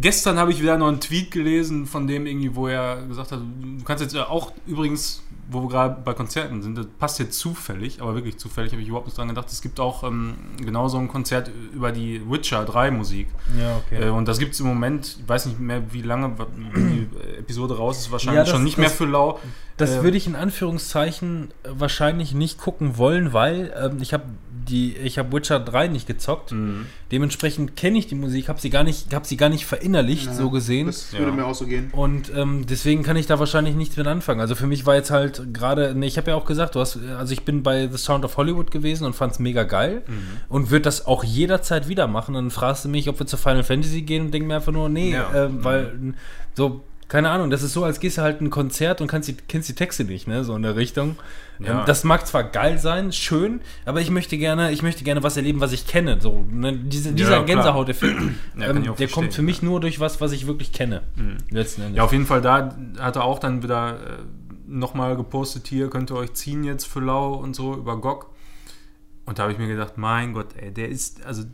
[0.00, 3.40] Gestern habe ich wieder noch einen Tweet gelesen von dem irgendwie, wo er gesagt hat,
[3.40, 5.22] du kannst jetzt auch übrigens,
[5.52, 8.88] wo wir gerade bei Konzerten sind, das passt jetzt zufällig, aber wirklich zufällig, habe ich
[8.88, 9.48] überhaupt nicht dran gedacht.
[9.50, 13.28] Es gibt auch ähm, genau so ein Konzert über die Witcher 3 Musik.
[13.58, 16.34] Ja, Äh, und das gibt es im Moment, ich weiß nicht mehr, wie lange
[16.76, 17.06] die
[17.38, 19.38] Episode raus ist, wahrscheinlich Ja, das- schon nicht mehr das- für lau.
[19.78, 24.24] Das Äh, würde ich in Anführungszeichen wahrscheinlich nicht gucken wollen, weil ähm, ich habe
[24.68, 26.52] die ich habe Witcher 3 nicht gezockt.
[26.52, 26.86] Mhm.
[27.10, 30.34] Dementsprechend kenne ich die Musik, habe sie gar nicht habe sie gar nicht verinnerlicht Ja,
[30.34, 30.86] so gesehen.
[30.86, 31.32] Das würde Ja.
[31.32, 31.90] mir auch so gehen.
[31.92, 34.40] Und ähm, deswegen kann ich da wahrscheinlich nichts mit anfangen.
[34.40, 36.98] Also für mich war jetzt halt gerade, ne, ich habe ja auch gesagt, du hast,
[37.18, 40.02] also ich bin bei The Sound of Hollywood gewesen und fand es mega geil
[40.48, 42.34] und würde das auch jederzeit wieder machen.
[42.34, 44.88] Dann fragst du mich, ob wir zu Final Fantasy gehen und denk mir einfach nur,
[44.88, 45.30] nee, Ja.
[45.46, 46.14] ähm, weil
[46.54, 49.34] so, keine Ahnung, das ist so, als gehst du halt ein Konzert und kannst die,
[49.48, 51.16] kennst die Texte nicht, ne, so in der Richtung.
[51.64, 51.84] Ja.
[51.84, 55.60] Das mag zwar geil sein, schön, aber ich möchte gerne, ich möchte gerne was erleben,
[55.60, 56.20] was ich kenne.
[56.20, 57.44] So, ne, diese, dieser klar.
[57.44, 58.20] Gänsehaut-Effekt,
[58.58, 61.02] Ja, ähm, der kommt für mich nur durch was, was ich wirklich kenne.
[61.50, 61.96] Letzten Endes.
[61.96, 63.96] Ja, auf jeden Fall, da hat er auch dann wieder äh,
[64.66, 68.30] nochmal gepostet, hier könnt ihr euch ziehen jetzt für Lau und so über GOG.
[69.24, 71.44] Und da habe ich mir gedacht, mein Gott, ey, der ist, also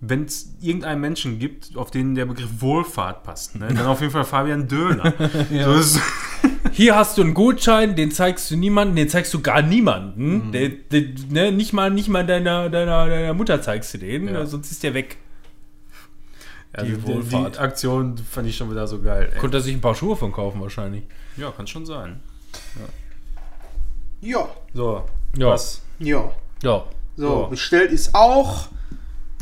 [0.00, 4.12] wenn es irgendeinen Menschen gibt, auf den der Begriff Wohlfahrt passt, ne, dann auf jeden
[4.12, 5.12] Fall Fabian Döhler.
[5.82, 5.98] so
[6.72, 9.68] Hier hast du einen Gutschein, den zeigst du niemandem, den zeigst du gar Mhm.
[9.68, 10.52] niemanden.
[10.52, 14.44] Der, der, ne, nicht mal, nicht mal deiner, deiner, deiner Mutter zeigst du den, Ja.
[14.44, 15.16] sonst ist der weg.
[16.76, 17.54] ja, Die die, die, Wohlfahrt.
[17.54, 19.30] die Aktion fand ich schon wieder so geil.
[19.32, 19.38] Ey.
[19.38, 21.04] Konnte er sich ein paar Schuhe von kaufen wahrscheinlich.
[21.36, 22.20] Ja, kann schon sein.
[24.20, 25.04] Ja, So,
[25.36, 25.48] Ja.
[25.48, 25.82] was?
[25.98, 26.30] ja.
[26.62, 26.84] Ja.
[27.16, 28.68] So, bestellt ist auch.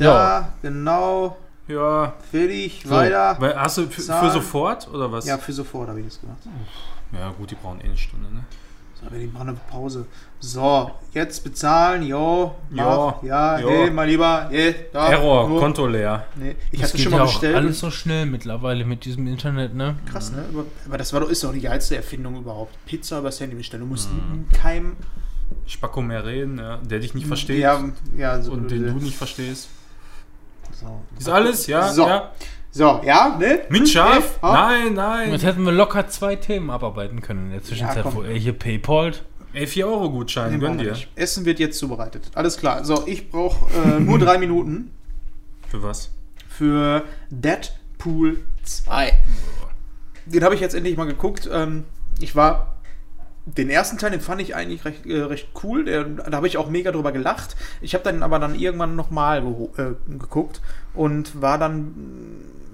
[0.09, 1.37] Da, genau.
[1.69, 3.37] Ja, Fertig, weiter.
[3.39, 5.27] Weil, hast du für, für sofort oder was?
[5.27, 6.39] Ja, für sofort habe ich das gemacht.
[7.13, 8.45] ja, gut, die brauchen eh eine Stunde, ne?
[9.01, 10.07] So, wir machen eine Pause.
[10.41, 13.67] So, jetzt bezahlen, jo, Ja, mach, ja, ja.
[13.69, 16.27] hey, mein Lieber, hey, da, Error, nur- Konto leer.
[16.35, 17.57] Nee, ich Das hatte geht schon ja mal auch bestellt.
[17.57, 19.97] alles so schnell mittlerweile mit diesem Internet, ne?
[20.11, 20.45] Krass, ne?
[20.53, 22.75] Aber, aber das war doch, ist doch die geilste Erfindung überhaupt.
[22.87, 23.83] Pizza übers Handy bestellen.
[23.83, 24.49] Du musst Mhm.
[24.51, 24.97] keinem.
[25.67, 27.83] Spacko mehr reden, ja, der dich nicht versteht Ja,
[28.17, 28.53] ja, so.
[28.53, 29.69] und den du nicht verstehst.
[30.73, 31.01] So.
[31.19, 31.93] Ist alles, ja?
[31.93, 32.07] So.
[32.07, 32.33] ja?
[32.71, 33.61] So, ja, ne?
[33.69, 34.41] Mit Schaf?
[34.41, 34.53] Ha?
[34.53, 35.31] Nein, nein.
[35.31, 38.15] Jetzt hätten wir locker zwei Themen abarbeiten können in der Zwischenzeit, komm.
[38.15, 39.13] wo er hier Paypal.
[39.53, 40.93] Ey, 4 Euro Gutschein, Nee, gönn dir.
[40.93, 41.09] nicht.
[41.15, 42.31] Essen wird jetzt zubereitet.
[42.35, 42.85] Alles klar.
[42.87, 44.91] So, ich brauche äh, nur drei Minuten
[45.69, 46.11] Für was?
[46.49, 47.73] für Dead
[48.03, 49.13] Deadpool 2.
[50.27, 51.49] Den habe ich jetzt endlich mal geguckt.
[51.53, 51.85] Ähm,
[52.21, 52.77] ich war.
[53.45, 55.85] Den ersten Teil, den fand ich eigentlich recht, äh, recht cool.
[55.85, 57.57] Der, da habe ich auch mega drüber gelacht.
[57.81, 59.43] Ich habe dann aber dann irgendwann nochmal
[59.77, 60.61] äh, geguckt
[60.95, 61.95] und war dann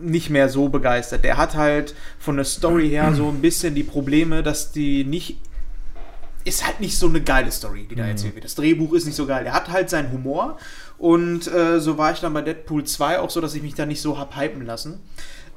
[0.00, 1.24] nicht mehr so begeistert.
[1.24, 5.38] Der hat halt von der Story her so ein bisschen die Probleme, dass die nicht.
[6.44, 8.44] Ist halt nicht so eine geile Story, die da erzählt wird.
[8.44, 9.44] Das Drehbuch ist nicht so geil.
[9.44, 10.56] Er hat halt seinen Humor
[10.96, 13.84] und äh, so war ich dann bei Deadpool 2 auch so, dass ich mich da
[13.84, 15.00] nicht so hab hypen lassen.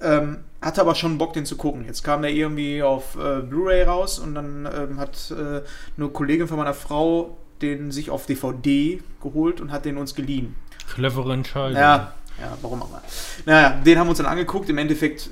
[0.02, 1.86] Ähm, hatte aber schon Bock, den zu gucken.
[1.86, 5.62] Jetzt kam der irgendwie auf äh, Blu-ray raus und dann ähm, hat äh,
[5.98, 10.56] eine Kollegin von meiner Frau den sich auf DVD geholt und hat den uns geliehen.
[10.94, 11.78] Clevere Entscheidung.
[11.78, 13.02] Ja, ja, warum auch immer.
[13.46, 14.70] Naja, den haben wir uns dann angeguckt.
[14.70, 15.30] Im Endeffekt,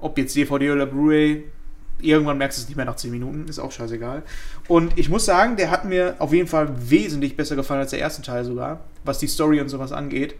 [0.00, 1.44] ob jetzt DVD oder Blu-ray,
[2.00, 4.22] irgendwann merkst du es nicht mehr nach 10 Minuten, ist auch scheißegal.
[4.68, 8.00] Und ich muss sagen, der hat mir auf jeden Fall wesentlich besser gefallen als der
[8.00, 10.34] erste Teil sogar, was die Story und sowas angeht.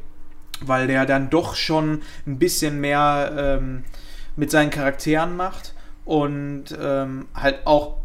[0.62, 3.84] Weil der dann doch schon ein bisschen mehr ähm,
[4.36, 5.74] mit seinen Charakteren macht
[6.04, 7.96] und ähm, halt auch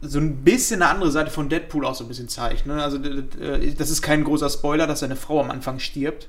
[0.00, 2.66] so ein bisschen eine andere Seite von Deadpool auch so ein bisschen zeigt.
[2.66, 2.82] Ne?
[2.82, 6.28] Also äh, das ist kein großer Spoiler, dass seine Frau am Anfang stirbt.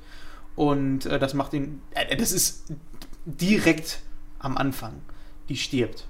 [0.56, 1.82] Und äh, das macht ihn.
[1.92, 2.66] Äh, das ist
[3.26, 4.00] direkt
[4.40, 4.94] am Anfang.
[5.50, 6.08] Die stirbt.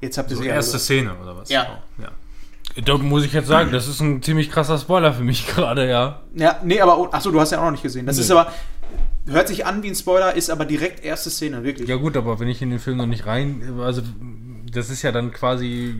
[0.00, 0.78] Jetzt habt ihr So sie erste.
[0.78, 1.48] Szene oder was?
[1.48, 1.82] Ja.
[1.98, 2.10] ja.
[2.84, 6.20] Da muss ich jetzt sagen, das ist ein ziemlich krasser Spoiler für mich gerade, ja.
[6.34, 7.12] Ja, nee, aber.
[7.12, 8.06] Achso, du hast ja auch noch nicht gesehen.
[8.06, 8.22] Das Nee.
[8.22, 8.50] ist aber.
[9.26, 11.88] Hört sich an wie ein Spoiler, ist aber direkt erste Szene, wirklich.
[11.88, 14.02] Ja gut, aber wenn ich in den Film noch nicht rein, also
[14.72, 15.94] das ist ja dann quasi,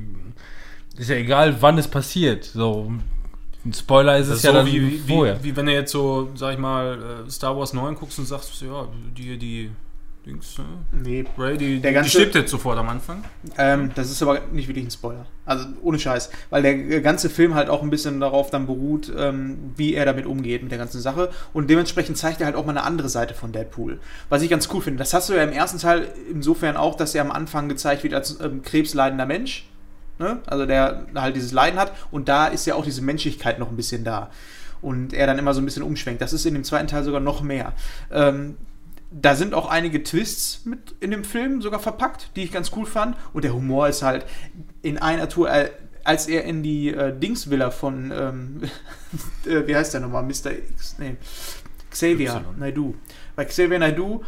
[0.98, 2.44] ist ja egal, wann es passiert.
[2.44, 2.90] So
[3.64, 5.38] ein Spoiler ist Das es ist ja so dann wie, wie, vorher.
[5.40, 8.26] wie, wie wenn du jetzt so, sag ich mal, äh, Star Wars 9 guckst und
[8.26, 9.70] sagst, ja, die, die
[10.24, 10.64] Dings, ne?
[10.92, 11.24] Nee.
[11.58, 13.24] Die, Der die ganze- stirbt jetzt sofort am Anfang.
[13.58, 15.26] Ähm, das ist aber nicht wirklich ein Spoiler.
[15.44, 16.30] Also ohne Scheiß.
[16.50, 20.04] Weil der äh, ganze Film halt auch ein bisschen darauf dann beruht, ähm, wie er
[20.04, 21.30] damit umgeht mit der ganzen Sache.
[21.52, 23.98] Und dementsprechend zeigt er halt auch mal eine andere Seite von Deadpool.
[24.28, 24.98] Was ich ganz cool finde.
[24.98, 28.14] Das hast du ja im ersten Teil insofern auch, dass er am Anfang gezeigt wird
[28.14, 29.66] als ähm, krebsleidender Mensch.
[30.20, 30.38] Ne?
[30.46, 31.92] Also der halt dieses Leiden hat.
[32.12, 34.30] Und da ist ja auch diese Menschlichkeit noch ein bisschen da.
[34.82, 36.22] Und er dann immer so ein bisschen umschwenkt.
[36.22, 37.72] Das ist in dem zweiten Teil sogar noch mehr.
[38.12, 38.56] Ähm,
[39.12, 42.86] da sind auch einige Twists mit in dem Film sogar verpackt, die ich ganz cool
[42.86, 43.16] fand.
[43.32, 44.24] Und der Humor ist halt
[44.80, 45.70] in einer Tour, äh,
[46.04, 48.60] als er in die äh, Dingsvilla von, ähm,
[49.46, 50.52] äh, wie heißt der nochmal, Mr.
[50.52, 51.16] X, nee,
[51.90, 52.58] Xavier Y.
[52.58, 52.94] Naidoo.
[53.36, 54.22] Bei Xavier Naidoo,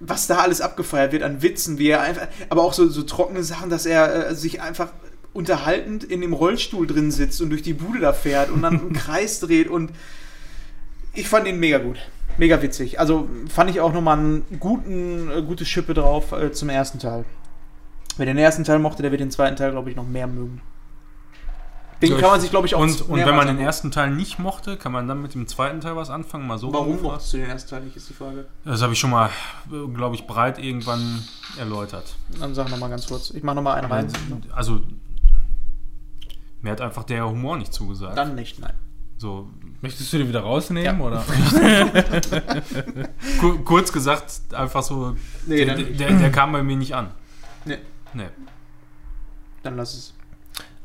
[0.00, 3.42] was da alles abgefeiert wird an Witzen, wie er einfach, aber auch so, so trockene
[3.42, 4.92] Sachen, dass er äh, sich einfach
[5.34, 8.92] unterhaltend in dem Rollstuhl drin sitzt und durch die Bude da fährt und dann einen
[8.94, 9.92] Kreis dreht und
[11.12, 11.98] ich fand ihn mega gut.
[12.38, 13.00] Mega witzig.
[13.00, 17.24] Also fand ich auch nochmal einen guten, äh, gute Schippe drauf äh, zum ersten Teil.
[18.16, 20.60] Wer den ersten Teil mochte, der wird den zweiten Teil, glaube ich, noch mehr mögen.
[22.00, 24.12] Den So, kann man sich, glaube ich, auch Und, und wenn man den ersten Teil
[24.12, 26.46] nicht mochte, kann man dann mit dem zweiten Teil was anfangen?
[26.46, 28.46] Mal so Warum mochtest du den ersten Teil nicht, ist die Frage.
[28.64, 29.30] Das habe ich schon mal,
[29.94, 31.24] glaube ich, breit irgendwann
[31.58, 32.14] erläutert.
[32.38, 33.30] Dann sag nochmal ganz kurz.
[33.30, 34.12] Ich mache nochmal einen rein.
[34.52, 34.80] Also,
[36.62, 38.16] mir hat einfach der Humor nicht zugesagt.
[38.16, 38.74] Dann nicht, nein.
[39.18, 39.48] So,
[39.80, 41.04] Möchtest du den wieder rausnehmen Ja.
[41.04, 41.24] oder?
[43.40, 45.16] ku- kurz gesagt, einfach so,
[45.46, 47.10] Nee, der, der, der kam bei mir nicht an.
[47.64, 47.78] Nee,
[48.14, 48.24] Nee.
[49.62, 50.14] dann lass es.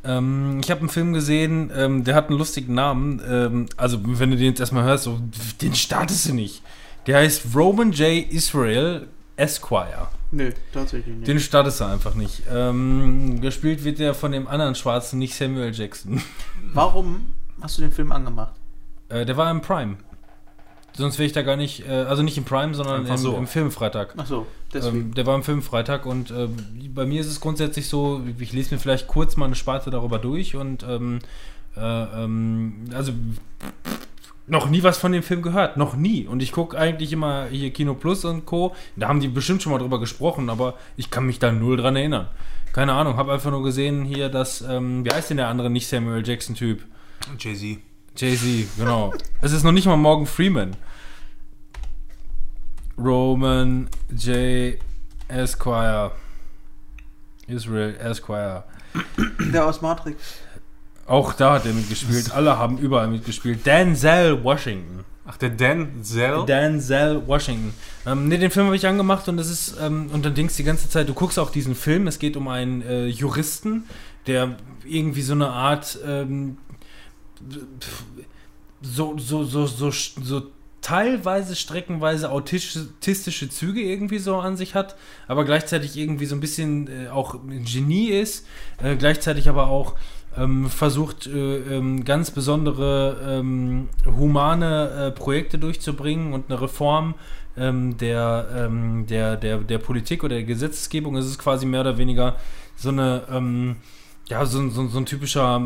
[0.03, 3.21] Ähm, ich habe einen Film gesehen, ähm, der hat einen lustigen Namen.
[3.27, 5.19] Ähm, also, wenn du den jetzt erstmal hörst, so,
[5.61, 6.61] den startest du nicht.
[7.07, 8.29] Der heißt Roman J.
[8.31, 9.07] Israel
[9.37, 10.07] Esquire.
[10.31, 11.27] Nö, tatsächlich nicht.
[11.27, 12.43] Den startest du einfach nicht.
[12.51, 16.21] Ähm, gespielt wird der von dem anderen Schwarzen, nicht Samuel Jackson.
[16.73, 17.27] Warum
[17.61, 18.53] hast du den Film angemacht?
[19.09, 19.97] Äh, der war im Prime.
[20.95, 23.35] Sonst wäre ich da gar nicht, äh, also nicht im Prime, sondern im, so.
[23.35, 24.13] im Filmfreitag.
[24.15, 24.97] Ach so, deswegen.
[24.97, 26.55] Ähm, der war im Filmfreitag und ähm,
[26.93, 30.19] bei mir ist es grundsätzlich so, ich lese mir vielleicht kurz mal eine Sparte darüber
[30.19, 31.19] durch und ähm,
[31.75, 33.11] äh, ähm, also
[34.45, 36.27] noch nie was von dem Film gehört, noch nie.
[36.27, 38.75] Und ich gucke eigentlich immer hier Kino Plus und Co.
[38.95, 41.95] Da haben die bestimmt schon mal drüber gesprochen, aber ich kann mich da null dran
[41.95, 42.27] erinnern.
[42.73, 45.87] Keine Ahnung, habe einfach nur gesehen hier, dass, ähm, wie heißt denn der andere nicht
[45.87, 46.83] Samuel Jackson-Typ?
[47.39, 47.79] Jay-Z.
[48.15, 49.13] Jay-Z, genau.
[49.41, 50.75] es ist noch nicht mal Morgan Freeman.
[52.97, 54.77] Roman J.
[55.27, 56.11] Esquire.
[57.47, 58.63] Israel Esquire.
[59.51, 60.21] Der aus Matrix.
[61.05, 62.31] Auch da hat er mitgespielt.
[62.31, 63.65] Alle haben überall mitgespielt.
[63.65, 65.03] Denzel Washington.
[65.25, 66.45] Ach, der Denzel?
[66.45, 67.73] Denzel Washington.
[68.05, 70.63] Ähm, ne, den Film habe ich angemacht und das ist, ähm, und dann denkst du
[70.63, 73.83] die ganze Zeit, du guckst auch diesen Film, es geht um einen äh, Juristen,
[74.27, 76.57] der irgendwie so eine Art ähm,
[78.81, 80.43] so, so, so, so, so
[80.81, 84.95] teilweise streckenweise autistische Züge irgendwie so an sich hat,
[85.27, 88.45] aber gleichzeitig irgendwie so ein bisschen äh, auch ein Genie ist,
[88.83, 89.95] äh, gleichzeitig aber auch
[90.37, 97.15] ähm, versucht äh, ähm, ganz besondere ähm, humane äh, Projekte durchzubringen und eine Reform
[97.55, 101.15] ähm, der, ähm, der, der, der Politik oder der Gesetzgebung.
[101.15, 102.35] Es ist quasi mehr oder weniger
[102.75, 103.77] so eine, ähm,
[104.27, 105.61] ja, so, so, so ein typischer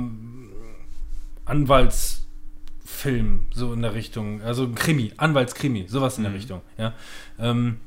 [1.48, 4.42] Anwaltsfilm, so in der Richtung.
[4.42, 6.94] Also ein Krimi, Anwaltskrimi, sowas in der Richtung, ja.
[7.40, 7.78] Ähm,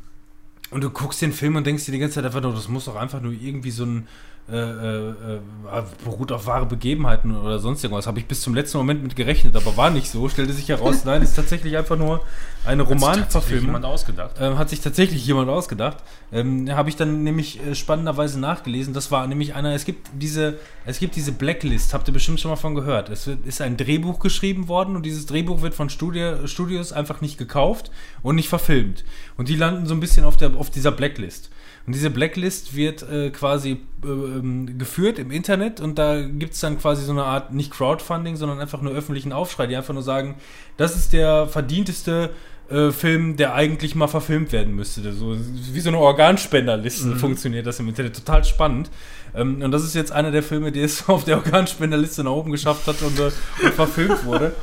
[0.70, 2.84] und du guckst den Film und denkst dir die ganze Zeit einfach nur, das muss
[2.84, 4.06] doch einfach nur irgendwie so ein
[4.50, 8.06] äh, äh, äh, beruht auf wahre Begebenheiten oder sonst irgendwas.
[8.06, 10.28] Habe ich bis zum letzten Moment mit gerechnet, aber war nicht so.
[10.28, 12.20] Stellte sich heraus, nein, ist tatsächlich einfach nur
[12.64, 13.66] eine Romanverfilmung.
[13.66, 14.36] jemand ausgedacht.
[14.40, 15.98] Ähm, hat sich tatsächlich jemand ausgedacht.
[16.32, 18.92] Ähm, Habe ich dann nämlich äh, spannenderweise nachgelesen.
[18.92, 22.50] Das war nämlich einer, es gibt diese, es gibt diese Blacklist, habt ihr bestimmt schon
[22.50, 23.08] mal von gehört.
[23.08, 27.20] Es wird, ist ein Drehbuch geschrieben worden und dieses Drehbuch wird von Studi Studios einfach
[27.20, 27.90] nicht gekauft
[28.22, 29.04] und nicht verfilmt.
[29.36, 31.50] Und die landen so ein bisschen auf, der, auf dieser Blacklist.
[31.90, 36.60] Und diese Blacklist wird äh, quasi äh, ähm, geführt im Internet und da gibt es
[36.60, 40.04] dann quasi so eine Art, nicht Crowdfunding, sondern einfach nur öffentlichen Aufschrei, die einfach nur
[40.04, 40.36] sagen,
[40.76, 42.30] das ist der verdienteste
[42.70, 45.12] äh, Film, der eigentlich mal verfilmt werden müsste.
[45.12, 47.16] So, wie so eine Organspenderliste Mhm.
[47.16, 48.14] funktioniert das im Internet.
[48.14, 48.88] Total spannend.
[49.34, 52.52] Ähm, und das ist jetzt einer der Filme, die es auf der Organspenderliste nach oben
[52.52, 53.32] geschafft hat und, äh,
[53.64, 54.54] und verfilmt wurde.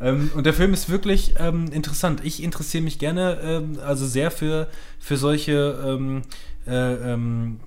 [0.00, 2.22] Ähm, und der Film ist wirklich ähm, interessant.
[2.24, 6.22] Ich interessiere mich gerne, ähm, also sehr für, für solche ähm,
[6.66, 6.72] äh,
[7.12, 7.60] ähm,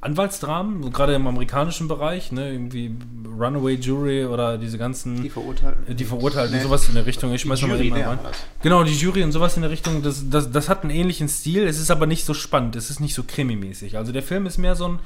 [0.00, 2.94] Anwaltsdramen, so gerade im amerikanischen Bereich, ne, irgendwie
[3.38, 5.88] Runaway Jury oder diese ganzen Die Verurteilten.
[5.88, 6.62] äh, die Verurteilten, Nee.
[6.62, 7.32] sowas in der Richtung.
[7.32, 8.18] Ich schmeiß noch mal Jury, eben ne, rein.
[8.62, 11.66] Genau, die Jury und sowas in der Richtung, das, das, das hat einen ähnlichen Stil,
[11.66, 13.96] es ist aber nicht so spannend, es ist nicht so krimimäßig.
[13.96, 14.98] Also der Film ist mehr so ein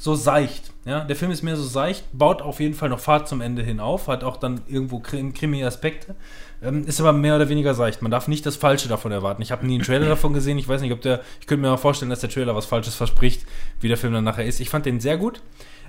[0.00, 3.26] so seicht, ja, der Film ist mehr so seicht, baut auf jeden Fall noch Fahrt
[3.28, 6.14] zum Ende hin auf, hat auch dann irgendwo Krim- Krimi-Aspekte,
[6.62, 8.02] ähm, ist aber mehr oder weniger seicht.
[8.02, 9.42] Man darf nicht das Falsche davon erwarten.
[9.42, 11.72] Ich habe nie einen Trailer davon gesehen, ich weiß nicht, ob der, ich könnte mir
[11.72, 13.46] auch vorstellen, dass der Trailer was Falsches verspricht,
[13.80, 14.60] wie der Film dann nachher ist.
[14.60, 15.40] Ich fand den sehr gut,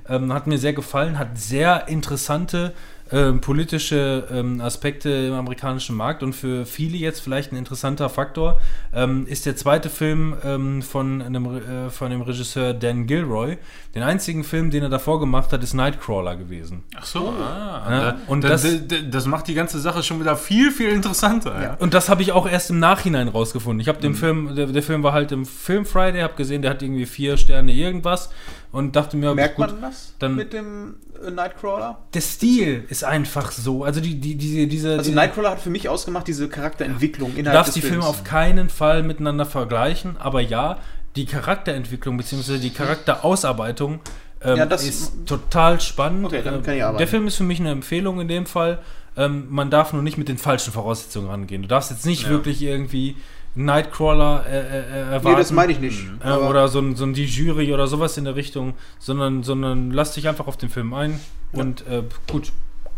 [0.07, 2.73] ähm, hat mir sehr gefallen, hat sehr interessante
[3.11, 8.59] ähm, politische ähm, Aspekte im amerikanischen Markt und für viele jetzt vielleicht ein interessanter Faktor
[8.93, 13.57] ähm, ist der zweite Film ähm, von, einem, äh, von dem Regisseur Dan Gilroy.
[13.95, 16.83] Den einzigen Film, den er davor gemacht hat, ist Nightcrawler gewesen.
[16.95, 20.19] Ach so, ah, Ja, da, und und das- das, das, macht die ganze Sache schon
[20.19, 21.61] wieder viel, viel interessanter.
[21.61, 21.73] Ja.
[21.79, 23.79] Und das habe ich auch erst im Nachhinein rausgefunden.
[23.81, 24.01] Ich habe Mhm.
[24.03, 27.05] den Film, der, der Film war halt im Film Friday, habe gesehen, der hat irgendwie
[27.05, 28.29] vier Sterne irgendwas
[28.71, 31.97] und dachte mir, Merkt gut, man das dann- mit dem äh, Nightcrawler?
[32.13, 33.83] der Stil ist einfach so.
[33.83, 37.59] Also die, die, diese, diese, Also Nightcrawler hat für mich ausgemacht diese Charakterentwicklung Du innerhalb
[37.59, 40.77] darfst des die Filme auf keinen Fall miteinander vergleichen, aber ja,
[41.15, 42.59] die Charakterentwicklung bzw.
[42.59, 43.99] die Charakterausarbeitung
[44.41, 46.25] ähm, Ja, das- ist total spannend.
[46.27, 46.97] Okay, damit Ähm, kann ich arbeiten.
[46.99, 48.79] Der Film ist für mich eine Empfehlung in dem Fall.
[49.17, 51.61] Ähm, man darf nur nicht mit den falschen Voraussetzungen rangehen.
[51.63, 52.29] Du darfst jetzt nicht Ja.
[52.29, 53.17] wirklich irgendwie
[53.65, 55.27] Nightcrawler äh, äh, äh, erwarten.
[55.29, 56.05] Nee, das meine ich nicht.
[56.23, 59.91] äh, oder so ein, so ein Die Jury oder sowas in der Richtung, sondern, sondern
[59.91, 61.19] lass dich einfach auf den Film ein
[61.51, 62.51] und äh, gut,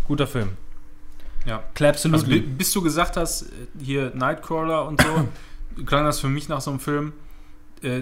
[0.07, 0.49] guter Film.
[1.45, 1.63] Ja.
[1.73, 3.45] Claps Also, bi- bis du gesagt hast, äh,
[3.83, 5.27] hier Nightcrawler und so,
[5.85, 7.13] klang das für mich nach so einem Film,
[7.81, 8.01] äh,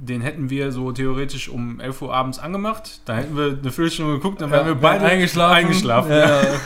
[0.00, 3.00] den hätten wir so theoretisch um 11 Uhr abends angemacht.
[3.04, 5.56] Da hätten wir eine Viertelstunde geguckt, dann wären wir beide eingeschlafen.
[5.56, 6.12] eingeschlafen.
[6.12, 6.42] Ja.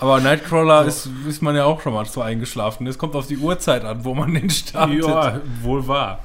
[0.00, 2.86] Aber Nightcrawler ist, ist man ja auch schon mal so eingeschlafen.
[2.86, 5.04] Es kommt auf die Uhrzeit an, wo man den startet.
[5.04, 6.20] Ja, wohl wahr.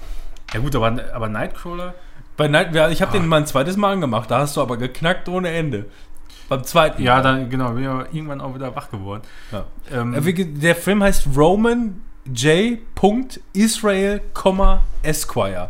[0.54, 1.95] Ja gut, aber, aber Nightcrawler,
[2.38, 4.30] Bei Night, ja, ich habe den mal ein zweites Mal angemacht.
[4.30, 5.86] Da hast du aber geknackt ohne Ende.
[6.50, 7.02] Beim zweiten.
[7.02, 7.22] ja, Mal.
[7.24, 9.22] dann genau, bin ich aber irgendwann auch wieder wach geworden.
[9.52, 9.66] Ja.
[9.91, 12.02] Ähm, Äh, Der Film heißt Roman
[12.32, 12.80] J.
[13.54, 14.22] Israel,
[15.02, 15.70] Esquire.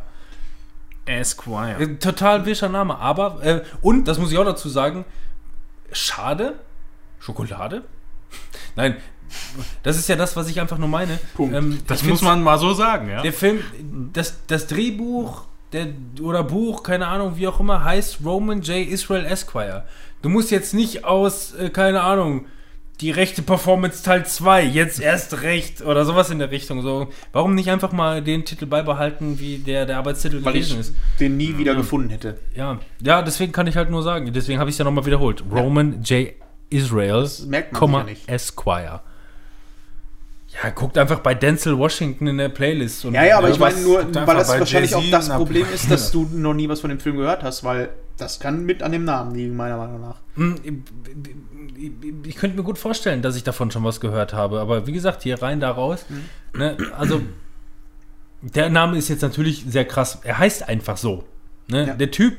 [1.05, 1.79] Esquire.
[1.79, 5.05] Äh, Total wischer Name, aber äh, und das muss ich auch dazu sagen,
[5.91, 6.55] schade,
[7.19, 7.83] Schokolade.
[8.75, 8.95] Nein,
[9.81, 11.19] das ist ja das, was ich einfach nur meine.
[11.35, 11.55] Punkt.
[11.55, 13.21] Ähm, Das ich muss man mal so sagen, ja.
[13.21, 13.59] Der Film,
[14.13, 15.87] das, das Drehbuch der,
[16.21, 18.87] oder Buch, keine Ahnung, wie auch immer, heißt Roman J.
[18.87, 19.85] Israel Esquire.
[20.21, 22.45] Du musst jetzt nicht aus, äh, keine Ahnung,
[23.01, 26.83] die rechte Performance Teil 2, jetzt erst recht oder sowas in der Richtung.
[26.83, 30.79] So, warum nicht einfach mal den Titel beibehalten, wie der, der Arbeitstitel weil ich gewesen
[30.79, 30.95] ist?
[31.19, 32.39] den nie wieder gefunden hätte.
[32.55, 35.43] Ja, ja, deswegen kann ich halt nur sagen, deswegen habe ich es ja nochmal wiederholt.
[35.51, 36.33] Roman J.
[36.73, 37.29] Israel,
[37.71, 38.27] Komma, nicht.
[38.27, 39.01] Esquire.
[40.61, 43.05] Ja, guckt einfach bei Denzel Washington in der Playlist.
[43.05, 46.11] Und Ja, ja, aber ich meine nur, weil das wahrscheinlich auch das Problem ist, dass
[46.11, 49.03] du noch nie was von dem Film gehört hast, weil das kann mit an dem
[49.03, 50.17] Namen liegen, meiner Meinung nach.
[50.35, 50.83] Hm,
[52.23, 55.23] ich könnte mir gut vorstellen, dass ich davon schon was gehört habe, aber wie gesagt,
[55.23, 56.05] hier rein, da raus.
[56.09, 56.59] Mhm.
[56.59, 57.21] Ne, also,
[58.41, 60.19] der Name ist jetzt natürlich sehr krass.
[60.23, 61.23] Er heißt einfach so.
[61.67, 61.87] Ne?
[61.87, 61.93] Ja.
[61.95, 62.37] Der Typ,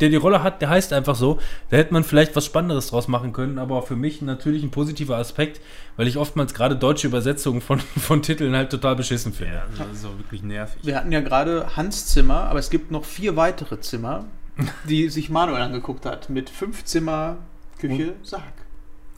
[0.00, 1.38] der die Rolle hat, der heißt einfach so.
[1.70, 5.16] Da hätte man vielleicht was Spannenderes draus machen können, aber für mich natürlich ein positiver
[5.16, 5.60] Aspekt,
[5.96, 9.54] weil ich oftmals gerade deutsche Übersetzungen von, von Titeln halt total beschissen finde.
[9.54, 10.80] Ja, das ist auch wirklich nervig.
[10.84, 14.24] Wir hatten ja gerade Hans Zimmer, aber es gibt noch vier weitere Zimmer,
[14.88, 17.38] die sich Manuel angeguckt hat, mit fünf Zimmer
[17.78, 18.63] Küche, sag.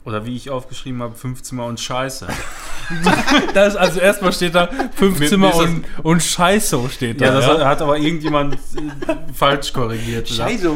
[0.07, 2.27] Oder wie ich aufgeschrieben habe, fünf Zimmer und Scheiße.
[3.53, 7.25] Das, also erstmal steht da fünf Zimmer und, und Scheiße steht da.
[7.25, 8.57] Ja, das hat, hat aber irgendjemand äh,
[9.33, 10.29] falsch korrigiert.
[10.29, 10.71] Scheiße.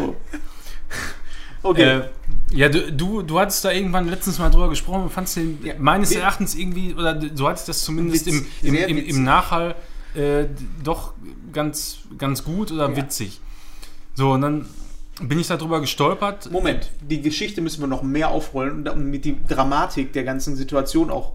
[1.63, 1.99] Okay.
[1.99, 2.01] Äh,
[2.51, 5.75] ja, du, du, du hattest da irgendwann letztens mal drüber gesprochen und fandst den Ja.
[5.77, 6.11] meines.
[6.11, 8.43] Erachtens irgendwie, oder du hattest das zumindest Witz.
[8.61, 9.75] im, im, im, im Nachhall
[10.13, 10.47] äh,
[10.83, 11.13] doch
[11.53, 12.95] ganz, ganz gut oder Ja.
[12.97, 13.39] witzig.
[14.15, 14.65] So, und dann
[15.27, 16.51] bin ich darüber gestolpert.
[16.51, 21.09] Moment, die Geschichte müssen wir noch mehr aufrollen und mit die Dramatik der ganzen Situation
[21.09, 21.33] auch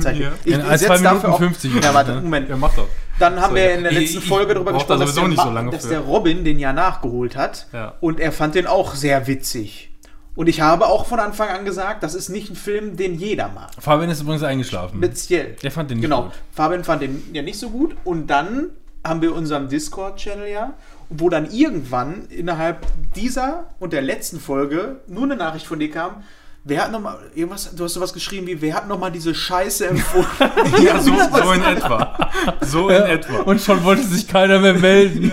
[0.00, 0.22] zeichnen.
[0.26, 0.32] Ja.
[0.44, 2.20] Ich In ein, setz zwei dafür auch- 50 Ja, warte, ne?
[2.22, 2.48] Moment.
[2.48, 2.88] Ja, mach doch.
[3.18, 3.76] Dann haben So, wir ja.
[3.76, 6.44] in der Ich- letzten ich Folge darüber gesprochen, dass, sowieso der, so dass der Robin
[6.44, 7.66] den ja nachgeholt hat.
[7.72, 7.94] Ja.
[8.00, 9.90] Und er fand den auch sehr witzig.
[10.34, 13.48] Und ich habe auch von Anfang an gesagt, das ist nicht ein Film, den jeder
[13.48, 13.70] mag.
[13.78, 14.98] Fabian ist übrigens eingeschlafen.
[14.98, 15.56] Speziell.
[15.62, 16.24] Der fand den nicht Genau.
[16.24, 16.32] gut.
[16.52, 17.96] Fabian fand den ja nicht so gut.
[18.04, 18.66] Und dann
[19.02, 20.74] haben wir unseren Discord-Channel ja,
[21.08, 26.22] wo dann irgendwann innerhalb dieser und der letzten Folge nur eine Nachricht von dir kam.
[26.68, 30.26] Wer hat nochmal, irgendwas, du hast sowas geschrieben wie, wer hat nochmal diese Scheiße empfohlen?
[30.82, 31.12] Ja, so,
[31.44, 32.30] so in etwa.
[32.60, 33.42] So in etwa.
[33.42, 35.30] Und schon wollte sich keiner mehr melden.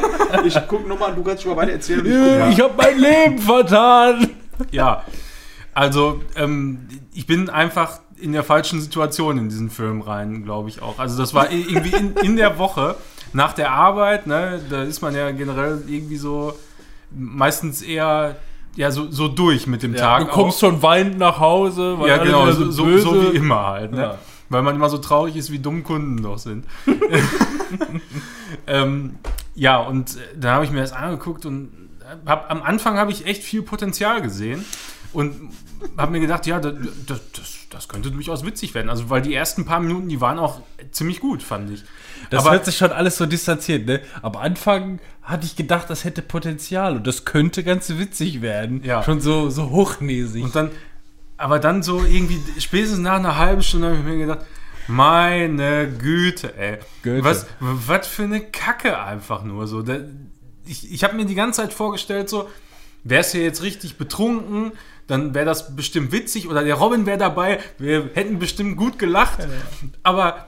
[0.44, 2.00] ich guck nochmal, du kannst schon mal weiter erzählen.
[2.00, 4.30] Und ich ich habe mein Leben vertan.
[4.70, 5.02] Ja,
[5.74, 10.82] also ähm, ich bin einfach in der falschen Situation in diesen Film rein, glaube ich
[10.82, 11.00] auch.
[11.00, 12.94] Also das war irgendwie in, in der Woche
[13.32, 16.54] nach der Arbeit, ne, da ist man ja generell irgendwie so
[17.10, 18.36] meistens eher
[18.76, 20.20] ja so, so durch mit dem Tag.
[20.20, 21.98] du kommst schon weinend nach Hause.
[21.98, 23.92] weil ja, alle genau, so, so, böse- so wie immer halt.
[23.92, 24.00] Ne?
[24.00, 24.18] Ja.
[24.48, 26.66] Weil man immer so traurig ist, wie dumm Kunden doch sind.
[28.66, 29.16] ähm,
[29.54, 31.72] ja, und äh, dann habe ich mir das angeguckt und
[32.24, 34.64] hab, am Anfang habe ich echt viel Potenzial gesehen
[35.12, 35.50] und
[35.96, 36.74] habe mir gedacht, ja, das,
[37.06, 38.90] das, das, das könnte durchaus witzig werden.
[38.90, 40.60] Also, weil die ersten paar Minuten, die waren auch
[40.92, 41.82] ziemlich gut, fand ich.
[42.30, 44.00] Das Aber- hört sich schon alles so distanziert, ne?
[44.22, 48.82] Am Anfang hatte ich gedacht, das hätte Potenzial und das könnte ganz witzig werden.
[48.84, 49.02] Ja.
[49.02, 50.44] Schon so, so hochnäsig.
[50.44, 50.70] Und dann,
[51.36, 54.40] aber dann so irgendwie, spätestens nach einer halben Stunde habe ich mir gedacht,
[54.88, 56.78] meine Güte, ey.
[57.02, 57.24] Goethe.
[57.24, 59.82] Was, was für eine Kacke einfach nur so.
[60.64, 62.48] Ich ich habe mir die ganze Zeit vorgestellt, so,
[63.02, 64.72] wär's hier jetzt richtig betrunken,
[65.08, 69.38] dann wäre das bestimmt witzig oder der Robin wäre dabei, wir hätten bestimmt gut gelacht.
[70.02, 70.46] Aber.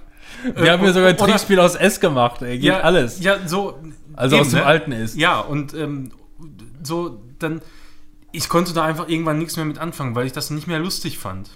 [0.55, 2.59] Wir haben ja sogar ein oder- Trinkspiel aus S gemacht, ey.
[2.59, 3.21] Geht ja, alles.
[3.21, 3.79] Ja, so.
[4.15, 4.67] Also eben, aus dem ne?
[4.67, 5.17] alten ist.
[5.17, 6.11] Ja, und ähm,
[6.83, 7.61] so, dann.
[8.31, 11.19] Ich konnte da einfach irgendwann nichts mehr mit anfangen, weil ich das nicht mehr lustig
[11.19, 11.51] fand.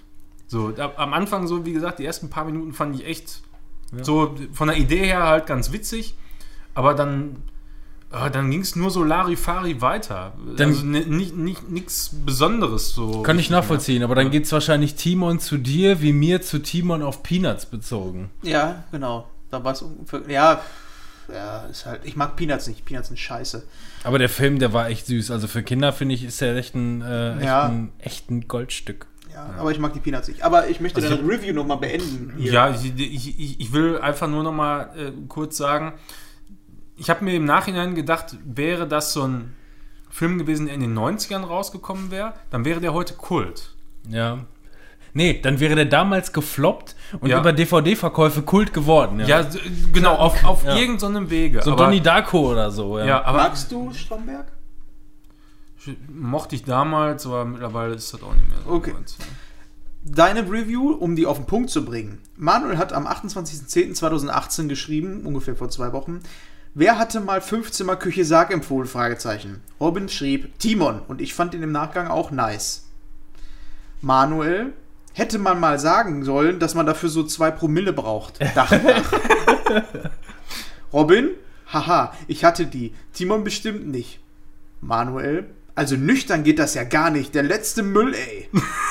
[0.47, 3.43] So, da, am Anfang, so wie gesagt, die ersten paar Minuten fand ich echt
[4.01, 6.15] so von der Idee her halt ganz witzig,
[6.75, 7.43] aber dann.
[8.13, 10.33] Äh, dann ging es nur so Larifari weiter.
[10.57, 13.23] Dann- also ni- nicht nicht- nichts Besonderes so.
[13.23, 17.03] Kann ich nachvollziehen, aber dann geht es wahrscheinlich Timon zu dir, wie mir zu Timon
[17.03, 18.31] auf Peanuts bezogen.
[18.43, 19.29] Ja, genau.
[19.51, 20.21] Da war es ungefähr.
[20.29, 20.61] Ja,
[21.33, 22.01] ja, ist halt.
[22.05, 22.85] Ich mag Peanuts nicht.
[22.85, 23.63] Peanuts sind scheiße.
[24.05, 25.31] Aber der Film, der war echt süß.
[25.31, 27.63] Also für Kinder finde ich, ist der echt ein, äh, echt, Ja.
[27.65, 29.07] ein, echt ein Goldstück.
[29.33, 30.43] Ja, aber ich mag die Peanuts nicht.
[30.43, 32.35] Aber ich möchte Also deine Review nochmal beenden.
[32.39, 32.53] hier.
[32.53, 35.95] Ja, ich, ich, ich, will einfach nur noch mal äh, kurz sagen,
[37.03, 39.55] ich habe mir im Nachhinein gedacht, wäre das so ein
[40.09, 43.75] Film gewesen, der in den 90ern rausgekommen wäre, dann wäre der heute Kult.
[44.09, 44.39] Ja.
[45.15, 47.41] Nee, dann wäre der damals gefloppt und Ja.
[47.41, 49.21] über DVD-Verkäufe Kult geworden.
[49.27, 49.59] Ja, s-
[49.93, 50.77] genau, auf, auf Ja.
[50.77, 51.61] irgendeinem Wege.
[51.63, 52.99] So aber, Donnie Darko oder so.
[52.99, 53.05] Ja.
[53.07, 54.47] ja, aber Magst du Stromberg?
[56.09, 58.71] mochte ich damals, aber mittlerweile ist das auch nicht mehr so.
[58.71, 58.93] Okay.
[58.93, 59.19] meins.
[60.05, 62.21] Deine Review, um die auf den Punkt zu bringen.
[62.37, 66.21] Manuel hat am 28.10.2018 geschrieben, ungefähr vor zwei Wochen,
[66.75, 68.89] wer hatte mal Fünfzimmerküche Sarg empfohlen?
[68.89, 69.62] Fragezeichen.
[69.81, 72.86] Robin schrieb Timon und ich fand ihn im Nachgang auch nice.
[74.01, 74.73] Manuel,
[75.12, 78.41] hätte man mal sagen sollen, dass man dafür so zwei Promille braucht.
[78.55, 79.12] Dachdach.
[80.92, 81.31] Robin,
[81.73, 82.94] haha, ich hatte die.
[83.12, 84.20] Timon bestimmt nicht.
[84.81, 87.34] Manuel, also nüchtern geht das ja gar nicht.
[87.34, 88.49] Der letzte Müll, ey.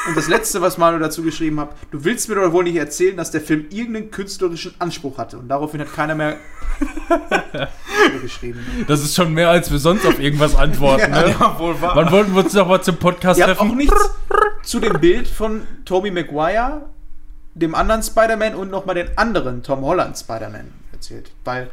[0.07, 3.15] Und das letzte, was Manuel dazu geschrieben hat, du willst mir doch wohl nicht erzählen,
[3.17, 5.37] dass der Film irgendeinen künstlerischen Anspruch hatte.
[5.37, 6.37] Und daraufhin hat keiner mehr
[8.21, 8.65] geschrieben.
[8.87, 11.11] Das ist schon mehr, als wir sonst auf irgendwas antworten.
[11.11, 11.35] ne?
[11.39, 11.95] Ja, wohl wahr.
[11.95, 13.71] Wann wollten wir uns noch mal zum Podcast Ihr habt treffen?
[13.71, 14.09] auch nichts
[14.63, 16.89] zu dem Bild von Tobey Maguire,
[17.53, 21.31] dem anderen Spider-Man und nochmal den anderen Tom Holland Spider-Man erzählt.
[21.43, 21.69] Weil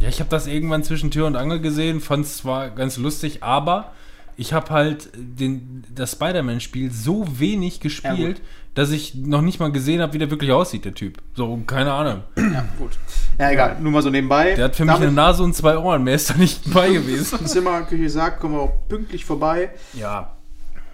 [0.00, 3.42] Ja, ich habe das irgendwann zwischen Tür und Angel gesehen, fand es zwar ganz lustig,
[3.42, 3.92] aber
[4.36, 9.70] ich habe halt den, das Spider-Man-Spiel so wenig gespielt, Ja, dass ich noch nicht mal
[9.70, 11.18] gesehen habe, wie der wirklich aussieht, der Typ.
[11.34, 12.22] So, keine Ahnung.
[12.36, 12.92] Ja, gut.
[13.38, 13.76] Ja, egal.
[13.80, 14.54] Nur mal so nebenbei.
[14.54, 16.88] Der hat für mich Damit eine Nase und zwei Ohren, mehr ist da nicht bei
[16.92, 17.44] gewesen.
[17.46, 19.70] Zimmer, Küche sagt, kommen wir auch pünktlich vorbei.
[19.92, 20.36] Ja.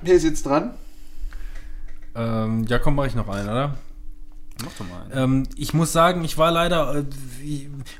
[0.02, 0.74] Wer ist jetzt dran?
[2.16, 3.74] ähm, ja, komm, mach ich noch einen, oder?
[4.64, 5.06] Mach doch mal.
[5.12, 7.04] Ähm, ich muss sagen, ich war leider, äh,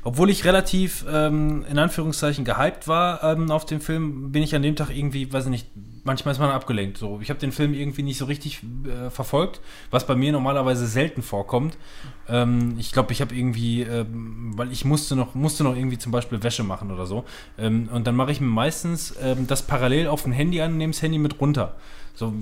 [0.03, 4.63] obwohl ich relativ ähm, in Anführungszeichen gehypt war ähm, auf den Film, bin ich an
[4.63, 5.67] dem Tag irgendwie, weiß ich nicht,
[6.03, 6.97] manchmal ist man abgelenkt.
[6.97, 9.61] So, ich habe den Film irgendwie nicht so richtig äh, verfolgt,
[9.91, 11.77] was bei mir normalerweise selten vorkommt.
[12.27, 16.11] Ähm, ich glaube, ich habe irgendwie, ähm, weil ich musste noch, musste noch irgendwie zum
[16.11, 17.25] Beispiel Wäsche machen oder so.
[17.59, 20.77] Ähm, und dann mache ich mir meistens ähm, das parallel auf dem Handy an und
[20.77, 21.75] nehme das Handy mit runter.
[22.17, 22.33] So,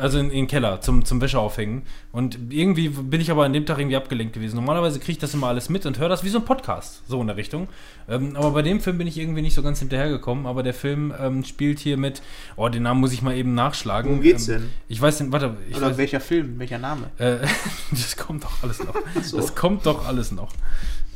[0.00, 1.82] also in, in den Keller zum, zum Wäsche aufhängen.
[2.10, 4.56] Und irgendwie bin ich aber an dem Tag irgendwie abgelenkt gewesen.
[4.56, 7.20] Normalerweise kriege ich das immer alles mit und höre das wie so ein Podcast, so
[7.20, 7.68] in der Richtung.
[8.08, 10.46] Ähm, aber bei dem Film bin ich irgendwie nicht so ganz hinterhergekommen.
[10.46, 12.22] Aber der Film ähm, spielt hier mit,
[12.56, 14.10] oh, den Namen muss ich mal eben nachschlagen.
[14.10, 14.70] Worum geht's ähm, denn?
[14.88, 15.54] Ich weiß nicht, warte.
[15.68, 17.10] Ich Oder weiß, welcher Film, welcher Name?
[17.18, 17.36] äh,
[17.90, 18.94] das kommt doch alles noch.
[19.22, 19.36] so.
[19.36, 20.48] Das kommt doch alles noch.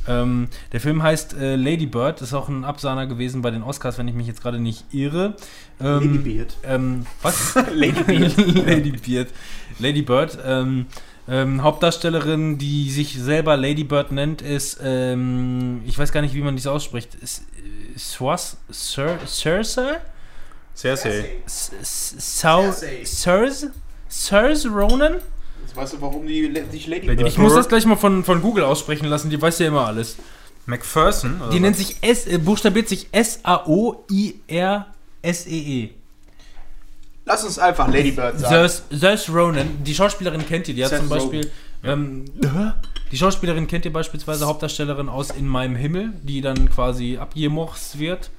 [0.09, 3.99] Ähm, der Film heißt äh, Lady Bird, ist auch ein Absahner gewesen bei den Oscars,
[3.99, 5.35] wenn ich mich jetzt gerade nicht irre.
[5.79, 6.57] Ähm, Lady Beard.
[6.63, 7.55] Ähm, was?
[7.73, 8.37] Lady Beard.
[8.65, 9.27] Lady Beard.
[9.77, 10.37] Lady Bird.
[10.43, 10.87] Ähm,
[11.27, 16.41] ähm, Hauptdarstellerin, die sich selber Lady Bird nennt, ist, ähm, ich weiß gar nicht, wie
[16.41, 19.97] man dies ausspricht, ist äh, Swas, Sir, Cersei?
[20.75, 21.37] Cersei.
[21.45, 23.03] Cersei?
[24.09, 25.17] Cersei Ronan?
[25.79, 28.41] Weißt du, warum die sich Lady, Lady Bird Ich muss das gleich mal von, von
[28.41, 30.17] Google aussprechen lassen, die weiß ja immer alles.
[30.65, 31.39] McPherson?
[31.41, 31.61] oder Die was?
[31.61, 33.07] nennt sich S, äh, buchstabiert sich
[34.49, 35.89] S-A-O-I-R-S-E-E.
[37.25, 38.53] Lass uns einfach Lady Bird sagen.
[38.53, 41.49] Saoirse Saoirse Ronan, die Schauspielerin kennt ihr, die hat Seth zum Beispiel.
[41.83, 42.25] Ähm,
[43.11, 48.29] die Schauspielerin kennt ihr beispielsweise Hauptdarstellerin aus In meinem Himmel, die dann quasi abgemorst wird.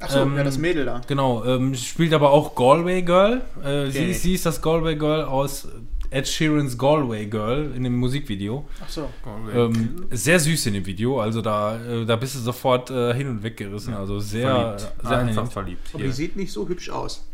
[0.00, 1.00] Achso, ähm, ja, das Mädel da.
[1.08, 3.42] Genau, ähm, spielt aber auch Galway Girl.
[3.64, 4.12] Äh, sie, Okay.
[4.12, 5.66] sie ist das Galway Girl aus
[6.10, 8.66] Ed Sheerans Galway Girl in dem Musikvideo.
[8.80, 9.08] Achso.
[9.54, 13.28] Ähm, sehr süß in dem Video, also da, äh, da bist du sofort äh, hin
[13.28, 13.94] und weg gerissen.
[13.94, 14.80] Also sehr, verliebt.
[14.80, 15.46] sehr Einfach angenehm.
[15.46, 15.88] verliebt.
[15.92, 17.24] Aber die sieht nicht so hübsch aus.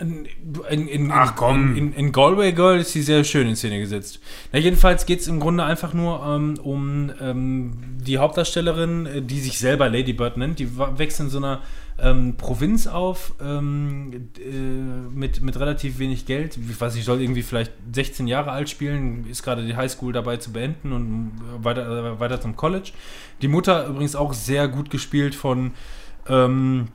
[0.00, 0.26] In,
[0.70, 1.76] in, in, Ach, komm.
[1.76, 4.18] In, in Galway Girl ist sie sehr schön in Szene gesetzt.
[4.52, 9.38] Na, jedenfalls geht es im Grunde einfach nur ähm, um ähm, die Hauptdarstellerin, äh, die
[9.40, 10.58] sich selber Lady Bird nennt.
[10.58, 11.62] Die wächst in so einer
[11.98, 16.56] ähm, Provinz auf ähm, äh, mit, mit relativ wenig Geld.
[16.56, 20.38] Ich weiß nicht, soll irgendwie vielleicht 16 Jahre alt spielen, ist gerade die Highschool dabei
[20.38, 22.90] zu beenden und äh, weiter, äh, weiter zum College.
[23.42, 25.72] Die Mutter übrigens auch sehr gut gespielt von.
[26.28, 26.88] Ähm,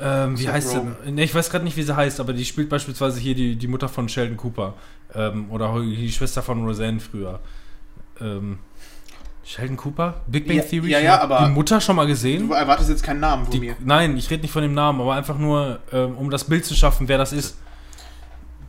[0.00, 1.10] ähm, wie heißt sie?
[1.10, 3.66] Ne, ich weiß gerade nicht, wie sie heißt, aber die spielt beispielsweise hier die, die
[3.68, 4.74] Mutter von Sheldon Cooper.
[5.14, 7.40] Ähm, oder die Schwester von Roseanne früher.
[8.20, 8.58] Ähm,
[9.48, 10.20] Sheldon Cooper?
[10.26, 10.90] Big Bang Ja, Theory?
[10.90, 12.50] ja, ja, aber- Die Mutter schon mal Du gesehen?
[12.50, 13.76] erwartest jetzt keinen Namen von Die, mir.
[13.80, 16.74] nein, ich rede nicht von dem Namen, aber einfach nur, ähm, um das Bild zu
[16.74, 17.56] schaffen, wer das ist.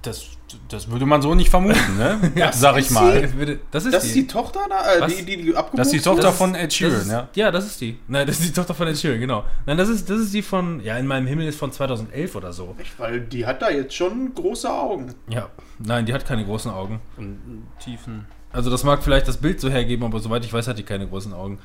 [0.03, 0.25] Das,
[0.69, 2.32] das würde man so nicht vermuten, ne?
[2.35, 3.30] Ja, Sag ich mal.
[3.72, 4.22] Das ist Das ist die.
[4.22, 5.06] die Tochter da?
[5.06, 7.11] Äh, die, die, die abgebucht Das ist die Tochter Das ist- von Ed Sheeran, ist,
[7.11, 7.27] ja.
[7.35, 7.99] ja, das ist die.
[8.08, 9.43] Nein, das ist die Tochter von Ed Sheeran, genau.
[9.66, 12.53] Nein, das ist, das ist die von, ja, in meinem Himmel ist von 2011 oder
[12.53, 12.74] so.
[12.80, 15.14] Echt, Weil die hat da jetzt schon große Augen.
[15.27, 15.49] Ja,
[15.80, 17.01] nein, die hat keine großen Augen.
[17.17, 17.38] Und
[17.83, 18.25] tiefen.
[18.51, 21.07] Also das mag vielleicht das Bild so hergeben, aber soweit ich weiß, hat die keine
[21.07, 21.59] großen Augen.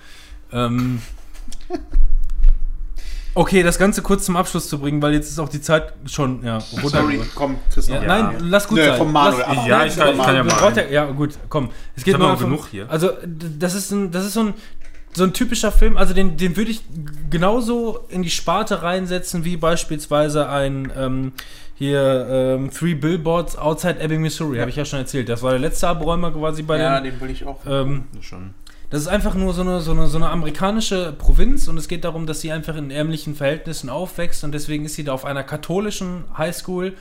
[0.53, 1.01] Ähm
[3.35, 6.45] okay, das Ganze kurz zum Abschluss zu bringen, weil jetzt ist auch die Zeit schon
[6.45, 6.89] ja, runter.
[7.01, 8.03] Sorry, komm, Christoph.
[8.03, 8.99] Ja, Nein, lass gut Nö, sein.
[8.99, 9.67] vom Manuel lass, ab.
[9.67, 11.71] Ja, ich kann- ich kann ja mal ja, ja, gut, komm.
[11.97, 12.89] Es geht hab nur genug hier.
[12.91, 14.55] Also, das ist ein, das ist so ein,
[15.15, 16.83] so ein typischer Film, also den, den würde ich
[17.31, 21.33] genauso in die Sparte reinsetzen, wie beispielsweise ein ähm,
[21.75, 25.29] hier ähm, Three Billboards Outside Ebbing, Missouri, habe ich ja schon erzählt.
[25.29, 27.13] Das war der letzte Abräumer quasi bei Ja, den.
[27.13, 27.61] den will ich auch.
[27.67, 28.55] Ähm, Schon.
[28.91, 32.05] das ist einfach nur so eine, so, eine, so eine amerikanische Provinz und es geht
[32.05, 35.43] darum, dass sie einfach in ärmlichen Verhältnissen aufwächst und deswegen ist sie da auf einer
[35.43, 36.95] katholischen Highschool.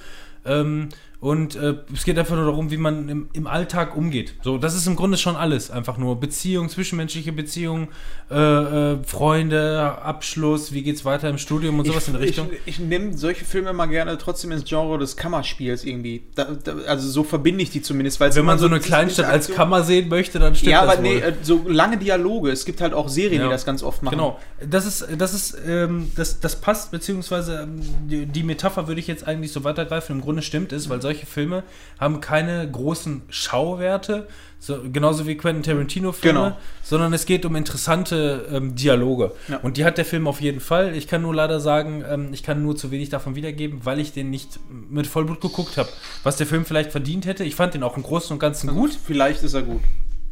[0.45, 0.90] Ähm,
[1.24, 4.34] und äh, es geht einfach nur darum, wie man im, im Alltag umgeht.
[4.42, 5.72] So, das ist im Grunde schon alles.
[5.72, 7.88] Einfach nur Beziehung, zwischenmenschliche Beziehungen,
[8.30, 12.50] äh, äh, Freunde, Abschluss, wie geht's weiter im Studium und sowas in der Richtung.
[12.66, 16.24] Ich, ich nehme solche Filme mal gerne trotzdem ins Genre des Kammerspiels irgendwie.
[16.35, 18.19] Da, da, also so verbinde ich die zumindest.
[18.19, 21.06] Weil Wenn man so eine Kleinstadt als Kammer sehen möchte, dann stimmt Ja, das aber
[21.08, 21.14] wohl.
[21.16, 22.52] nee, äh, so lange Dialoge.
[22.52, 23.48] Es gibt halt auch Serien, Ja.
[23.48, 24.18] die das ganz oft machen.
[24.18, 27.80] Genau, das ist, das ist, ähm, das, das passt, beziehungsweise ähm,
[28.10, 30.18] die, die Metapher würde ich jetzt eigentlich so weitergreifen.
[30.18, 31.64] Im Grunde stimmt es, weil solche Filme
[32.00, 34.27] haben keine großen Schauwerte,
[34.59, 36.58] so, genauso wie Quentin Tarantino-Filme, Genau.
[36.83, 39.33] sondern es geht um interessante ähm, Dialoge.
[39.50, 39.58] Ja.
[39.58, 40.95] Und die hat der Film auf jeden Fall.
[40.95, 44.14] Ich kann nur leider sagen, ähm, ich kann nur zu wenig davon wiedergeben, weil ich
[44.14, 44.59] den nicht
[44.90, 45.90] mit Vollblut geguckt habe.
[46.24, 47.43] Was der Film vielleicht verdient hätte.
[47.43, 48.98] Ich fand den auch im Großen und Ganzen gut.
[49.06, 49.82] Vielleicht ist er gut.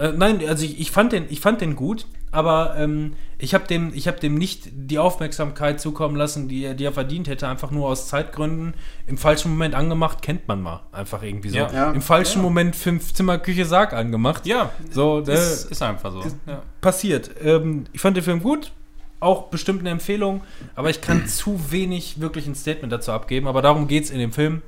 [0.02, 3.68] Äh, nein, also ich, ich, fand den, ich fand den gut, aber ähm, ich habe
[3.68, 7.48] dem, ich hab dem nicht die Aufmerksamkeit zukommen lassen, die, er- die er verdient hätte,
[7.48, 8.74] einfach nur aus Zeitgründen.
[9.06, 10.82] Im falschen Moment angemacht, kennt man mal.
[10.92, 11.58] Einfach irgendwie so.
[11.58, 11.72] Ja.
[11.72, 11.92] Ja.
[11.92, 12.44] Im falschen Ja.
[12.44, 14.46] Moment fünf Zimmer, Küche, Sarg angemacht.
[14.48, 16.24] Ja, So, äh, ist, ist einfach so.
[16.48, 16.64] Ja.
[16.82, 17.32] passiert.
[17.44, 18.72] Ähm, ich fand den Film gut,
[19.20, 20.42] auch bestimmt eine Empfehlung,
[20.76, 23.48] aber ich kann zu wenig wirklich ein Statement dazu abgeben.
[23.48, 24.62] Aber darum geht es in dem Film.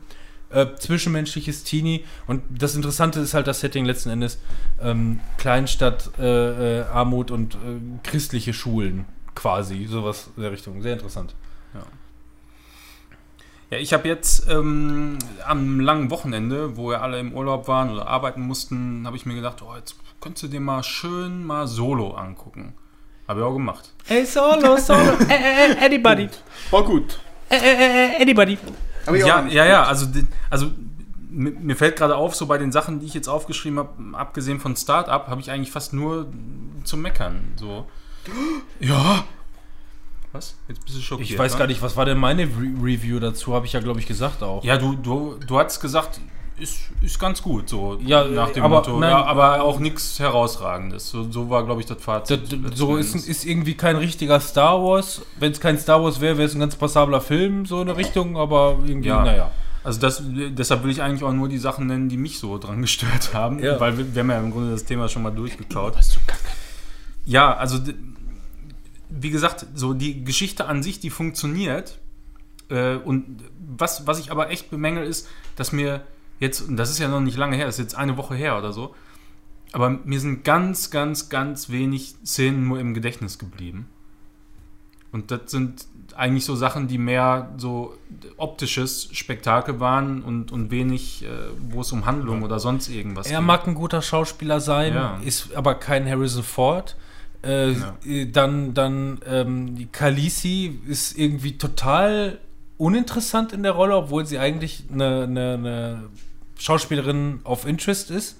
[0.53, 4.40] Äh, zwischenmenschliches Teenie und das Interessante ist halt das Setting letzten Endes
[4.82, 7.57] ähm, Kleinstadt, äh, äh, Armut und äh,
[8.03, 10.82] christliche Schulen quasi, sowas in der Richtung.
[10.82, 11.33] Sehr interessant.
[13.73, 15.17] Ja, ich habe jetzt ähm,
[15.48, 19.33] am langen Wochenende, wo wir alle im Urlaub waren oder arbeiten mussten, habe ich mir
[19.33, 22.75] gedacht, oh, jetzt könntest du dir mal schön mal Solo angucken.
[23.27, 23.91] Habe ich auch gemacht.
[24.06, 26.30] Hey, Solo, Solo, äh, äh, anybody,
[26.69, 27.19] War gut.
[27.49, 28.59] äh, äh, anybody.
[29.11, 30.07] Ja, ja, ja, also,
[30.49, 30.72] also
[31.33, 34.75] mir fällt gerade auf, so bei den Sachen, die ich jetzt aufgeschrieben habe, abgesehen von
[34.75, 36.27] Startup, habe ich eigentlich fast nur
[36.83, 37.53] zum Meckern.
[37.56, 37.88] So.
[38.80, 39.25] Ja.
[40.32, 40.56] Was?
[40.67, 41.30] Jetzt bist du schockiert.
[41.30, 41.59] Ich weiß wa?
[41.59, 43.53] gar nicht, was war denn meine Re Review dazu?
[43.53, 44.64] Habe ich ja, glaube ich, gesagt auch.
[44.64, 46.19] Ja, du, du, du hast gesagt,
[46.59, 48.99] ist, ist ganz gut, so Ja, nach dem aber Motto.
[48.99, 49.09] nein.
[49.09, 51.09] ja, aber auch nichts Herausragendes.
[51.09, 52.41] So, so war, glaube ich, das Fazit.
[52.64, 55.22] Das, so ist, ist irgendwie kein richtiger Star Wars.
[55.40, 57.98] Wenn es kein Star Wars wäre, wäre es ein ganz passabler Film, so in der
[57.98, 59.23] Richtung, aber irgendwie, Ja.
[59.23, 59.51] naja.
[59.83, 62.82] Also das, deshalb will ich eigentlich auch nur die Sachen nennen, die mich so dran
[62.82, 63.80] gestört haben, Ja.
[63.80, 65.95] weil wir, wir haben ja im Grunde das Thema schon mal durchgekaut.
[67.25, 67.80] Ja, also
[69.09, 71.99] wie gesagt, so die Geschichte an sich, die funktioniert.
[72.69, 73.43] Äh, und
[73.77, 76.01] was, was ich aber echt bemängel ist, dass mir
[76.43, 78.57] jetzt, und das ist ja noch nicht lange her, das ist jetzt eine Woche her
[78.57, 78.93] oder so,
[79.72, 83.88] aber mir sind ganz, ganz, ganz wenig Szenen nur im Gedächtnis geblieben.
[85.11, 87.95] Und das sind eigentlich so Sachen, die mehr so
[88.38, 91.27] optisches Spektakel waren und, und wenig, äh,
[91.72, 93.47] wo es um Handlung oder sonst irgendwas Er geht.
[93.47, 95.19] mag ein guter Schauspieler sein, Ja.
[95.23, 96.95] ist aber kein Harrison Ford.
[97.43, 97.95] Äh, Ja.
[98.31, 102.39] Dann, dann ähm, Khaleesi ist irgendwie total
[102.77, 106.03] uninteressant in der Rolle, obwohl sie eigentlich eine, eine, eine
[106.64, 108.38] Schauspielerin of Interest ist.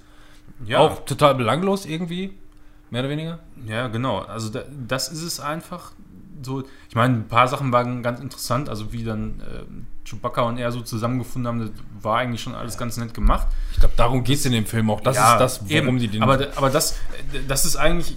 [0.66, 0.78] ja.
[0.78, 2.32] Auch total belanglos irgendwie,
[2.90, 3.38] mehr oder weniger.
[3.66, 4.20] Ja, genau.
[4.20, 5.92] Also da, das ist es einfach
[6.42, 6.64] so.
[6.88, 10.72] Ich meine, ein paar Sachen waren ganz interessant, also wie dann ähm, Chewbacca und er
[10.72, 11.70] so zusammengefunden haben, das
[12.02, 13.46] war eigentlich schon alles ganz nett gemacht.
[13.72, 15.00] Ich glaube, darum geht es in dem Film auch.
[15.00, 15.98] Das Ja, ist das, worum eben.
[15.98, 16.22] die den.
[16.22, 16.96] Aber, aber das,
[17.46, 18.16] das ist eigentlich,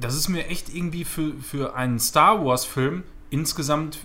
[0.00, 3.98] das ist mir echt irgendwie für, für einen Star Wars-Film insgesamt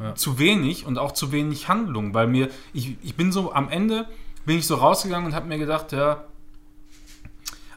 [0.00, 0.14] Ja.
[0.14, 4.06] zu wenig und auch zu wenig Handlung, weil mir, ich, ich bin so am Ende,
[4.46, 6.24] bin ich so rausgegangen und habe mir gedacht, ja,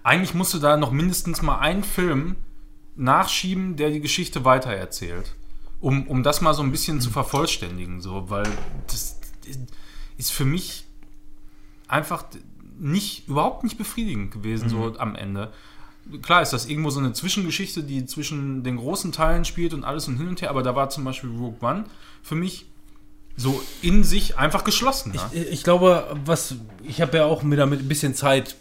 [0.03, 2.37] eigentlich musst du da noch mindestens mal einen Film
[2.95, 5.35] nachschieben, der die Geschichte weitererzählt.
[5.81, 8.47] Um, um das mal so ein bisschen zu vervollständigen, so, weil
[8.87, 9.17] das
[10.17, 10.85] ist für mich
[11.87, 12.25] einfach
[12.77, 15.51] nicht, überhaupt nicht befriedigend gewesen, so am Ende.
[16.21, 20.07] Klar ist das irgendwo so eine Zwischengeschichte, die zwischen den großen Teilen spielt und alles
[20.07, 21.85] und hin und her, aber da war zum Beispiel Rogue One
[22.21, 22.68] für mich
[23.39, 25.13] so in sich einfach geschlossen.
[25.13, 25.21] ne?
[25.31, 28.55] Ich, ich glaube, was ich habe ja auch mir damit ein bisschen Zeit,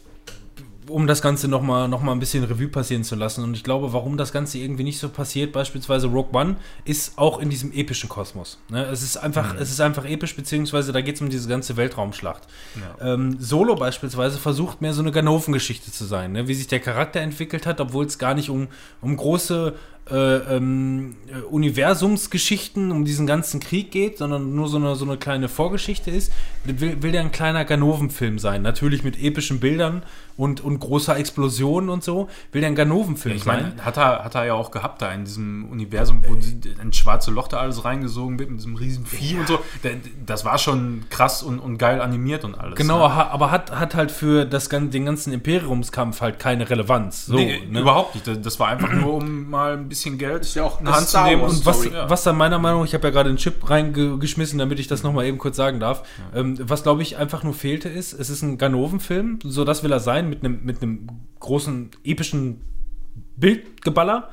[0.88, 3.44] um das Ganze nochmal noch mal ein bisschen Revue passieren zu lassen.
[3.44, 7.40] Und ich glaube, warum das Ganze irgendwie nicht so passiert, beispielsweise Rogue One, ist auch
[7.40, 8.58] in diesem epischen Kosmos.
[8.70, 8.84] Ne?
[8.86, 12.44] Es, ist einfach, es ist einfach episch, beziehungsweise da geht es um diese ganze Weltraumschlacht.
[12.76, 13.14] Ja.
[13.14, 16.48] Ähm, Solo beispielsweise versucht mehr so eine Ganoven-Geschichte zu sein, ne?
[16.48, 18.68] wie sich der Charakter entwickelt hat, obwohl es gar nicht um,
[19.00, 19.74] um große
[20.10, 25.16] äh, ähm, äh, Universumsgeschichten, um diesen ganzen Krieg geht, sondern nur so eine, so eine
[25.16, 26.32] kleine Vorgeschichte ist,
[26.64, 28.62] will, will der ein kleiner Ganoven-Film sein.
[28.62, 30.02] Natürlich mit epischen Bildern
[30.36, 32.28] und, und großer Explosion und so.
[32.52, 33.62] Will der ein Ganoven-Film Ich sein.
[33.74, 36.92] meine, hat er, hat er ja auch gehabt da in diesem Universum, wo die, ein
[36.92, 39.58] schwarze Loch da alles reingesogen wird mit diesem riesen Vieh und so.
[40.24, 42.76] Das war schon krass und, und geil animiert und alles.
[42.76, 43.14] Genau, ne?
[43.14, 47.26] aber hat, hat halt für das, den ganzen Imperiumskampf halt keine Relevanz.
[47.26, 47.80] So, nee, ne?
[47.80, 48.46] überhaupt nicht.
[48.46, 51.20] Das war einfach nur, um mal ein bisschen Geld Ist ja auch in Hand zu
[51.22, 51.42] nehmen.
[51.42, 51.94] Und was, Story.
[51.94, 52.08] ja.
[52.08, 55.02] was dann meiner Meinung nach, ich habe ja gerade einen Chip reingeschmissen, damit ich das
[55.02, 56.02] nochmal eben kurz sagen darf.
[56.34, 59.92] Ähm, was, glaube ich, einfach nur fehlte, ist, es ist ein Ganoven-Film, so das will
[59.92, 61.08] er sein, mit einem mit einem
[61.40, 62.60] großen, epischen
[63.36, 64.30] Bildgeballer.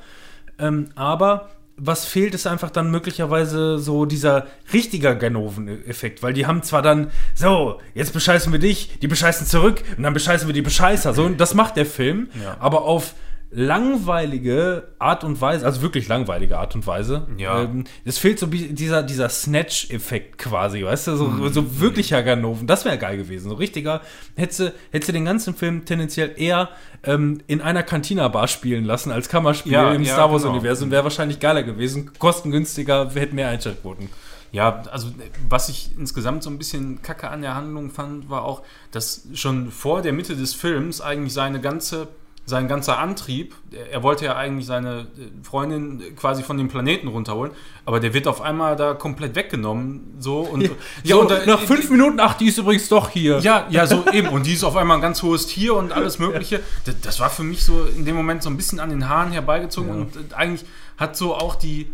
[0.59, 6.63] Ähm, aber was fehlt, ist einfach dann möglicherweise so dieser richtiger Ganoven-Effekt, weil die haben
[6.63, 10.61] zwar dann, so, jetzt bescheißen wir dich, die bescheißen zurück und dann bescheißen wir die
[10.61, 11.13] Bescheißer.
[11.13, 12.55] So, und das macht der Film, Ja.
[12.59, 13.13] aber auf
[13.55, 17.25] langweilige Art und Weise, also wirklich langweilige Art und Weise.
[17.37, 17.63] Ja.
[17.63, 22.67] Ähm, es fehlt so dieser, dieser Snatch-Effekt quasi, weißt du, so, so wirklicher Ganoven.
[22.67, 23.49] Das wäre geil gewesen.
[23.49, 24.01] So richtiger,
[24.35, 26.69] hättest du, hättest du den ganzen Film tendenziell eher
[27.03, 30.33] ähm, in einer Cantina-Bar spielen lassen als Kammerspiel Ja, im ja, Star genau.
[30.33, 30.91] Wars-Universum.
[30.91, 34.09] Wäre wahrscheinlich geiler gewesen, kostengünstiger, wir hätten mehr Einschaltquoten.
[34.51, 35.09] Ja, also
[35.49, 38.61] was ich insgesamt so ein bisschen kacke an der Handlung fand, war auch,
[38.91, 42.07] dass schon vor der Mitte des Films eigentlich seine ganze,
[42.47, 43.55] sein ganzer Antrieb,
[43.91, 47.51] er- wollte ja eigentlich seine äh, Freundin quasi von dem Planeten runterholen,
[47.85, 50.69] aber der wird auf einmal da komplett weggenommen, so und
[51.03, 53.39] Ja, und und da- nach fünf Minuten, ach, die ist übrigens doch hier.
[53.39, 54.27] Ja, ja, so eben.
[54.29, 56.59] Und die ist auf einmal ein ganz hohes Tier und alles Mögliche.
[56.85, 59.31] Das, das war für mich so in dem Moment so ein bisschen an den Haaren
[59.31, 59.95] herbeigezogen Ja.
[59.95, 60.65] und äh, eigentlich
[60.97, 61.87] hat so auch die,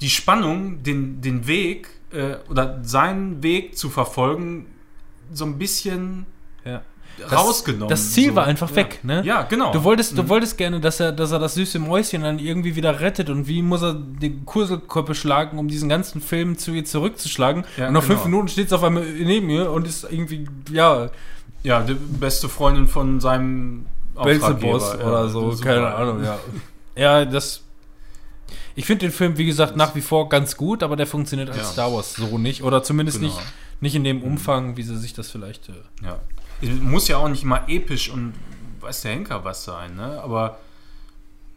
[0.00, 4.66] die Spannung, den, den Weg äh, oder seinen Weg zu verfolgen,
[5.32, 6.24] so ein bisschen
[7.18, 7.36] Ja.
[7.36, 7.88] rausgenommen.
[7.88, 8.36] Das Ziel so.
[8.36, 8.76] war einfach ja.
[8.76, 9.22] weg, ne?
[9.24, 9.72] Ja, genau.
[9.72, 13.00] Du wolltest, du wolltest gerne, dass er, dass er das süße Mäuschen dann irgendwie wieder
[13.00, 17.64] rettet und wie muss er den Kurselkörper schlagen, um diesen ganzen Film zu ihr zurückzuschlagen.
[17.76, 18.14] Ja, und nach genau.
[18.14, 21.10] fünf Minuten steht es auf einmal neben ihr und ist irgendwie, ja,
[21.64, 23.86] Ja, die beste Freundin von seinem
[24.22, 26.38] Belzebos Auftraggeber, oder ja, so, keine Ahnung, ja.
[26.96, 27.62] Ja, das.
[28.74, 31.58] Ich finde den Film, wie gesagt, nach wie vor ganz gut, aber der funktioniert als
[31.58, 31.64] Ja.
[31.64, 32.62] Star Wars so nicht.
[32.62, 33.32] Oder zumindest Genau.
[33.34, 33.42] nicht,
[33.80, 35.68] nicht in dem Umfang, wie sie sich das vielleicht.
[35.68, 35.72] Äh,
[36.04, 36.20] Ja.
[36.62, 38.34] Muss ja auch nicht mal episch und
[38.80, 40.20] weiß der Henker was sein, ne?
[40.22, 40.58] Aber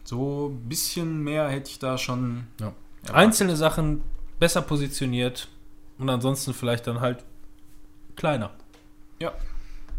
[0.04, 2.46] so ein bisschen mehr hätte ich da schon.
[2.60, 2.74] Ja.
[3.14, 4.04] Einzelne Sachen
[4.40, 5.48] besser positioniert
[5.98, 7.24] und ansonsten vielleicht dann halt
[8.16, 8.52] kleiner.
[9.20, 9.32] Ja.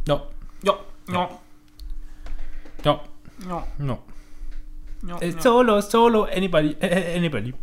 [0.07, 0.23] Ja.
[0.63, 1.31] Ja, ja,
[2.85, 3.01] Ja.
[3.49, 3.67] ja.
[3.79, 3.99] No.
[5.07, 5.41] ja, Äh, ja.
[5.41, 7.55] Solo, solo, anybody, äh, anybody.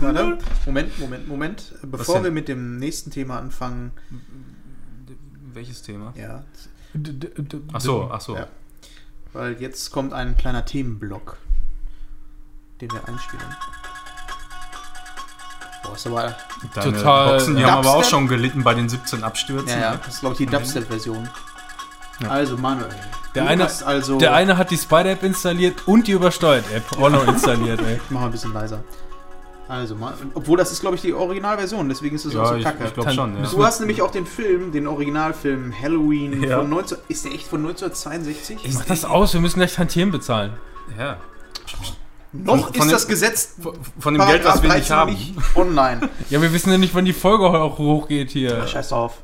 [0.00, 1.74] Warte, Moment, Moment, Moment.
[1.82, 3.92] Bevor wir mit dem nächsten Thema anfangen,
[5.54, 6.12] Welches Thema?
[6.16, 6.42] ja,
[7.72, 8.36] Ach so, ach so.
[8.36, 8.46] Ja.
[9.32, 11.36] weil jetzt kommt ein kleiner Themenblock,
[12.80, 13.44] den wir einspielen.
[15.82, 16.34] Boah, ist aber.
[16.74, 18.10] Deine Total- Boxen, die haben aber auch Dubstep?
[18.10, 19.68] schon gelitten bei den 17 Abstürzen.
[19.68, 20.00] Ja, ja, ne?
[20.04, 21.28] das ist, glaube ich, die Dubstep-Version.
[22.28, 22.88] Also, Manuel.
[23.34, 24.18] Der eine- also.
[24.18, 27.96] Der eine hat die Spider-App installiert und die Übersteuert-App auch noch installiert, ey.
[27.96, 28.82] Ich mach mal ein bisschen leiser.
[29.66, 32.54] Also, mal, obwohl das ist, glaube ich, die Originalversion, deswegen ist es auch Ja, so
[32.56, 32.84] ich, kacke.
[32.84, 33.48] ich glaube schon, ja.
[33.50, 36.58] Du hast nämlich auch den Film, den Originalfilm Halloween Ja.
[36.58, 36.98] von 19.
[37.08, 38.58] Ist der echt von 1962?
[38.74, 40.52] Mach das aus, wir müssen gleich Tantiemen bezahlen.
[40.98, 41.16] ja.
[42.36, 44.96] Noch Von- von ist dem- das Gesetz Von, von dem Geld, was wir nicht 13
[44.96, 45.12] haben.
[45.12, 46.10] nicht online.
[46.30, 48.66] Ja, wir wissen ja nicht, wann die Folge auch hochgeht hier.
[48.66, 49.18] Scheiß drauf.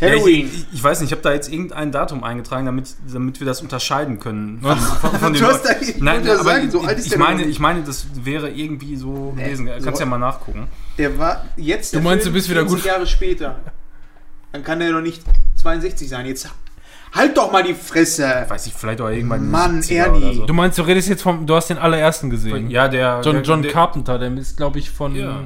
[0.00, 0.50] Ja, ich, Halloween.
[0.72, 4.18] ich, weiß nicht, ich habe da jetzt irgendein Datum eingetragen, damit, damit wir das unterscheiden
[4.18, 4.58] können.
[4.62, 4.82] Was?
[4.94, 7.58] Von, von Du hast da- Nein, aber sagen, so alt ist ich, der meine, ich
[7.58, 9.66] meine, das wäre irgendwie so Nee, gewesen.
[9.66, 10.68] Kannst so- ja mal nachgucken.
[10.96, 11.92] Der war jetzt.
[11.92, 13.56] Du der meinst, Film du bist wieder 40 gut- Jahre später.
[14.52, 15.22] Dann kann der doch nicht
[15.56, 16.26] 62 sein.
[16.26, 16.48] Jetzt
[17.14, 18.46] halt doch mal die Fresse.
[18.48, 19.50] Weiß ich, vielleicht auch irgendwann.
[19.50, 20.34] Mann, 70er Ernie.
[20.34, 20.46] so.
[20.46, 22.70] Du meinst, du redest jetzt vom, du hast den allerersten gesehen.
[22.70, 23.20] Ja, der.
[23.22, 25.42] John, der, John der, Carpenter, der ist, glaube ich, von Ja.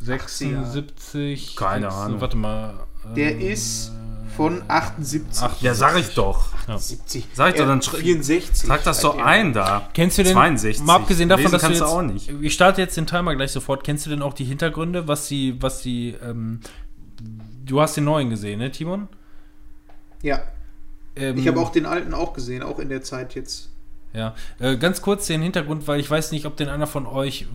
[0.00, 1.56] 76.
[1.56, 2.20] Keine 6, Ahnung.
[2.20, 2.74] Warte mal.
[3.16, 3.92] Der ist
[4.36, 5.42] von 78.
[5.42, 6.48] Ach, Ja, sag ich doch.
[6.76, 7.26] 70.
[7.32, 8.68] Sag ich doch, dann schre- 64.
[8.68, 9.26] Trag das doch Seitdem.
[9.26, 9.88] ein da.
[9.94, 10.32] Kennst du den?
[10.34, 10.84] 62.
[10.86, 12.30] Mal abgesehen davon, Lesen dass du kannst jetzt, du auch nicht.
[12.42, 13.82] Ich starte jetzt den Timer gleich sofort.
[13.84, 16.60] Kennst du denn auch die Hintergründe, was sie, was sie, ähm,
[17.64, 19.08] du hast den neuen gesehen, ne, Timon?
[20.22, 20.42] Ja,
[21.16, 23.70] Ähm, ich habe auch den alten auch gesehen, auch in der Zeit jetzt.
[24.18, 27.46] Ja, äh, ganz kurz den Hintergrund, weil ich weiß nicht, ob den einer von euch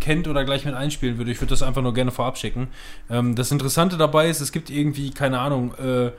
[0.00, 1.30] kennt oder gleich mit einspielen würde.
[1.30, 2.68] Ich würde das einfach nur gerne vorab schicken.
[3.10, 6.12] Ähm, das Interessante dabei ist, es gibt irgendwie, keine Ahnung, äh,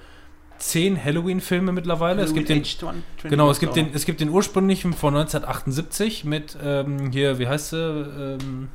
[0.60, 2.22] zehn Halloween-Filme mittlerweile.
[2.22, 6.26] es gibt den, Age 20 genau, es gibt den, es gibt den ursprünglichen von 1978
[6.26, 8.68] mit, ähm, hier, wie heißt sie, ähm,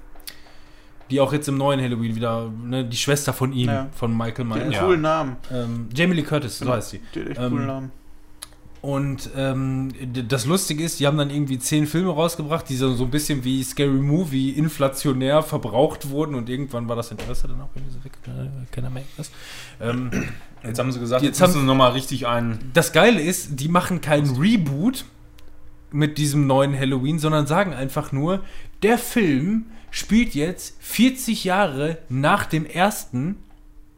[1.10, 3.88] die auch jetzt im neuen Halloween wieder, ne, die Schwester von ihm, Ja.
[3.94, 4.60] von Michael Myers.
[4.62, 4.80] einen Ja.
[4.84, 5.36] coolen Namen.
[5.52, 6.76] Ähm, Jamie Lee Curtis, so Genau.
[6.76, 7.00] heißt sie.
[7.14, 7.92] Der hat echt Ähm, coolen Namen.
[8.82, 9.92] Und ähm,
[10.28, 13.44] das Lustige ist, die haben dann irgendwie zehn Filme rausgebracht, die so, so ein bisschen
[13.44, 18.04] wie Scary Movie inflationär verbraucht wurden und irgendwann war das Interesse dann auch irgendwie so
[18.04, 18.12] weg.
[18.26, 19.30] Äh, Keiner mehr was.
[19.80, 20.10] Ähm,
[20.64, 22.58] Jetzt haben sie gesagt, Jetzt müssen haben- sie nochmal richtig ein.
[22.74, 25.04] das Geile ist, die machen keinen Reboot
[25.92, 28.40] mit diesem neuen Halloween, sondern sagen einfach nur,
[28.82, 33.36] der Film spielt jetzt 40 Jahre nach dem ersten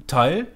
[0.07, 0.47] Teil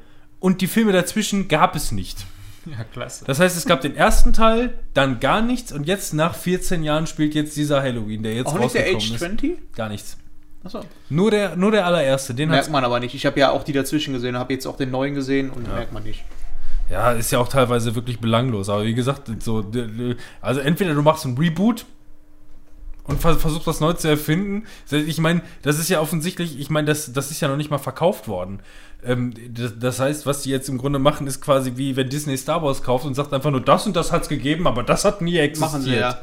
[0.41, 2.27] und die Filme dazwischen gab es nicht.
[2.79, 3.25] Ja, klasse.
[3.25, 7.07] Das heißt, es gab den ersten Teil, dann gar nichts und jetzt nach 14 Jahren
[7.07, 9.41] spielt jetzt dieser Halloween, der jetzt Auch nicht der Age rausgekommen ist.
[9.41, 9.75] 20?
[9.75, 10.17] Gar nichts.
[10.65, 10.81] Achso.
[11.09, 13.15] Nur der, nur der allererste, den Merkt man aber nicht.
[13.15, 15.93] Ich habe ja auch die dazwischen gesehen, habe jetzt auch den neuen gesehen und merkt
[15.93, 16.25] man nicht.
[16.91, 19.71] Ja, ist ja auch teilweise wirklich belanglos, aber wie gesagt, so
[20.41, 21.85] also entweder du machst ein Reboot
[23.09, 24.65] und vers versuchst was neu zu erfinden.
[24.91, 27.79] Ich meine, das ist ja offensichtlich, ich meine, das, das ist ja noch nicht mal
[27.79, 28.61] verkauft worden.
[29.05, 32.37] Ähm, das, das heißt, was die jetzt im Grunde machen, ist quasi wie wenn Disney
[32.37, 35.05] Star Wars kauft und sagt einfach nur, das und das hat es gegeben, aber das
[35.05, 35.73] hat nie existiert.
[35.73, 36.19] Machen sie ja.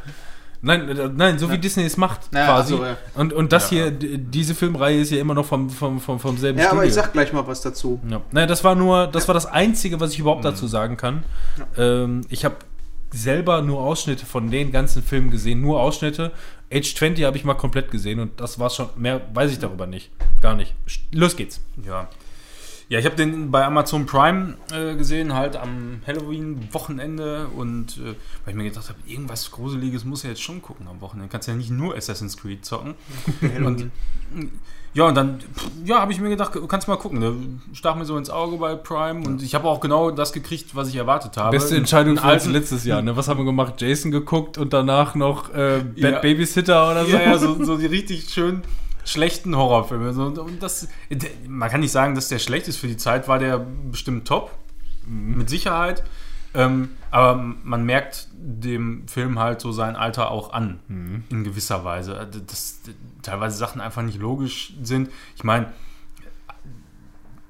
[0.61, 2.75] Nein, äh, nein, so wie Disney es macht, Ja, quasi.
[2.75, 2.97] so, ja.
[3.13, 3.85] Und, und das Ja.
[3.89, 6.79] hier, diese Filmreihe ist ja immer noch vom, vom, vom, vom selben Ja, Studio.
[6.81, 7.99] aber ich sag gleich mal was dazu.
[8.09, 8.21] Ja.
[8.31, 10.45] Naja, das war nur, das war das Einzige, was ich überhaupt Mhm.
[10.49, 11.23] dazu sagen kann.
[11.77, 12.55] Ähm, ich habe
[13.15, 16.31] selber nur Ausschnitte von den ganzen Filmen gesehen, nur Ausschnitte.
[16.71, 19.87] Age 20 habe ich mal komplett gesehen und das war schon, mehr weiß ich darüber
[19.87, 20.11] nicht.
[20.41, 20.73] Gar nicht.
[21.11, 21.61] Los geht's.
[21.85, 22.09] Ja.
[22.87, 28.13] Ja, ich habe den bei Amazon Prime äh, gesehen, halt am Halloween-Wochenende und äh,
[28.43, 31.31] weil ich mir gedacht habe, irgendwas Gruseliges muss er jetzt schon gucken am Wochenende.
[31.31, 32.93] Kannst ja nicht nur Assassin's Creed zocken.
[33.41, 33.91] Halloween.
[34.95, 35.39] Ja, und dann,
[35.83, 37.19] ja, habe ich mir gedacht, du kannst mal gucken.
[37.21, 37.33] Der
[37.73, 40.87] stach mir so ins Auge bei Prime und ich habe auch genau das gekriegt, was
[40.87, 41.51] ich erwartet habe.
[41.51, 43.01] Beste Entscheidung Einen für uns alten- letztes Jahr.
[43.01, 43.15] Ne?
[43.17, 43.81] Was haben wir gemacht?
[43.81, 46.19] Jason geguckt und danach noch äh, Bad Ja.
[46.19, 47.11] Babysitter oder so.
[47.11, 48.61] Ja, ja, so, so die richtig schön
[49.03, 50.13] schlechten Horrorfilme.
[50.13, 50.87] So, und das,
[51.47, 53.59] man kann nicht sagen, dass der schlecht ist für die Zeit, war der
[53.91, 54.49] bestimmt top.
[55.07, 56.03] mit Sicherheit.
[56.55, 60.81] Ähm, aber man merkt dem Film halt so sein Alter auch an,
[61.29, 62.27] in gewisser Weise.
[62.45, 62.81] Dass
[63.21, 65.09] teilweise Sachen einfach nicht logisch sind.
[65.37, 65.71] Ich meine,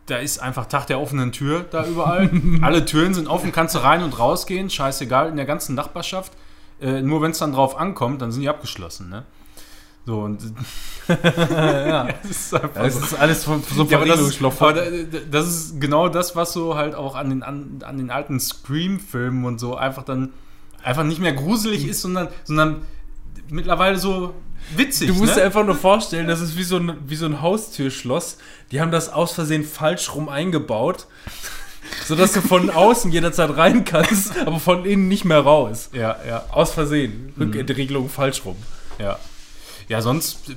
[0.06, 2.30] da ist einfach Tag der offenen Tür da überall.
[2.61, 6.34] Alle Türen sind offen, kannst du rein und rausgehen, scheißegal, in der ganzen Nachbarschaft.
[6.80, 9.26] Äh, nur wenn es dann drauf ankommt, dann sind die abgeschlossen, ne?
[10.06, 10.40] So, und
[11.08, 12.08] ja.
[12.22, 13.00] das ist einfach so.
[13.00, 14.42] ist alles von so Ja, das, ist,
[15.32, 19.45] das ist genau das, was so halt auch an den, an, an den alten Scream-Filmen
[19.45, 20.34] und so einfach dann
[20.84, 22.84] einfach nicht mehr gruselig ist, sondern, sondern
[23.50, 24.35] mittlerweile so
[24.75, 25.08] witzig.
[25.08, 25.45] Du musst dir ne?
[25.45, 28.38] einfach nur vorstellen, das ist wie so, ein, wie so ein Haustürschloss.
[28.72, 31.08] Die haben das aus Versehen falsch rum eingebaut,
[32.06, 35.90] sodass du von außen jederzeit rein kannst, aber von innen nicht mehr raus.
[35.93, 37.34] Ja, ja, Aus Versehen.
[37.40, 38.58] Rückentriegelung falsch rum.
[39.00, 39.17] ja.
[39.88, 40.55] Ja, sonst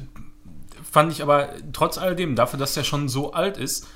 [0.91, 3.87] fand ich aber trotz alledem, dafür, dass der schon so alt ist,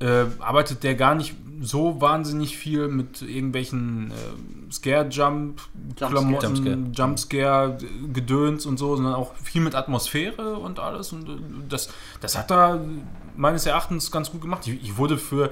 [0.00, 6.78] äh, arbeitet der gar nicht so wahnsinnig viel mit irgendwelchen äh, Scare-Jump-Klamotten, Jumpscare.
[6.92, 11.12] Jumpscare-Gedöns und so, sondern auch viel mit Atmosphäre und alles.
[11.12, 11.32] Und äh,
[11.68, 12.80] das, das hat er
[13.36, 14.66] meines Erachtens ganz gut gemacht.
[14.66, 15.50] Ich, ich wurde für,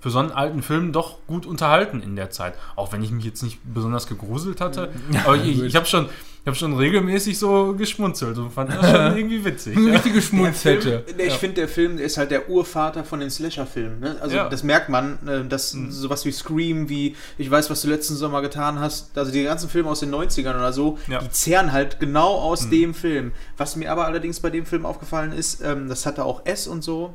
[0.00, 2.54] für so einen alten Film doch gut unterhalten in der Zeit.
[2.76, 4.92] Auch wenn ich mich jetzt nicht besonders gegruselt hatte.
[5.24, 6.10] Aber ich, ich habe schon,
[6.48, 9.76] ich hab schon regelmäßig so geschmunzelt und fand das schon irgendwie witzig.
[9.76, 9.92] Eine Ja.
[9.96, 11.04] richtige Schmunzette.
[11.06, 14.00] Film, ich finde, der Film ist halt der Urvater von den Slasher-Filmen.
[14.00, 14.16] Ne?
[14.22, 14.48] Also Ja.
[14.48, 18.40] das merkt man, äh, dass sowas wie Scream, wie Ich weiß, was du letzten Sommer
[18.40, 21.18] getan hast, also die ganzen Filme aus den 90ern oder so, Ja.
[21.18, 23.32] die zehren halt genau aus dem Film.
[23.58, 26.82] Was mir aber allerdings bei dem Film aufgefallen ist, ähm, das hatte auch S und
[26.82, 27.12] so.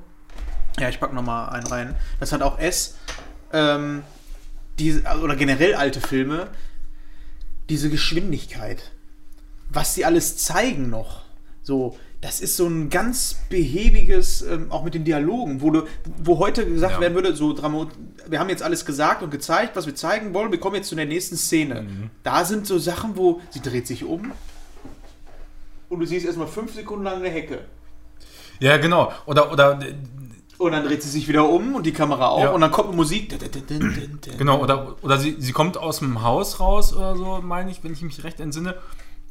[0.79, 1.95] Ja, ich pack noch mal einen rein.
[2.19, 2.97] Das hat auch S,
[3.51, 4.03] ähm,
[4.77, 6.47] diese, oder generell alte Filme,
[7.69, 8.91] diese Geschwindigkeit.
[9.73, 11.23] Was die alles zeigen noch.
[11.63, 15.83] So, das ist so ein ganz behäbiges, ähm, auch mit den Dialogen, wo, du,
[16.23, 17.01] wo heute gesagt Ja.
[17.01, 17.87] werden würde, so Dramo
[18.27, 20.95] wir haben jetzt alles gesagt und gezeigt, was wir zeigen wollen, wir kommen jetzt zu
[20.95, 21.85] der nächsten Szene.
[22.23, 24.31] Da sind so Sachen, wo sie dreht sich um
[25.89, 27.59] und du siehst erstmal fünf Sekunden lang eine Hecke.
[28.59, 29.11] ja, genau.
[29.25, 29.79] Oder, oder
[30.57, 32.51] Und dann dreht sie sich wieder um und die Kamera auch Ja.
[32.51, 33.35] und dann kommt Musik.
[34.37, 37.91] Genau, oder, oder sie, sie kommt aus dem Haus raus oder so, meine ich, wenn
[37.93, 38.75] ich mich recht entsinne,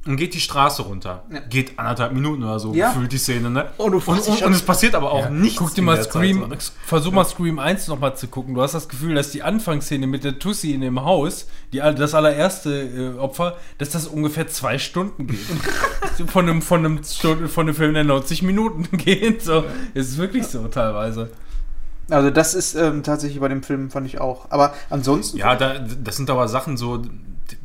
[0.04, 1.22] und geht die Straße runter.
[1.32, 1.40] Ja.
[1.48, 2.88] Geht anderthalb Minuten oder so, Ja.
[2.88, 3.66] gefühlt die Szene, ne?
[3.76, 5.58] Und du und, und, und es passiert aber auch Ja, nichts.
[5.58, 6.76] Guck dir mal Scream, Zeit, so, ne?
[6.86, 8.54] versuch mal Scream 1 nochmal zu gucken.
[8.54, 12.14] Du hast das Gefühl, dass die Anfangsszene mit der Tussi in dem Haus, die, das
[12.14, 15.38] allererste äh, Opfer, dass das ungefähr zwei Stunden geht.
[16.26, 19.42] von, einem, von, einem Stunde, von einem Film, der 90 Minuten geht.
[19.42, 19.64] So.
[19.94, 21.30] Es ist wirklich so teilweise.
[22.10, 24.46] Also das ist ähm, tatsächlich bei dem Film, fand ich auch.
[24.50, 25.38] Aber ansonsten...
[25.38, 27.02] Ja, da, das sind aber Sachen so,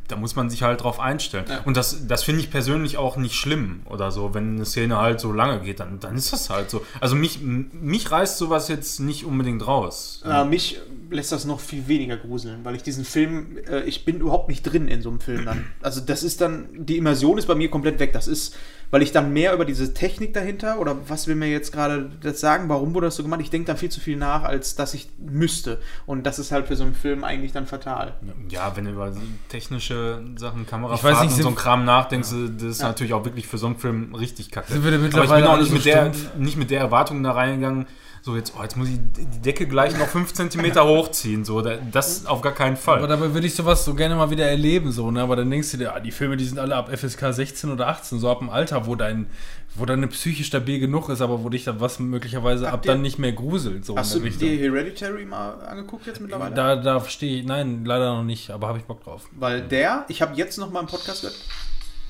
[0.08, 1.46] da muss man sich halt drauf einstellen.
[1.50, 1.62] Ja.
[1.66, 4.34] Und das, das finde ich persönlich auch nicht schlimm oder so.
[4.34, 6.86] Wenn eine Szene halt so lange geht, dann, dann ist das halt so.
[7.00, 10.22] Also mich, mich reißt sowas jetzt nicht unbedingt raus.
[10.26, 10.80] Äh, mich
[11.10, 14.64] lässt das noch viel weniger gruseln, weil ich diesen Film, äh, ich bin überhaupt nicht
[14.64, 15.66] drin in so einem Film dann.
[15.82, 18.14] Also das ist dann, die Immersion ist bei mir komplett weg.
[18.14, 18.56] Das ist,
[18.92, 22.40] weil ich dann mehr über diese Technik dahinter oder was will mir jetzt gerade das
[22.40, 23.42] sagen, warum wurde das so gemacht?
[23.42, 25.80] Ich denke dann viel zu viel nach, als dass ich müsste.
[26.06, 28.14] Und das ist halt für so einen Film eigentlich dann fatal.
[28.50, 29.12] Ja, wenn du über
[29.50, 32.88] technische Sachen, Ich weiß Kamerafahrten nicht, und so einen Kram nachdenkst, das ist Ja.
[32.88, 34.72] natürlich auch wirklich für so einen Film richtig kacke.
[34.72, 37.88] Sind wir Aber ich bin auch nicht, mit der, nicht mit der Erwartung da reingegangen,
[38.22, 41.46] so jetzt, oh, jetzt muss ich die Decke gleich noch 5 cm hochziehen.
[41.46, 42.98] So, da- das auf gar keinen Fall.
[43.00, 45.22] Aber dabei würde ich sowas so gerne mal wieder erleben, so, ne?
[45.22, 47.88] Aber dann denkst du dir, ah, die Filme, die sind alle ab FSK 16 oder
[47.88, 49.28] 18, so ab dem Alter, wo dein,
[49.76, 52.92] wo deine Psyche stabil genug ist, aber wo dich dann was möglicherweise ab Habt ihr-
[52.94, 53.86] dann nicht mehr gruselt.
[53.86, 56.54] So Hast du dir Hereditary mal angeguckt jetzt mittlerweile?
[56.56, 59.28] Da, da stehe ich, nein, leider noch nicht, aber habe ich Bock drauf.
[59.32, 61.38] Weil der, ich habe jetzt noch mal einen Podcast gehört.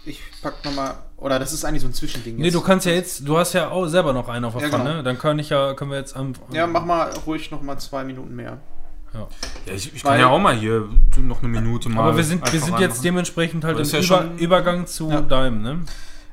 [0.08, 2.38] Ich pack noch mal, oder das ist eigentlich so ein Zwischending.
[2.38, 2.53] Nee, jetzt.
[2.53, 4.90] du kannst ja jetzt, du hast ja auch selber noch einen auf der Ja, Pfanne,
[4.92, 5.02] genau.
[5.03, 6.34] dann kann ich ja, können wir jetzt am.
[6.52, 8.58] Ja, mach mal ruhig noch mal zwei Minuten mehr.
[9.14, 9.27] Ja.
[9.66, 10.88] Ja, ich, ich Weil- kann ja auch mal hier
[11.18, 12.02] noch eine Minute mal.
[12.03, 15.22] Aber wir sind, wir sind jetzt dementsprechend halt im ist ja Über, Übergang zu Ja.
[15.22, 15.80] deinem, ne?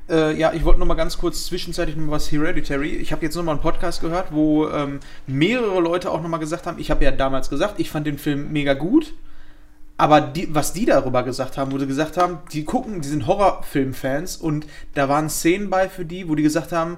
[0.07, 2.89] Äh, ja, ich wollte noch mal ganz kurz zwischenzeitlich noch was Hereditary.
[2.89, 6.37] Ich habe jetzt noch mal einen Podcast gehört, wo ähm, mehrere Leute auch noch mal
[6.37, 9.13] gesagt haben, ich habe ja damals gesagt, ich fand den Film mega gut.
[9.97, 13.27] Aber die, was die darüber gesagt haben, wo sie gesagt haben, die gucken, die sind
[13.27, 16.97] Horrorfilm-Fans und da waren Szenen bei für die, wo die gesagt haben,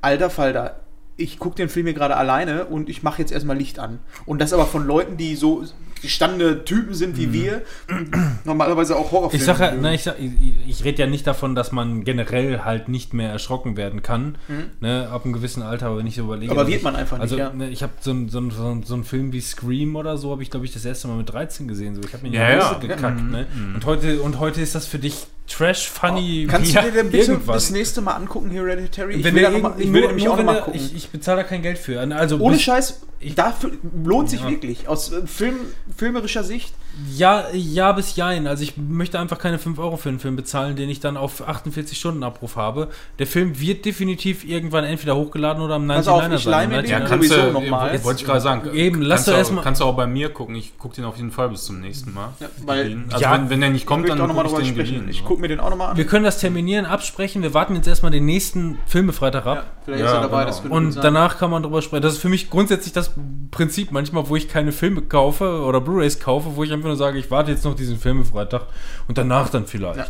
[0.00, 0.80] alter Falter,
[1.16, 4.00] ich gucke den Film hier gerade alleine und ich mache jetzt erstmal Licht an.
[4.26, 5.64] Und das aber von Leuten, die so
[6.02, 8.10] gestandene Typen sind wie wir, und
[8.44, 9.40] normalerweise auch Horrorfilme.
[9.40, 10.32] Ich sage ja, ich, sag, ich,
[10.68, 14.36] ich rede ja nicht davon, dass man generell halt nicht mehr erschrocken werden kann,
[14.80, 16.52] ne, ab einem gewissen Alter, aber wenn ich so überlege.
[16.52, 16.58] Mhm.
[16.58, 17.50] Aber wird man einfach nicht, also, ja.
[17.52, 20.42] ne, ich habe so, ein- so, so, so einen Film wie Scream oder so, habe
[20.42, 21.94] ich glaube ich das erste Mal mit 13 gesehen.
[21.94, 22.00] So.
[22.02, 22.94] Ich habe mir in die Ja, Hose ja.
[22.94, 23.20] gekackt.
[23.22, 23.46] Mhm, Ne?
[23.74, 27.10] Und, heute, und heute ist das für dich Trash, Funny, Kannst ja, du dir denn
[27.10, 27.54] bitte irgendwas.
[27.64, 29.14] das nächste Mal angucken, Hereditary?
[29.14, 30.80] Ich wenn will, da noch mal, ich will nämlich auch noch wenn mal der- gucken.
[30.80, 32.00] Ich, ich bezahle da kein Geld für.
[32.00, 33.00] Also Ohne bis- Scheiß,
[33.34, 33.72] Dafür
[34.04, 34.50] lohnt sich Ja.
[34.50, 34.86] wirklich.
[34.86, 35.56] Aus äh, Film,
[35.96, 36.72] filmerischer Sicht.
[37.14, 38.46] Ja, ja bis jein.
[38.46, 41.46] Also ich möchte einfach keine 5 Euro für einen Film bezahlen, den ich dann auf
[41.46, 42.88] 48 Stunden Abruf habe.
[43.18, 46.74] Der Film wird definitiv irgendwann entweder hochgeladen oder am Pass auf, 99er ich leih mir
[46.76, 46.84] sein.
[46.84, 47.92] den Ja, kannst du, noch mal.
[47.92, 48.74] Jetzt wollte ich gerade sagen.
[48.74, 50.54] Eben, lass kannst doch du erst auch- mal- Kannst du auch bei mir gucken.
[50.56, 52.30] Ich gucke den auf jeden Fall bis zum nächsten Mal.
[52.40, 54.94] Ja, weil- also Ja, wenn, wenn der nicht kommt, dann nochmal gucke ich den sprechen.
[54.94, 55.08] geliehen.
[55.08, 55.96] Ich gucke mir den auch nochmal an.
[55.96, 57.42] Wir können das terminieren, absprechen.
[57.42, 59.56] Wir warten jetzt erstmal den nächsten Filmefreitag ab.
[59.56, 60.46] ja, vielleicht Ja, ist er dabei, genau.
[60.46, 61.02] das könnte gut Und sein.
[61.02, 62.02] danach kann man drüber sprechen.
[62.02, 63.12] Das ist für mich grundsätzlich das
[63.50, 67.18] Prinzip manchmal, wo ich keine Filme kaufe oder Blu-rays kaufe, wo ich einfach nur sage,
[67.18, 68.66] ich warte jetzt noch diesen Filmefreitag
[69.06, 69.98] und danach dann vielleicht.
[69.98, 70.06] Ja.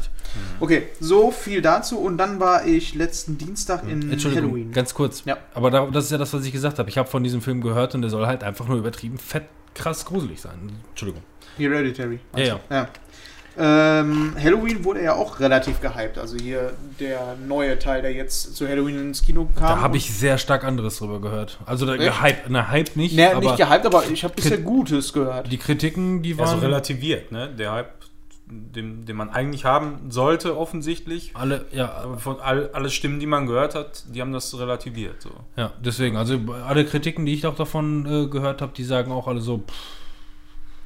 [0.60, 1.98] Okay, so viel dazu.
[1.98, 4.72] Und dann war ich letzten Dienstag in Entschuldigung, Halloween.
[4.72, 5.24] ganz kurz.
[5.24, 5.38] Ja.
[5.54, 6.88] Aber da, das ist ja das, was ich gesagt habe.
[6.88, 10.04] Ich habe von diesem Film gehört und der soll halt einfach nur übertrieben fett, krass
[10.04, 10.72] gruselig sein.
[10.90, 11.22] Entschuldigung.
[11.56, 12.20] Hereditary.
[12.36, 12.60] Ja, ja.
[12.70, 12.88] ja.
[13.60, 16.16] Ähm, Halloween wurde ja auch relativ gehypt.
[16.16, 19.68] Also hier der neue Teil, der jetzt zu Halloween ins Kino kam.
[19.76, 21.58] Da habe ich sehr stark anderes drüber gehört.
[21.66, 22.04] Also da Echt?
[22.04, 25.50] gehypt, na, hype nicht, Nee, aber nicht gehypt, aber ich habe bisher Gutes gehört.
[25.50, 27.48] die Kritiken, die waren relativiert, ne?
[27.48, 27.90] Der Hype,
[28.46, 31.32] den, den man eigentlich haben sollte, offensichtlich.
[31.34, 35.20] alle, ja, Aber von all, alle Stimmen, die man gehört hat, die haben das relativiert.
[35.20, 35.30] So.
[35.56, 39.26] ja, deswegen, also alle Kritiken, die ich auch davon äh, gehört habe, die sagen auch
[39.26, 39.74] alle so, pff,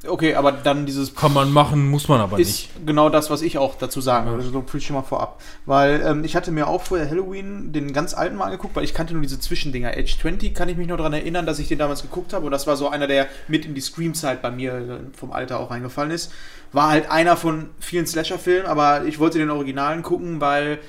[0.05, 2.87] Okay, aber dann dieses kann man machen, muss man aber ist nicht.
[2.87, 4.43] genau das, was ich auch dazu sagen würde.
[4.43, 5.41] So viel schon mal vorab.
[5.65, 8.95] Weil ähm, ich hatte mir auch vorher Halloween den ganz alten mal angeguckt, weil ich
[8.95, 9.93] kannte nur diese Zwischendinger.
[9.97, 12.47] Age 20 kann ich mich noch daran erinnern, dass ich den damals geguckt habe.
[12.47, 15.61] Und das war so einer, der mit in die Scream-Zeit bei mir äh, vom Alter
[15.61, 16.33] auch reingefallen ist.
[16.73, 20.81] War halt einer von vielen Slasher-Filmen, aber ich wollte den Originalen gucken, weil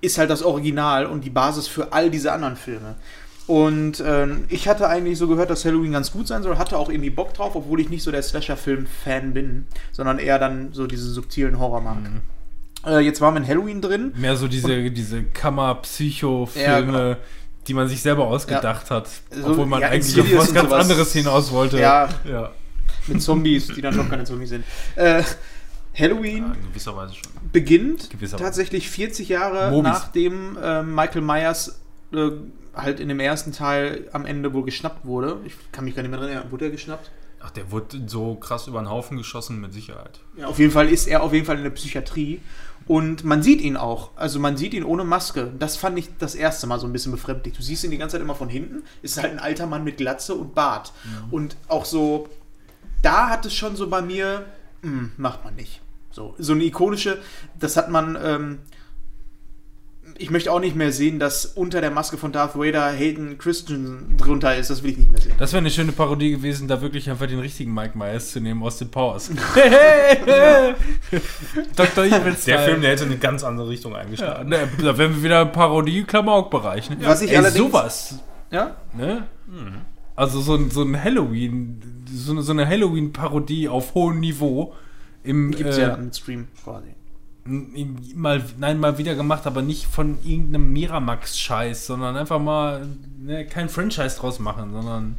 [0.00, 2.96] ist halt das Original und die Basis für all diese anderen Filme.
[3.48, 6.88] Und ähm, ich hatte eigentlich so gehört, dass Halloween ganz gut sein soll, hatte auch
[6.88, 11.10] irgendwie Bock drauf, obwohl ich nicht so der Slasher-Film-Fan bin, sondern eher dann so diese
[11.10, 11.98] subtilen Horror mag.
[12.86, 14.12] Äh, jetzt waren wir in Halloween drin.
[14.16, 17.16] Mehr so diese, diese Kammer-Psycho-Filme, Ja, genau.
[17.66, 20.82] die man sich selber ausgedacht hat, So, obwohl man ja, eigentlich auf was ganz sowas.
[20.84, 21.80] anderes hinaus wollte.
[21.80, 22.50] Ja, ja.
[23.08, 24.64] mit Zombies, die dann doch keine Zombies sind.
[24.96, 25.22] Äh,
[25.98, 26.44] Halloween
[26.84, 27.06] Ja,
[27.52, 29.90] beginnt tatsächlich 40 Jahre Mobis.
[29.92, 31.80] nachdem äh, Michael Myers
[32.14, 32.30] äh,
[32.74, 35.40] halt in dem ersten Teil am Ende wohl geschnappt wurde.
[35.44, 36.50] Ich kann mich gar nicht mehr dran erinnern.
[36.50, 37.10] Wurde er geschnappt?
[37.40, 40.20] Ach, der wurde so krass über den Haufen geschossen, mit Sicherheit.
[40.36, 42.40] Ja, auf jeden Fall ist er auf jeden Fall in der Psychiatrie.
[42.86, 44.10] Und man sieht ihn auch.
[44.16, 45.52] Also man sieht ihn ohne Maske.
[45.58, 47.54] Das fand ich das erste Mal so ein bisschen befremdlich.
[47.54, 48.82] Du siehst ihn die ganze Zeit immer von hinten.
[49.02, 50.92] Ist halt ein alter Mann mit Glatze und Bart.
[51.30, 52.28] Und auch so,
[53.02, 54.46] da hat es schon so bei mir,
[54.82, 55.80] hm, macht man nicht.
[56.10, 57.18] So, so eine ikonische,
[57.58, 58.58] das hat man, ähm,
[60.22, 64.16] ich möchte auch nicht mehr sehen, dass unter der Maske von Darth Vader Hayden Christensen
[64.16, 64.70] drunter ist.
[64.70, 65.32] Das will ich nicht mehr sehen.
[65.38, 68.62] Das wäre eine schöne Parodie gewesen, da wirklich einfach den richtigen Mike Myers zu nehmen
[68.62, 69.30] aus den Powers.
[71.76, 72.04] Dr.
[72.04, 74.52] Evil Der Film, der hätte eine ganz andere Richtung eingeschlagen.
[74.52, 76.90] Ja, ne, da wären wir wieder im Parodie-Klamauk-Bereich.
[76.90, 76.98] Ne?
[77.00, 78.18] Was ich Ey, allerdings- sowas.
[78.50, 78.76] Ja?
[78.96, 79.24] Ne?
[80.14, 84.74] Also so ein, so ein Halloween, so eine, so eine Halloween-Parodie auf hohem Niveau.
[85.24, 86.94] Im, Gibt's äh, ja im Stream quasi.
[87.44, 92.86] Mal, nein, mal wieder gemacht, aber nicht von irgendeinem Miramax-Scheiß, sondern einfach mal
[93.18, 95.16] ne, kein Franchise draus machen, sondern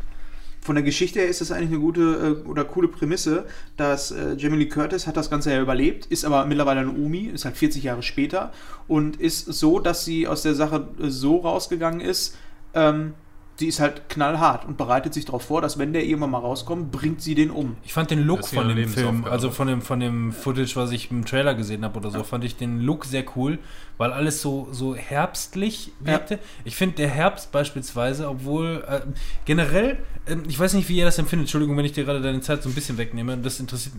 [0.61, 3.45] Von der Geschichte her ist das eigentlich eine gute äh, oder coole Prämisse,
[3.75, 7.25] dass äh, Jamie Lee Curtis hat das Ganze ja überlebt, ist aber mittlerweile eine Umi,
[7.25, 8.53] ist halt 40 Jahre später
[8.87, 12.37] und ist so, dass sie aus der Sache äh, so rausgegangen ist,
[12.73, 13.13] ähm,
[13.55, 16.91] sie ist halt knallhart und bereitet sich darauf vor, dass wenn der irgendwann mal rauskommt,
[16.91, 17.77] bringt sie den um.
[17.83, 21.11] Ich fand den Look von dem Film, also von dem, von dem Footage, was ich
[21.11, 23.59] im Trailer gesehen habe oder so, fand ich den Look sehr cool,
[23.97, 26.39] weil alles so, so herbstlich wirkte.
[26.65, 29.01] Ich finde der Herbst beispielsweise, obwohl äh,
[29.45, 32.41] generell, äh, ich weiß nicht, wie ihr das empfindet, Entschuldigung, wenn ich dir gerade deine
[32.41, 33.93] Zeit so ein bisschen wegnehme, das interessiert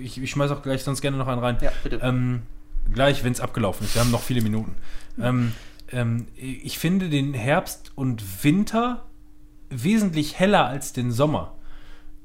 [0.00, 1.58] ich, ich schmeiß auch gleich sonst gerne noch einen rein.
[1.60, 2.00] Ja, bitte.
[2.02, 2.42] Ähm,
[2.92, 3.94] gleich, wenn es abgelaufen ist.
[3.94, 4.74] Wir haben noch viele Minuten.
[5.20, 5.52] Ähm,
[5.92, 9.06] ähm, ich finde den Herbst und Winter
[9.70, 11.54] wesentlich heller als den Sommer.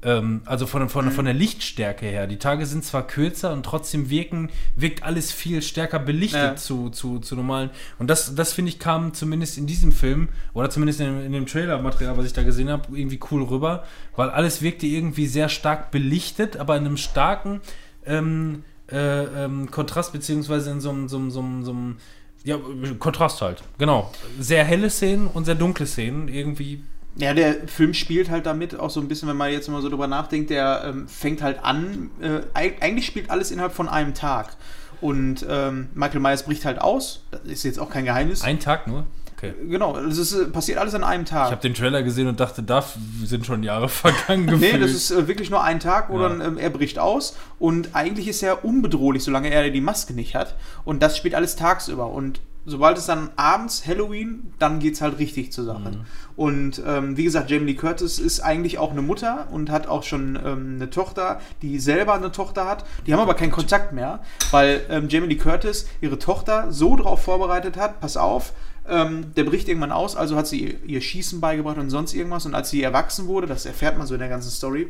[0.02, 2.26] Ähm, also von, von, von der Lichtstärke her.
[2.26, 6.56] Die Tage sind zwar kürzer und trotzdem wirken, wirkt alles viel stärker belichtet Ja.
[6.56, 7.70] zu, zu, zu normalen.
[7.98, 11.32] Und das, das finde ich, kam zumindest in diesem Film oder zumindest in, dem- in
[11.32, 13.84] dem Trailer-Material, was ich da gesehen habe, irgendwie cool rüber,
[14.14, 17.60] weil alles wirkte irgendwie sehr stark belichtet, aber in einem starken
[18.04, 18.62] ähm,
[18.92, 21.96] äh, ähm, Kontrast, beziehungsweise in so einem,
[22.44, 22.58] ja,
[22.98, 24.10] Kontrast halt, genau.
[24.38, 26.82] Sehr helle Szenen und sehr dunkle Szenen, irgendwie
[27.16, 29.88] Ja, der Film spielt halt damit auch so ein bisschen, wenn man jetzt mal so
[29.88, 34.14] drüber nachdenkt, der ähm, fängt halt an, äh, eig- eigentlich spielt alles innerhalb von einem
[34.14, 34.56] Tag.
[35.00, 38.42] Und ähm, Michael Myers bricht halt aus, das ist jetzt auch kein Geheimnis.
[38.42, 39.06] ein Tag nur.
[39.52, 39.68] Okay.
[39.68, 41.46] genau, es ist, äh, passiert alles an einem Tag.
[41.46, 42.84] Ich habe den Trailer gesehen und dachte, da
[43.24, 44.82] sind schon Jahre vergangen Nee, gefühlt.
[44.82, 46.28] das ist äh, wirklich nur ein Tag, wo Ja.
[46.28, 50.34] dann ähm, er bricht aus und eigentlich ist er unbedrohlich, solange er die Maske nicht
[50.34, 50.54] hat.
[50.84, 52.08] Und das spielt alles tagsüber.
[52.08, 55.90] Und sobald es dann abends, Halloween, dann geht es halt richtig zur Sache.
[55.90, 56.00] Mhm.
[56.36, 60.02] Und ähm, wie gesagt, Jamie Lee Curtis ist eigentlich auch eine Mutter und hat auch
[60.02, 62.84] schon ähm, eine Tochter, die selber eine Tochter hat.
[63.06, 67.22] Die haben aber keinen Kontakt mehr, weil ähm, Jamie Lee Curtis ihre Tochter so darauf
[67.22, 68.52] vorbereitet hat, pass auf,
[68.88, 72.46] ähm, der bricht irgendwann aus, also hat sie ihr, Schießen beigebracht und sonst irgendwas.
[72.46, 74.88] Und als sie erwachsen wurde, das erfährt man so in der ganzen Story,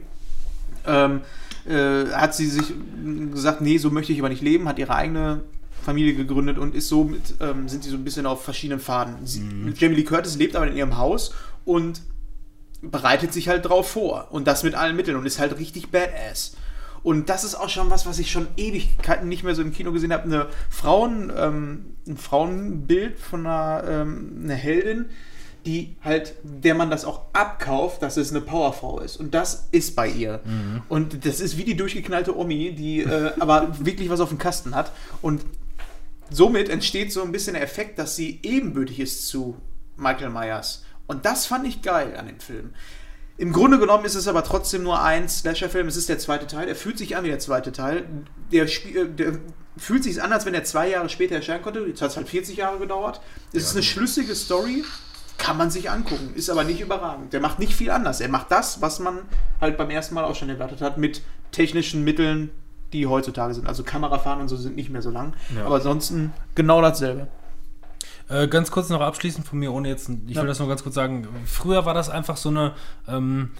[0.86, 1.20] ähm,
[1.66, 2.72] äh, hat sie sich
[3.32, 5.42] gesagt, nee, so möchte ich aber nicht leben, hat ihre eigene
[5.84, 9.26] Familie gegründet und ist so mit, ähm, sind sie so ein bisschen auf verschiedenen Faden.
[9.26, 9.42] Sie,
[9.76, 11.32] Jamie Lee Curtis lebt aber in ihrem Haus
[11.64, 12.02] und
[12.82, 16.56] bereitet sich halt drauf vor und das mit allen Mitteln und ist halt richtig badass.
[17.04, 19.92] Und das ist auch schon was, was ich schon Ewigkeiten nicht mehr so im Kino
[19.92, 20.24] gesehen habe.
[20.24, 25.06] Eine Frauen, ähm, ein Frauenbild von einer, ähm, einer Heldin,
[25.66, 29.18] die halt, der man das auch abkauft, dass es eine Powerfrau ist.
[29.18, 30.40] Und das ist bei ihr.
[30.88, 34.74] Und das ist wie die durchgeknallte Omi, die äh, aber wirklich was auf dem Kasten
[34.74, 34.90] hat.
[35.20, 35.44] Und
[36.30, 39.56] somit entsteht so ein bisschen der Effekt, dass sie ebenbürtig ist zu
[39.96, 40.84] Michael Myers.
[41.06, 42.72] Und das fand ich geil an dem Film.
[43.36, 45.88] Im Grunde genommen ist es aber trotzdem nur ein Slasher-Film.
[45.88, 46.68] Es ist der zweite Teil.
[46.68, 48.04] Er fühlt sich an wie der zweite Teil.
[48.52, 49.38] Der, äh, der
[49.76, 51.80] fühlt sich an, als wenn er zwei Jahre später erscheinen konnte.
[51.80, 53.20] Jetzt hat es halt 40 Jahre gedauert.
[53.52, 54.84] Es ist eine schlüssige Story.
[55.36, 56.32] Kann man sich angucken.
[56.36, 57.32] Ist aber nicht überragend.
[57.32, 58.20] Der macht nicht viel anders.
[58.20, 59.22] Er macht das, was man
[59.60, 62.50] halt beim ersten Mal auch schon erwartet hat, mit technischen Mitteln,
[62.92, 63.66] die heutzutage sind.
[63.66, 65.34] Also Kamerafahren und so sind nicht mehr so lang.
[65.56, 65.66] Ja.
[65.66, 67.26] Aber ansonsten genau dasselbe.
[68.28, 70.42] Äh, ganz kurz noch abschließend von mir, ohne jetzt, ich Ja.
[70.42, 71.26] will das nur ganz kurz sagen.
[71.46, 72.72] Früher war das einfach so eine,
[73.06, 73.50] ähm,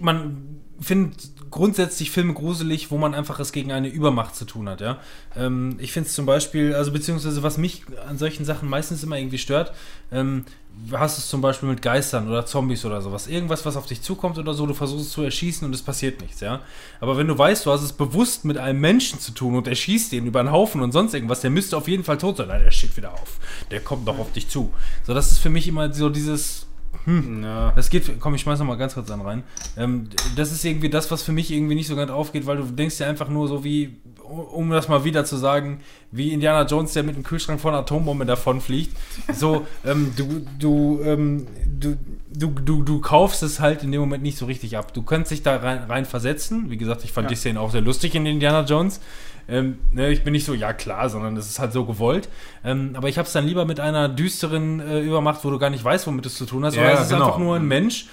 [0.00, 4.80] man findet grundsätzlich Filme gruselig, wo man einfach es gegen eine Übermacht zu tun hat,
[4.80, 4.98] ja.
[5.36, 9.16] Ähm, ich finde es zum Beispiel, also beziehungsweise was mich an solchen Sachen meistens immer
[9.16, 9.72] irgendwie stört,
[10.10, 10.46] ähm,
[10.90, 13.28] hast es zum Beispiel mit Geistern oder Zombies oder sowas.
[13.28, 16.20] Irgendwas, was auf dich zukommt oder so, du versuchst es zu erschießen und es passiert
[16.20, 16.60] nichts, ja.
[16.98, 20.10] Aber wenn du weißt, du hast es bewusst mit einem Menschen zu tun und erschießt
[20.10, 22.48] den über einen Haufen und sonst irgendwas, der müsste auf jeden Fall tot sein.
[22.48, 23.38] Nein, der steht wieder auf.
[23.70, 24.72] Der kommt doch auf dich zu.
[25.06, 26.66] So, das ist für mich immer so dieses,
[27.06, 27.72] Ja.
[27.76, 29.42] das geht, komm, ich schmeiß noch mal ganz kurz an rein.
[29.76, 32.64] Ähm, das ist irgendwie das, was für mich irgendwie nicht so ganz aufgeht, weil du
[32.64, 36.92] denkst dir einfach nur so wie, um das mal wieder zu sagen, wie Indiana Jones,
[36.94, 38.96] der mit dem Kühlschrank von einer Atombombe davonfliegt.
[39.34, 41.46] So, ähm, du, du, ähm,
[41.78, 41.96] du,
[42.32, 44.94] du, du, du kaufst es halt in dem Moment nicht so richtig ab.
[44.94, 46.70] Du kannst dich da rein, rein versetzen.
[46.70, 47.28] Wie gesagt, ich fand Ja.
[47.30, 49.00] die Szene auch sehr lustig in Indiana Jones.
[49.48, 52.28] Ähm, ne, ich bin nicht so, ja klar, sondern es ist halt so gewollt.
[52.64, 55.70] Ähm, aber ich habe es dann lieber mit einer düsteren äh, Übermacht, wo du gar
[55.70, 56.74] nicht weißt, womit es zu tun hast.
[56.74, 57.26] Ja, sondern es ist genau.
[57.26, 58.06] einfach nur ein Mensch,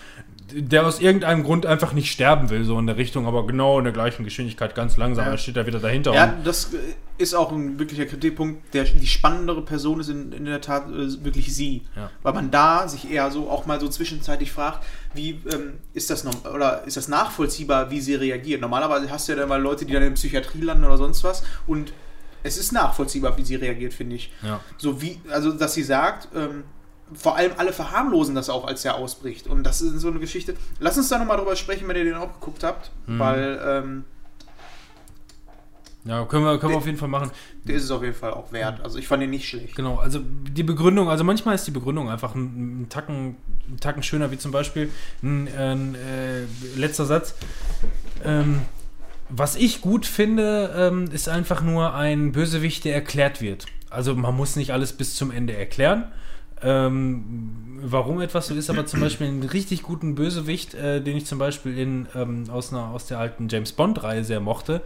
[0.54, 3.84] der aus irgendeinem Grund einfach nicht sterben will, so in der Richtung, aber genau in
[3.84, 5.26] der gleichen Geschwindigkeit, ganz langsam.
[5.26, 5.32] Ja.
[5.32, 6.14] Er steht da wieder dahinter.
[6.14, 6.78] Ja, das äh,
[7.18, 8.74] ist auch ein wirklicher Kritikpunkt.
[8.74, 11.84] Der, die spannendere Person ist in, in der Tat äh, wirklich sie.
[11.96, 12.10] Ja.
[12.24, 16.24] Weil man da sich eher so auch mal so zwischenzeitlich fragt, wie ähm, ist das
[16.24, 18.62] noch, oder ist das nachvollziehbar, wie sie reagiert?
[18.62, 21.44] Normalerweise hast du ja dann mal Leute, die dann in Psychiatrie landen oder sonst was
[21.68, 21.94] und
[22.44, 24.32] es ist nachvollziehbar, wie sie reagiert, finde ich.
[24.42, 24.60] ja.
[24.78, 26.64] So wie, also dass sie sagt, ähm,
[27.14, 29.48] vor allem alle verharmlosen das auch, als er ausbricht.
[29.48, 30.56] Und das ist so eine Geschichte.
[30.80, 33.20] Lass uns da nochmal drüber sprechen, wenn ihr den auch geguckt habt, Mhm.
[33.20, 34.04] weil ähm,
[36.04, 37.30] ja, können wir, können wir auf jeden Fall machen.
[37.64, 38.82] der ist es auf jeden Fall auch wert.
[38.84, 39.76] Also ich fand ihn nicht schlecht.
[39.76, 43.36] Genau, also die Begründung, also manchmal ist die Begründung einfach ein, ein, Tacken,
[43.70, 44.90] ein Tacken schöner, wie zum Beispiel
[45.22, 47.36] ein, ein äh, letzter Satz.
[48.24, 48.62] Ähm,
[49.30, 53.68] was ich gut finde, ähm, ist einfach nur ein Bösewicht, der erklärt wird.
[53.92, 56.12] Also man muss nicht alles bis zum Ende erklären.
[56.64, 61.26] Ähm, warum etwas so ist, aber zum Beispiel einen richtig guten Bösewicht, äh, den ich
[61.26, 64.82] zum Beispiel in, ähm, aus, einer, aus der alten James Bond-Reihe sehr mochte.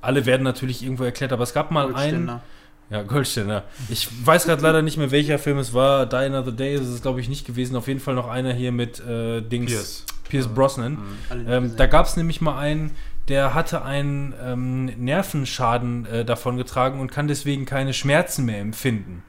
[0.00, 2.26] Alle werden natürlich irgendwo erklärt, aber es gab mal einen.
[2.26, 2.42] Goldständer.
[2.88, 3.64] Ja, Goldständer.
[3.88, 6.06] Ich weiß gerade leider nicht mehr, welcher Film es war.
[6.06, 7.74] Die Another Day ist es, glaube ich, nicht gewesen.
[7.74, 9.72] Auf jeden Fall noch einer hier mit äh, Dings.
[9.72, 10.04] Pierce.
[10.28, 10.98] Pierce Brosnan.
[11.34, 12.92] Nicht Ähm, da gab es nämlich mal einen,
[13.28, 19.22] der hatte einen ähm, Nervenschaden äh, davongetragen und kann deswegen keine Schmerzen mehr empfinden.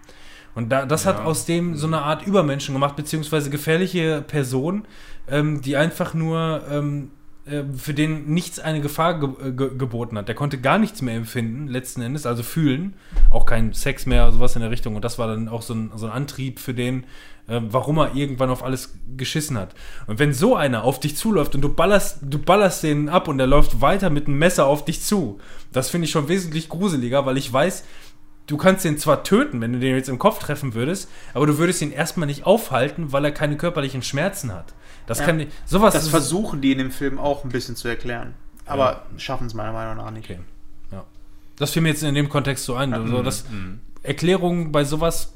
[0.58, 1.26] Und da, das hat Ja.
[1.26, 4.86] aus dem so eine Art Übermenschen gemacht, beziehungsweise gefährliche Person,
[5.30, 7.11] ähm, die einfach nur ähm,
[7.45, 10.27] äh, für den nichts eine Gefahr ge ge geboten hat.
[10.27, 12.95] Der konnte gar nichts mehr empfinden, letzten Endes, also fühlen.
[13.30, 14.95] Auch kein Sex mehr, sowas in der Richtung.
[14.95, 17.03] Und das war dann auch so ein, so ein Antrieb für den,
[17.48, 19.76] äh, warum er irgendwann auf alles geschissen hat.
[20.08, 23.38] Und wenn so einer auf dich zuläuft und du ballerst, du ballerst den ab und
[23.38, 25.40] der läuft weiter mit einem Messer auf dich zu,
[25.72, 27.84] das finde ich schon wesentlich gruseliger, weil ich weiß,
[28.48, 31.58] du kannst den zwar töten, wenn du den jetzt im Kopf treffen würdest, aber du
[31.58, 34.74] würdest ihn erstmal nicht aufhalten, weil er keine körperlichen Schmerzen hat.
[35.06, 35.26] Das Ja.
[35.26, 38.34] kann nicht, sowas Das versuchen die in dem Film auch ein bisschen zu erklären.
[38.66, 40.30] Aber schaffen es meiner Meinung nach nicht.
[40.30, 40.40] Okay.
[40.92, 41.03] Ja.
[41.58, 42.93] Das fiel mir jetzt in dem Kontext so ein.
[42.93, 43.80] Also das Mhm.
[44.03, 45.34] Erklärung bei sowas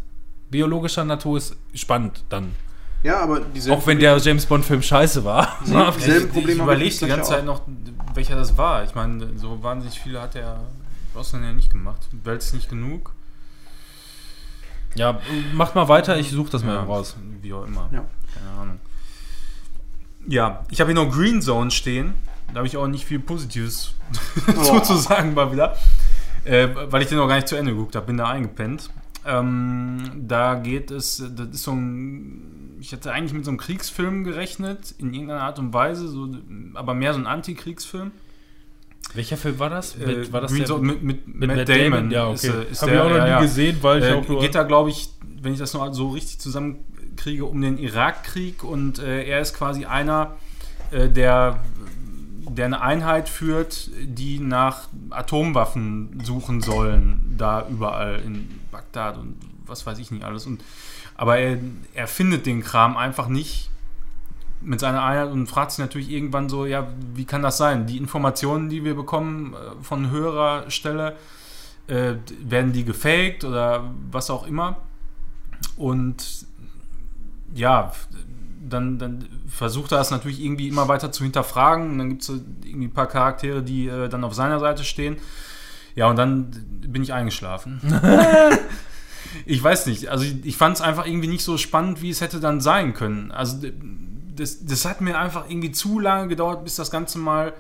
[0.49, 2.51] biologischer Natur ist spannend dann.
[3.03, 3.71] Ja, aber diese.
[3.73, 5.57] Auch wenn der James Bond Film scheiße war.
[5.65, 7.61] Ja, Selben ich, Problem ich ich überlege die ganze Zeit noch,
[8.13, 8.83] welcher das war.
[8.83, 10.59] Ich meine, so wahnsinnig viele hat der
[11.13, 12.07] Brosnan ja nicht gemacht.
[12.23, 13.13] Welt ist nicht genug.
[14.95, 15.21] Ja,
[15.53, 17.15] macht mal weiter, ich suche das mal Ja, raus.
[17.41, 17.89] Wie auch immer.
[17.93, 18.05] Ja.
[18.33, 18.79] Keine Ahnung.
[20.27, 22.13] Ja, ich habe hier noch Green Zone stehen.
[22.49, 23.93] Da habe ich auch nicht viel Positives
[24.57, 24.79] Oh.
[24.81, 25.77] zu sagen mal wieder.
[26.43, 28.89] Äh, weil ich den noch gar nicht zu Ende geguckt habe, bin da eingepennt.
[29.25, 34.23] Ähm, da geht es, das ist so ein, ich hätte eigentlich mit so einem Kriegsfilm
[34.23, 36.29] gerechnet, in irgendeiner Art und Weise, so,
[36.73, 38.11] aber mehr so ein Antikriegsfilm.
[39.13, 39.95] Welcher Film war das?
[39.97, 42.11] Äh, war das Green der Zone mit, mit, mit Matt, Damon?
[42.11, 42.35] Ja, okay.
[42.35, 43.41] Ist, äh, ist Hab der, ich auch noch ja, nie ja.
[43.41, 44.41] gesehen, weil ich Äh, auch nur...
[44.41, 45.09] geht da, glaube ich,
[45.41, 49.85] wenn ich das noch so richtig zusammenkriege, um den Irakkrieg und äh, er ist quasi
[49.85, 50.37] einer,
[50.91, 51.59] äh, der,
[52.49, 59.85] der eine Einheit führt, die nach Atomwaffen suchen sollen, da überall in Bagdad und was
[59.85, 60.45] weiß ich nicht alles.
[60.45, 60.63] Und,
[61.15, 61.57] aber er,
[61.93, 63.70] er findet den Kram einfach nicht
[64.61, 67.87] mit seiner Einheit und fragt sich natürlich irgendwann so, ja, wie kann das sein?
[67.87, 71.15] Die Informationen, die wir bekommen äh, von höherer Stelle,
[71.87, 74.77] äh, werden die gefaked oder was auch immer.
[75.77, 76.45] Und
[77.53, 77.91] ja,
[78.67, 81.91] dann, dann versucht er es natürlich irgendwie immer weiter zu hinterfragen.
[81.91, 85.17] Und dann gibt es irgendwie ein paar Charaktere, die äh, dann auf seiner Seite stehen.
[85.95, 86.51] Ja, und dann
[86.87, 87.81] bin ich eingeschlafen.
[89.45, 92.21] ich weiß nicht, also ich, ich fand es einfach irgendwie nicht so spannend, wie es
[92.21, 93.31] hätte dann sein können.
[93.31, 93.67] Also
[94.35, 97.53] das, das hat mir einfach irgendwie zu lange gedauert, bis das Ganze mal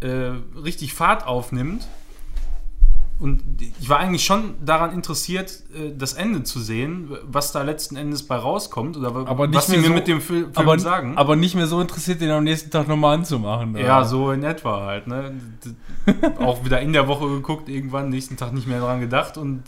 [0.00, 1.86] äh, richtig Fahrt aufnimmt.
[3.20, 3.42] Und
[3.80, 8.22] ich war eigentlich schon daran interessiert, äh, das Ende zu sehen, was da letzten Endes
[8.22, 10.78] bei rauskommt oder Aber nicht was sie mehr mir so- mit dem Fil Film aber,
[10.78, 11.18] sagen.
[11.18, 13.72] aber nicht mehr so interessiert, den am nächsten Tag nochmal anzumachen.
[13.74, 13.80] oder?
[13.84, 15.08] ja, so in etwa halt.
[15.08, 15.32] Ne?
[16.38, 19.64] Auch wieder in der Woche geguckt, irgendwann, nächsten Tag nicht mehr dran gedacht und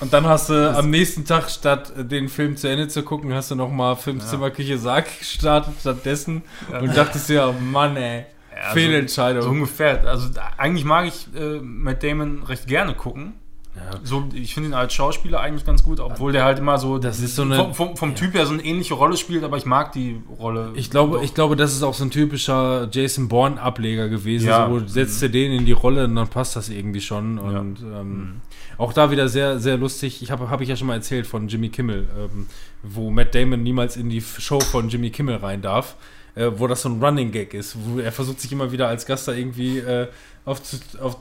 [0.00, 3.34] Und dann hast du am nächsten Tag, statt äh, den Film zu Ende zu gucken,
[3.34, 6.42] hast du nochmal Fünfzimmerküche Sarg gestartet stattdessen
[6.80, 8.24] und dachtest dir, oh Mann, ey,
[8.60, 9.42] Ja, Fehlentscheidung.
[9.42, 10.04] So ungefähr.
[10.06, 13.34] Also eigentlich mag ich äh, Matt Damon recht gerne gucken.
[13.76, 14.00] Ja.
[14.02, 17.20] So, ich finde ihn als Schauspieler eigentlich ganz gut, obwohl der halt immer so, Das
[17.20, 19.92] ist so eine- vom, vom, Typ her so eine ähnliche Rolle spielt, aber ich mag
[19.92, 20.72] die Rolle.
[20.74, 21.22] Ich glaube, doch.
[21.22, 24.48] ich glaube, das ist auch so ein typischer Jason Bourne-Ableger gewesen.
[24.48, 24.68] Ja.
[24.68, 27.38] So, setzt du den in die Rolle und dann passt das irgendwie schon.
[27.38, 28.40] Und ähm,
[28.78, 30.22] auch da wieder sehr, sehr lustig.
[30.22, 32.46] Ich habe hab ich ja schon mal erzählt von Jimmy Kimmel, ähm,
[32.82, 35.94] wo Matt Damon niemals in die Show von Jimmy Kimmel rein darf.
[36.38, 39.06] Äh, wo das so ein Running Gag ist, wo er versucht sich immer wieder als
[39.06, 40.06] Gast da irgendwie äh,
[40.48, 40.62] auf,
[41.00, 41.18] auf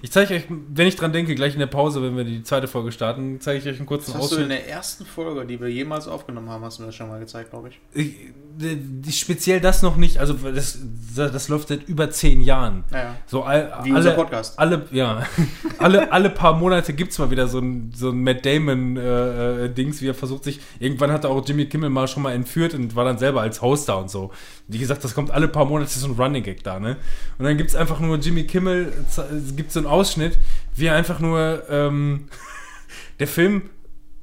[0.00, 2.68] ich zeige euch, wenn ich dran denke, gleich in der Pause, wenn wir die zweite
[2.68, 5.60] Folge starten, zeige ich euch einen kurzen Das hast du in der ersten Folge, die
[5.60, 7.80] wir jemals aufgenommen haben, hast du mir das schon mal gezeigt, glaube ich.
[7.92, 10.78] Ich, speziell das noch nicht, also das,
[11.16, 12.84] das läuft seit über zehn Jahren.
[12.90, 13.16] Naja.
[13.26, 14.58] So all, Wie alle, unser Podcast.
[14.58, 15.26] Alle, ja,
[15.78, 20.08] alle, alle paar Monate gibt es mal wieder so ein, so ein Matt Damon-Dings, wie
[20.08, 20.60] er versucht sich.
[20.78, 23.60] Irgendwann hat er auch Jimmy Kimmel mal schon mal entführt und war dann selber als
[23.62, 24.30] Host da und so.
[24.70, 26.96] Wie gesagt, das kommt alle paar Monate, so ein Running Gag da, ne?
[27.38, 30.38] Und dann gibt es einfach nur Jimmy Kimmel, es gibt so einen Ausschnitt,
[30.76, 32.28] wie er einfach nur, ähm,
[33.18, 33.70] der Film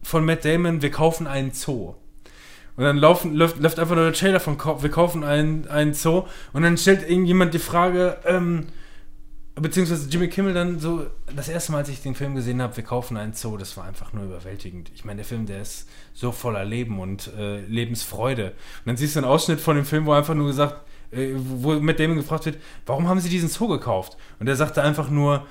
[0.04, 1.96] von Matt Damon, wir kaufen einen Zoo.
[2.78, 6.28] Und dann laufen, läuft, läuft einfach nur der Trailer von Wir kaufen einen, einen Zoo.
[6.54, 8.68] Und dann stellt irgendjemand die Frage, ähm,
[9.62, 12.84] beziehungsweise Jimmy Kimmel dann so, das erste Mal, als ich den Film gesehen habe, Wir
[12.84, 14.92] kaufen einen Zoo, das war einfach nur überwältigend.
[14.94, 18.50] Ich meine, der Film, der ist so voller Leben und äh, Lebensfreude.
[18.50, 21.74] Und dann siehst du einen Ausschnitt von dem Film, wo einfach nur gesagt, äh, wo
[21.74, 24.18] mit Damon gefragt wird, warum haben sie diesen Zoo gekauft?
[24.40, 25.48] Und er sagte einfach nur,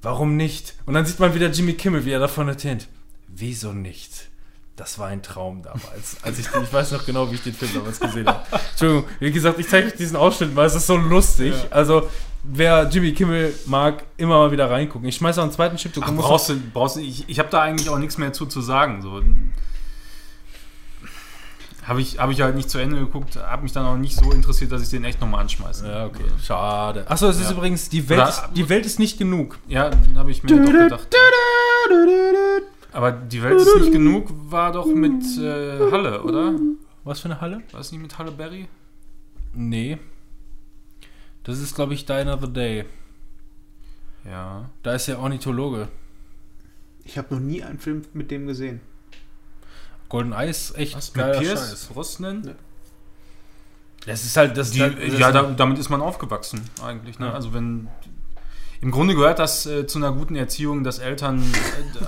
[0.00, 0.74] warum nicht?
[0.86, 2.88] Und dann sieht man wieder Jimmy Kimmel, wie er davon erzählt.
[3.28, 4.28] Wieso nicht?
[4.76, 6.16] Das war ein Traum damals.
[6.22, 8.46] Als ich, ich weiß noch genau, wie ich den Film damals gesehen habe.
[8.70, 11.54] Entschuldigung, wie gesagt, ich zeige euch diesen Ausschnitt, weil es ist so lustig.
[11.70, 12.08] Also,
[12.42, 15.08] wer Jimmy Kimmel mag, immer mal wieder reingucken.
[15.08, 15.92] Ich schmeiße auch einen zweiten Chip.
[15.92, 18.46] Du Ach, brauchst du, brauchst du, ich, ich habe da eigentlich auch nichts mehr zu,
[18.46, 19.02] zu sagen.
[19.02, 19.22] So.
[21.84, 24.30] Habe ich, hab ich halt nicht zu Ende geguckt, habe mich dann auch nicht so
[24.30, 25.86] interessiert, dass ich den echt nochmal anschmeiße.
[25.88, 26.22] ja, okay.
[26.40, 27.04] Schade.
[27.10, 27.56] Achso, es ist Ja.
[27.56, 29.58] übrigens, die Welt, Oder- ist, die Welt ist nicht genug.
[29.66, 31.08] Ja, habe ich mir doch gedacht.
[32.92, 36.52] Aber die Welt ist nicht genug, war doch mit äh, Halle, oder?
[37.04, 37.62] Was für eine Halle?
[37.72, 38.68] War es nicht mit Halle Berry?
[39.54, 39.98] Nee.
[41.44, 42.84] Das ist, glaube ich, Die Another Day.
[44.24, 44.68] Ja.
[44.82, 45.88] Da ist der Ornithologe.
[47.04, 48.80] Ich habe noch nie einen Film mit dem gesehen.
[50.08, 51.14] Golden Eyes, echt Was?
[51.14, 51.86] Mit geiler Pierce Scheiß.
[51.86, 52.54] Brosnan?
[54.06, 54.70] Das ist halt das.
[54.72, 57.18] Die, das, ja, da, damit ist man aufgewachsen eigentlich.
[57.18, 57.26] Ne?
[57.26, 57.32] Ja.
[57.32, 57.88] Also wenn
[58.80, 61.42] im Grunde gehört das äh, zu einer guten Erziehung, dass Eltern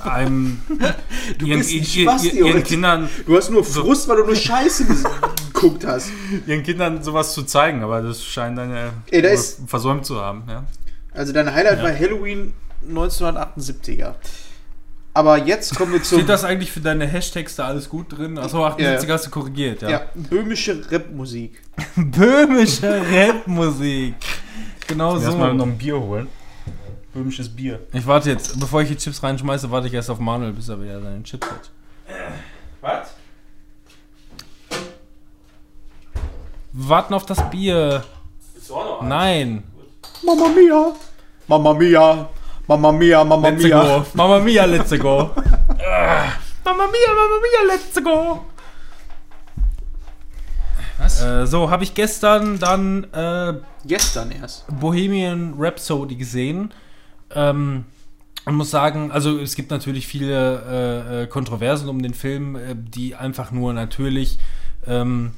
[0.04, 0.60] äh, einem
[1.44, 2.62] ihren, bist ein ihr- Spasti, ihren?
[2.64, 5.04] Kindern Du hast nur Frust, weil du nur Scheiße ges-
[5.64, 6.10] geguckt hast.
[6.46, 10.20] ihren Kindern sowas zu zeigen, aber das scheint dann ja Ey, da ist- versäumt zu
[10.20, 10.44] haben.
[10.48, 10.64] Ja.
[11.12, 12.52] Also dein Highlight war Halloween
[12.88, 14.14] 1978er.
[15.16, 18.36] Aber jetzt kommen wir zum Steht das eigentlich für deine Hashtags da alles gut drin?
[18.36, 19.90] Achso, 78 hast du korrigiert, ja.
[19.90, 21.62] ja, böhmische Rapmusik.
[21.96, 24.14] Böhmische Rapmusik.
[24.88, 25.24] Genau so.
[25.26, 26.26] Erstmal noch ein Bier holen.
[27.12, 27.78] Böhmisches Bier.
[27.92, 30.82] Ich warte jetzt, bevor ich die Chips reinschmeiße, warte ich erst auf Manuel, bis er
[30.82, 31.70] wieder seine Chips hat.
[36.74, 38.04] Warten auf das Bier.
[39.02, 39.62] Nein.
[40.22, 40.92] Mamma mia!
[41.46, 42.28] Mamma mia!
[42.66, 43.82] Mamma mia, Mamma Let's mia!
[43.82, 44.06] go.
[44.14, 45.30] Mamma mia, let's go.
[46.64, 48.44] Mamma mia, Mamma mia, let's go.
[50.98, 51.22] Was?
[51.22, 53.54] Äh, so, habe ich gestern dann äh,
[53.84, 54.64] Gestern erst.
[54.80, 56.72] Bohemian Rhapsody gesehen.
[57.34, 57.84] Ähm,
[58.46, 60.62] und muss sagen, also es gibt natürlich viele
[61.10, 64.38] äh, äh, Kontroversen um den Film, äh, die einfach nur natürlich
[64.86, 65.32] ähm,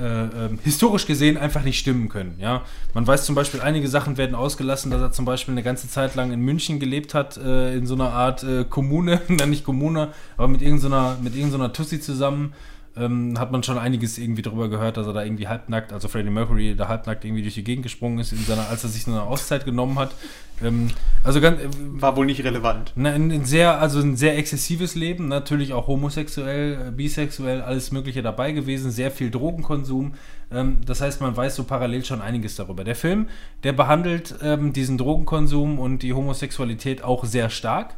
[0.00, 2.36] äh, ähm, historisch gesehen einfach nicht stimmen können.
[2.40, 2.62] Ja,
[2.94, 6.14] man weiß zum Beispiel, einige Sachen werden ausgelassen, dass er zum Beispiel eine ganze Zeit
[6.14, 10.08] lang in München gelebt hat, äh, in so einer Art äh, Kommune, nein nicht Kommune,
[10.36, 12.54] aber mit irgendeiner mit irgendeiner Tussi zusammen.
[12.98, 16.30] Ähm, hat man schon einiges irgendwie darüber gehört, dass er da irgendwie halbnackt, also Freddie
[16.30, 19.10] Mercury, da halbnackt irgendwie durch die Gegend gesprungen ist, in seiner, als er sich so
[19.12, 20.14] eine Auszeit genommen hat.
[20.62, 20.88] Ähm,
[21.22, 22.92] also ganz, äh, War wohl nicht relevant.
[22.96, 27.92] Ne, ein, ein sehr, also ein sehr exzessives Leben, natürlich auch homosexuell, äh, bisexuell, alles
[27.92, 30.14] Mögliche dabei gewesen, sehr viel Drogenkonsum.
[30.50, 32.84] Ähm, das heißt, man weiß so parallel schon einiges darüber.
[32.84, 33.28] Der Film,
[33.62, 37.94] der behandelt ähm, diesen Drogenkonsum und die Homosexualität auch sehr stark.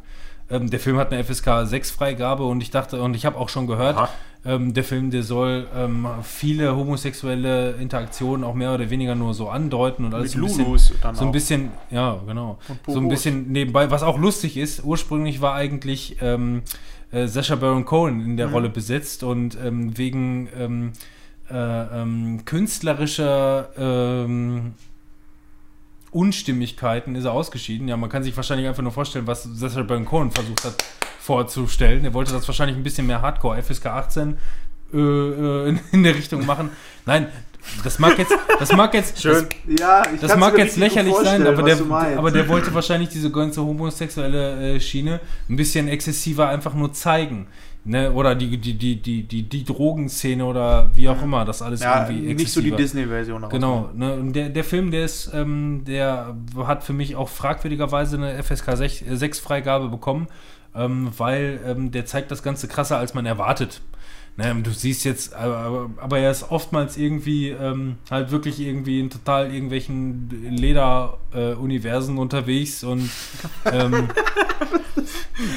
[0.51, 3.49] Ähm, der Film hat eine FSK 6 Freigabe und ich dachte, und ich habe auch
[3.49, 4.09] schon gehört,
[4.43, 9.49] ähm, der Film, der soll ähm, viele homosexuelle Interaktionen auch mehr oder weniger nur so
[9.49, 12.57] andeuten und alles Mit so ein bisschen, Lulus dann so ein bisschen, ja, genau.
[12.87, 16.63] So ein bisschen nebenbei, was auch lustig ist, ursprünglich war eigentlich ähm,
[17.11, 18.53] äh, Sacha Baron Cohen in der Mhm.
[18.53, 20.91] Rolle besetzt und ähm, wegen ähm,
[21.49, 23.69] äh, künstlerischer
[26.11, 27.87] Unstimmigkeiten ist er ausgeschieden.
[27.87, 30.83] Ja, man kann sich wahrscheinlich einfach nur vorstellen, was Sacha Baron Cohen versucht hat
[31.19, 32.03] vorzustellen.
[32.03, 34.37] Er wollte das wahrscheinlich ein bisschen mehr Hardcore, FSK 18
[34.93, 36.71] äh, äh, in, in der Richtung machen.
[37.05, 37.27] Nein,
[37.83, 39.45] das mag jetzt, das mag jetzt, das,
[39.79, 41.77] Ja, das mag jetzt lächerlich sein, aber der,
[42.17, 47.47] aber der wollte wahrscheinlich diese ganze homosexuelle äh, Schiene ein bisschen exzessiver einfach nur zeigen.
[47.83, 48.11] Ne?
[48.11, 52.07] Oder die, die, die, die, die, die Drogenszene oder wie auch immer, das alles ja,
[52.07, 52.71] irgendwie nicht so die.
[52.71, 53.49] Disney-Version.
[53.49, 58.17] Genau, ne, und der, der Film, der ist, ähm, der hat für mich auch fragwürdigerweise
[58.17, 60.27] eine FSK 6, äh, 6 Freigabe bekommen,
[60.75, 63.81] ähm, weil ähm, der zeigt das Ganze krasser, als man erwartet.
[64.37, 69.09] Ne, du siehst jetzt, aber, aber er ist oftmals irgendwie ähm, halt wirklich irgendwie in
[69.09, 73.09] total irgendwelchen Leder-Universen unterwegs und
[73.65, 74.07] ähm,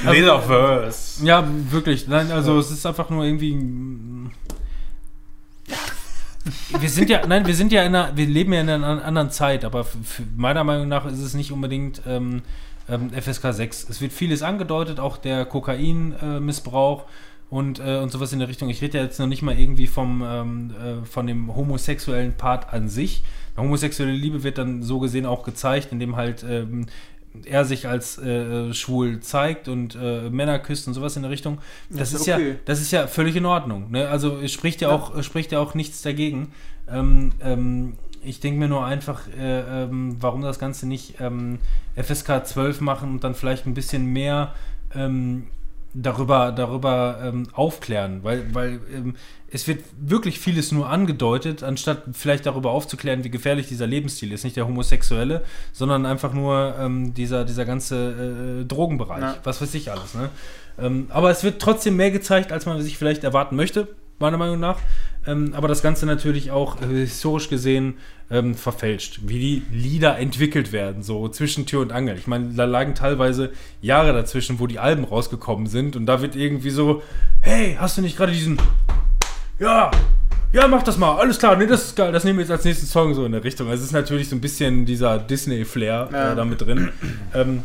[0.04, 1.24] Leatherverse.
[1.24, 2.06] ja, wirklich.
[2.08, 3.56] Nein, also es ist einfach nur irgendwie.
[6.78, 9.00] Wir sind ja, nein, wir sind ja in einer, wir leben ja in einer an-
[9.00, 9.86] anderen Zeit, aber
[10.36, 12.42] meiner Meinung nach ist es nicht unbedingt ähm,
[12.88, 13.88] ähm, FSK 6.
[13.88, 17.02] Es wird vieles angedeutet, auch der Kokainmissbrauch.
[17.02, 17.04] Äh,
[17.50, 18.68] und, äh, und sowas in der Richtung.
[18.68, 22.72] Ich rede ja jetzt noch nicht mal irgendwie vom, ähm, äh, von dem homosexuellen Part
[22.72, 23.22] an sich.
[23.54, 26.86] Eine homosexuelle Liebe wird dann so gesehen auch gezeigt, indem halt ähm,
[27.44, 31.58] er sich als äh, schwul zeigt und äh, Männer küsst und sowas in der Richtung.
[31.90, 32.56] Das, Das ist ist ja, okay.
[32.64, 33.90] das ist ja völlig in Ordnung.
[33.90, 34.08] Ne?
[34.08, 36.52] Also es spricht ja, auch, es spricht ja auch nichts dagegen.
[36.88, 41.58] Ähm, ähm, ich denke mir nur einfach, äh, ähm, warum das Ganze nicht ähm,
[41.96, 44.54] FSK 12 machen und dann vielleicht ein bisschen mehr
[44.94, 45.48] ähm,
[45.92, 48.80] darüber, darüber ähm, aufklären, weil, weil
[49.54, 54.42] es wird wirklich vieles nur angedeutet, anstatt vielleicht darüber aufzuklären, wie gefährlich dieser Lebensstil ist.
[54.42, 55.42] Nicht der homosexuelle,
[55.72, 59.36] sondern einfach nur ähm, dieser, dieser ganze äh, Drogenbereich, Ja.
[59.44, 60.14] was weiß ich alles.
[60.14, 60.28] Ne?
[60.76, 63.86] Ähm, aber es wird trotzdem mehr gezeigt, als man sich vielleicht erwarten möchte,
[64.18, 64.80] meiner Meinung nach.
[65.24, 67.94] Ähm, aber das Ganze natürlich auch äh, historisch gesehen
[68.32, 72.18] ähm, verfälscht, wie die Lieder entwickelt werden, so zwischen Tür und Angel.
[72.18, 76.34] Ich meine, da lagen teilweise Jahre dazwischen, wo die Alben rausgekommen sind und da wird
[76.34, 77.02] irgendwie so,
[77.40, 78.58] hey, hast du nicht gerade diesen,
[79.58, 79.90] ja,
[80.52, 82.64] ja, mach das mal, alles klar, nee, das ist geil, das nehmen wir jetzt als
[82.64, 83.68] nächsten Song so in der Richtung.
[83.68, 86.32] Also es ist natürlich so ein bisschen dieser Disney-Flair Ja.
[86.32, 86.90] äh, da mit drin.
[87.34, 87.64] ähm,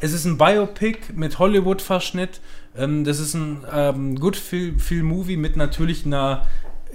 [0.00, 2.40] es ist ein Biopic mit Hollywood-Verschnitt.
[2.76, 6.46] Ähm, das ist ein ähm, Good Feel, Feel Movie mit natürlich einer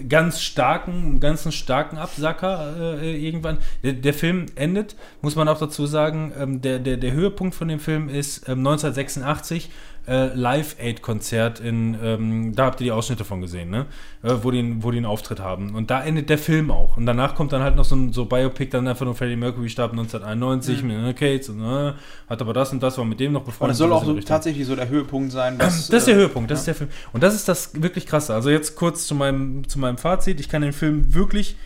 [0.08, 3.58] ganz starken, ganzen starken Absacker äh, irgendwann.
[3.84, 7.68] Der, der Film endet, muss man auch dazu sagen, ähm, der, der, der Höhepunkt von
[7.70, 9.70] dem Film ist ähm, 1986
[10.08, 13.86] äh, Live-Aid-Konzert in, ähm, da habt ihr die Ausschnitte von gesehen, ne?
[14.24, 15.76] Äh, wo, die, einen- wo die einen Auftritt haben.
[15.76, 16.98] Und da endet der Film auch.
[16.98, 19.70] Und danach kommt dann halt noch so ein so Biopic, dann einfach nur Freddie Mercury
[19.70, 21.94] starb 1991 mit den und äh,
[22.30, 23.72] hat aber das und das, war mit dem noch Und befreundet.
[23.74, 25.56] das soll sowas auch so tatsächlich so der Höhepunkt sein.
[25.60, 26.90] Was, Das ist der äh, Höhepunkt, das ist der Film.
[27.14, 28.34] Und das ist das wirklich krasse.
[28.34, 30.40] Also jetzt kurz zu meinem, zu meinem Fazit.
[30.40, 31.58] Ich kann den Film wirklich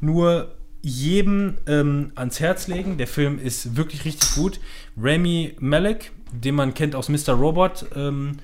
[0.00, 2.96] nur jedem ähm, ans Herz legen.
[2.96, 4.58] Der Film ist wirklich richtig gut.
[5.00, 7.32] Rami Malek, den man kennt aus Mr.
[7.32, 8.36] Robot, ähm,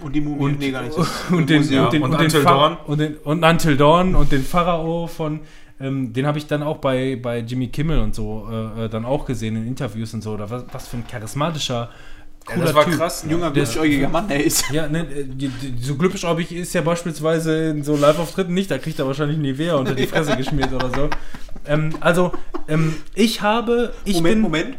[0.00, 0.96] Und die Mumie, und, nee, gar nicht.
[1.30, 2.76] und, den, und, den, Und und, den Until Dawn.
[2.86, 5.40] und, den, und Until Dawn und den Pharao von
[5.80, 9.04] ähm, den habe ich dann auch bei, bei Jimmy Kimmel und so äh, äh, dann
[9.04, 10.32] auch gesehen in Interviews und so.
[10.32, 11.90] Oder was, was für ein charismatischer
[12.44, 12.94] cooler das war Typ.
[12.96, 13.22] krass.
[13.24, 14.68] Ein junger, Der- gutschäugiger Mann, der ist.
[14.72, 15.26] Ja, ne, äh,
[15.80, 19.94] so glücklich ist ja beispielsweise in so Live-Auftritten nicht, da kriegt er wahrscheinlich Nivea unter
[19.94, 21.10] die Fresse geschmiert oder so.
[21.66, 22.32] Ähm, also,
[22.66, 24.76] ähm, ich habe, ich Moment, bin, Moment.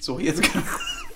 [0.00, 0.42] So, jetzt.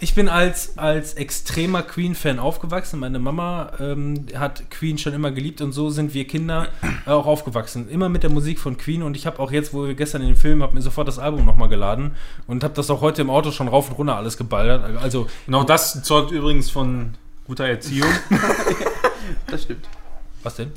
[0.00, 3.00] ich bin als, als extremer Queen-Fan aufgewachsen.
[3.00, 6.68] Meine Mama ähm, hat Queen schon immer geliebt und so sind wir Kinder
[7.06, 7.88] äh, auch aufgewachsen.
[7.88, 10.28] Immer mit der Musik von Queen und ich habe auch jetzt, wo wir gestern in
[10.28, 12.14] den Film, habe mir sofort das Album nochmal geladen
[12.46, 14.84] und habe das auch heute im Auto schon rauf und runter alles geballert.
[15.00, 17.14] Also, Genau das zeugt übrigens von
[17.46, 18.10] guter Erziehung.
[19.46, 19.88] Das stimmt.
[20.42, 20.70] was denn?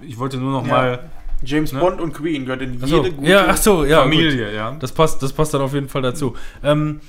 [0.00, 0.72] Ich wollte nur noch Ja.
[0.72, 1.10] mal
[1.42, 1.80] James Ne?
[1.80, 4.04] Bond und Queen gehört in so, jede gute ja, ach so, ja.
[4.04, 4.14] gut.
[4.14, 4.76] Familie, ja.
[4.78, 6.34] Das passt, das passt dann auf jeden Fall dazu.
[6.62, 7.00] Ähm,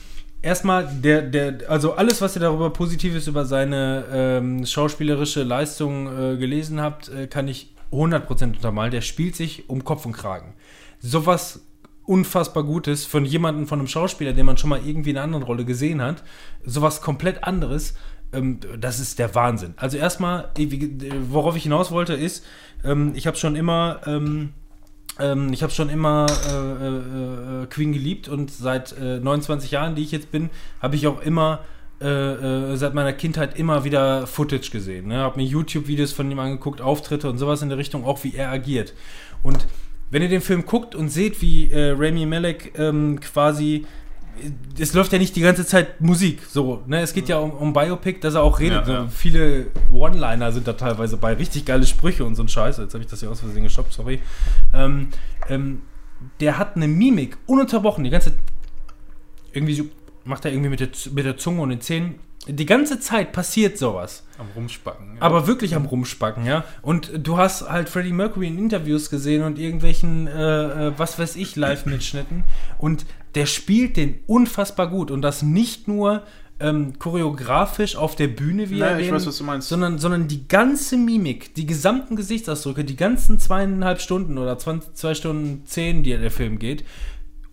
[0.42, 6.38] erstmal, der, der, also alles, was ihr darüber Positives über seine ähm, schauspielerische Leistung äh,
[6.38, 8.92] gelesen habt, äh, kann ich 100% untermalen.
[8.92, 10.53] Der spielt sich um Kopf und Kragen.
[11.00, 11.66] Sowas
[12.06, 15.43] unfassbar Gutes von jemandem, von einem Schauspieler, den man schon mal irgendwie in einer anderen
[15.43, 16.24] Rolle gesehen hat.
[16.66, 17.95] Sowas komplett anderes.
[18.34, 19.74] Ähm, das ist der Wahnsinn.
[19.77, 20.50] Also erstmal,
[21.30, 22.45] worauf ich hinaus wollte, ist,
[22.84, 24.53] ähm, ich habe schon immer ähm,
[25.19, 29.95] ähm, ich habe schon immer äh, äh, äh, Queen geliebt und seit äh, 29 Jahren,
[29.95, 30.50] die ich jetzt bin,
[30.82, 31.61] habe ich auch immer
[32.01, 35.08] äh, äh, seit meiner Kindheit immer wieder Footage gesehen.
[35.08, 35.18] Ne?
[35.18, 38.50] Habe mir YouTube-Videos von ihm angeguckt, Auftritte und sowas in der Richtung, auch wie er
[38.50, 38.93] agiert.
[39.43, 39.68] Und
[40.10, 43.85] wenn ihr den Film guckt und seht, wie Rami Malek ähm, quasi
[44.80, 47.01] es läuft ja nicht die ganze Zeit Musik, so, ne?
[47.01, 48.88] Es geht ja um, um Biopic, dass er auch redet.
[48.88, 49.08] Ja, ja.
[49.08, 52.77] Viele One-Liner sind da teilweise bei, richtig geile Sprüche und so ein Scheiß.
[52.77, 54.19] Jetzt habe ich das hier aus Versehen gestoppt, sorry.
[54.74, 55.10] Ähm,
[55.50, 55.82] ähm,
[56.40, 58.34] der hat eine Mimik, ununterbrochen, die ganze
[59.53, 59.85] irgendwie so,
[60.24, 62.16] macht er irgendwie mit der, mit der Zunge und den Zähnen.
[62.48, 64.24] Die ganze Zeit passiert sowas.
[64.40, 65.18] Am Rumspacken.
[65.18, 65.22] Ja.
[65.22, 66.64] Aber wirklich am Rumspacken, ja.
[66.82, 71.35] Und du hast halt Freddie Mercury in Interviews gesehen und irgendwelchen, äh, äh, was weiß
[71.35, 72.43] ich, Live-Mitschnitten.
[72.80, 75.11] Und der spielt den unfassbar gut.
[75.11, 76.24] Und das nicht nur
[76.60, 79.69] ähm, choreografisch auf der Bühne, wie Ja, er weiß, was du meinst.
[79.69, 85.14] Sondern, sondern die ganze Mimik, die gesamten Gesichtsausdrücke, die ganzen zweieinhalb Stunden oder 20, zwei
[85.16, 86.84] Stunden zehn, die der Film geht,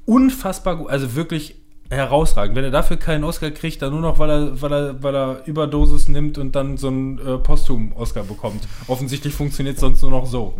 [0.04, 0.90] unfassbar gut.
[0.90, 1.56] Also wirklich
[1.90, 2.54] herausragend.
[2.54, 5.46] Wenn er dafür keinen Oscar kriegt, dann nur noch, weil er, weil er, weil er
[5.46, 8.68] Überdosis nimmt und dann so einen äh, Posthum-Oscar bekommt.
[8.88, 10.54] Offensichtlich funktioniert es sonst nur noch so.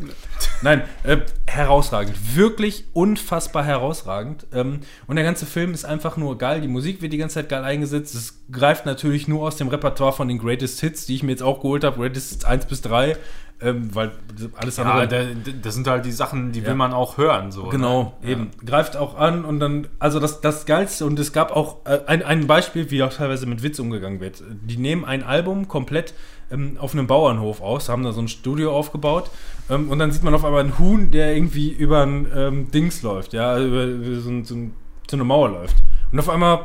[0.62, 2.16] Nein, äh, herausragend.
[2.34, 4.46] Wirklich unfassbar herausragend.
[4.54, 6.62] Ähm, und der ganze Film ist einfach nur geil.
[6.62, 8.14] Die Musik wird die ganze Zeit geil eingesetzt.
[8.14, 11.42] Es greift natürlich nur aus dem Repertoire von den Greatest Hits, die ich mir jetzt
[11.42, 11.98] auch geholt habe.
[11.98, 13.16] Greatest Hits 1 bis 3.
[13.60, 14.12] Ähm, weil
[14.56, 14.98] alles andere.
[15.00, 15.18] ja, da,
[15.62, 16.66] das sind halt die Sachen, die Ja.
[16.68, 17.50] will man auch hören.
[17.50, 18.30] So, Genau, ne?
[18.30, 18.50] eben.
[18.64, 22.22] Greift auch an und dann, also das, das Geilste, und es gab auch äh, ein,
[22.22, 24.42] ein Beispiel, wie auch teilweise mit Witz umgegangen wird.
[24.48, 26.14] Die nehmen ein Album komplett
[26.52, 29.28] ähm, auf einem Bauernhof aus, haben da so ein Studio aufgebaut
[29.68, 33.02] ähm, und dann sieht man auf einmal einen Huhn, der irgendwie über ein ähm, Dings
[33.02, 34.72] läuft, ja, über, über so, ein, so, ein,
[35.10, 35.76] so eine Mauer läuft.
[36.12, 36.60] Und auf einmal,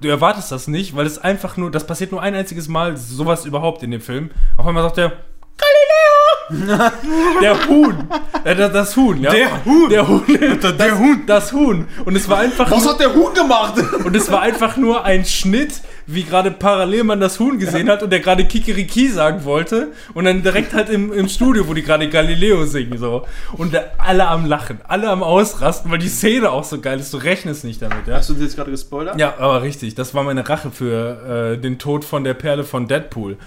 [0.00, 3.46] du erwartest das nicht, weil es einfach nur, das passiert nur ein einziges Mal, sowas
[3.46, 4.30] überhaupt in dem Film.
[4.56, 5.12] Auf einmal sagt er,
[5.56, 6.13] Galileo!
[6.50, 8.08] Der Huhn.
[8.44, 9.30] Das, das Huhn, ja.
[9.30, 9.88] Der Huhn.
[9.88, 10.22] Der Huhn.
[10.60, 11.22] Das, der Huhn.
[11.26, 11.86] Das Huhn.
[12.04, 13.74] Und es war einfach Was nur, hat der Huhn gemacht?
[14.04, 18.02] und es war einfach nur ein Schnitt, wie gerade parallel man das Huhn gesehen hat
[18.02, 21.82] und der gerade Kikeriki sagen wollte und dann direkt halt im, im Studio, wo die
[21.82, 26.50] gerade Galileo singen so und da, alle am Lachen, alle am Ausrasten, weil die Szene
[26.50, 27.14] auch so geil ist.
[27.14, 28.16] Du rechnest nicht damit, ja.
[28.16, 29.18] Hast du uns jetzt gerade gespoilert?
[29.18, 29.94] Ja, aber richtig.
[29.94, 33.38] Das war meine Rache für äh, den Tod von der Perle von Deadpool.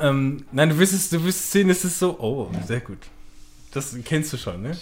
[0.00, 2.98] Ähm, nein, du wirst es, du wirst es sehen, es ist so, oh, sehr gut.
[3.72, 4.76] Das kennst du schon, ne?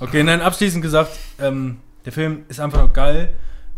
[0.00, 3.34] Okay, nein, abschließend gesagt, ähm, der Film ist einfach geil.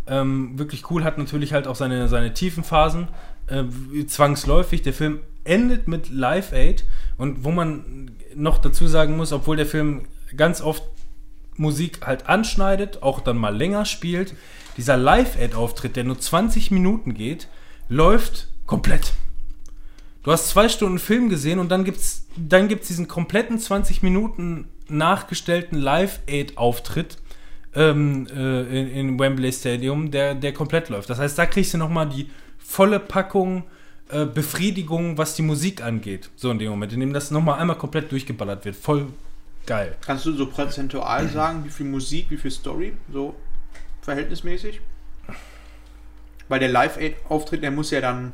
[0.07, 3.07] Ähm, wirklich cool, hat natürlich halt auch seine, seine tiefen Phasen.
[3.47, 3.63] Äh,
[4.05, 4.81] zwangsläufig.
[4.81, 6.85] Der Film endet mit Live Aid
[7.17, 10.83] und wo man noch dazu sagen muss, obwohl der Film ganz oft
[11.57, 14.35] Musik halt anschneidet, auch dann mal länger spielt,
[14.77, 17.47] dieser Live-Aid-Auftritt, der nur 20 Minuten geht,
[17.87, 19.13] läuft komplett.
[20.25, 24.67] Du hast zwei Stunden Film gesehen und dann gibt's, dann gibt's diesen kompletten 20 Minuten
[24.89, 27.19] nachgestellten Live-Aid-Auftritt
[27.75, 31.11] ähm, äh, in, in Wembley Stadium, der, der komplett läuft.
[31.11, 33.65] Das heißt, da kriegst du nochmal die volle Packung
[34.09, 36.31] äh, Befriedigung, was die Musik angeht.
[36.35, 38.75] So in dem Moment, in dem das nochmal einmal komplett durchgeballert wird.
[38.75, 39.05] Voll
[39.67, 39.95] geil.
[40.01, 43.35] Kannst du so prozentual sagen, wie viel Musik, wie viel Story, so
[44.01, 44.81] verhältnismäßig?
[46.47, 48.33] Weil der Live-Auftritt, der muss ja dann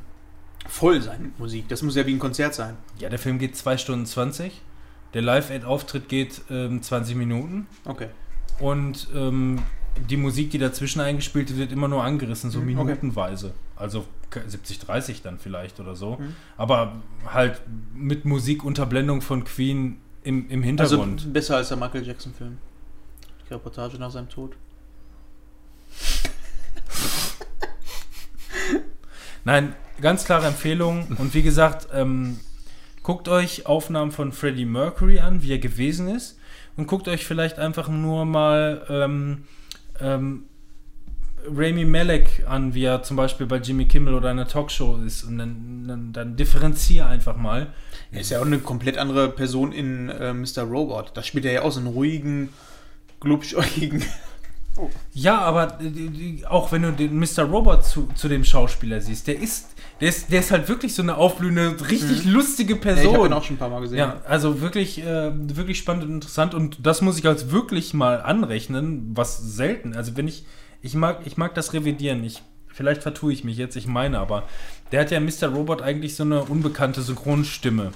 [0.67, 1.67] voll sein mit Musik.
[1.69, 2.77] Das muss ja wie ein Konzert sein.
[2.99, 4.61] Ja, der Film geht 2 Stunden 20.
[5.13, 7.67] Der Live-Aid-Auftritt geht ähm, 20 Minuten.
[7.85, 8.07] Okay.
[8.59, 9.61] Und ähm,
[10.09, 12.83] die Musik, die dazwischen eingespielt wird, wird immer nur angerissen, so Mhm, okay.
[12.85, 13.53] minutenweise.
[13.75, 14.05] Also
[14.47, 16.15] 70, 30 dann vielleicht oder so.
[16.17, 16.35] Mhm.
[16.55, 17.61] Aber halt
[17.93, 20.65] mit Musikunterblendung von Queen im, im Also
[20.97, 21.33] Hintergrund.
[21.33, 22.57] besser als der Michael Jackson-Film.
[23.49, 24.53] Die Reportage nach seinem Tod.
[29.43, 31.07] Nein, ganz klare Empfehlung.
[31.17, 32.39] Und wie gesagt, ähm,
[33.03, 36.37] guckt euch Aufnahmen von Freddie Mercury an, wie er gewesen ist.
[36.77, 39.43] Und guckt euch vielleicht einfach nur mal ähm,
[39.99, 40.45] ähm,
[41.47, 45.23] Rami Malek an, wie er zum Beispiel bei Jimmy Kimmel oder einer Talkshow ist.
[45.23, 47.73] Und dann, dann, dann differenziere einfach mal.
[48.11, 50.63] Er ist ja auch eine komplett andere Person in äh, Mr.
[50.63, 51.11] Robot.
[51.15, 52.49] Da spielt er ja auch so einen ruhigen,
[53.19, 54.03] glubschäugigen.
[55.13, 57.43] Ja, aber äh, auch wenn du den Mr.
[57.43, 59.71] Robot zu, zu dem Schauspieler siehst, der ist,
[60.01, 63.25] der ist, der ist halt wirklich so eine aufblühende, richtig lustige Ja, ich habe Person.
[63.27, 63.99] ihn auch schon ein paar Mal gesehen.
[63.99, 68.21] Ja, also wirklich, äh, wirklich spannend und interessant und das muss ich als wirklich mal
[68.21, 69.95] anrechnen, was selten.
[69.95, 70.45] Also wenn ich,
[70.81, 72.23] ich mag, ich mag das revidieren.
[72.23, 74.43] Ich, vielleicht vertue ich mich jetzt, ich meine, aber
[74.91, 75.47] der hat ja Mr.
[75.53, 77.91] Robot eigentlich so eine unbekannte Synchronstimme.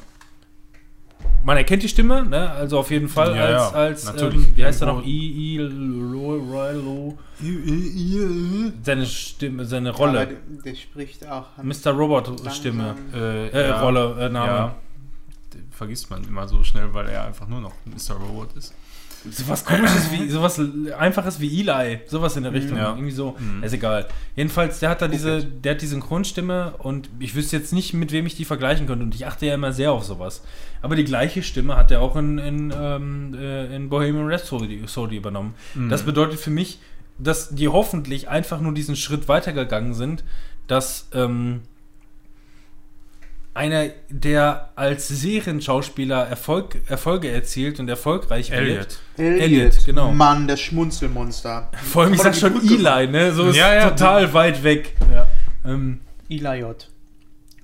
[1.43, 2.49] Man erkennt die Stimme, ne?
[2.51, 4.47] Also auf jeden Fall Ja, als, ja, als natürlich.
[4.47, 5.05] ähm, wie heißt er noch?
[5.05, 7.17] I, I, Lo,
[8.83, 10.27] seine Stimme, seine Aber Rolle.
[10.27, 11.45] der, der spricht auch.
[11.61, 11.91] Mr.
[11.91, 12.95] Robot Stimme.
[13.13, 14.47] Äh, Äh, ja, Rolle, äh, Name.
[14.51, 14.75] Ja.
[15.53, 18.15] Den vergisst man immer so schnell, weil er einfach nur noch Mr.
[18.15, 18.73] Robot ist.
[19.31, 20.59] Sowas komisches wie, sowas
[20.97, 22.77] einfaches wie Eli, sowas in der Richtung.
[22.77, 22.91] Ja.
[22.91, 23.35] Irgendwie so.
[23.39, 23.63] Mhm.
[23.63, 24.07] Ist egal.
[24.35, 28.11] Jedenfalls, der hat da diese, der hat die Synchronstimme und ich wüsste jetzt nicht, mit
[28.11, 29.03] wem ich die vergleichen könnte.
[29.03, 30.43] Und ich achte ja immer sehr auf sowas.
[30.81, 35.17] Aber die gleiche Stimme hat er auch in, in, ähm, äh, in Bohemian Rhapsody Rhapsody
[35.17, 35.55] übernommen.
[35.73, 35.89] Mhm.
[35.89, 36.79] Das bedeutet für mich,
[37.17, 40.23] dass die hoffentlich einfach nur diesen Schritt weitergegangen sind,
[40.67, 41.61] dass ähm,
[43.55, 48.99] einer, der als Serienschauspieler Erfolg, Erfolge erzielt und erfolgreich Elliot.
[49.17, 49.41] wird.
[49.41, 50.11] Elliot, genau.
[50.11, 51.71] Mann, das Schmunzelmonster.
[51.91, 52.57] Vor allem, ich sag schon.
[52.61, 53.33] Eli, ne?
[53.33, 54.95] So ist Ja, ja, total weit weg.
[55.11, 55.27] Ja.
[55.65, 56.87] Ähm, Eli J.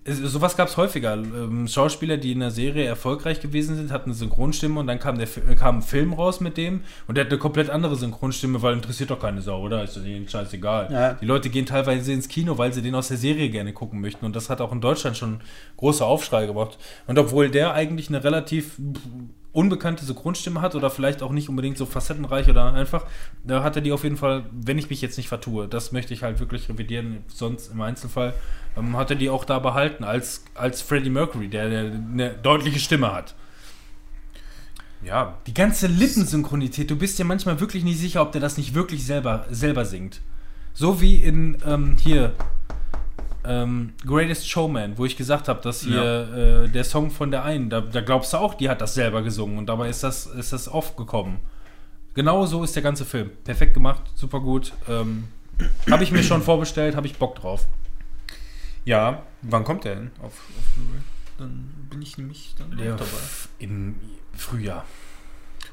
[0.06, 1.14] sowas gab es häufiger.
[1.14, 5.18] Ähm, Schauspieler, die in der Serie erfolgreich gewesen sind, hatten eine Synchronstimme und dann kam,
[5.18, 8.74] der, kam ein Film raus mit dem und der hat eine komplett andere Synchronstimme, weil
[8.74, 9.84] interessiert doch keine Sau, oder?
[9.84, 10.92] Ist denen scheißegal.
[10.92, 11.14] Ja.
[11.14, 14.26] Die Leute gehen teilweise ins Kino, weil sie den aus der Serie gerne gucken möchten
[14.26, 15.42] und das hat auch in Deutschland schon
[15.78, 16.78] große Aufschrei gemacht.
[17.06, 18.78] Und obwohl der eigentlich eine relativ
[19.54, 23.06] unbekannte Synchronstimme hat oder vielleicht auch nicht unbedingt so facettenreich oder einfach,
[23.44, 26.14] da hat er die auf jeden Fall, wenn ich mich jetzt nicht vertue, das möchte
[26.14, 28.34] ich halt wirklich revidieren, sonst im Einzelfall,
[28.78, 32.80] ähm, hat er die auch da behalten als, als Freddie Mercury, der, der eine deutliche
[32.80, 33.36] Stimme hat.
[35.04, 38.76] Ja, Die ganze Lippensynchronität, du bist dir manchmal wirklich nicht sicher, ob der das nicht
[38.76, 40.22] wirklich selber, selber singt.
[40.74, 42.34] So wie in ähm, hier
[43.46, 47.70] ähm, Greatest Showman, wo ich gesagt habe, dass hier äh, der Song von der einen,
[47.70, 50.54] da, da glaubst du auch, die hat das selber gesungen und dabei ist das, ist
[50.54, 51.40] das oft gekommen.
[52.14, 53.32] Genau so ist der ganze Film.
[53.44, 54.74] Perfekt gemacht, super gut.
[54.90, 55.30] Ähm,
[55.90, 57.66] habe ich mir schon vorbestellt, habe ich Bock drauf.
[58.86, 59.24] ja.
[59.44, 61.02] Wann kommt der denn auf, auf Blu-ray?
[61.38, 63.06] Dann bin ich nämlich dann auch dabei.
[63.58, 63.96] Im
[64.34, 64.86] Frühjahr.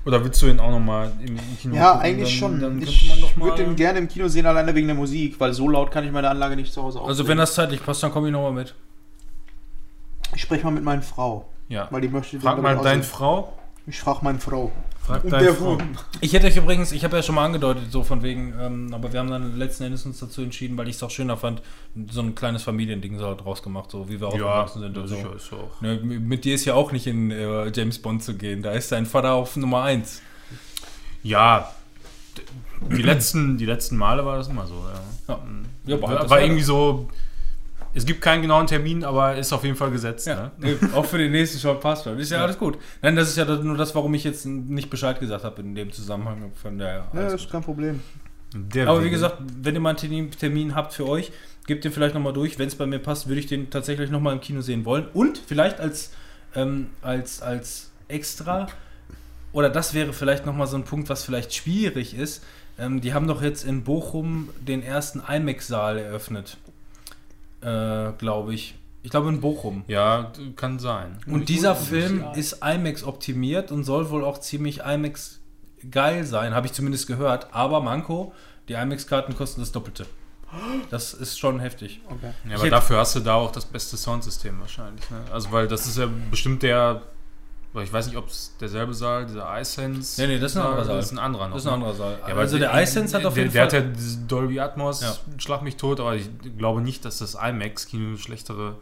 [0.09, 2.07] Oder willst du ihn auch nochmal im Kino Ja, gucken?
[2.07, 2.61] eigentlich Dann- schon.
[2.61, 5.91] Dann ich würde den gerne im Kino sehen, alleine wegen der Musik, weil so laut
[5.91, 7.29] kann ich meine Anlage nicht zu Hause Also auflegen.
[7.29, 8.75] wenn das zeitlich passt, dann komme ich nochmal mit.
[10.35, 11.89] Ich spreche mal mit meiner Frau, ja.
[11.91, 13.03] weil die möchte Frag mal deine.
[13.03, 13.53] Frau.
[13.89, 14.71] Ich frage meine Frau.
[15.07, 15.79] Frag Und deine der Frau.
[16.21, 19.13] Ich hätte euch übrigens, ich habe ja schon mal angedeutet, so von wegen, ähm, aber
[19.13, 21.63] wir haben dann letzten Endes uns dazu entschieden, weil ich es auch schöner fand,
[22.11, 24.99] so ein kleines Familiending so draus gemacht, so wie wir Ja, aufgewachsen sind.
[24.99, 25.35] und sicher so.
[25.37, 25.81] ist auch.
[25.81, 28.93] Ne, mit dir ist ja auch nicht in äh, James Bond zu gehen, da ist
[28.93, 30.21] dein Vater auf Nummer 1.
[31.23, 31.73] Ja,
[32.81, 34.75] die letzten, die letzten Male war das immer so.
[34.75, 35.35] Ja.
[35.35, 35.41] Ja.
[35.87, 37.09] Ja, aber war, das war war- irgendwie so.
[37.95, 40.27] Es gibt keinen genauen Termin, aber ist auf jeden Fall gesetzt.
[40.27, 40.77] Ja, Ne?
[40.81, 42.19] nee, auch für den nächsten Short passt schon.
[42.19, 42.79] Ist ja, alles gut.
[43.03, 45.91] Nein, das ist ja nur das, warum ich jetzt nicht Bescheid gesagt habe in dem
[45.93, 47.09] Zusammenhang von der.
[47.13, 48.01] Ja, ist kein Problem.
[48.55, 51.33] Der Aber wie gesagt, wenn ihr mal einen Termin, Termin habt für euch,
[51.67, 52.59] gebt den vielleicht nochmal durch.
[52.59, 55.07] Wenn es bei mir passt, würde ich den tatsächlich nochmal im Kino sehen wollen.
[55.13, 56.13] Und vielleicht als,
[56.55, 58.69] ähm, als, als extra,
[59.53, 62.43] oder das wäre vielleicht nochmal so ein Punkt, was vielleicht schwierig ist.
[62.79, 66.57] Ähm, die haben doch jetzt in Bochum den ersten IMAX-Saal eröffnet.
[67.61, 68.75] Äh, Glaube ich.
[69.03, 69.85] Ich glaube in Bochum.
[69.87, 71.19] Ja, kann sein.
[71.27, 75.41] Und dieser Film ist IMAX optimiert und soll wohl auch ziemlich IMAX
[75.91, 77.49] geil sein, habe ich zumindest gehört.
[77.53, 78.33] Aber Manko,
[78.69, 80.07] die IMAX-Karten kosten das Doppelte.
[80.91, 82.01] Das ist schon heftig.
[82.09, 82.33] Okay.
[82.49, 85.09] Ja, aber dafür hast du da auch das beste Soundsystem wahrscheinlich.
[85.11, 85.23] Ne?
[85.31, 87.03] Also, weil das ist ja bestimmt der.
[87.73, 90.21] Weil Ich weiß nicht, ob es derselbe Saal, dieser iSense.
[90.21, 90.97] Nee, nee, das ist ein anderer Saal.
[90.97, 91.55] Das ist ein anderer noch.
[91.55, 92.19] Das ist ein anderer Saal.
[92.21, 93.81] Ja, aber also der iSense hat auf der, jeden der Fall...
[93.81, 93.93] hat ja
[94.27, 95.15] Dolby Atmos, Ja.
[95.39, 98.77] schlag mich tot, aber ich glaube nicht, dass das IMAX-Kino schlechtere,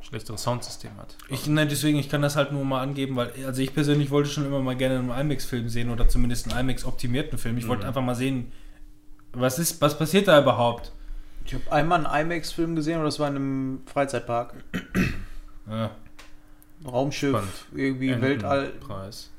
[0.00, 1.16] schlechtere Soundsystem hat.
[1.28, 4.30] Ich, nein, deswegen, ich kann das halt nur mal angeben, weil, also ich persönlich wollte
[4.30, 7.58] schon immer mal gerne einen IMAX-Film sehen oder zumindest einen IMAX-optimierten Film.
[7.58, 7.88] Ich wollte Mhm.
[7.88, 8.52] einfach mal sehen,
[9.32, 10.92] was ist, was passiert da überhaupt?
[11.44, 14.54] Ich habe einmal einen IMAX-Film gesehen, aber das war in einem Freizeitpark.
[15.68, 15.90] Ja,
[16.86, 17.52] Raumschiff, Spannend.
[17.74, 18.68] irgendwie Weltall.
[18.80, 19.30] Preis.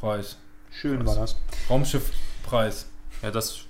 [0.00, 0.36] Preis.
[0.70, 1.14] Schön Krass.
[1.14, 1.36] war das.
[1.70, 2.10] Raumschiff,
[2.42, 2.88] Preis.
[3.22, 3.60] Ja, das,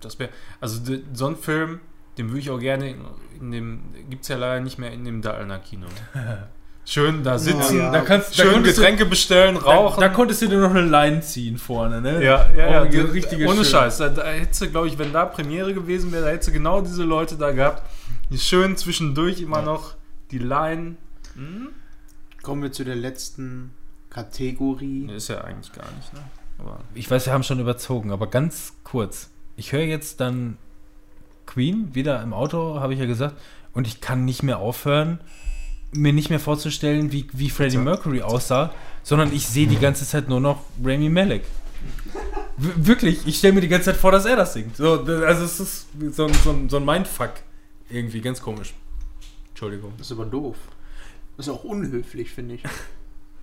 [0.00, 0.30] das wäre.
[0.60, 1.80] Also, de- so ein Film,
[2.16, 3.04] den würde ich auch gerne in,
[3.40, 5.86] in dem, gibt es ja leider nicht mehr in dem Dahlner Kino.
[6.84, 10.00] Schön da sitzen, Ja, da kannst- da schön konntest du- Getränke bestellen, Da, rauchen.
[10.00, 12.24] da konntest du dir noch eine Line ziehen vorne, ne?
[12.24, 12.82] ja, ja, ja.
[12.82, 13.64] Oh, die- richtige ohne schön.
[13.66, 13.98] Scheiß.
[13.98, 16.80] Da, da hättest du, glaube ich, wenn da Premiere gewesen wäre, da hättest du genau
[16.80, 17.82] diese Leute da gehabt,
[18.30, 19.96] die schön zwischendurch immer noch
[20.30, 20.96] die Line.
[21.34, 21.68] Hm?
[22.48, 23.72] Kommen wir zu der letzten
[24.08, 25.04] Kategorie.
[25.04, 26.20] Nee, ist ja eigentlich gar nicht, ne?
[26.58, 29.28] Aber Ich weiß, wir haben schon überzogen, aber ganz kurz.
[29.56, 30.56] Ich höre jetzt dann
[31.44, 33.36] Queen wieder im Auto, habe ich ja gesagt,
[33.74, 35.20] und ich kann nicht mehr aufhören,
[35.92, 37.76] mir nicht mehr vorzustellen, wie, wie Freddie.
[37.76, 41.42] Mercury aussah, sondern ich sehe die ganze Zeit nur noch Rami Malek.
[42.56, 44.74] W wirklich, ich stelle mir die ganze Zeit vor, dass er das singt.
[44.74, 47.34] So, also es ist so, ein- so, ein- so ein Mindfuck.
[47.90, 48.72] Irgendwie ganz komisch.
[49.50, 49.92] Entschuldigung.
[49.98, 50.56] Das ist aber doof.
[51.38, 52.62] Das ist auch unhöflich, finde ich.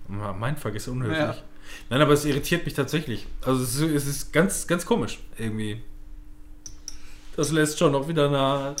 [0.08, 1.18] Ja, Mindfuck ist unhöflich.
[1.18, 1.36] Ja.
[1.90, 3.26] Nein, aber es irritiert mich tatsächlich.
[3.40, 5.82] Also es ist, es ist ganz, ganz komisch irgendwie.
[7.36, 8.76] Das lässt schon noch wieder nach.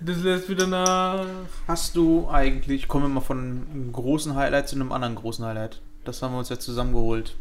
[0.00, 1.26] Das lässt wieder nach.
[1.66, 5.82] Hast du eigentlich, kommen wir mal von einem großen Highlight zu einem anderen großen Highlight.
[6.04, 7.36] Das haben wir uns jetzt zusammengeholt.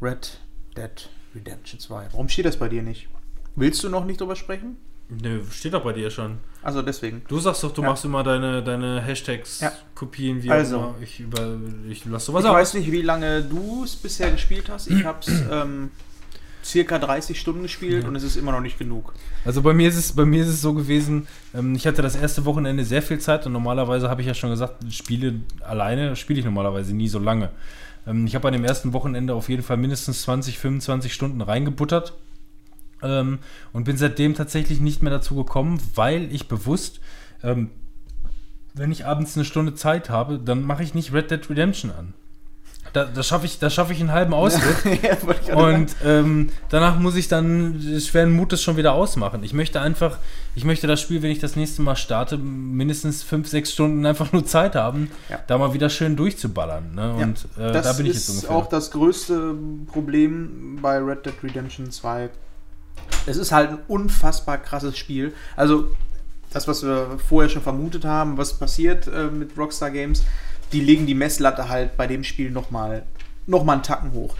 [0.00, 0.38] Red
[0.76, 2.08] Dead Redemption 2.
[2.12, 3.08] Warum steht das bei dir nicht?
[3.56, 4.76] Willst du noch nicht drüber sprechen?
[5.20, 6.38] Nö, steht doch bei dir schon.
[6.62, 7.22] Also deswegen.
[7.28, 7.88] Du sagst doch, du Ja.
[7.88, 9.72] machst immer deine, deine Hashtags Ja.
[9.94, 10.78] kopieren, wie Also.
[10.78, 10.94] auch immer.
[11.02, 11.56] Ich, über,
[11.88, 12.54] ich lass sowas Ich aus.
[12.56, 14.88] weiß nicht, wie lange du es bisher gespielt hast.
[14.88, 15.90] Ich habe es ähm,
[16.64, 19.12] circa 30 Stunden gespielt und es ist immer noch nicht genug.
[19.44, 22.14] Also bei mir ist es, bei mir ist es so gewesen, ähm, ich hatte das
[22.14, 26.38] erste Wochenende sehr viel Zeit und normalerweise habe ich ja schon gesagt, Spiele alleine spiele
[26.38, 27.50] ich normalerweise nie so lange.
[28.06, 32.14] Ähm, ich habe an dem ersten Wochenende auf jeden Fall mindestens 20, 25 Stunden reingebuttert
[33.02, 33.38] ähm,
[33.72, 37.00] und bin seitdem tatsächlich nicht mehr dazu gekommen, weil ich bewusst,
[37.42, 37.70] ähm,
[38.74, 42.14] wenn ich abends eine Stunde Zeit habe, dann mache ich nicht Red Dead Redemption an.
[42.94, 44.76] Da, da schaffe ich, da schaffe ich einen halben Ausritt.
[45.48, 45.54] Ja.
[45.56, 49.44] Und ähm, danach muss ich dann schweren Mutes schon wieder ausmachen.
[49.44, 50.18] Ich möchte einfach,
[50.54, 54.32] ich möchte das Spiel, wenn ich das nächste Mal starte, mindestens fünf, sechs Stunden einfach
[54.32, 55.38] nur Zeit haben, Ja.
[55.46, 56.94] da mal wieder schön durchzuballern.
[56.94, 57.00] Ne?
[57.18, 58.56] Ja, Und äh, das da bin ich ist jetzt ungefähr.
[58.56, 59.54] auch das größte
[59.86, 62.30] Problem bei Red Dead Redemption 2.
[63.26, 65.32] Es ist halt ein unfassbar krasses Spiel.
[65.56, 65.88] Also
[66.52, 70.24] das, was wir vorher schon vermutet haben, was passiert äh, mit Rockstar Games,
[70.72, 73.04] die legen die Messlatte halt bei dem Spiel nochmal
[73.46, 74.36] noch mal einen Tacken hoch.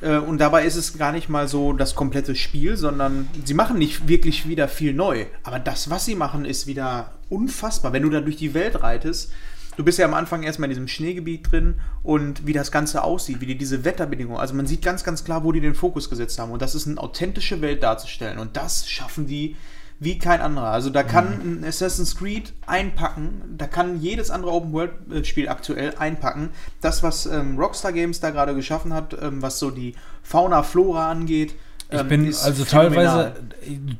[0.00, 3.78] Äh, und dabei ist es gar nicht mal so das komplette Spiel, sondern sie machen
[3.78, 5.26] nicht wirklich wieder viel neu.
[5.42, 7.92] Aber das, was sie machen, ist wieder unfassbar.
[7.92, 9.32] Wenn du da durch die Welt reitest,
[9.76, 13.40] du bist ja am Anfang erstmal in diesem Schneegebiet drin und wie das Ganze aussieht,
[13.40, 16.38] wie die diese Wetterbedingungen, also man sieht ganz, ganz klar, wo die den Fokus gesetzt
[16.38, 16.50] haben.
[16.52, 18.38] Und das ist eine authentische Welt darzustellen.
[18.38, 19.56] Und das schaffen die
[19.98, 20.68] wie kein anderer.
[20.68, 26.50] Also da kann ein Assassin's Creed einpacken, da kann jedes andere Open-World-Spiel aktuell einpacken.
[26.80, 31.10] Das, was ähm, Rockstar Games da gerade geschaffen hat, ähm, was so die Fauna, Flora
[31.10, 31.54] angeht,
[31.88, 33.32] Ich ähm, bin also phänomenal.
[33.32, 33.34] teilweise,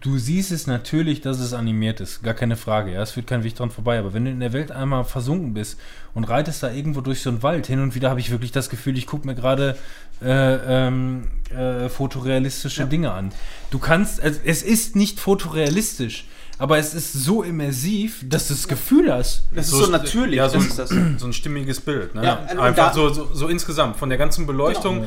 [0.01, 3.45] du siehst es natürlich, dass es animiert ist, gar keine Frage, ja, es führt kein
[3.45, 5.79] Weg dran vorbei, aber wenn du in der Welt einmal versunken bist
[6.13, 8.71] und reitest da irgendwo durch so einen Wald, hin und wieder habe ich wirklich das
[8.71, 9.77] Gefühl, ich gucke mir gerade
[10.21, 12.89] äh, ähm, äh, fotorealistische Ja.
[12.89, 13.31] Dinge an.
[13.71, 16.25] Du kannst, es, es ist nicht fotorealistisch,
[16.59, 20.49] aber es ist so immersiv, dass du das Gefühl hast, Das ist so natürlich, Ja,
[20.49, 20.91] so, ist das.
[20.91, 22.15] ein, so ein stimmiges Bild.
[22.15, 22.25] Ne?
[22.25, 25.05] Ja, Einfach so, so, so insgesamt, von der ganzen Beleuchtung,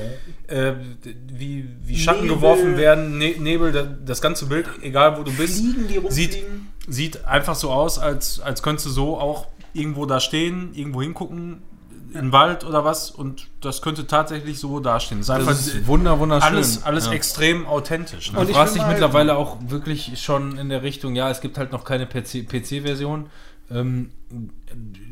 [0.48, 0.74] äh,
[1.28, 2.36] wie, wie Schatten Nebel.
[2.36, 6.38] geworfen werden, ne Nebel, da- das ganze Bild, egal wo du bist, Fliegen, die sieht,
[6.88, 11.62] sieht einfach so aus, als, als könntest du so auch irgendwo da stehen, irgendwo hingucken,
[12.14, 15.20] im Wald oder was, und das könnte tatsächlich so dastehen.
[15.20, 16.56] Es ist einfach das ist wunder, wunderschön.
[16.56, 17.12] alles, alles Ja.
[17.14, 18.32] extrem authentisch.
[18.32, 18.40] Ne?
[18.40, 21.42] Und Du ich fragst dich mal- mittlerweile auch wirklich schon in der Richtung, ja, es
[21.42, 23.30] gibt halt noch keine PC-Version.
[23.72, 24.10] ähm,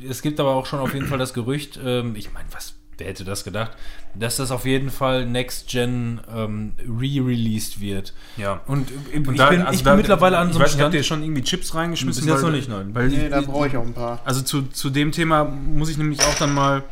[0.09, 3.07] es gibt aber auch schon auf jeden Fall das Gerücht, ähm, ich meine, was, wer
[3.07, 3.71] hätte das gedacht,
[4.15, 8.13] dass das auf jeden Fall Next Gen ähm, re-released wird.
[8.37, 8.61] ja.
[8.67, 10.65] Und, äh, ich, Und da- bin, also ich da- bin mittlerweile an ich so einem
[10.65, 10.95] weiß nicht, habt Stand.
[10.95, 12.23] ihr schon irgendwie Chips reingeschmissen?
[12.25, 12.95] Bis jetzt Weil- noch nicht, nein.
[12.95, 14.19] Weil Nee, da brauche ich auch ein paar.
[14.25, 16.83] Also zu, zu dem Thema muss ich nämlich auch dann mal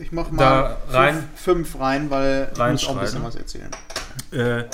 [0.00, 3.36] Ich mach Da mal rein- fünf, fünf rein, weil ich muss auch ein bisschen was
[3.36, 3.70] erzählen.
[4.30, 4.64] Äh,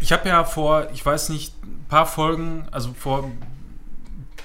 [0.00, 3.38] ich habe ja vor, ich weiß nicht, ein paar Folgen, also vor ein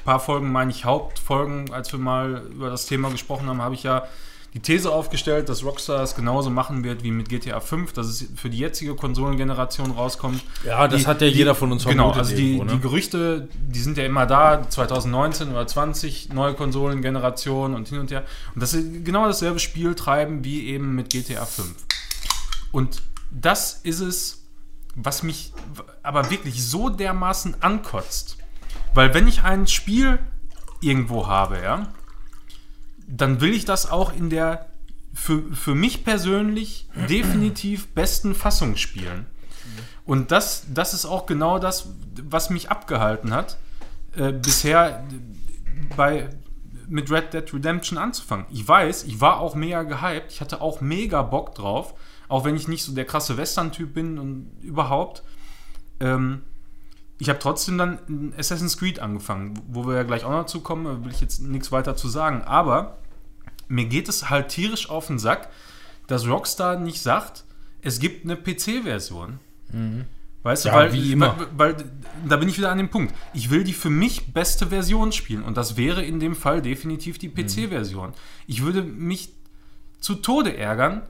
[0.05, 3.83] paar Folgen meine ich Hauptfolgen, als wir mal über das Thema gesprochen haben, habe ich
[3.83, 4.03] ja
[4.53, 8.25] die These aufgestellt, dass Rockstar es genauso machen wird wie mit GTA 5, dass es
[8.35, 10.41] für die jetzige Konsolengeneration rauskommt.
[10.65, 12.71] Ja, das Die- hat ja die- jeder von uns Genau, also die, irgendwo, ne?
[12.73, 18.09] die Gerüchte, die sind ja immer da, 2019 oder 20, neue Konsolengenerationen und hin und
[18.11, 18.23] her.
[18.55, 21.73] Und dass sie genau dasselbe Spiel treiben wie eben mit GTA 5.
[22.71, 24.43] Und das ist es,
[24.95, 25.53] was mich
[26.03, 28.37] aber wirklich so dermaßen ankotzt.
[28.95, 30.17] Weil wenn ich ein Spiel
[30.81, 31.87] irgendwo habe, ja,
[33.09, 34.67] dann will ich das auch in der
[35.13, 39.25] für, für mich persönlich definitiv besten Fassung spielen.
[40.05, 41.89] Und das, das ist auch genau das,
[42.23, 43.57] was mich abgehalten hat,
[44.15, 45.03] äh, bisher
[45.95, 46.29] bei,
[46.87, 48.45] mit Red Dead Redemption anzufangen.
[48.49, 51.93] Ich weiß, ich war auch mega gehypt, ich hatte auch mega Bock drauf,
[52.27, 55.23] auch wenn ich nicht so der krasse Western-Typ bin und überhaupt.
[55.99, 56.43] Ähm,
[57.19, 60.85] ich habe trotzdem dann Assassin's Creed angefangen, wo wir ja gleich auch noch dazu kommen,
[60.85, 62.43] da will ich jetzt nichts weiter zu sagen.
[62.43, 62.97] Aber
[63.67, 65.49] mir geht es halt tierisch auf den Sack,
[66.07, 67.43] dass Rockstar nicht sagt,
[67.81, 69.39] es gibt eine PC-Version.
[70.43, 71.37] Weißt du, Ja, weil, wie immer.
[71.37, 71.85] Weil, weil
[72.27, 73.13] da bin ich wieder an dem Punkt.
[73.33, 77.17] Ich will die für mich beste Version spielen und das wäre in dem Fall definitiv
[77.17, 78.13] die PC-Version.
[78.47, 79.33] Ich würde mich
[79.99, 81.01] zu Tode ärgern,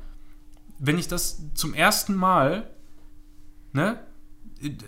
[0.79, 2.67] wenn ich das zum ersten Mal
[3.73, 3.99] ne,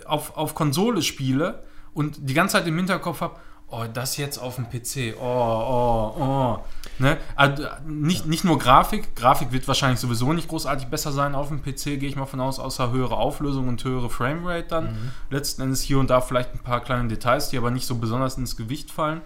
[0.06, 1.62] auf, auf Konsole spiele
[1.94, 3.36] und die ganze Zeit im Hinterkopf habe,
[3.72, 6.64] oh, das jetzt auf dem PC, oh, oh, oh.
[6.98, 7.16] Ne?
[7.36, 11.62] Also, nicht, nicht nur Grafik, Grafik wird wahrscheinlich sowieso nicht großartig besser sein auf dem
[11.62, 15.12] PC, gehe ich mal von aus, außer höhere Auflösung und höhere Framerate dann.
[15.30, 18.36] Letzten Endes hier und da vielleicht ein paar kleine Details, die aber nicht so besonders
[18.36, 19.22] ins Gewicht fallen.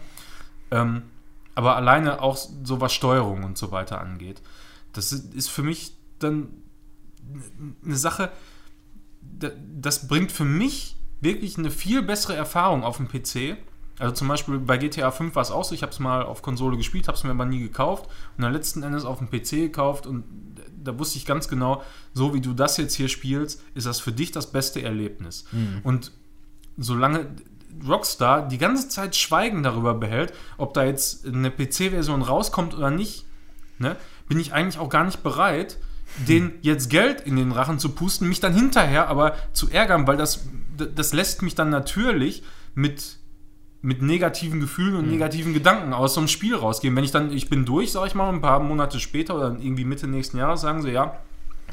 [0.70, 1.02] Ähm,
[1.57, 4.42] aber alleine auch so was Steuerung und so weiter angeht.
[4.92, 6.49] Das ist für mich dann
[7.84, 8.31] eine Sache,
[9.39, 13.56] das bringt für mich wirklich eine viel bessere Erfahrung auf dem PC.
[13.98, 16.42] Also zum Beispiel bei GTA 5 war es auch so, ich habe es mal auf
[16.42, 19.50] Konsole gespielt, habe es mir aber nie gekauft und dann letzten Endes auf dem PC
[19.50, 20.24] gekauft und
[20.84, 21.82] da wusste ich ganz genau,
[22.12, 25.47] so wie du das jetzt hier spielst, ist das für dich das beste Erlebnis.
[25.82, 26.12] Und
[26.76, 27.26] solange
[27.86, 33.24] Rockstar die ganze Zeit Schweigen darüber behält, ob da jetzt eine PC-Version rauskommt oder nicht,
[33.78, 33.97] ne,
[34.28, 35.78] bin ich eigentlich auch gar nicht bereit,
[36.19, 40.17] denen jetzt Geld in den Rachen zu pusten, mich dann hinterher aber zu ärgern, weil
[40.17, 40.47] das,
[40.95, 42.43] das lässt mich dann natürlich
[42.75, 43.17] mit,
[43.83, 46.95] mit negativen Gefühlen und negativen Gedanken aus so einem Spiel rausgehen.
[46.97, 49.85] Wenn ich dann, ich bin durch, sag ich mal, ein paar Monate später oder irgendwie
[49.85, 51.19] Mitte nächsten Jahres sagen sie, ja,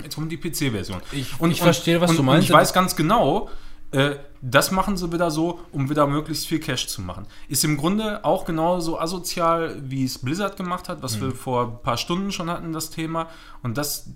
[0.03, 0.99] jetzt kommt die PC-Version.
[1.11, 2.37] Ich- ich verstehe, was du meinst.
[2.39, 3.49] Und ich weiß ganz genau,
[3.93, 7.27] äh, das machen sie wieder so, um wieder möglichst viel Cash zu machen.
[7.47, 11.81] Ist im Grunde auch genauso asozial, wie es Blizzard gemacht hat, was wir vor ein
[11.81, 13.29] paar Stunden schon hatten, das Thema.
[13.61, 14.09] Und das,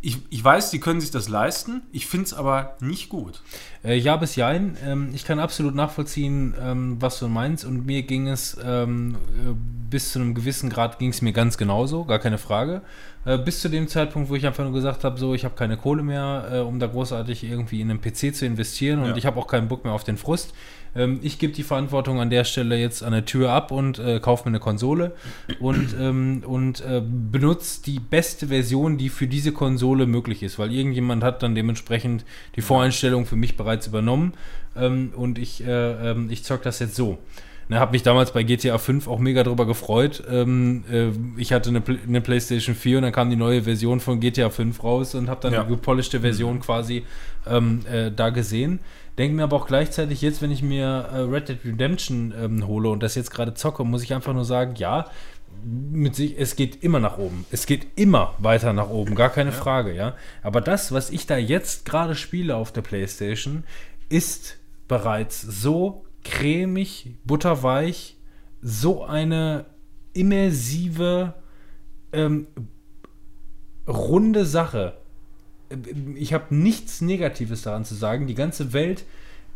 [0.00, 3.42] ich, ich weiß, die können sich das leisten, ich finde es aber nicht gut.
[3.84, 4.76] Äh, ja, bis jein.
[4.84, 7.64] Ähm, ich kann absolut nachvollziehen, ähm, was du meinst.
[7.64, 9.54] Und mir ging es ähm, äh,
[9.90, 12.82] bis zu einem gewissen Grad ging es mir ganz genauso, gar keine Frage.
[13.24, 15.76] Äh, bis zu dem Zeitpunkt, wo ich einfach nur gesagt habe, so, ich habe keine
[15.76, 19.16] Kohle mehr, äh, um da großartig irgendwie in einen PC zu investieren und Ja.
[19.16, 20.54] ich habe auch keinen Bock mehr auf den Frust.
[20.96, 24.20] Ähm, ich gebe die Verantwortung an der Stelle jetzt an der Tür ab und äh,
[24.20, 25.12] kaufe mir eine Konsole
[25.60, 30.72] und, ähm, und äh, benutze die beste Version, die für diese Konsole möglich ist, weil
[30.72, 32.24] irgendjemand hat dann dementsprechend
[32.56, 34.34] die Voreinstellung für mich bereits übernommen
[34.76, 37.18] ähm, und ich, äh, ähm, ich zock das jetzt so.
[37.70, 40.22] Ne, habe mich damals bei GTA 5 auch mega drüber gefreut.
[40.30, 44.00] Ähm, äh, ich hatte eine, Pl eine PlayStation 4 und dann kam die neue Version
[44.00, 45.64] von GTA 5 raus und habe dann Ja.
[45.64, 47.04] die gepolischte Version quasi
[47.46, 48.80] ähm, äh, da gesehen.
[49.18, 52.88] Denke mir aber auch gleichzeitig jetzt, wenn ich mir äh, Red Dead Redemption ähm, hole
[52.88, 55.10] und das jetzt gerade zocke, muss ich einfach nur sagen, ja,
[55.64, 57.44] mit sich, es geht immer nach oben.
[57.50, 60.14] Es geht immer weiter nach oben, gar keine Frage, ja.
[60.42, 63.64] Aber das, was ich da jetzt gerade spiele auf der PlayStation,
[64.08, 68.16] ist bereits so cremig, butterweich,
[68.62, 69.66] so eine
[70.12, 71.34] immersive,
[72.12, 72.46] ähm,
[73.86, 74.97] runde Sache.
[76.16, 78.26] Ich habe nichts Negatives daran zu sagen.
[78.26, 79.04] Die ganze Welt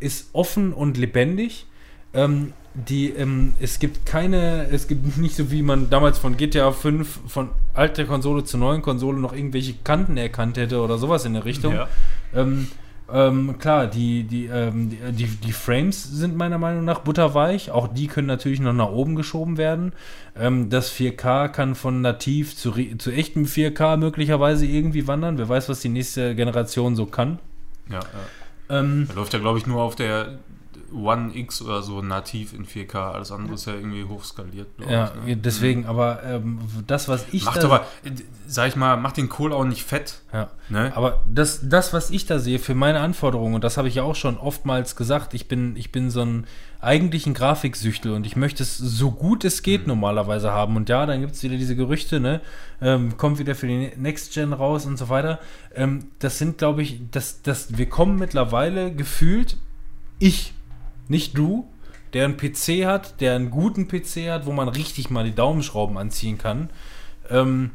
[0.00, 1.66] ist offen und lebendig.
[2.14, 6.72] Ähm, die, ähm, es gibt keine, es gibt nicht so wie man damals von GTA
[6.72, 11.34] 5 von alter Konsole zur neuen Konsole noch irgendwelche Kanten erkannt hätte oder sowas in
[11.34, 11.74] der Richtung.
[11.74, 11.88] Ja.
[12.34, 12.68] Ähm,
[13.12, 17.70] ähm, klar, die, die, ähm, die, die, die Frames sind meiner Meinung nach butterweich.
[17.70, 19.92] Auch die können natürlich noch nach oben geschoben werden.
[20.36, 25.38] Ähm, das 4K kann von nativ zu, zu echtem 4K möglicherweise irgendwie wandern.
[25.38, 27.38] Wer weiß, was die nächste Generation so kann.
[27.90, 28.78] Ja, ja.
[28.78, 30.38] Ähm, läuft ja, glaube ich, nur auf der
[30.92, 33.12] One X oder so nativ in 4K.
[33.12, 34.68] Alles andere ist ja irgendwie hochskaliert.
[34.88, 35.36] ja, ich, ne?
[35.36, 37.86] deswegen, aber ähm, das, was ich Macht da- aber,
[38.46, 40.20] sag ich mal, macht den Kohl auch nicht fett.
[40.32, 40.50] Ja.
[40.68, 40.92] Ne?
[40.94, 44.02] Aber das, das, was ich da sehe für meine Anforderungen, und das habe ich ja
[44.02, 46.46] auch schon oftmals gesagt, ich bin, ich bin so ein
[46.80, 50.74] eigentlich ein Grafiksüchtel und ich möchte es so gut es geht normalerweise haben.
[50.74, 52.40] Und ja, dann gibt es wieder diese Gerüchte, ne?
[52.80, 55.38] Ähm, kommt wieder für die Next Gen raus und so weiter.
[55.76, 59.58] Ähm, das sind, glaube ich, das, das, wir kommen mittlerweile gefühlt,
[60.18, 60.54] ich,
[61.08, 61.68] nicht du,
[62.12, 65.96] der einen PC hat, der einen guten PC hat, wo man richtig mal die Daumenschrauben
[65.96, 66.70] anziehen kann.
[67.30, 67.70] Ähm,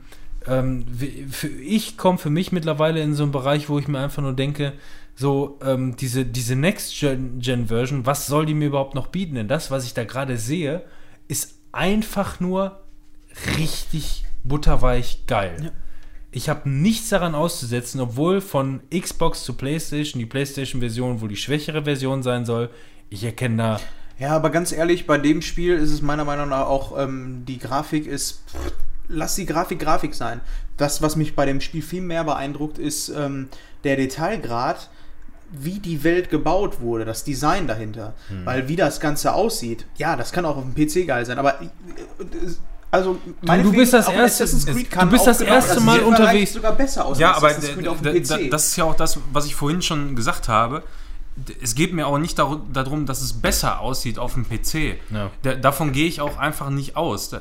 [0.46, 0.86] ähm,
[1.30, 4.34] für, ich komme für mich mittlerweile in so einen Bereich, wo ich mir einfach nur
[4.34, 4.74] denke,
[5.16, 9.36] so ähm, diese, diese Next-Gen-Version, was soll die mir überhaupt noch bieten?
[9.36, 10.84] Denn das, was ich da gerade sehe,
[11.28, 12.84] ist einfach nur
[13.58, 15.74] richtig butterweich geil.
[16.32, 21.84] ich habe nichts daran auszusetzen, obwohl von Xbox zu PlayStation die PlayStation-Version wohl die schwächere
[21.84, 22.70] Version sein soll.
[23.10, 23.80] Ich erkenne da.
[24.19, 27.60] Ja, aber ganz ehrlich, bei dem Spiel ist es meiner Meinung nach auch, ähm, die
[27.60, 28.42] Grafik ist.
[28.50, 28.72] Pff,
[29.08, 30.42] lass die Grafik Grafik sein.
[30.76, 33.50] Das, was mich bei dem Spiel viel mehr beeindruckt, ist ähm,
[33.84, 34.90] der Detailgrad,
[35.52, 38.14] wie die Welt gebaut wurde, das Design dahinter.
[38.44, 41.61] Weil wie das Ganze aussieht, ja, das kann auch auf dem PC geil sein, aber.
[41.61, 41.66] Äh,
[42.90, 46.53] also, du bist das erste- du bist das erste Mal unterwegs.
[46.53, 47.50] sogar besser aus Ja, als aber
[48.50, 50.84] das ist ja auch das, was ich vorhin schon gesagt habe.
[51.61, 54.98] Es geht mir auch nicht daru- darum, dass es besser aussieht auf dem PC.
[55.11, 55.30] Ja.
[55.43, 57.32] Da, davon gehe ich auch einfach nicht aus.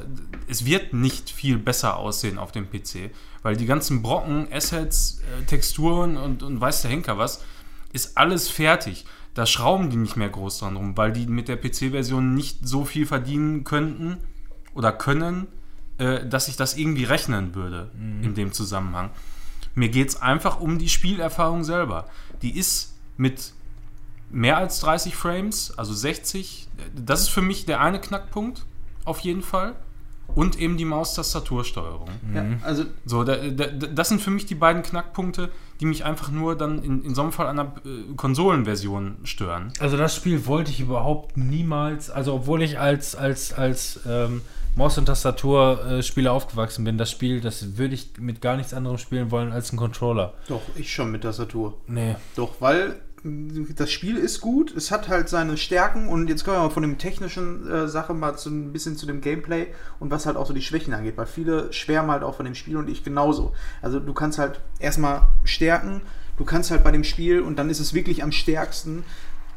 [0.48, 3.10] Es wird nicht viel besser aussehen auf dem PC,
[3.42, 7.42] weil die ganzen Brocken, Assets, äh, Texturen und, und weiß der Henker was,
[7.92, 9.06] ist alles fertig.
[9.34, 12.84] Da schrauben die nicht mehr groß dran rum, weil die mit der PC-Version nicht so
[12.84, 14.16] viel verdienen könnten
[14.74, 15.46] oder können,
[15.98, 17.90] äh, dass ich das irgendwie rechnen würde
[18.22, 19.10] in dem Zusammenhang.
[19.74, 22.08] Mir geht es einfach um die Spielerfahrung selber.
[22.42, 23.52] Die ist mit
[24.30, 28.64] mehr als 30 Frames, also 60, das ist für mich der eine Knackpunkt,
[29.04, 29.74] auf jeden Fall.
[30.34, 32.08] Und eben die Maustastatursteuerung.
[32.34, 36.30] ja, also So, da, da, das sind für mich die beiden Knackpunkte, die mich einfach
[36.30, 39.72] nur dann in, in so einem Fall an der äh, Konsolenversion stören.
[39.78, 44.42] Also das Spiel wollte ich überhaupt niemals, also obwohl ich als, als, als ähm,
[44.74, 49.30] Maus- und Tastaturspieler aufgewachsen bin, das Spiel, das würde ich mit gar nichts anderem spielen
[49.30, 50.34] wollen als ein Controller.
[50.48, 51.74] Doch, ich schon mit Tastatur.
[51.86, 52.16] Nee.
[52.34, 53.00] Doch, weil
[53.76, 56.82] das Spiel ist gut, es hat halt seine Stärken und jetzt kommen wir mal von
[56.82, 60.46] dem technischen äh, Sache mal zu, ein bisschen zu dem Gameplay und was halt auch
[60.46, 63.52] so die Schwächen angeht, weil viele schwärmen halt auch von dem Spiel und ich genauso.
[63.82, 66.02] Also du kannst halt erstmal stärken,
[66.38, 69.04] du kannst halt bei dem Spiel und dann ist es wirklich am stärksten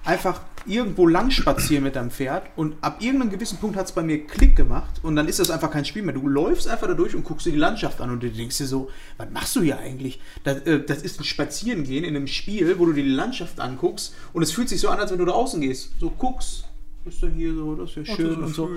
[0.03, 4.03] einfach irgendwo lang spazieren mit deinem Pferd und ab irgendeinem gewissen Punkt hat es bei
[4.03, 6.13] mir Klick gemacht und dann ist das einfach kein Spiel mehr.
[6.13, 8.67] Du läufst einfach da durch und guckst dir die Landschaft an und du denkst dir
[8.67, 10.19] so, was machst du hier eigentlich?
[10.43, 14.15] Das, äh, das ist ein Spazierengehen in einem Spiel, wo du dir die Landschaft anguckst
[14.33, 15.91] und es fühlt sich so an, als wenn du da außen gehst.
[15.99, 16.65] So guckst,
[17.05, 18.69] ist denn hier so, das ist ja schön und so.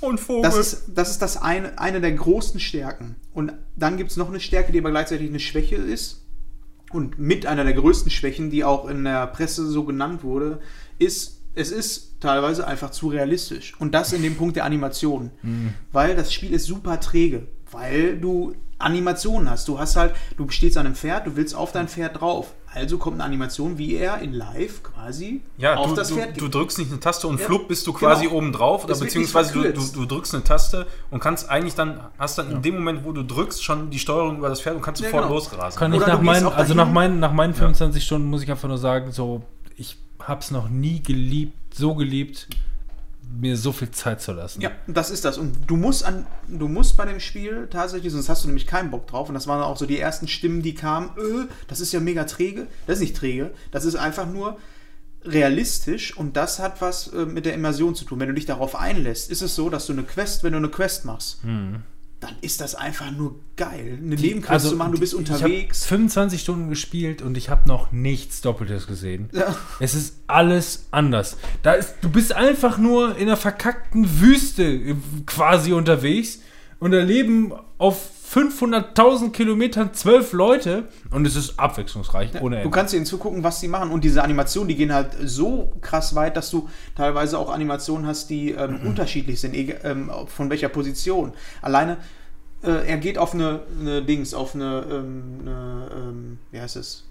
[0.00, 0.42] Und Vogel.
[0.42, 3.16] Das ist, das ist das eine, eine der großen Stärken.
[3.32, 6.23] Und dann gibt es noch eine Stärke, die aber gleichzeitig eine Schwäche ist.
[6.94, 10.60] Und mit einer der größten Schwächen, die auch in der Presse so genannt wurde,
[10.98, 13.74] ist, es ist teilweise einfach zu realistisch.
[13.80, 15.30] Und das in dem Punkt der Animation.
[15.92, 17.48] Weil das Spiel ist super träge.
[17.70, 19.66] Weil du Animationen hast.
[19.68, 22.54] Du hast halt, du stehst an einem Pferd, du willst auf dein Pferd drauf.
[22.72, 26.48] Also kommt eine Animation, wie er in live quasi Ja, auf du, das Pferd du
[26.48, 28.36] drückst nicht eine Taste und Ja, flupp bist du quasi genau.
[28.38, 32.36] oben drauf oder beziehungsweise du, du, du drückst eine Taste und kannst eigentlich dann, hast
[32.38, 35.00] dann in dem Moment, wo du drückst, schon die Steuerung über das Pferd und kannst
[35.02, 35.34] Ja, sofort genau.
[35.34, 35.78] losrasen.
[35.78, 38.78] Kann ich nach meinen, also nach meinen, nach meinen 25 Stunden muss ich einfach nur
[38.78, 39.42] sagen, so,
[39.76, 42.48] ich hab's noch nie geliebt, so geliebt,
[43.40, 44.60] mir so viel Zeit zu lassen.
[44.60, 45.38] Ja, das ist das.
[45.38, 48.90] Und du musst an, du musst bei dem Spiel tatsächlich, sonst hast du nämlich keinen
[48.90, 49.28] Bock drauf.
[49.28, 52.24] Und das waren auch so die ersten Stimmen, die kamen, äh, das ist ja mega
[52.24, 52.66] träge.
[52.86, 54.58] Das ist nicht träge, das ist einfach nur
[55.24, 58.20] realistisch und das hat was äh, mit der Immersion zu tun.
[58.20, 60.68] Wenn du dich darauf einlässt, ist es so, dass du eine Quest, wenn du eine
[60.68, 61.40] Quest machst,
[62.24, 63.98] dann ist das einfach nur geil.
[64.02, 65.82] Eine Nebenquest zu machen, du bist also Ich unterwegs.
[65.82, 69.28] habe 25 Stunden gespielt und ich habe noch nichts Doppeltes gesehen.
[69.32, 69.54] Ja.
[69.80, 71.36] Es ist alles anders.
[71.62, 74.94] Da ist, du bist einfach nur in einer verkackten Wüste äh,
[75.26, 76.40] quasi unterwegs
[76.80, 82.70] und da leben auf 500.000 Kilometern zwölf Leute und es ist abwechslungsreich ohne Du Ende.
[82.70, 83.90] kannst ihnen zugucken, was sie machen.
[83.90, 88.30] Und diese Animationen, die gehen halt so krass weit, dass du teilweise auch Animationen hast,
[88.30, 91.32] die ähm, unterschiedlich sind, ähm, von welcher Position.
[91.62, 91.98] Alleine,
[92.62, 97.04] äh, er geht auf eine, eine Dings, auf eine, ähm, eine ähm, wie heißt es?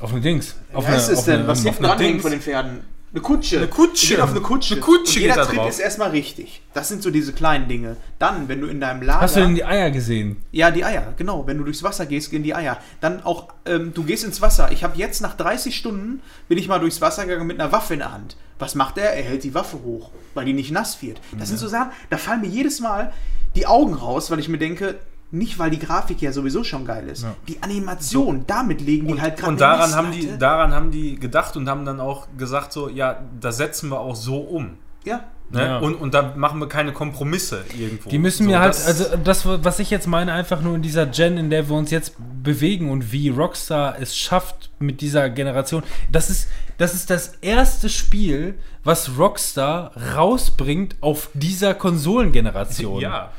[0.00, 0.56] Auf eine Dings.
[0.72, 1.46] Auf eine, es denn?
[1.46, 2.95] Was hinten dran hängt von den Pferden?
[3.12, 3.58] Eine Kutsche.
[3.58, 4.06] Eine Kutsche.
[4.06, 4.74] Er geht auf eine Kutsche.
[4.74, 5.68] Eine Kutsche Und geht jeder da Tritt drauf.
[5.70, 6.62] ist erstmal richtig.
[6.74, 7.96] Das sind so diese kleinen Dinge.
[8.18, 9.20] Dann, wenn du in deinem Lager...
[9.22, 10.36] Hast du denn die Eier gesehen?
[10.52, 11.46] Ja, die Eier, genau.
[11.46, 12.78] Wenn du durchs Wasser gehst, gehen die Eier.
[13.00, 14.70] Dann auch, ähm, du gehst ins Wasser.
[14.72, 17.94] Ich habe jetzt nach 30 Stunden, bin ich mal durchs Wasser gegangen mit einer Waffe
[17.94, 18.36] in der Hand.
[18.58, 19.12] Was macht er?
[19.12, 21.20] Er hält die Waffe hoch, weil die nicht nass wird.
[21.38, 23.12] Das sind so Sachen, da fallen mir jedes Mal
[23.54, 24.98] die Augen raus, weil ich mir denke,
[25.36, 27.26] nicht weil die Grafik ja sowieso schon geil ist.
[27.48, 31.56] Die Animation, damit legen die halt gerade Und daran haben, die, daran haben die gedacht
[31.56, 34.78] und haben dann auch gesagt, so, ja, da setzen wir auch so um.
[35.04, 35.60] Ja, Ne?
[35.64, 35.78] Ja.
[35.78, 38.10] Und, und da machen wir keine Kompromisse irgendwo.
[38.10, 40.82] Die müssen so, mir halt, das- also das, was ich jetzt meine, einfach nur in
[40.82, 45.30] dieser Gen, in der wir uns jetzt bewegen und wie Rockstar es schafft mit dieser
[45.30, 45.84] Generation.
[46.10, 46.48] Das ist,
[46.78, 53.00] das ist das erste Spiel, was Rockstar rausbringt auf dieser Konsolengeneration.
[53.00, 53.30] Ja.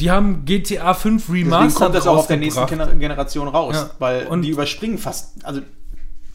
[0.00, 2.66] Die haben GTA 5 deswegen Remastered kommt das auch auf der nächsten
[2.98, 3.90] Generation raus, Ja.
[3.98, 5.60] weil Und- die überspringen fast, also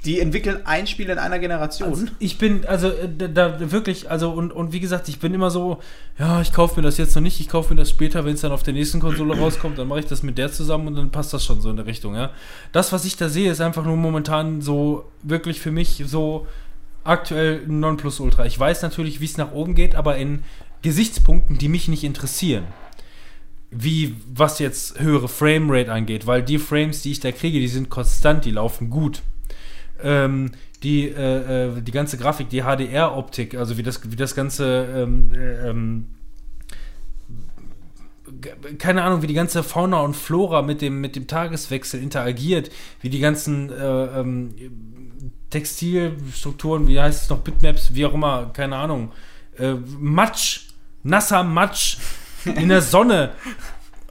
[0.06, 1.90] Die entwickeln ein Spiel in einer Generation.
[1.90, 5.50] Also ich bin, also äh, da, wirklich, also und, und wie gesagt, ich bin immer
[5.50, 5.80] so,
[6.20, 8.42] ja, ich kaufe mir das jetzt noch nicht, ich kaufe mir das später, wenn es
[8.42, 11.10] dann auf der nächsten Konsole rauskommt, dann mache ich das mit der zusammen und dann
[11.10, 12.30] passt das schon so in der Richtung, ja.
[12.72, 16.46] Das, was ich da sehe, ist einfach nur momentan so wirklich für mich so
[17.04, 18.46] aktuell ein Nonplusultra.
[18.46, 20.44] Ich weiß natürlich, wie es nach oben geht, aber in
[20.84, 22.66] Gesichtspunkten, die mich nicht interessieren.
[23.72, 27.90] Wie was jetzt höhere Framerate angeht, weil die Frames, die ich da kriege, die sind
[27.90, 29.22] konstant, die laufen gut.
[30.02, 30.52] Ähm,
[30.84, 35.32] die, äh, äh, die ganze Grafik, die HDR-Optik, also wie das, wie das ganze ähm,
[35.34, 36.08] äh, ähm,
[38.78, 42.72] keine Ahnung, wie die ganze Fauna und Flora mit dem, mit dem Tageswechsel interagiert,
[43.02, 44.54] wie die ganzen äh, ähm,
[45.50, 49.12] Textilstrukturen, wie heißt es noch, Bitmaps, wie auch immer, keine Ahnung,
[49.58, 50.68] äh, Matsch,
[51.04, 51.98] nasser Matsch
[52.46, 53.32] in der Sonne.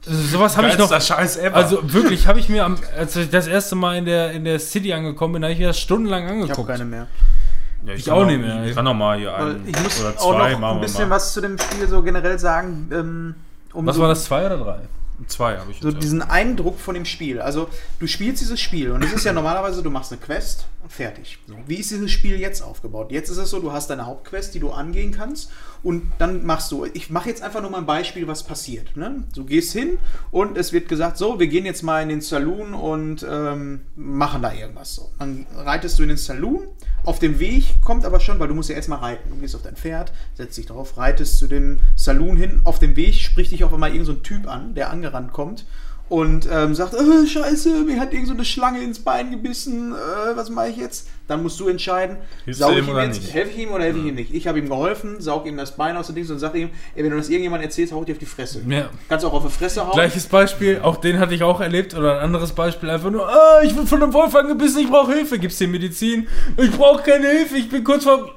[0.07, 0.89] Sowas habe ich noch.
[1.01, 1.55] Scheiß ever.
[1.55, 4.59] Also wirklich, habe ich mir, am, als ich das erste Mal in der, in der
[4.59, 6.67] City angekommen bin, habe ich mir das stundenlang ich habe angeguckt.
[6.69, 7.07] keine mehr.
[7.85, 8.63] ja, ich kann auch noch- nicht mehr.
[8.65, 11.09] Ich kann noch mal hier einen ich muss oder auch zwei noch machen ein bisschen
[11.09, 12.87] was zu dem Spiel so generell sagen.
[12.91, 13.35] Ähm,
[13.73, 14.79] um Was so, war das, zwei oder drei?
[15.27, 17.41] Zwei habe ich So diesen Eindruck von dem Spiel.
[17.41, 21.39] Also, du spielst dieses Spiel und es ist ja normalerweise, du machst eine Quest fertig.
[21.47, 21.55] So.
[21.67, 23.11] Wie ist dieses Spiel jetzt aufgebaut?
[23.11, 25.51] Jetzt ist es so, du hast deine Hauptquest, die du angehen kannst
[25.83, 28.95] und dann machst du, ich mache jetzt einfach nur mal ein Beispiel, was passiert.
[28.95, 29.23] Ne?
[29.33, 29.97] Du gehst hin
[30.31, 34.41] und es wird gesagt, so, wir gehen jetzt mal in den Saloon und ähm, machen
[34.41, 34.95] da irgendwas.
[34.95, 35.11] So.
[35.19, 36.67] Dann reitest du in den Saloon.
[37.03, 39.29] Auf dem Weg kommt aber schon, weil du musst ja erstmal reiten.
[39.29, 42.61] Du gehst auf dein Pferd, setzt dich drauf, reitest zu dem Saloon hin.
[42.63, 45.65] Auf dem Weg spricht dich auf einmal irgend so Typ an, der angerannt kommt
[46.07, 50.35] und ähm, sagt, äh, scheiße, mir hat irgend so eine Schlange ins Bein gebissen, äh,
[50.35, 51.07] was mache ich jetzt?
[51.27, 54.05] Dann musst du entscheiden, Hilfst saug ich ihm jetzt, helfe ich ihm oder helfe ich
[54.05, 54.31] ihm nicht?
[54.31, 57.03] Ich habe ihm geholfen, saug ihm das Bein aus dem Ding und sage ihm, ey,
[57.03, 58.61] wenn du das irgendjemand erzählst, hau ich dir auf die Fresse.
[58.69, 58.89] Ja.
[59.09, 59.93] Kannst auch auf die Fresse hauen.
[59.93, 61.95] Gleiches Beispiel, auch den hatte ich auch erlebt.
[61.95, 65.11] Oder ein anderes Beispiel, einfach nur, ah, ich bin von einem Wolf angebissen, ich brauche
[65.13, 65.39] Hilfe.
[65.39, 66.27] Gibst dir Medizin,
[66.57, 68.35] ich brauche keine Hilfe, ich bin kurz vor.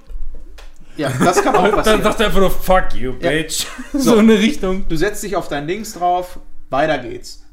[0.96, 2.02] Ja, das kann auch Dann passieren.
[2.02, 3.28] sagt er einfach nur, fuck you, Ja.
[3.30, 3.66] bitch.
[3.92, 4.16] So, So.
[4.16, 4.86] eine Richtung.
[4.88, 6.40] Du setzt dich auf dein Links drauf,
[6.70, 7.44] weiter geht's.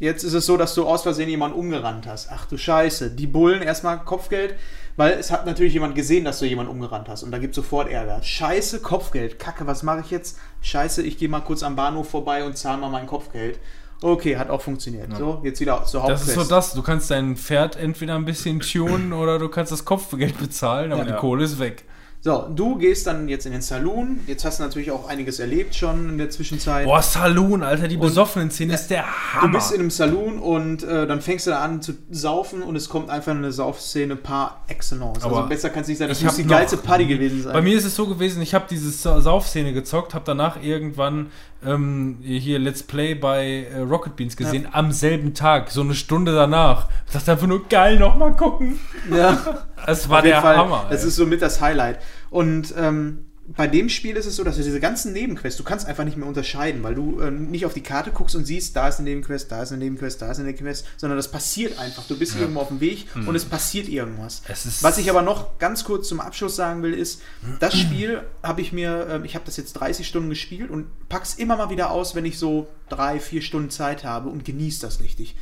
[0.00, 2.28] Jetzt ist es so, dass du aus Versehen jemanden umgerannt hast.
[2.30, 4.54] Ach du Scheiße, die Bullen erstmal Kopfgeld,
[4.96, 7.88] weil es hat natürlich jemand gesehen, dass du jemanden umgerannt hast und da gibt sofort
[7.90, 8.22] Ärger.
[8.22, 10.38] Scheiße, Kopfgeld, Kacke, was mache ich jetzt?
[10.60, 13.58] Scheiße, ich gehe mal kurz am Bahnhof vorbei und zahle mal mein Kopfgeld.
[14.00, 15.08] Okay, hat auch funktioniert.
[15.16, 16.28] So, jetzt wieder zur Das Hauptquest.
[16.28, 19.84] ist so das, du kannst dein Pferd entweder ein bisschen tunen oder du kannst das
[19.84, 21.12] Kopfgeld bezahlen, aber Ja.
[21.12, 21.84] die Kohle ist weg.
[22.20, 24.18] So, du gehst dann jetzt in den Saloon.
[24.26, 26.84] Jetzt hast du natürlich auch einiges erlebt schon in der Zwischenzeit.
[26.84, 29.52] Boah, Saloon, Alter, die besoffenen Szene ist der Du Hammer.
[29.58, 32.88] bist in einem Saloon und äh, dann fängst du da an zu saufen und es
[32.88, 35.22] kommt einfach eine Saufszene par excellence.
[35.22, 36.08] Aber also besser kann es nicht sein.
[36.08, 37.52] Das muss die geilste Party gewesen sein.
[37.52, 41.26] Bei mir ist es so gewesen, ich habe diese Sa- Saufszene gezockt, habe danach irgendwann
[41.64, 46.34] ähm, hier Let's Play bei äh, Rocket Beans gesehen, am selben Tag, so eine Stunde
[46.34, 46.88] danach.
[47.06, 48.78] Ich dachte einfach nur, geil, nochmal gucken.
[49.10, 49.38] ja,
[49.86, 50.56] Es war der Fall.
[50.56, 50.86] Hammer.
[50.90, 51.08] Das ey.
[51.08, 51.98] ist so mit das Highlight.
[52.30, 55.86] Und ähm, bei dem Spiel ist es so, dass du diese ganzen Nebenquests, du kannst
[55.86, 58.88] einfach nicht mehr unterscheiden, weil du ähm, nicht auf die Karte guckst und siehst, da
[58.88, 62.06] ist eine Nebenquest, da ist eine Nebenquest, da ist eine Nebenquest, sondern das passiert einfach.
[62.06, 64.42] Du bist irgendwo auf dem Weg und es passiert irgendwas.
[64.48, 67.22] Es Was ich aber noch ganz kurz zum Abschluss sagen will, ist,
[67.58, 71.34] das Spiel habe ich mir, ähm, ich habe das jetzt 30 Stunden gespielt und pack's
[71.34, 75.00] immer mal wieder aus, wenn ich so drei, vier Stunden Zeit habe und genieße das
[75.00, 75.36] richtig.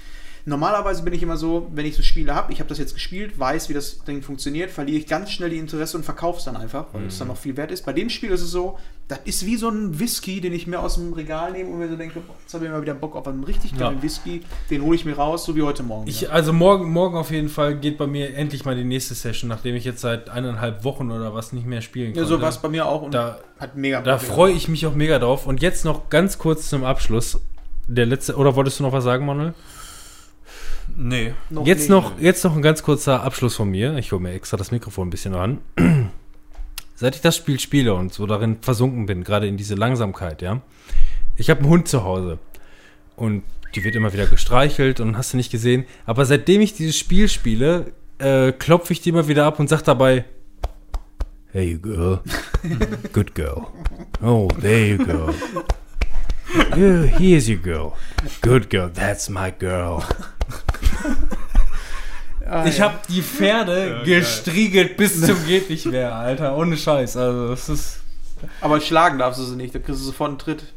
[0.49, 3.37] Normalerweise bin ich immer so, wenn ich so Spiele habe, ich habe das jetzt gespielt,
[3.37, 6.57] weiß, wie das Ding funktioniert, verliere ich ganz schnell die Interesse und verkaufe es dann
[6.57, 7.85] einfach, weil es dann noch viel wert ist.
[7.85, 10.79] Bei dem Spiel ist es so, das ist wie so ein Whisky, den ich mir
[10.79, 13.17] aus dem Regal nehme und mir so denke, boah, jetzt habe ich mal wieder Bock
[13.17, 14.03] auf einen richtig geilen Ja.
[14.05, 16.07] Whisky, den hole ich mir raus, so wie heute Morgen.
[16.09, 19.49] Ich, also morgen, morgen auf jeden Fall geht bei mir endlich mal die nächste Session,
[19.49, 22.29] nachdem ich jetzt seit eineinhalb Wochen oder was nicht mehr spielen ja, konnte.
[22.29, 24.87] so war es bei mir auch und Da- hat mega Da Bock freue ich mich
[24.87, 25.45] auch mega drauf.
[25.47, 27.41] Und jetzt noch ganz kurz zum Abschluss.
[27.89, 29.55] Der letzte, oder wolltest du noch was sagen, Manuel?
[30.97, 31.35] Nee.
[31.51, 31.89] Noch jetzt, nicht.
[31.91, 33.97] noch, jetzt noch ein ganz kurzer Abschluss von mir.
[33.99, 35.59] Ich hole mir extra das Mikrofon ein bisschen ran.
[36.95, 40.63] Seit ich das Spiel spiele und so darin versunken bin, gerade in diese Langsamkeit, ja.
[41.37, 42.39] Ich habe einen Hund zu Hause.
[43.17, 43.43] Und
[43.75, 45.85] die wird immer wieder gestreichelt und hast du nicht gesehen.
[46.07, 49.83] Aber seitdem ich dieses Spiel spiele, äh, klopfe ich die immer wieder ab und sag
[49.83, 50.25] dabei,
[51.53, 52.21] Hey you girl.
[53.13, 53.67] Good girl.
[54.23, 55.35] Oh, there you go.
[56.75, 57.95] Here's your girl.
[58.43, 60.03] Good girl, that's my girl.
[62.49, 62.85] Ah, Ich ja.
[62.85, 66.57] habe die Pferde gestriegelt bis zum geht nicht mehr, Alter.
[66.57, 67.17] Ohne Scheiß.
[67.17, 68.01] Also, das ist.
[68.61, 70.73] Aber schlagen darfst du sie nicht, da kriegst du sofort einen Tritt.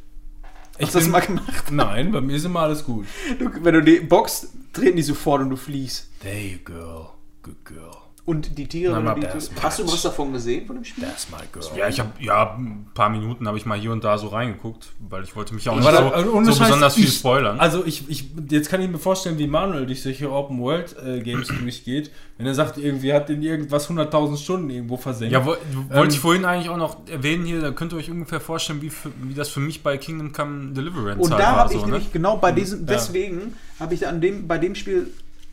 [0.80, 1.72] Ich Hast du das mal gemacht?
[1.72, 3.06] Nein, bei mir ist immer alles gut.
[3.38, 6.08] Du, wenn du die boxt, treten die sofort und du fliehst.
[6.22, 7.10] There you go.
[7.44, 7.92] Good girl.
[8.30, 11.04] Und die Tiere, aber die Tiere- hast du was davon gesehen von dem Spiel?
[11.04, 11.66] That's my girl.
[11.78, 14.90] Ja, ich habe ja ein paar Minuten habe ich mal hier und da so reingeguckt,
[15.10, 17.60] weil ich wollte mich auch nicht Aber so, ohne so Scheiß, besonders viel ich- spoilern.
[17.60, 21.22] Also ich, ich, jetzt kann ich mir vorstellen, wie Manuel durch solche Open World äh,
[21.22, 25.34] Games durchgeht, wenn er sagt, irgendwie hat in irgendwas 100.000 Stunden irgendwo versenkt.
[25.34, 28.12] ja, wo, wollte Ähm, ich vorhin eigentlich auch noch erwähnen hier, da könnt ihr euch
[28.12, 31.56] ungefähr vorstellen, wie, für, wie das für mich bei Kingdom Come Deliverance Und halt da
[31.56, 31.92] habe so, ich ne?
[31.94, 32.86] nämlich genau bei diesem, Ja.
[32.94, 35.08] deswegen habe ich an dem, bei dem Spiel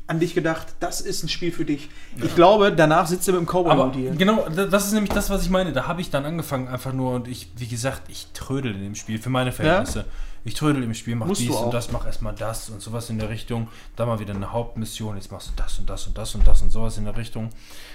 [0.08, 1.88] an dich gedacht, das ist ein Spiel für dich.
[2.22, 4.10] Ich glaube, danach sitzt du mit dem Cowboy hier.
[4.12, 5.72] genau, da- das ist nämlich das, was ich meine.
[5.72, 8.94] Da habe ich dann angefangen einfach nur und ich, wie gesagt, ich trödel in dem
[8.94, 10.04] Spiel für meine Verhältnisse.
[10.44, 13.18] Ich trödel im Spiel, mach Musst dies und das, mach erstmal das und sowas in
[13.18, 13.66] der Richtung.
[13.96, 16.62] Da mal wieder eine Hauptmission, jetzt machst du das und das und das und das
[16.62, 17.50] und sowas in der Richtung.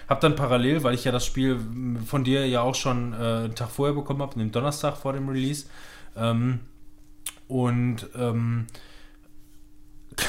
[0.10, 1.62] Hab dann parallel, weil ich ja das Spiel
[2.06, 5.30] von dir ja auch schon äh, einen Tag vorher bekommen habe, den Donnerstag vor dem
[5.30, 5.68] Release.
[6.18, 6.60] Ähm,
[7.48, 8.68] und ähm,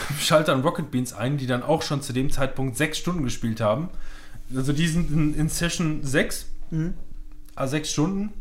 [0.21, 3.61] schalte dann Rocket Beans ein, die dann auch schon zu dem Zeitpunkt sechs Stunden gespielt
[3.61, 3.89] haben.
[4.55, 6.95] Also die sind in, in Session 6, Mhm.
[7.55, 8.33] a sechs Stunden.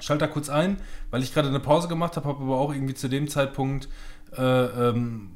[0.00, 0.78] Schalte da kurz ein,
[1.10, 3.88] weil ich gerade eine Pause gemacht habe, habe aber auch irgendwie zu dem Zeitpunkt
[4.36, 5.30] äh, ähm,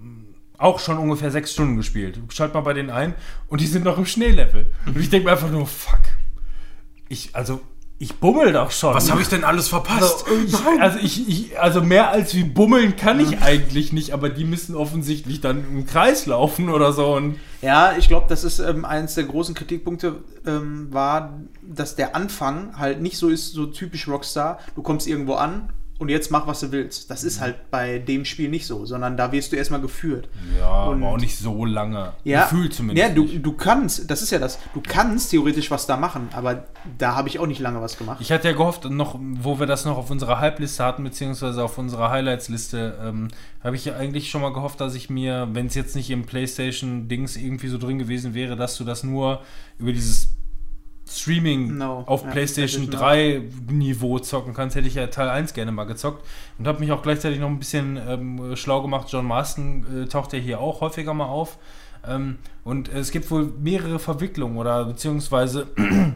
[0.59, 2.19] auch schon ungefähr sechs Stunden gespielt.
[2.31, 3.15] Schalt mal bei denen ein
[3.49, 4.73] und die sind noch im Schneelevel.
[4.87, 6.01] Und ich denke mir einfach nur, fuck.
[7.09, 7.61] Ich, also,
[7.99, 8.95] ich bummel doch schon.
[8.95, 10.27] Was habe ich denn alles verpasst?
[10.29, 14.29] Also, ich, also, ich, ich, also mehr als wie bummeln kann ich eigentlich nicht, aber
[14.29, 17.15] die müssen offensichtlich dann im Kreis laufen oder so.
[17.15, 20.17] Und Ja, ich glaube, das ist ähm, eines der großen Kritikpunkte
[20.47, 24.59] ähm, war, dass der Anfang halt nicht so ist, so typisch Rockstar.
[24.75, 27.11] Du kommst irgendwo an und jetzt mach, was du willst.
[27.11, 30.29] Das ist halt bei dem Spiel nicht so, sondern da wirst du erstmal geführt.
[30.59, 32.13] ja, Und- aber auch nicht so lange.
[32.25, 33.09] Ja, Gefühlt zumindest.
[33.09, 33.45] Ja, du, nicht.
[33.45, 36.65] du kannst, das ist ja das, du kannst theoretisch was da machen, aber
[36.99, 38.19] da habe ich auch nicht lange was gemacht.
[38.21, 41.79] Ich hatte ja gehofft, noch, wo wir das noch auf unserer Hype-Liste hatten, beziehungsweise auf
[41.79, 43.29] unserer Highlights-Liste, ähm,
[43.65, 46.25] habe ich ja eigentlich schon mal gehofft, dass ich mir, wenn es jetzt nicht im
[46.27, 49.41] PlayStation-Dings irgendwie so drin gewesen wäre, dass du das nur
[49.79, 50.29] über dieses
[51.09, 55.55] Streaming No, auf ja, PlayStation PlayStation 3 Niveau zocken kannst, hätte ich ja Teil 1
[55.55, 56.27] gerne mal gezockt
[56.59, 59.07] und habe mich auch gleichzeitig noch ein bisschen ähm, schlau gemacht.
[59.11, 61.59] John Marston äh, taucht ja hier auch häufiger mal auf.
[62.07, 65.69] Ähm, und es gibt wohl mehrere Verwicklungen oder beziehungsweise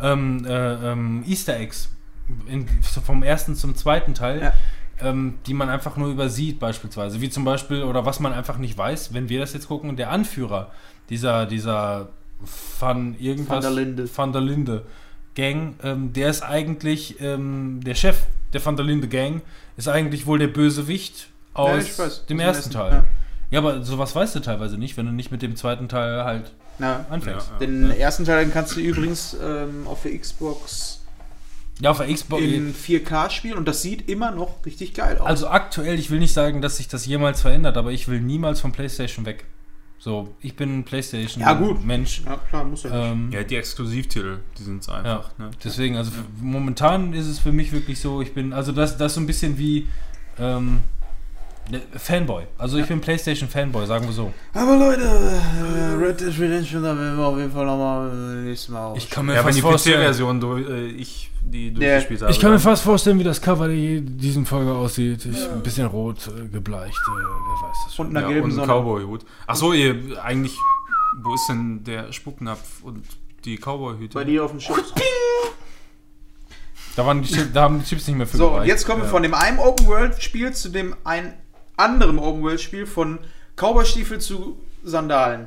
[0.00, 1.90] ähm, äh, ähm, Easter Eggs
[2.46, 2.66] in,
[3.04, 4.52] vom ersten zum zweiten Teil, Ja.
[5.00, 7.20] ähm, die man einfach nur übersieht beispielsweise.
[7.20, 10.10] Wie zum Beispiel, oder was man einfach nicht weiß, wenn wir das jetzt gucken, der
[10.10, 10.70] Anführer
[11.10, 12.10] dieser, dieser
[12.78, 13.56] Van irgendwas...
[13.56, 14.08] Van der Linde.
[14.16, 14.84] Van der Linde
[15.34, 18.18] Gang, ähm, der ist eigentlich, ähm, der Chef
[18.52, 19.42] der Van der Linde Gang
[19.76, 22.26] ist eigentlich wohl der Bösewicht aus Ja, weiß.
[22.26, 22.92] dem ersten Teil.
[22.92, 23.06] ersten,
[23.50, 23.58] Ja.
[23.60, 27.06] aber sowas weißt du teilweise nicht, wenn du nicht mit dem zweiten Teil halt Ja.
[27.10, 27.50] anfängst.
[27.52, 31.02] Ja, Den ersten Teil kannst du übrigens ähm, auf der Xbox
[31.80, 32.42] Ja, auf der Xbox.
[32.42, 35.26] in 4K spielen und das sieht immer noch richtig geil aus.
[35.26, 38.60] Also aktuell, ich will nicht sagen, dass sich das jemals verändert, aber ich will niemals
[38.60, 39.44] von PlayStation weg.
[40.08, 41.84] So, ich bin ein PlayStation Ja, gut.
[41.84, 42.22] Mensch.
[42.24, 43.12] ja, klar, muss ja nicht.
[43.12, 45.36] Ähm, Ja, die Exklusivtitel, die sind es einfach.
[45.36, 45.50] Ne?
[45.62, 49.12] Deswegen, also f- momentan ist es für mich wirklich so, ich bin, also das, das
[49.12, 49.86] ist so ein bisschen wie
[50.38, 50.78] ähm,
[51.70, 52.44] ne, Fanboy.
[52.56, 54.32] Also ich bin PlayStation Fanboy, sagen wir so.
[54.54, 58.70] Aber Leute, äh, Red Dead Redemption, da werden wir auf jeden Fall nochmal äh, nächstes
[58.70, 58.96] Mal aus.
[58.96, 62.32] Ich kann mir Ja, wenn fast die PC-Version, äh, ich die Der- durchgespielt habe.
[62.32, 65.24] ich kann mir fast vorstellen, wie das Cover die, diesen Folge aussieht.
[65.26, 68.08] Ich, Ein bisschen rot äh, gebleicht, äh, wer weiß das schon.
[68.08, 68.72] Und einer ja, gelben und ein Sonne.
[68.72, 69.24] Cowboy-Hut.
[69.46, 70.56] Achso, ihr eigentlich,
[71.22, 73.04] wo ist denn der Spucknapf und
[73.44, 74.14] die Cowboy-Hüte?
[74.14, 74.92] Bei dir auf dem Schutz.
[76.96, 78.68] Da, waren die, Chips- da haben die Chips nicht mehr für So, und gereicht.
[78.68, 79.10] jetzt kommen wir Ja.
[79.10, 81.32] von dem einen Open-World-Spiel zu dem ein
[81.76, 83.18] anderen Open-World-Spiel von
[83.56, 85.46] Cowboy-Stiefel zu Sandalen.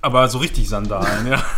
[0.00, 1.42] Aber so richtig Sandalen, ja.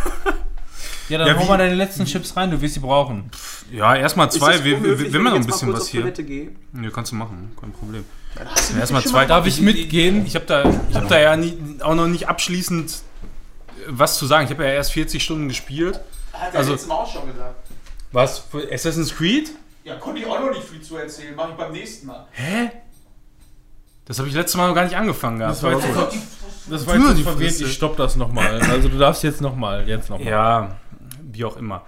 [1.11, 3.29] Ja, dann Ja, hol mal deine letzten Chips rein, du wirst sie brauchen.
[3.69, 6.09] Ja, erstmal zwei, das wir, unhöflich, wir, wenn wir noch ein bisschen was hier.
[6.11, 6.51] Gehe?
[6.81, 8.05] Ja, kannst du machen, kein Problem.
[8.37, 9.25] Ja, da hast du Ja, erstmal zwei.
[9.25, 10.25] Darf ich mitgehen?
[10.25, 14.25] Ich habe da, ich hab da ja nie, auch noch nicht abschließend äh, was zu
[14.25, 14.45] sagen.
[14.45, 15.99] Ich habe ja erst 40 Stunden gespielt.
[16.31, 17.55] Hat er Also- letztes Mal auch schon gesagt.
[18.13, 18.39] Was?
[18.39, 19.51] Für Assassin's Creed?
[19.83, 21.33] Ja, konnte ich auch noch nicht viel zu erzählen.
[21.35, 22.25] Mach ich beim nächsten Mal.
[22.31, 22.71] Hä?
[24.05, 25.55] Das habe ich letztes Mal noch gar nicht angefangen gehabt.
[25.57, 26.27] Das war aber jetzt.
[26.69, 28.61] Das war jetzt verwirrt, ich stopp das nochmal.
[28.61, 30.27] Also du darfst jetzt nochmal, jetzt nochmal.
[30.27, 30.75] Ja,
[31.33, 31.83] wie auch immer.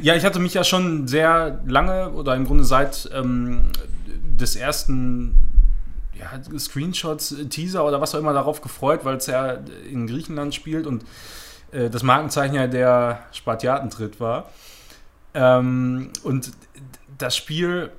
[0.00, 3.70] Ja, ich hatte mich ja schon sehr lange oder im Grunde seit ähm,
[4.06, 5.50] des ersten
[6.14, 9.58] ja, Screenshots, Teaser oder was auch immer darauf gefreut, weil es ja
[9.90, 11.04] in Griechenland spielt und
[11.72, 14.50] äh, das Markenzeichen ja der Spartiatentritt war.
[15.34, 16.52] Ähm, und
[17.18, 17.90] das Spiel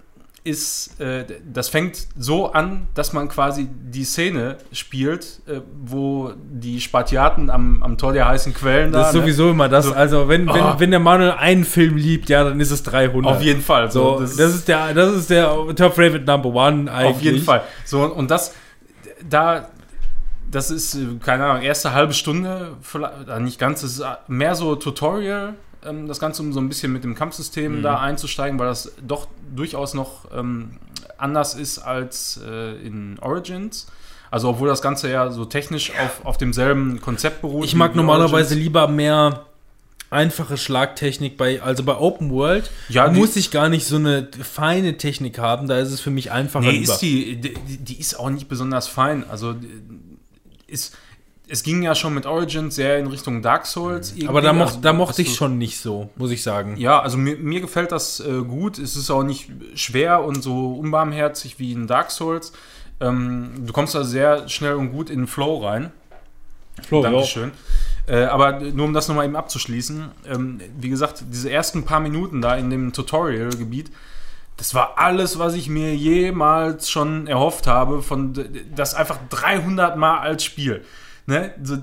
[0.45, 6.79] ist, äh, das fängt so an, dass man quasi die Szene spielt, äh, wo die
[6.79, 9.23] Spartiaten am, am Tor der heißen Quellen Das ist da, ne?
[9.23, 9.85] sowieso immer das.
[9.85, 9.93] So.
[9.93, 10.75] Also wenn, wenn, Oh.
[10.77, 13.35] wenn der Manuel einen Film liebt, ja, dann ist es 300.
[13.35, 13.91] Auf jeden Fall.
[13.91, 17.15] So, das, ist der, das ist der Top Favorite Number One eigentlich.
[17.15, 17.63] Auf jeden Fall.
[17.83, 18.53] So, und das,
[19.27, 19.67] da,
[20.51, 24.53] das ist, äh, keine Ahnung, erste halbe Stunde, vielleicht, äh, nicht ganz, es ist mehr
[24.53, 25.55] so Tutorial,
[25.87, 29.27] ähm, das Ganze, um so ein bisschen mit dem Kampfsystem da einzusteigen, weil das doch
[29.55, 30.71] durchaus noch ähm,
[31.17, 33.87] anders ist als äh, in Origins.
[34.31, 37.65] Also obwohl das Ganze ja so technisch auf, auf demselben Konzept beruht.
[37.65, 38.63] Ich mag normalerweise Origins.
[38.63, 39.45] lieber mehr
[40.09, 44.27] einfache Schlagtechnik bei, also bei Open World Ja, die- muss ich gar nicht so eine
[44.43, 46.65] feine Technik haben, da ist es für mich einfacher.
[46.65, 46.93] Nee, lieber.
[46.93, 49.23] ist die, die, die ist auch nicht besonders fein.
[49.29, 49.55] Also
[50.67, 50.95] ist,
[51.47, 54.11] es ging ja schon mit Origins sehr in Richtung Dark Souls.
[54.11, 54.27] irgendwie.
[54.27, 56.75] Aber da, moch, Also, da mochte dass ich schon nicht so, muss ich sagen.
[56.77, 58.77] Ja, also mir, mir gefällt das äh, gut.
[58.79, 62.53] Es ist auch nicht schwer und so unbarmherzig wie in Dark Souls.
[62.99, 65.91] Ähm, du kommst da sehr schnell und gut in den Flow rein.
[66.87, 67.51] Flo, Dankeschön.
[68.07, 72.41] Äh, aber nur um das nochmal eben abzuschließen, ähm, wie gesagt, diese ersten paar Minuten
[72.41, 73.91] da in dem Tutorial-Gebiet,
[74.57, 78.33] das war alles, was ich mir jemals schon erhofft habe, von
[78.73, 80.85] das einfach 300 Mal als Spiel.
[81.27, 81.53] Ne?
[81.63, 81.77] So,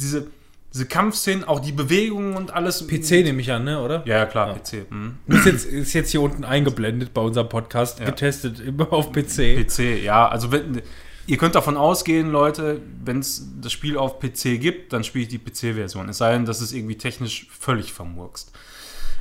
[0.00, 0.26] diese,
[0.72, 2.86] diese Kampfszenen, auch die Bewegungen und alles.
[2.86, 4.02] PC nehme ich an, ne, oder?
[4.06, 4.90] Ja, ja, klar, PC.
[4.90, 5.18] Mhm.
[5.28, 8.06] Ist jetzt, ist jetzt hier unten eingeblendet bei unserem Podcast, Ja.
[8.06, 9.56] getestet immer auf PC.
[9.66, 10.28] PC, ja.
[10.28, 10.82] Also wenn,
[11.26, 15.28] ihr könnt davon ausgehen, Leute, wenn es das Spiel auf PC gibt, dann spiele ich
[15.30, 16.08] die PC-Version.
[16.08, 18.52] Es sei denn, das ist irgendwie technisch völlig vermurkst.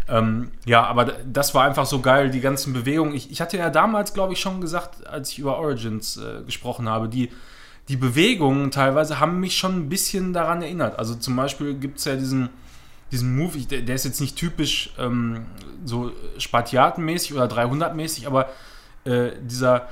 [0.10, 3.14] Ähm, ja, aber das war einfach so geil, die ganzen Bewegungen.
[3.16, 6.90] Ich, ich hatte ja damals, glaube ich, schon gesagt, als ich über Origins äh, gesprochen
[6.90, 7.30] habe, die,
[7.90, 10.98] die Bewegungen teilweise haben mich schon ein bisschen daran erinnert.
[11.00, 12.50] Also zum Beispiel gibt es ja diesen,
[13.12, 15.46] diesen Move, der, der ist jetzt nicht typisch ähm,
[15.84, 18.50] so Spartiatenmäßig oder 300-mäßig, aber
[19.06, 19.90] äh, dieser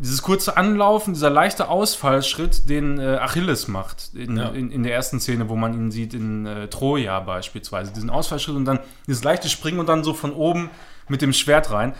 [0.00, 4.50] dieses kurze Anlaufen, dieser leichte Ausfallschritt, den äh, Achilles macht in, Ja.
[4.50, 7.92] in, in der ersten Szene, wo man ihn sieht in äh, Troja beispielsweise.
[7.92, 8.78] Diesen Ausfallschritt und dann
[9.08, 10.70] dieses leichte Springen und dann so von oben
[11.08, 11.94] mit dem Schwert rein.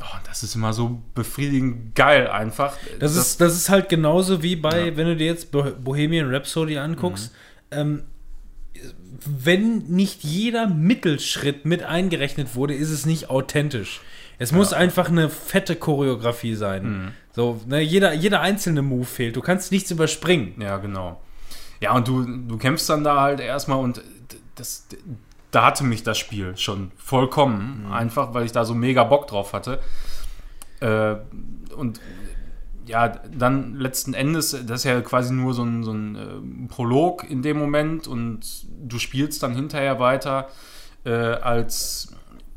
[0.00, 2.76] Oh, das ist immer so befriedigend geil einfach.
[2.98, 6.78] Das, ist, das ist halt genauso wie bei, wenn du dir jetzt Bo- Bohemian Rhapsody
[6.78, 7.32] anguckst,
[7.70, 8.02] ähm,
[9.26, 14.00] wenn nicht jeder Mittelschritt mit eingerechnet wurde, ist es nicht authentisch.
[14.38, 17.12] Es muss einfach eine fette Choreografie sein.
[17.32, 19.36] So, ne, jeder, jeder einzelne Move fehlt.
[19.36, 20.60] Du kannst nichts überspringen.
[20.60, 21.20] Ja, genau.
[21.80, 24.02] Ja, und du, du kämpfst dann da halt erstmal und
[24.56, 24.86] das,
[25.54, 27.86] da hatte mich das Spiel schon vollkommen.
[27.92, 29.78] Einfach, weil ich da so mega Bock drauf hatte.
[30.80, 31.16] Äh,
[31.76, 32.00] und
[32.86, 37.28] ja, dann letzten Endes, das ist ja quasi nur so ein, so ein äh, Prolog
[37.28, 40.48] in dem Moment und du spielst dann hinterher weiter
[41.04, 42.14] äh, als,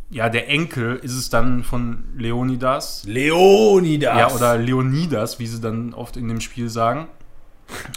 [0.09, 3.03] ja, der Enkel ist es dann von Leonidas.
[3.05, 4.17] Leonidas!
[4.17, 7.07] Ja, oder Leonidas, wie sie dann oft in dem Spiel sagen.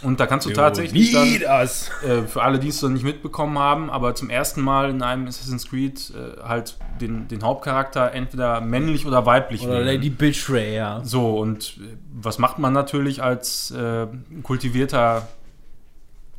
[0.03, 3.89] Und da kannst du tatsächlich dann, äh, für alle, die es noch nicht mitbekommen haben,
[3.89, 9.05] aber zum ersten Mal in einem Assassin's Creed äh, halt den, den Hauptcharakter entweder männlich
[9.05, 9.85] oder weiblich Oder wählen.
[9.85, 11.01] Lady Betrayer.
[11.05, 14.07] So, und äh, was macht man natürlich als äh,
[14.43, 15.27] kultivierter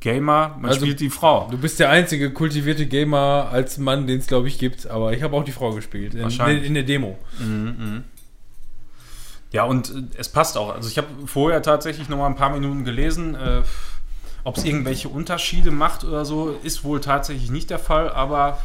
[0.01, 0.57] Gamer?
[0.61, 1.49] Man Also- spielt die Frau.
[1.51, 5.23] Du bist der einzige kultivierte Gamer als Mann, den es glaube ich gibt, aber ich
[5.23, 6.15] habe auch die Frau gespielt.
[6.15, 6.65] In, Wahrscheinlich.
[6.67, 7.17] in der Demo.
[9.53, 10.75] Ja, und äh, es passt auch.
[10.75, 13.63] Also ich habe vorher tatsächlich noch mal ein paar Minuten gelesen, äh,
[14.45, 18.59] ob es irgendwelche Unterschiede macht oder so, ist wohl tatsächlich nicht der Fall, aber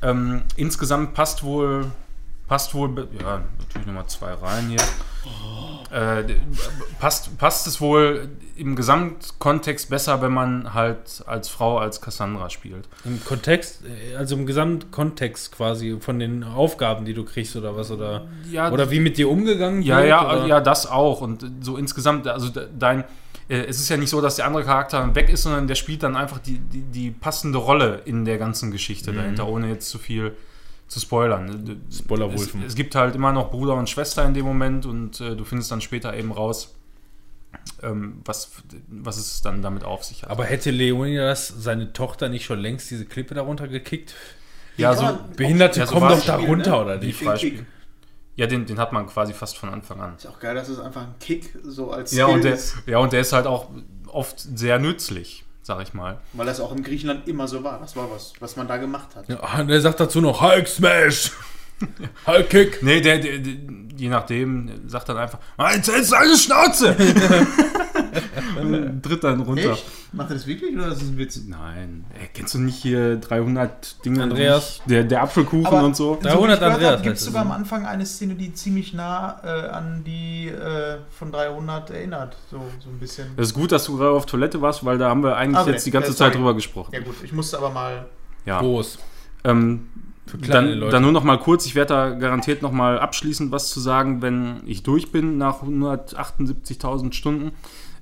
[0.00, 1.90] ähm, insgesamt passt wohl,
[2.48, 4.80] passt wohl, ja, natürlich nochmal zwei Reihen hier.
[5.90, 6.24] Äh,
[6.98, 12.88] passt, passt es wohl im Gesamtkontext besser, wenn man halt als Frau als Cassandra spielt.
[13.04, 17.90] Im Kontext, äh, also im Gesamtkontext quasi von den Aufgaben, die du kriegst oder was
[17.90, 20.46] oder Ja, oder wie mit dir umgegangen Ja, wird, ja, oder?
[20.46, 21.20] ja, das auch.
[21.20, 23.04] Und so insgesamt, also de- dein,
[23.48, 26.02] äh, es ist ja nicht so, dass der andere Charakter weg ist, sondern der spielt
[26.02, 29.16] dann einfach die, die, die passende Rolle in der ganzen Geschichte Mhm.
[29.16, 30.32] dahinter, ohne jetzt zu viel
[30.86, 31.82] zu spoilern.
[31.90, 32.62] Es, Spoilerwulfen.
[32.64, 35.72] es gibt halt immer noch Bruder und Schwester in dem Moment und äh, du findest
[35.72, 36.74] dann später eben raus,
[38.24, 38.50] was,
[38.88, 40.30] was es dann damit auf sich hat.
[40.30, 44.14] Aber hätte Leonidas seine Tochter nicht schon längst diese Klippe darunter gekickt?
[44.76, 46.82] ja, kann so, man- Behinderte Ja, so kommen doch da runter, ne?
[46.82, 47.20] oder die nicht?
[47.20, 47.34] Den.
[47.36, 47.66] Kick.
[48.36, 50.16] Ja, den, den hat man quasi fast von Anfang an.
[50.16, 52.74] Ist auch geil, dass es einfach ein Kick so als Ja Skill und, der, ist,
[52.86, 53.68] ja, und der ist halt auch
[54.08, 56.18] oft sehr nützlich, sag ich mal.
[56.32, 57.78] weil das auch in Griechenland immer so war.
[57.78, 59.28] Das war was, was man da gemacht hat.
[59.28, 61.30] Ja, und er sagt dazu noch Hulk Smash!
[62.26, 62.82] Hulk Kick!
[62.82, 63.52] Nee, der, der, der,
[63.96, 65.38] je nachdem, sagt dann einfach,
[65.74, 66.96] jetzt hältst du eine Schnauze!
[68.60, 69.72] Und tritt dann runter.
[69.72, 69.84] Echt?
[70.12, 71.40] Macht er das wirklich oder ist das ein Witz?
[71.46, 74.22] Nein, ey, kennst du nicht hier 300 Dinge?
[74.22, 74.80] Andreas.
[74.86, 76.18] Der, der Apfelkuchen Aber- und so?
[76.22, 77.26] 300 Andreas Gibt es es.
[77.26, 82.36] sogar am Anfang eine Szene, die ziemlich nah äh, an die äh, von 300 erinnert.
[82.50, 83.28] So, so ein bisschen.
[83.36, 85.68] Das ist gut, dass du gerade auf Toilette warst, weil da haben wir eigentlich Ah,
[85.68, 85.98] jetzt die okay.
[85.98, 86.16] ganze Äh.
[86.16, 86.90] Zeit drüber gesprochen.
[86.94, 88.06] Ja gut, ich musste aber mal.
[88.46, 88.60] Ja.
[88.60, 88.98] Groß.
[89.44, 89.88] Ähm,
[90.48, 90.92] dann, Leute.
[90.92, 94.22] dann nur noch mal kurz, ich werde da garantiert noch mal abschließend was zu sagen,
[94.22, 97.52] wenn ich durch bin nach 178.000 Stunden.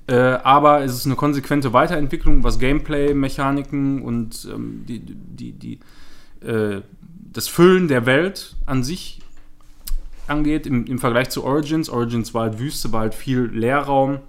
[0.07, 5.79] Äh, aber es ist eine konsequente Weiterentwicklung, was Gameplay, Mechaniken und ähm, die, die, die,
[6.45, 6.81] äh,
[7.31, 9.21] das Füllen der Welt an sich
[10.27, 11.89] angeht, im, im Vergleich zu Origins.
[11.89, 14.19] Origins war halt Wüste, war halt viel Leerraum.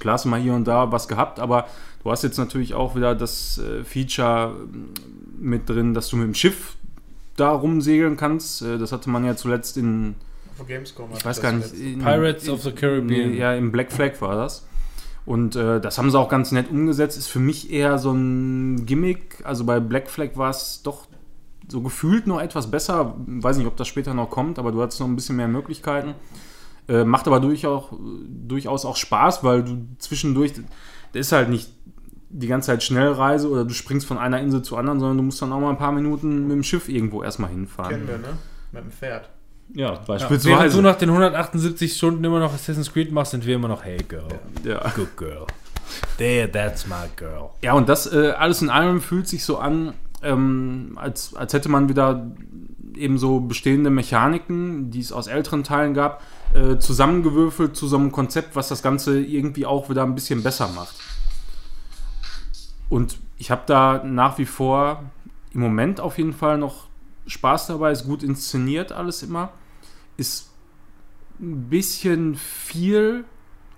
[0.00, 1.66] Klar hast du mal hier und da was gehabt, aber
[2.02, 4.54] du hast jetzt natürlich auch wieder das äh, Feature
[5.38, 6.76] mit drin, dass du mit dem Schiff
[7.36, 8.62] da rumsegeln kannst.
[8.62, 10.14] Äh, das hatte man ja zuletzt in,
[10.66, 11.10] Gamescom.
[11.16, 13.30] ich weiß gar nicht, in, Pirates of the Caribbean.
[13.30, 14.66] Nee, ja, im Black Flag war das.
[15.26, 17.18] Und äh, das haben sie auch ganz nett umgesetzt.
[17.18, 19.38] Ist für mich eher so ein Gimmick.
[19.44, 21.06] Also bei Black Flag war es doch
[21.68, 23.14] so gefühlt noch etwas besser.
[23.26, 26.14] Weiß nicht, ob das später noch kommt, aber du hattest noch ein bisschen mehr Möglichkeiten.
[26.88, 27.92] Äh, macht aber durch auch,
[28.28, 30.52] durchaus auch Spaß, weil du zwischendurch,
[31.12, 31.70] der ist halt nicht
[32.28, 35.40] die ganze Zeit Schnellreise oder du springst von einer Insel zur anderen, sondern du musst
[35.40, 37.90] dann auch mal ein paar Minuten mit dem Schiff irgendwo erstmal hinfahren.
[37.90, 38.38] Kennen wir, ne?
[38.72, 39.30] Mit dem Pferd.
[39.74, 40.76] Ja, Während beispielsweise.
[40.76, 43.98] du nach den 178 Stunden immer noch Assassin's Creed machst, sind wir immer noch Hey
[43.98, 44.28] Girl.
[44.64, 44.80] ja.
[44.94, 45.46] Good girl.
[46.18, 47.50] There, that's my girl.
[47.62, 51.68] Ja, und das äh, alles in allem fühlt sich so an, ähm, als, als hätte
[51.68, 52.26] man wieder
[52.96, 56.22] eben so bestehende Mechaniken, die es aus älteren Teilen gab,
[56.54, 60.68] äh, zusammengewürfelt zu so einem Konzept, was das Ganze irgendwie auch wieder ein bisschen besser
[60.74, 60.94] macht.
[62.88, 65.02] Und ich habe da nach wie vor
[65.52, 66.86] im Moment auf jeden Fall noch
[67.26, 69.52] Spaß dabei, ist gut inszeniert alles immer,
[70.16, 70.50] ist
[71.40, 73.24] ein bisschen viel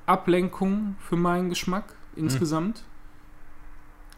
[0.06, 2.84] Ablenkung für meinen Geschmack insgesamt.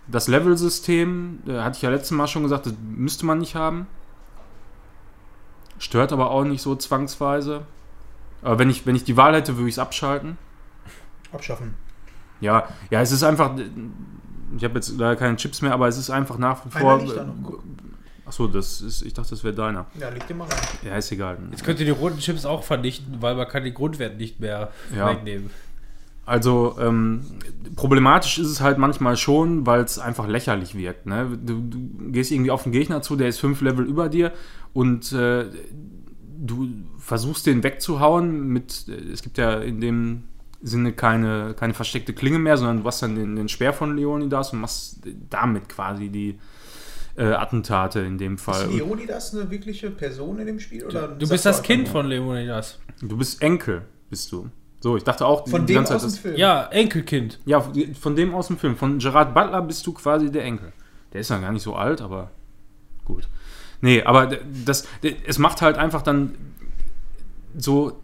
[0.08, 3.86] Das Level-System, äh, hatte ich ja letztes Mal schon gesagt, das müsste man nicht haben.
[5.78, 7.64] Stört aber auch nicht so zwangsweise.
[8.42, 10.36] Aber wenn ich, wenn ich die Wahl hätte, würde ich es abschalten.
[11.32, 11.74] Abschaffen.
[12.40, 13.54] Ja, ja, es ist einfach.
[14.56, 17.00] Ich habe jetzt leider keine Chips mehr, aber es ist einfach nach wie vor.
[18.26, 19.02] Achso, das ist.
[19.02, 19.86] Ich dachte, das wäre deiner.
[19.98, 20.58] Ja, leg dir mal rein.
[20.84, 21.38] Ja, ist egal.
[21.50, 24.70] Jetzt könnt ihr die roten Chips auch vernichten, weil man kann den Grundwert nicht mehr
[24.94, 25.08] Ja.
[25.10, 25.50] wegnehmen.
[26.26, 27.22] Also ähm,
[27.74, 31.06] problematisch ist es halt manchmal schon, weil es einfach lächerlich wirkt.
[31.06, 31.26] Ne?
[31.44, 31.78] Du, du
[32.12, 34.32] gehst irgendwie auf einen Gegner zu, der ist fünf Level über dir
[34.72, 35.46] und äh,
[36.38, 40.22] du versuchst den wegzuhauen mit, äh, es gibt ja in dem
[40.62, 44.52] Sinne keine, keine versteckte Klinge mehr, sondern du hast dann den, den Speer von Leonidas
[44.52, 46.38] und machst damit quasi die
[47.16, 48.66] äh, Attentate in dem Fall.
[48.66, 50.84] Ist Leonidas eine wirkliche Person in dem Spiel?
[50.84, 52.78] Oder Du bist das Kind von Leonidas.
[53.00, 54.50] Du bist Enkel, bist du.
[54.80, 56.36] So, ich dachte auch die, Von die dem ganze aus Zeit, dem Film.
[56.36, 57.38] Ja, Enkelkind.
[57.44, 57.60] Ja,
[58.00, 58.76] von dem aus dem Film.
[58.76, 60.72] Von Gerard Butler bist du quasi der Enkel.
[61.12, 62.30] Der ist ja gar nicht so alt, aber
[63.04, 63.28] gut.
[63.82, 64.26] Nee, aber
[64.64, 64.86] das,
[65.26, 66.34] es macht halt einfach dann
[67.56, 68.00] so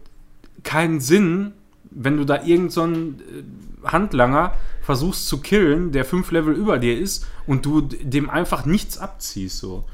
[0.63, 1.53] keinen Sinn,
[1.91, 3.43] wenn du da irgendeinen so äh,
[3.91, 8.97] Handlanger versuchst zu killen, der fünf Level über dir ist und du dem einfach nichts
[8.97, 9.59] abziehst.
[9.59, 9.85] So.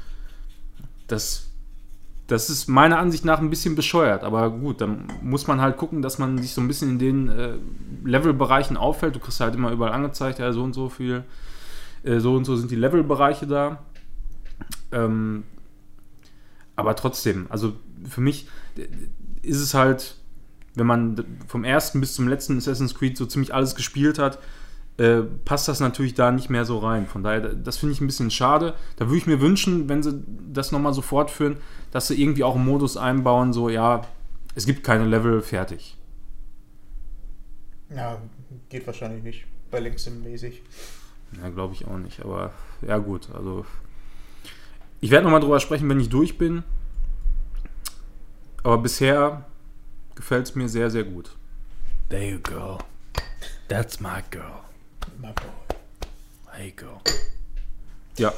[1.06, 1.48] Das,
[2.26, 6.02] das ist meiner Ansicht nach ein bisschen bescheuert, aber gut, dann muss man halt gucken,
[6.02, 7.54] dass man sich so ein bisschen in den äh,
[8.04, 9.14] Levelbereichen auffällt.
[9.14, 11.24] Du kriegst halt immer überall angezeigt, ja, so und so viel,
[12.02, 13.82] äh, so und so sind die Levelbereiche da.
[14.92, 15.44] Ähm,
[16.76, 17.74] aber trotzdem, also
[18.08, 18.86] für mich äh,
[19.42, 20.16] ist es halt,
[20.74, 24.38] wenn man vom ersten bis zum letzten Assassin's Creed so ziemlich alles gespielt hat,
[24.96, 27.06] äh, passt das natürlich da nicht mehr so rein.
[27.06, 28.74] Von daher, das finde ich ein bisschen schade.
[28.96, 30.22] Da würde ich mir wünschen, wenn sie
[30.52, 31.56] das nochmal so fortführen,
[31.90, 34.02] dass sie irgendwie auch einen Modus einbauen, so, ja,
[34.54, 35.96] es gibt keine Level, fertig.
[37.94, 38.18] Ja,
[38.68, 39.46] geht wahrscheinlich nicht.
[39.70, 40.62] Bei Linksim mäßig.
[41.42, 42.20] Ja, glaube ich auch nicht.
[42.24, 42.52] Aber
[42.86, 43.28] ja, gut.
[43.34, 43.66] Also,
[45.00, 46.62] ich werde nochmal drüber sprechen, wenn ich durch bin.
[48.62, 49.44] Aber bisher
[50.14, 51.30] gefällt es mir sehr, sehr gut.
[52.08, 52.78] There you go.
[53.68, 54.60] That's my girl.
[55.20, 55.76] My boy.
[56.52, 57.00] Hey girl.
[58.18, 58.32] Ja.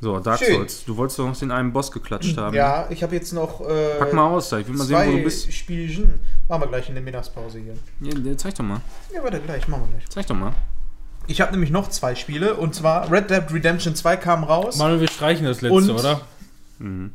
[0.00, 0.56] So, Dark Schön.
[0.56, 0.84] Souls.
[0.84, 2.54] Du wolltest doch noch den einen Boss geklatscht haben.
[2.54, 4.58] Ja, ich habe jetzt noch äh, Pack mal aus, da.
[4.58, 5.52] ich will mal sehen, wo du bist.
[5.52, 6.20] Spielchen.
[6.48, 7.74] Machen wir gleich in der Mittagspause hier.
[8.00, 8.80] Ja, zeig doch mal.
[9.14, 10.08] Ja, warte, gleich, machen wir gleich.
[10.10, 10.52] Zeig doch mal.
[11.28, 14.76] Ich habe nämlich noch zwei Spiele und zwar Red Dead Redemption 2 kam raus.
[14.76, 16.20] Manuel, wir streichen das letzte, Und- oder?
[16.78, 17.12] Mhm.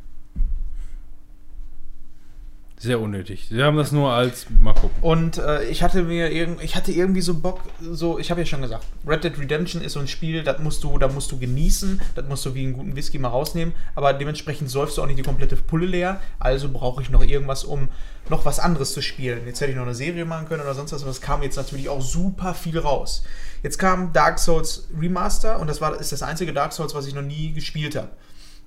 [2.82, 3.51] Sehr unnötig.
[3.51, 5.03] Wir haben das nur als mal gucken.
[5.03, 8.48] Und äh, ich hatte mir irgend, ich hatte irgendwie so Bock, so, ich habe ja
[8.48, 11.38] schon gesagt, Red Dead Redemption ist so ein Spiel, das musst du, da musst du
[11.38, 15.06] genießen, das musst du wie einen guten Whisky mal rausnehmen, aber dementsprechend säufst du auch
[15.06, 17.90] nicht die komplette Pulle leer, also brauche ich noch irgendwas, um
[18.30, 19.45] noch was anderes zu spielen.
[19.45, 21.58] Jetzt hätte ich noch eine Serie machen können oder sonst was, aber es kam jetzt
[21.58, 23.22] natürlich auch super viel raus.
[23.61, 27.14] Jetzt kam Dark Souls Remaster und das war ist das einzige Dark Souls, was ich
[27.14, 28.10] noch nie gespielt habe.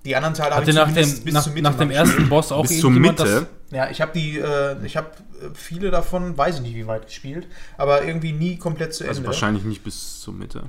[0.05, 2.53] Die anderen Teile habe ich nach dem, bis nach, zur Mitte nach dem ersten Boss
[2.53, 3.47] auch Bis zur Mitte.
[3.71, 5.09] ja, ich habe die, äh, ich habe
[5.41, 7.47] äh, viele davon, weiß ich nicht wie weit gespielt,
[7.79, 9.17] aber irgendwie nie komplett zu Ende.
[9.17, 10.65] Also wahrscheinlich nicht bis zur Mitte.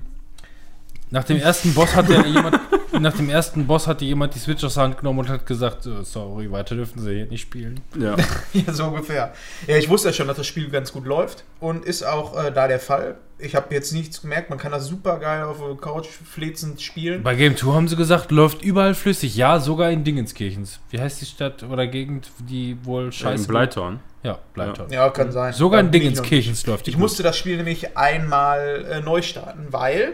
[1.11, 2.59] Nach dem ersten Boss hat ja jemand,
[2.99, 5.87] nach dem ersten Boss hatte jemand die Switch aus der Hand genommen und hat gesagt,
[6.03, 7.81] sorry, weiter dürfen sie hier nicht spielen.
[7.97, 8.15] Ja.
[8.53, 9.33] Ja, so ungefähr.
[9.67, 12.51] Ja, ich wusste ja schon, dass das Spiel ganz gut läuft und ist auch äh,
[12.51, 13.17] da der Fall.
[13.37, 17.21] Ich habe jetzt nichts gemerkt, man kann das super geil auf der Couch flezend spielen.
[17.21, 19.35] Bei Game 2 haben sie gesagt, läuft überall flüssig.
[19.35, 20.79] Ja, sogar in Dingenskirchens.
[20.89, 23.43] Wie heißt die Stadt oder Gegend, die wohl scheiße...
[23.43, 23.99] In Bleitorn.
[24.23, 24.89] Ja, Bleitorn.
[24.91, 25.51] Ja, kann sein.
[25.53, 27.01] Sogar in Dingenskirchens läuft die Ich gut.
[27.01, 30.13] musste das Spiel nämlich einmal äh, neu starten, weil.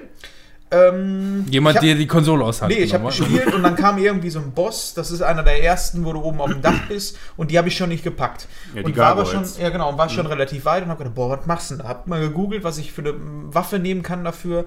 [0.74, 3.17] Ähm, Jemand, ich hab, der die Konsole aus Hand Nee, ich habe hat.
[3.17, 4.93] gespielt und dann kam irgendwie so ein Boss.
[4.93, 7.17] Das ist einer der ersten, wo du oben auf dem Dach bist.
[7.35, 8.48] Und die habe ich schon nicht gepackt.
[8.74, 11.00] Ja, die und war aber schon, ja genau, und war schon relativ weit und habe
[11.00, 11.90] gedacht, boah, was machst du denn da?
[11.90, 13.14] Hab mal gegoogelt, was ich für eine
[13.53, 14.66] Waffe nehmen kann dafür.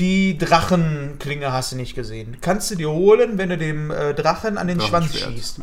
[0.00, 2.38] Die Drachenklinge hast du nicht gesehen.
[2.40, 5.60] Kannst du dir holen, wenn du dem äh, Drachen an den Schwanz schießt.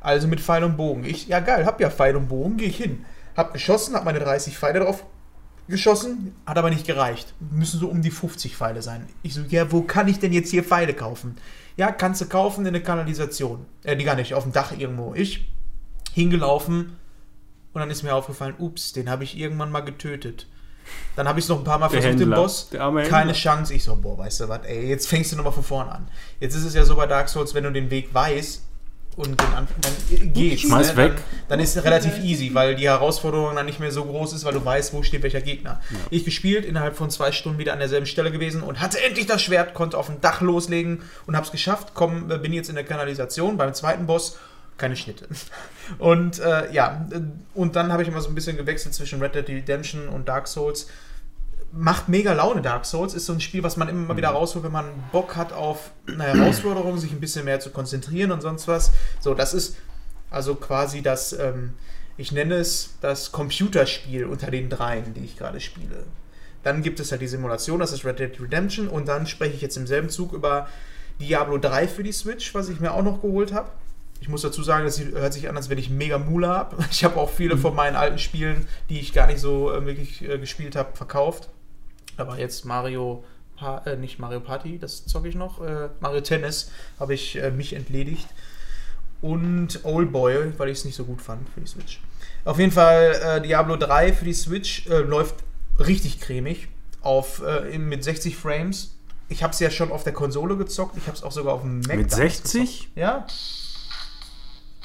[0.00, 1.04] Also mit Pfeil und Bogen.
[1.04, 3.04] Ich, ja geil, hab ja Pfeil und Bogen, gehe ich hin.
[3.36, 5.04] Hab geschossen, hab meine 30 Pfeile drauf
[5.70, 7.32] geschossen, hat aber nicht gereicht.
[7.50, 9.06] Müssen so um die 50 Pfeile sein.
[9.22, 11.36] Ich so, ja, wo kann ich denn jetzt hier Pfeile kaufen?
[11.76, 13.64] Ja, kannst du kaufen in der Kanalisation.
[13.84, 15.14] Äh, die gar nicht, auf dem Dach irgendwo.
[15.14, 15.48] Ich
[16.12, 16.96] hingelaufen
[17.72, 20.46] und dann ist mir aufgefallen, ups, den habe ich irgendwann mal getötet.
[21.14, 22.30] Dann habe ich es noch ein paar Mal Der versucht, den.
[22.30, 22.68] Boss.
[22.70, 23.32] Der arme Keine.
[23.32, 23.72] Chance.
[23.72, 26.08] Ich so, boah, weißt du was, ey, jetzt fängst du nochmal von vorne an.
[26.40, 28.62] Jetzt ist es ja so bei Dark Souls, wenn du den Weg weißt
[29.16, 30.62] und den Anfang, dann geht's.
[30.62, 30.96] Schmeiß ne?
[30.96, 31.12] weg.
[31.16, 34.44] Dann, dann ist es relativ easy, weil die Herausforderung dann nicht mehr so groß ist,
[34.44, 35.80] weil du weißt, wo steht welcher Gegner.
[36.10, 39.42] Ich gespielt, innerhalb von zwei Stunden wieder an derselben Stelle gewesen und hatte endlich das
[39.42, 41.92] Schwert, konnte auf dem Dach loslegen und hab's geschafft.
[41.94, 44.38] Komm, äh, bin jetzt in der Kanalisation beim zweiten Boss.
[44.78, 45.26] Keine Schnitte.
[45.98, 47.06] Und äh, ja,
[47.52, 50.46] und dann habe ich immer so ein bisschen gewechselt zwischen Red Dead Redemption und Dark
[50.46, 50.86] Souls
[51.72, 53.14] macht mega Laune, Dark Souls.
[53.14, 55.92] Ist so ein Spiel, was man immer mal wieder rausholt, wenn man Bock hat auf
[56.06, 58.92] eine Herausforderung, sich ein bisschen mehr zu konzentrieren und sonst was.
[59.20, 59.76] So, das ist
[60.30, 61.74] also quasi das, ähm,
[62.16, 66.04] ich nenne es das Computerspiel unter den dreien, die ich gerade spiele.
[66.62, 68.88] Dann gibt es halt die Simulation, das ist Red Dead Redemption.
[68.88, 70.68] Und dann spreche ich jetzt im selben Zug über
[71.20, 73.70] Diablo 3 für die Switch, was ich mir auch noch geholt habe.
[74.20, 76.76] Ich muss dazu sagen, das hört sich an, als wenn ich mega Mula habe.
[76.90, 80.22] Ich habe auch viele von meinen alten Spielen, die ich gar nicht so äh, wirklich
[80.28, 81.48] äh, gespielt habe, verkauft.
[82.20, 83.24] Aber jetzt Mario,
[83.56, 85.60] pa äh, nicht Mario Party, das zocke ich noch.
[85.60, 88.26] Äh, Mario Tennis habe ich äh, mich entledigt.
[89.22, 92.00] Und Old Boy, weil ich es nicht so gut fand für die Switch.
[92.44, 95.34] Auf jeden Fall äh, Diablo 3 für die Switch äh, läuft
[95.78, 96.68] richtig cremig
[97.02, 98.94] auf, äh, in- mit 60 Frames.
[99.28, 100.96] Ich habe es ja schon auf der Konsole gezockt.
[100.96, 101.96] Ich habe es auch sogar auf dem Mac.
[101.98, 102.52] Mit damals 60?
[102.78, 102.96] gezockt.
[102.96, 103.26] Ja.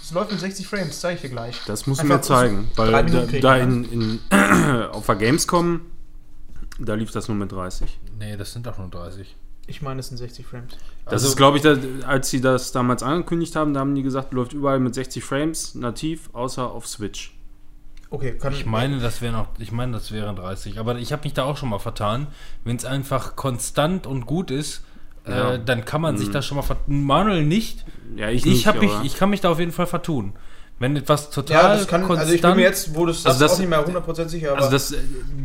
[0.02, 1.60] Es läuft mit 60 Frames, zeige ich dir gleich.
[1.66, 2.70] Das musst du Einfach mir zeigen.
[2.76, 4.20] Weil da, da in, in,
[4.92, 5.82] auf der Gamescom,
[6.80, 8.00] da lief das nur mit 30.
[8.20, 9.36] Nee, das sind doch nur 30.
[9.68, 10.74] Ich meine, es sind 60 Frames.
[11.06, 11.76] Das Also- ist, glaube ich, da,
[12.08, 15.74] als sie das damals angekündigt haben, da haben die gesagt, läuft überall mit 60 Frames
[15.76, 17.34] nativ, außer auf Switch.
[18.12, 20.80] Okay, kann Ich meine, das wären auch, ich meine, das wären 30.
[20.80, 22.28] Aber ich habe mich da auch schon mal vertan.
[22.64, 24.84] Wenn es einfach konstant und gut ist,
[25.28, 25.54] Ja.
[25.54, 27.04] äh, dann kann man sich das schon mal vertun.
[27.04, 27.84] Manuel nicht.
[28.16, 30.34] Ja, ich Ich, nicht, hab mich, ich kann mich da auf jeden Fall vertun.
[30.78, 33.40] Wenn etwas total Ja, das kann, also ich bin mir jetzt, wo du es Also
[33.40, 34.94] das- auch nicht mehr 100% sicher, Also das,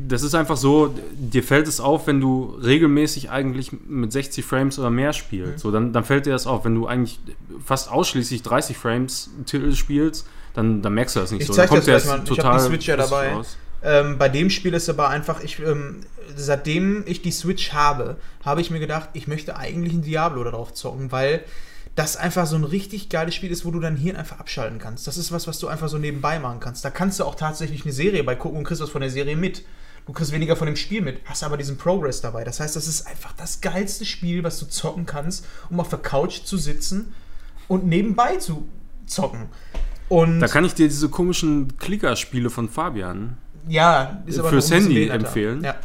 [0.08, 4.78] das ist einfach so, dir fällt es auf, wenn du regelmäßig eigentlich mit 60 Frames
[4.80, 5.52] oder mehr spielst.
[5.52, 5.58] Mhm.
[5.58, 6.64] So, dann, dann fällt dir das auf.
[6.64, 7.20] Wenn du eigentlich
[7.64, 11.52] fast ausschließlich 30 Frames Titel spielst, dann, dann merkst du das nicht Ich so.
[11.52, 12.00] zeig Dann das der mal.
[12.02, 13.32] Ich hab die total Switch ja dabei.
[13.32, 13.56] raus.
[13.84, 16.00] Ähm, bei dem Spiel ist aber einfach, ich, ähm,
[16.36, 20.74] seitdem ich die Switch habe, habe ich mir gedacht, ich möchte eigentlich ein Diablo darauf
[20.74, 21.44] zocken, weil
[21.96, 25.06] das einfach so ein richtig geiles Spiel ist, wo du dein Hirn einfach abschalten kannst.
[25.06, 26.84] Das ist was, was du einfach so nebenbei machen kannst.
[26.84, 29.36] Da kannst du auch tatsächlich eine Serie bei gucken und kriegst was von der Serie
[29.36, 29.64] mit.
[30.06, 32.42] Du kriegst weniger von dem Spiel mit, hast aber diesen Progress dabei.
[32.44, 35.98] Das heißt, das ist einfach das geilste Spiel, was du zocken kannst, um auf der
[35.98, 37.12] Couch zu sitzen
[37.68, 38.66] und nebenbei zu
[39.06, 39.46] zocken.
[40.08, 43.36] Und Da kann ich dir diese komischen Klickerspiele von Fabian.
[43.68, 45.62] ja, Fürs Handy empfehlen.
[45.62, 45.76] Ja.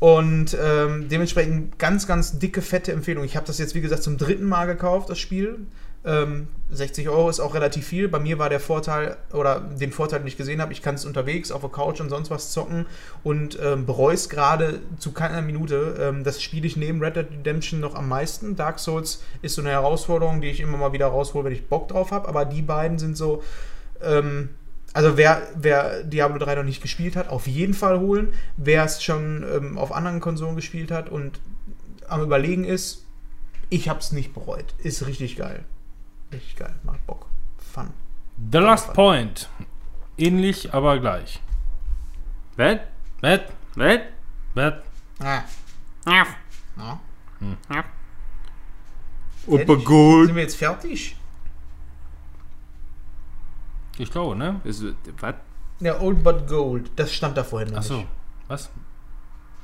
[0.00, 3.24] Und ähm, dementsprechend ganz, ganz dicke, fette Empfehlung.
[3.24, 5.66] Ich habe das jetzt, wie gesagt, zum dritten Mal gekauft, das Spiel.
[6.04, 8.08] Ähm, 60 Euro ist auch relativ viel.
[8.08, 11.04] Bei mir war der Vorteil, oder den Vorteil, den ich gesehen habe, ich kann es
[11.04, 12.86] unterwegs auf der Couch und sonst was zocken
[13.24, 15.96] und ähm, bereue es gerade zu keiner Minute.
[16.00, 18.54] Ähm, das spiele ich neben Red Dead Redemption noch am meisten.
[18.54, 21.88] Dark Souls ist so eine Herausforderung, die ich immer mal wieder raushole, wenn ich Bock
[21.88, 22.28] drauf habe.
[22.28, 23.42] Aber die beiden sind so,
[24.00, 24.50] ähm,
[24.92, 28.32] also wer, wer Diablo 3 noch nicht gespielt hat, auf jeden Fall holen.
[28.56, 31.40] Wer es schon ähm, auf anderen Konsolen gespielt hat und
[32.08, 33.04] am überlegen ist,
[33.70, 34.74] ich habe es nicht bereut.
[34.78, 35.64] Ist richtig geil.
[36.32, 36.74] Richtig geil.
[36.82, 37.26] Macht Bock.
[37.58, 37.90] Fun.
[38.50, 39.48] The Last Point.
[40.16, 41.40] Ähnlich, aber gleich.
[42.56, 42.78] Was?
[43.20, 43.40] Was?
[43.74, 44.00] Was?
[44.54, 44.74] Was?
[45.20, 45.42] Ah.
[46.06, 46.26] Ja.
[47.70, 47.84] Ja.
[49.46, 49.84] Opa Fertig?
[49.84, 50.26] Gold.
[50.26, 51.16] Sind wir jetzt fertig?
[53.98, 54.60] Ich glaube, ne?
[54.64, 54.84] Ist,
[55.20, 55.34] was?
[55.80, 56.90] Ja, Old But Gold.
[56.96, 57.96] Das stand da vorhin noch Achso.
[57.98, 58.08] nicht.
[58.48, 58.70] Was?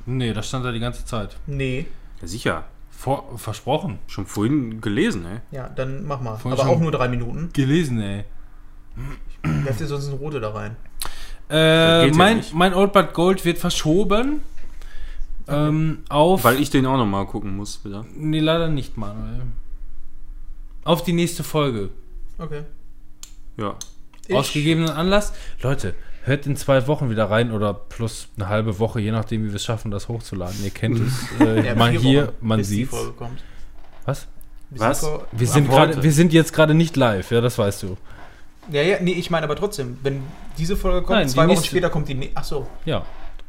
[0.05, 1.37] Nee, das stand da die ganze Zeit.
[1.47, 1.87] Nee.
[2.21, 2.63] Ja, sicher.
[2.89, 3.99] Vor, versprochen.
[4.07, 5.39] Schon vorhin gelesen, ey.
[5.51, 6.37] Ja, dann mach mal.
[6.37, 7.49] Vorhin Aber auch nur drei Minuten.
[7.53, 8.23] Gelesen, ey.
[9.43, 10.75] Werft ihr sonst eine rote da rein?
[11.49, 12.53] Äh, geht ja mein, nicht.
[12.53, 14.41] mein Old But Gold wird verschoben.
[15.47, 16.43] Ähm, auf.
[16.43, 18.05] Weil ich den auch noch mal gucken muss, wieder.
[18.15, 19.41] nee, leider nicht, Manuel.
[20.83, 21.89] Auf die nächste Folge.
[22.37, 22.63] Okay.
[23.57, 23.75] Ja.
[24.27, 25.33] Ich- Aus gegebenen Anlass.
[25.61, 29.49] Leute, hört in zwei Wochen wieder rein oder plus eine halbe Woche, je nachdem, wie
[29.49, 30.55] wir es schaffen, das hochzuladen.
[30.63, 31.13] Ihr kennt es.
[31.39, 33.43] Äh, Ja, vier hier, Wochen, man kommt.
[34.05, 34.27] Was?
[34.69, 35.07] Bis Was?
[35.31, 37.97] Wir sind, gerade, wir sind jetzt gerade nicht live, ja, das weißt du.
[38.71, 40.23] Ja, ja, nee, ich meine aber trotzdem, wenn
[40.57, 41.67] diese Folge kommt, Nein, zwei Wochen nächste.
[41.67, 42.15] später kommt die.
[42.15, 42.67] Ne Ach so.
[42.83, 43.05] Ja,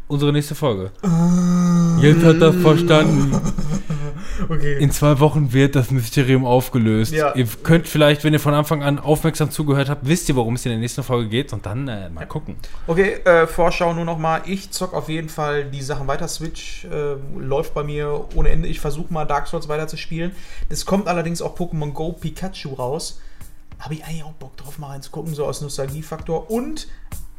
[0.08, 0.90] unsere nächste Folge.
[2.00, 3.40] Jetzt hat er verstanden.
[4.48, 4.76] Okay.
[4.78, 7.12] In zwei Wochen wird das Mysterium aufgelöst.
[7.12, 7.34] Ja.
[7.34, 10.64] Ihr könnt vielleicht, wenn ihr von Anfang an aufmerksam zugehört habt, wisst ihr, worum es
[10.66, 12.56] in der nächsten Folge geht und dann äh, mal gucken.
[12.86, 14.42] Okay, äh, Vorschau nur noch mal.
[14.46, 16.28] Ich zock auf jeden Fall die Sachen weiter.
[16.28, 18.68] Switch äh, läuft bei mir ohne Ende.
[18.68, 20.32] Ich versuche mal Dark Souls weiter zu spielen.
[20.68, 23.20] Es kommt allerdings auch Pokémon Go Pikachu raus.
[23.78, 26.50] Habe ich eigentlich auch Bock drauf, mal reinzugucken, so aus Nostalgiefaktor.
[26.50, 26.88] Und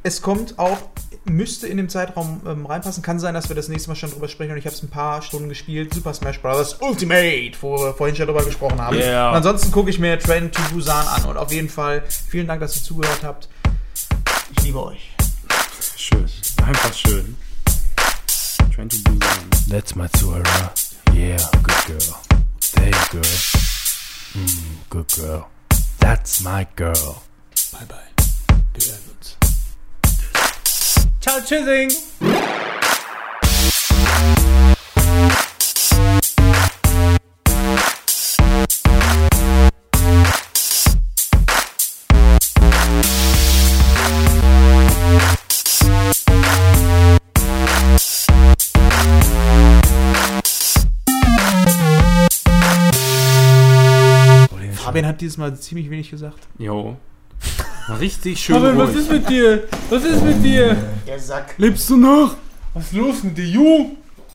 [0.03, 0.77] es kommt auch,
[1.25, 3.03] müsste in dem Zeitraum ähm, reinpassen.
[3.03, 4.89] Kann sein, dass wir das nächste Mal schon drüber sprechen und ich habe es ein
[4.89, 5.93] paar Stunden gespielt.
[5.93, 6.77] Super Smash Bros.
[6.79, 8.95] Ultimate, wo wir vorhin schon drüber gesprochen haben.
[8.95, 9.29] Yeah.
[9.29, 11.25] Und ansonsten gucke ich mir Train to Busan an.
[11.25, 13.49] Und auf jeden Fall vielen Dank, dass ihr zugehört habt.
[14.57, 15.11] Ich liebe euch.
[15.95, 16.25] Schön.
[16.65, 17.35] Einfach schön.
[18.73, 19.49] Trying to Busan.
[19.69, 20.71] That's my Zuhörer.
[21.13, 22.15] Yeah, good girl.
[22.75, 23.21] There you go.
[24.35, 25.47] Mm, good girl.
[25.99, 27.21] That's my girl.
[27.71, 27.95] Bye bye.
[28.73, 29.36] Wir hören uns.
[31.19, 31.91] Ciao, tschüssing.
[54.87, 56.47] Fabian hat dieses Mal ziemlich wenig gesagt.
[56.57, 56.95] Jo.
[57.89, 58.97] Richtig schön Aber was ruhig.
[58.99, 59.63] ist mit dir?
[59.89, 60.75] Was ist mit dir?
[61.07, 61.55] Der Sack.
[61.57, 62.35] Lebst du noch?
[62.73, 63.95] Was ist los mit dir, Ju?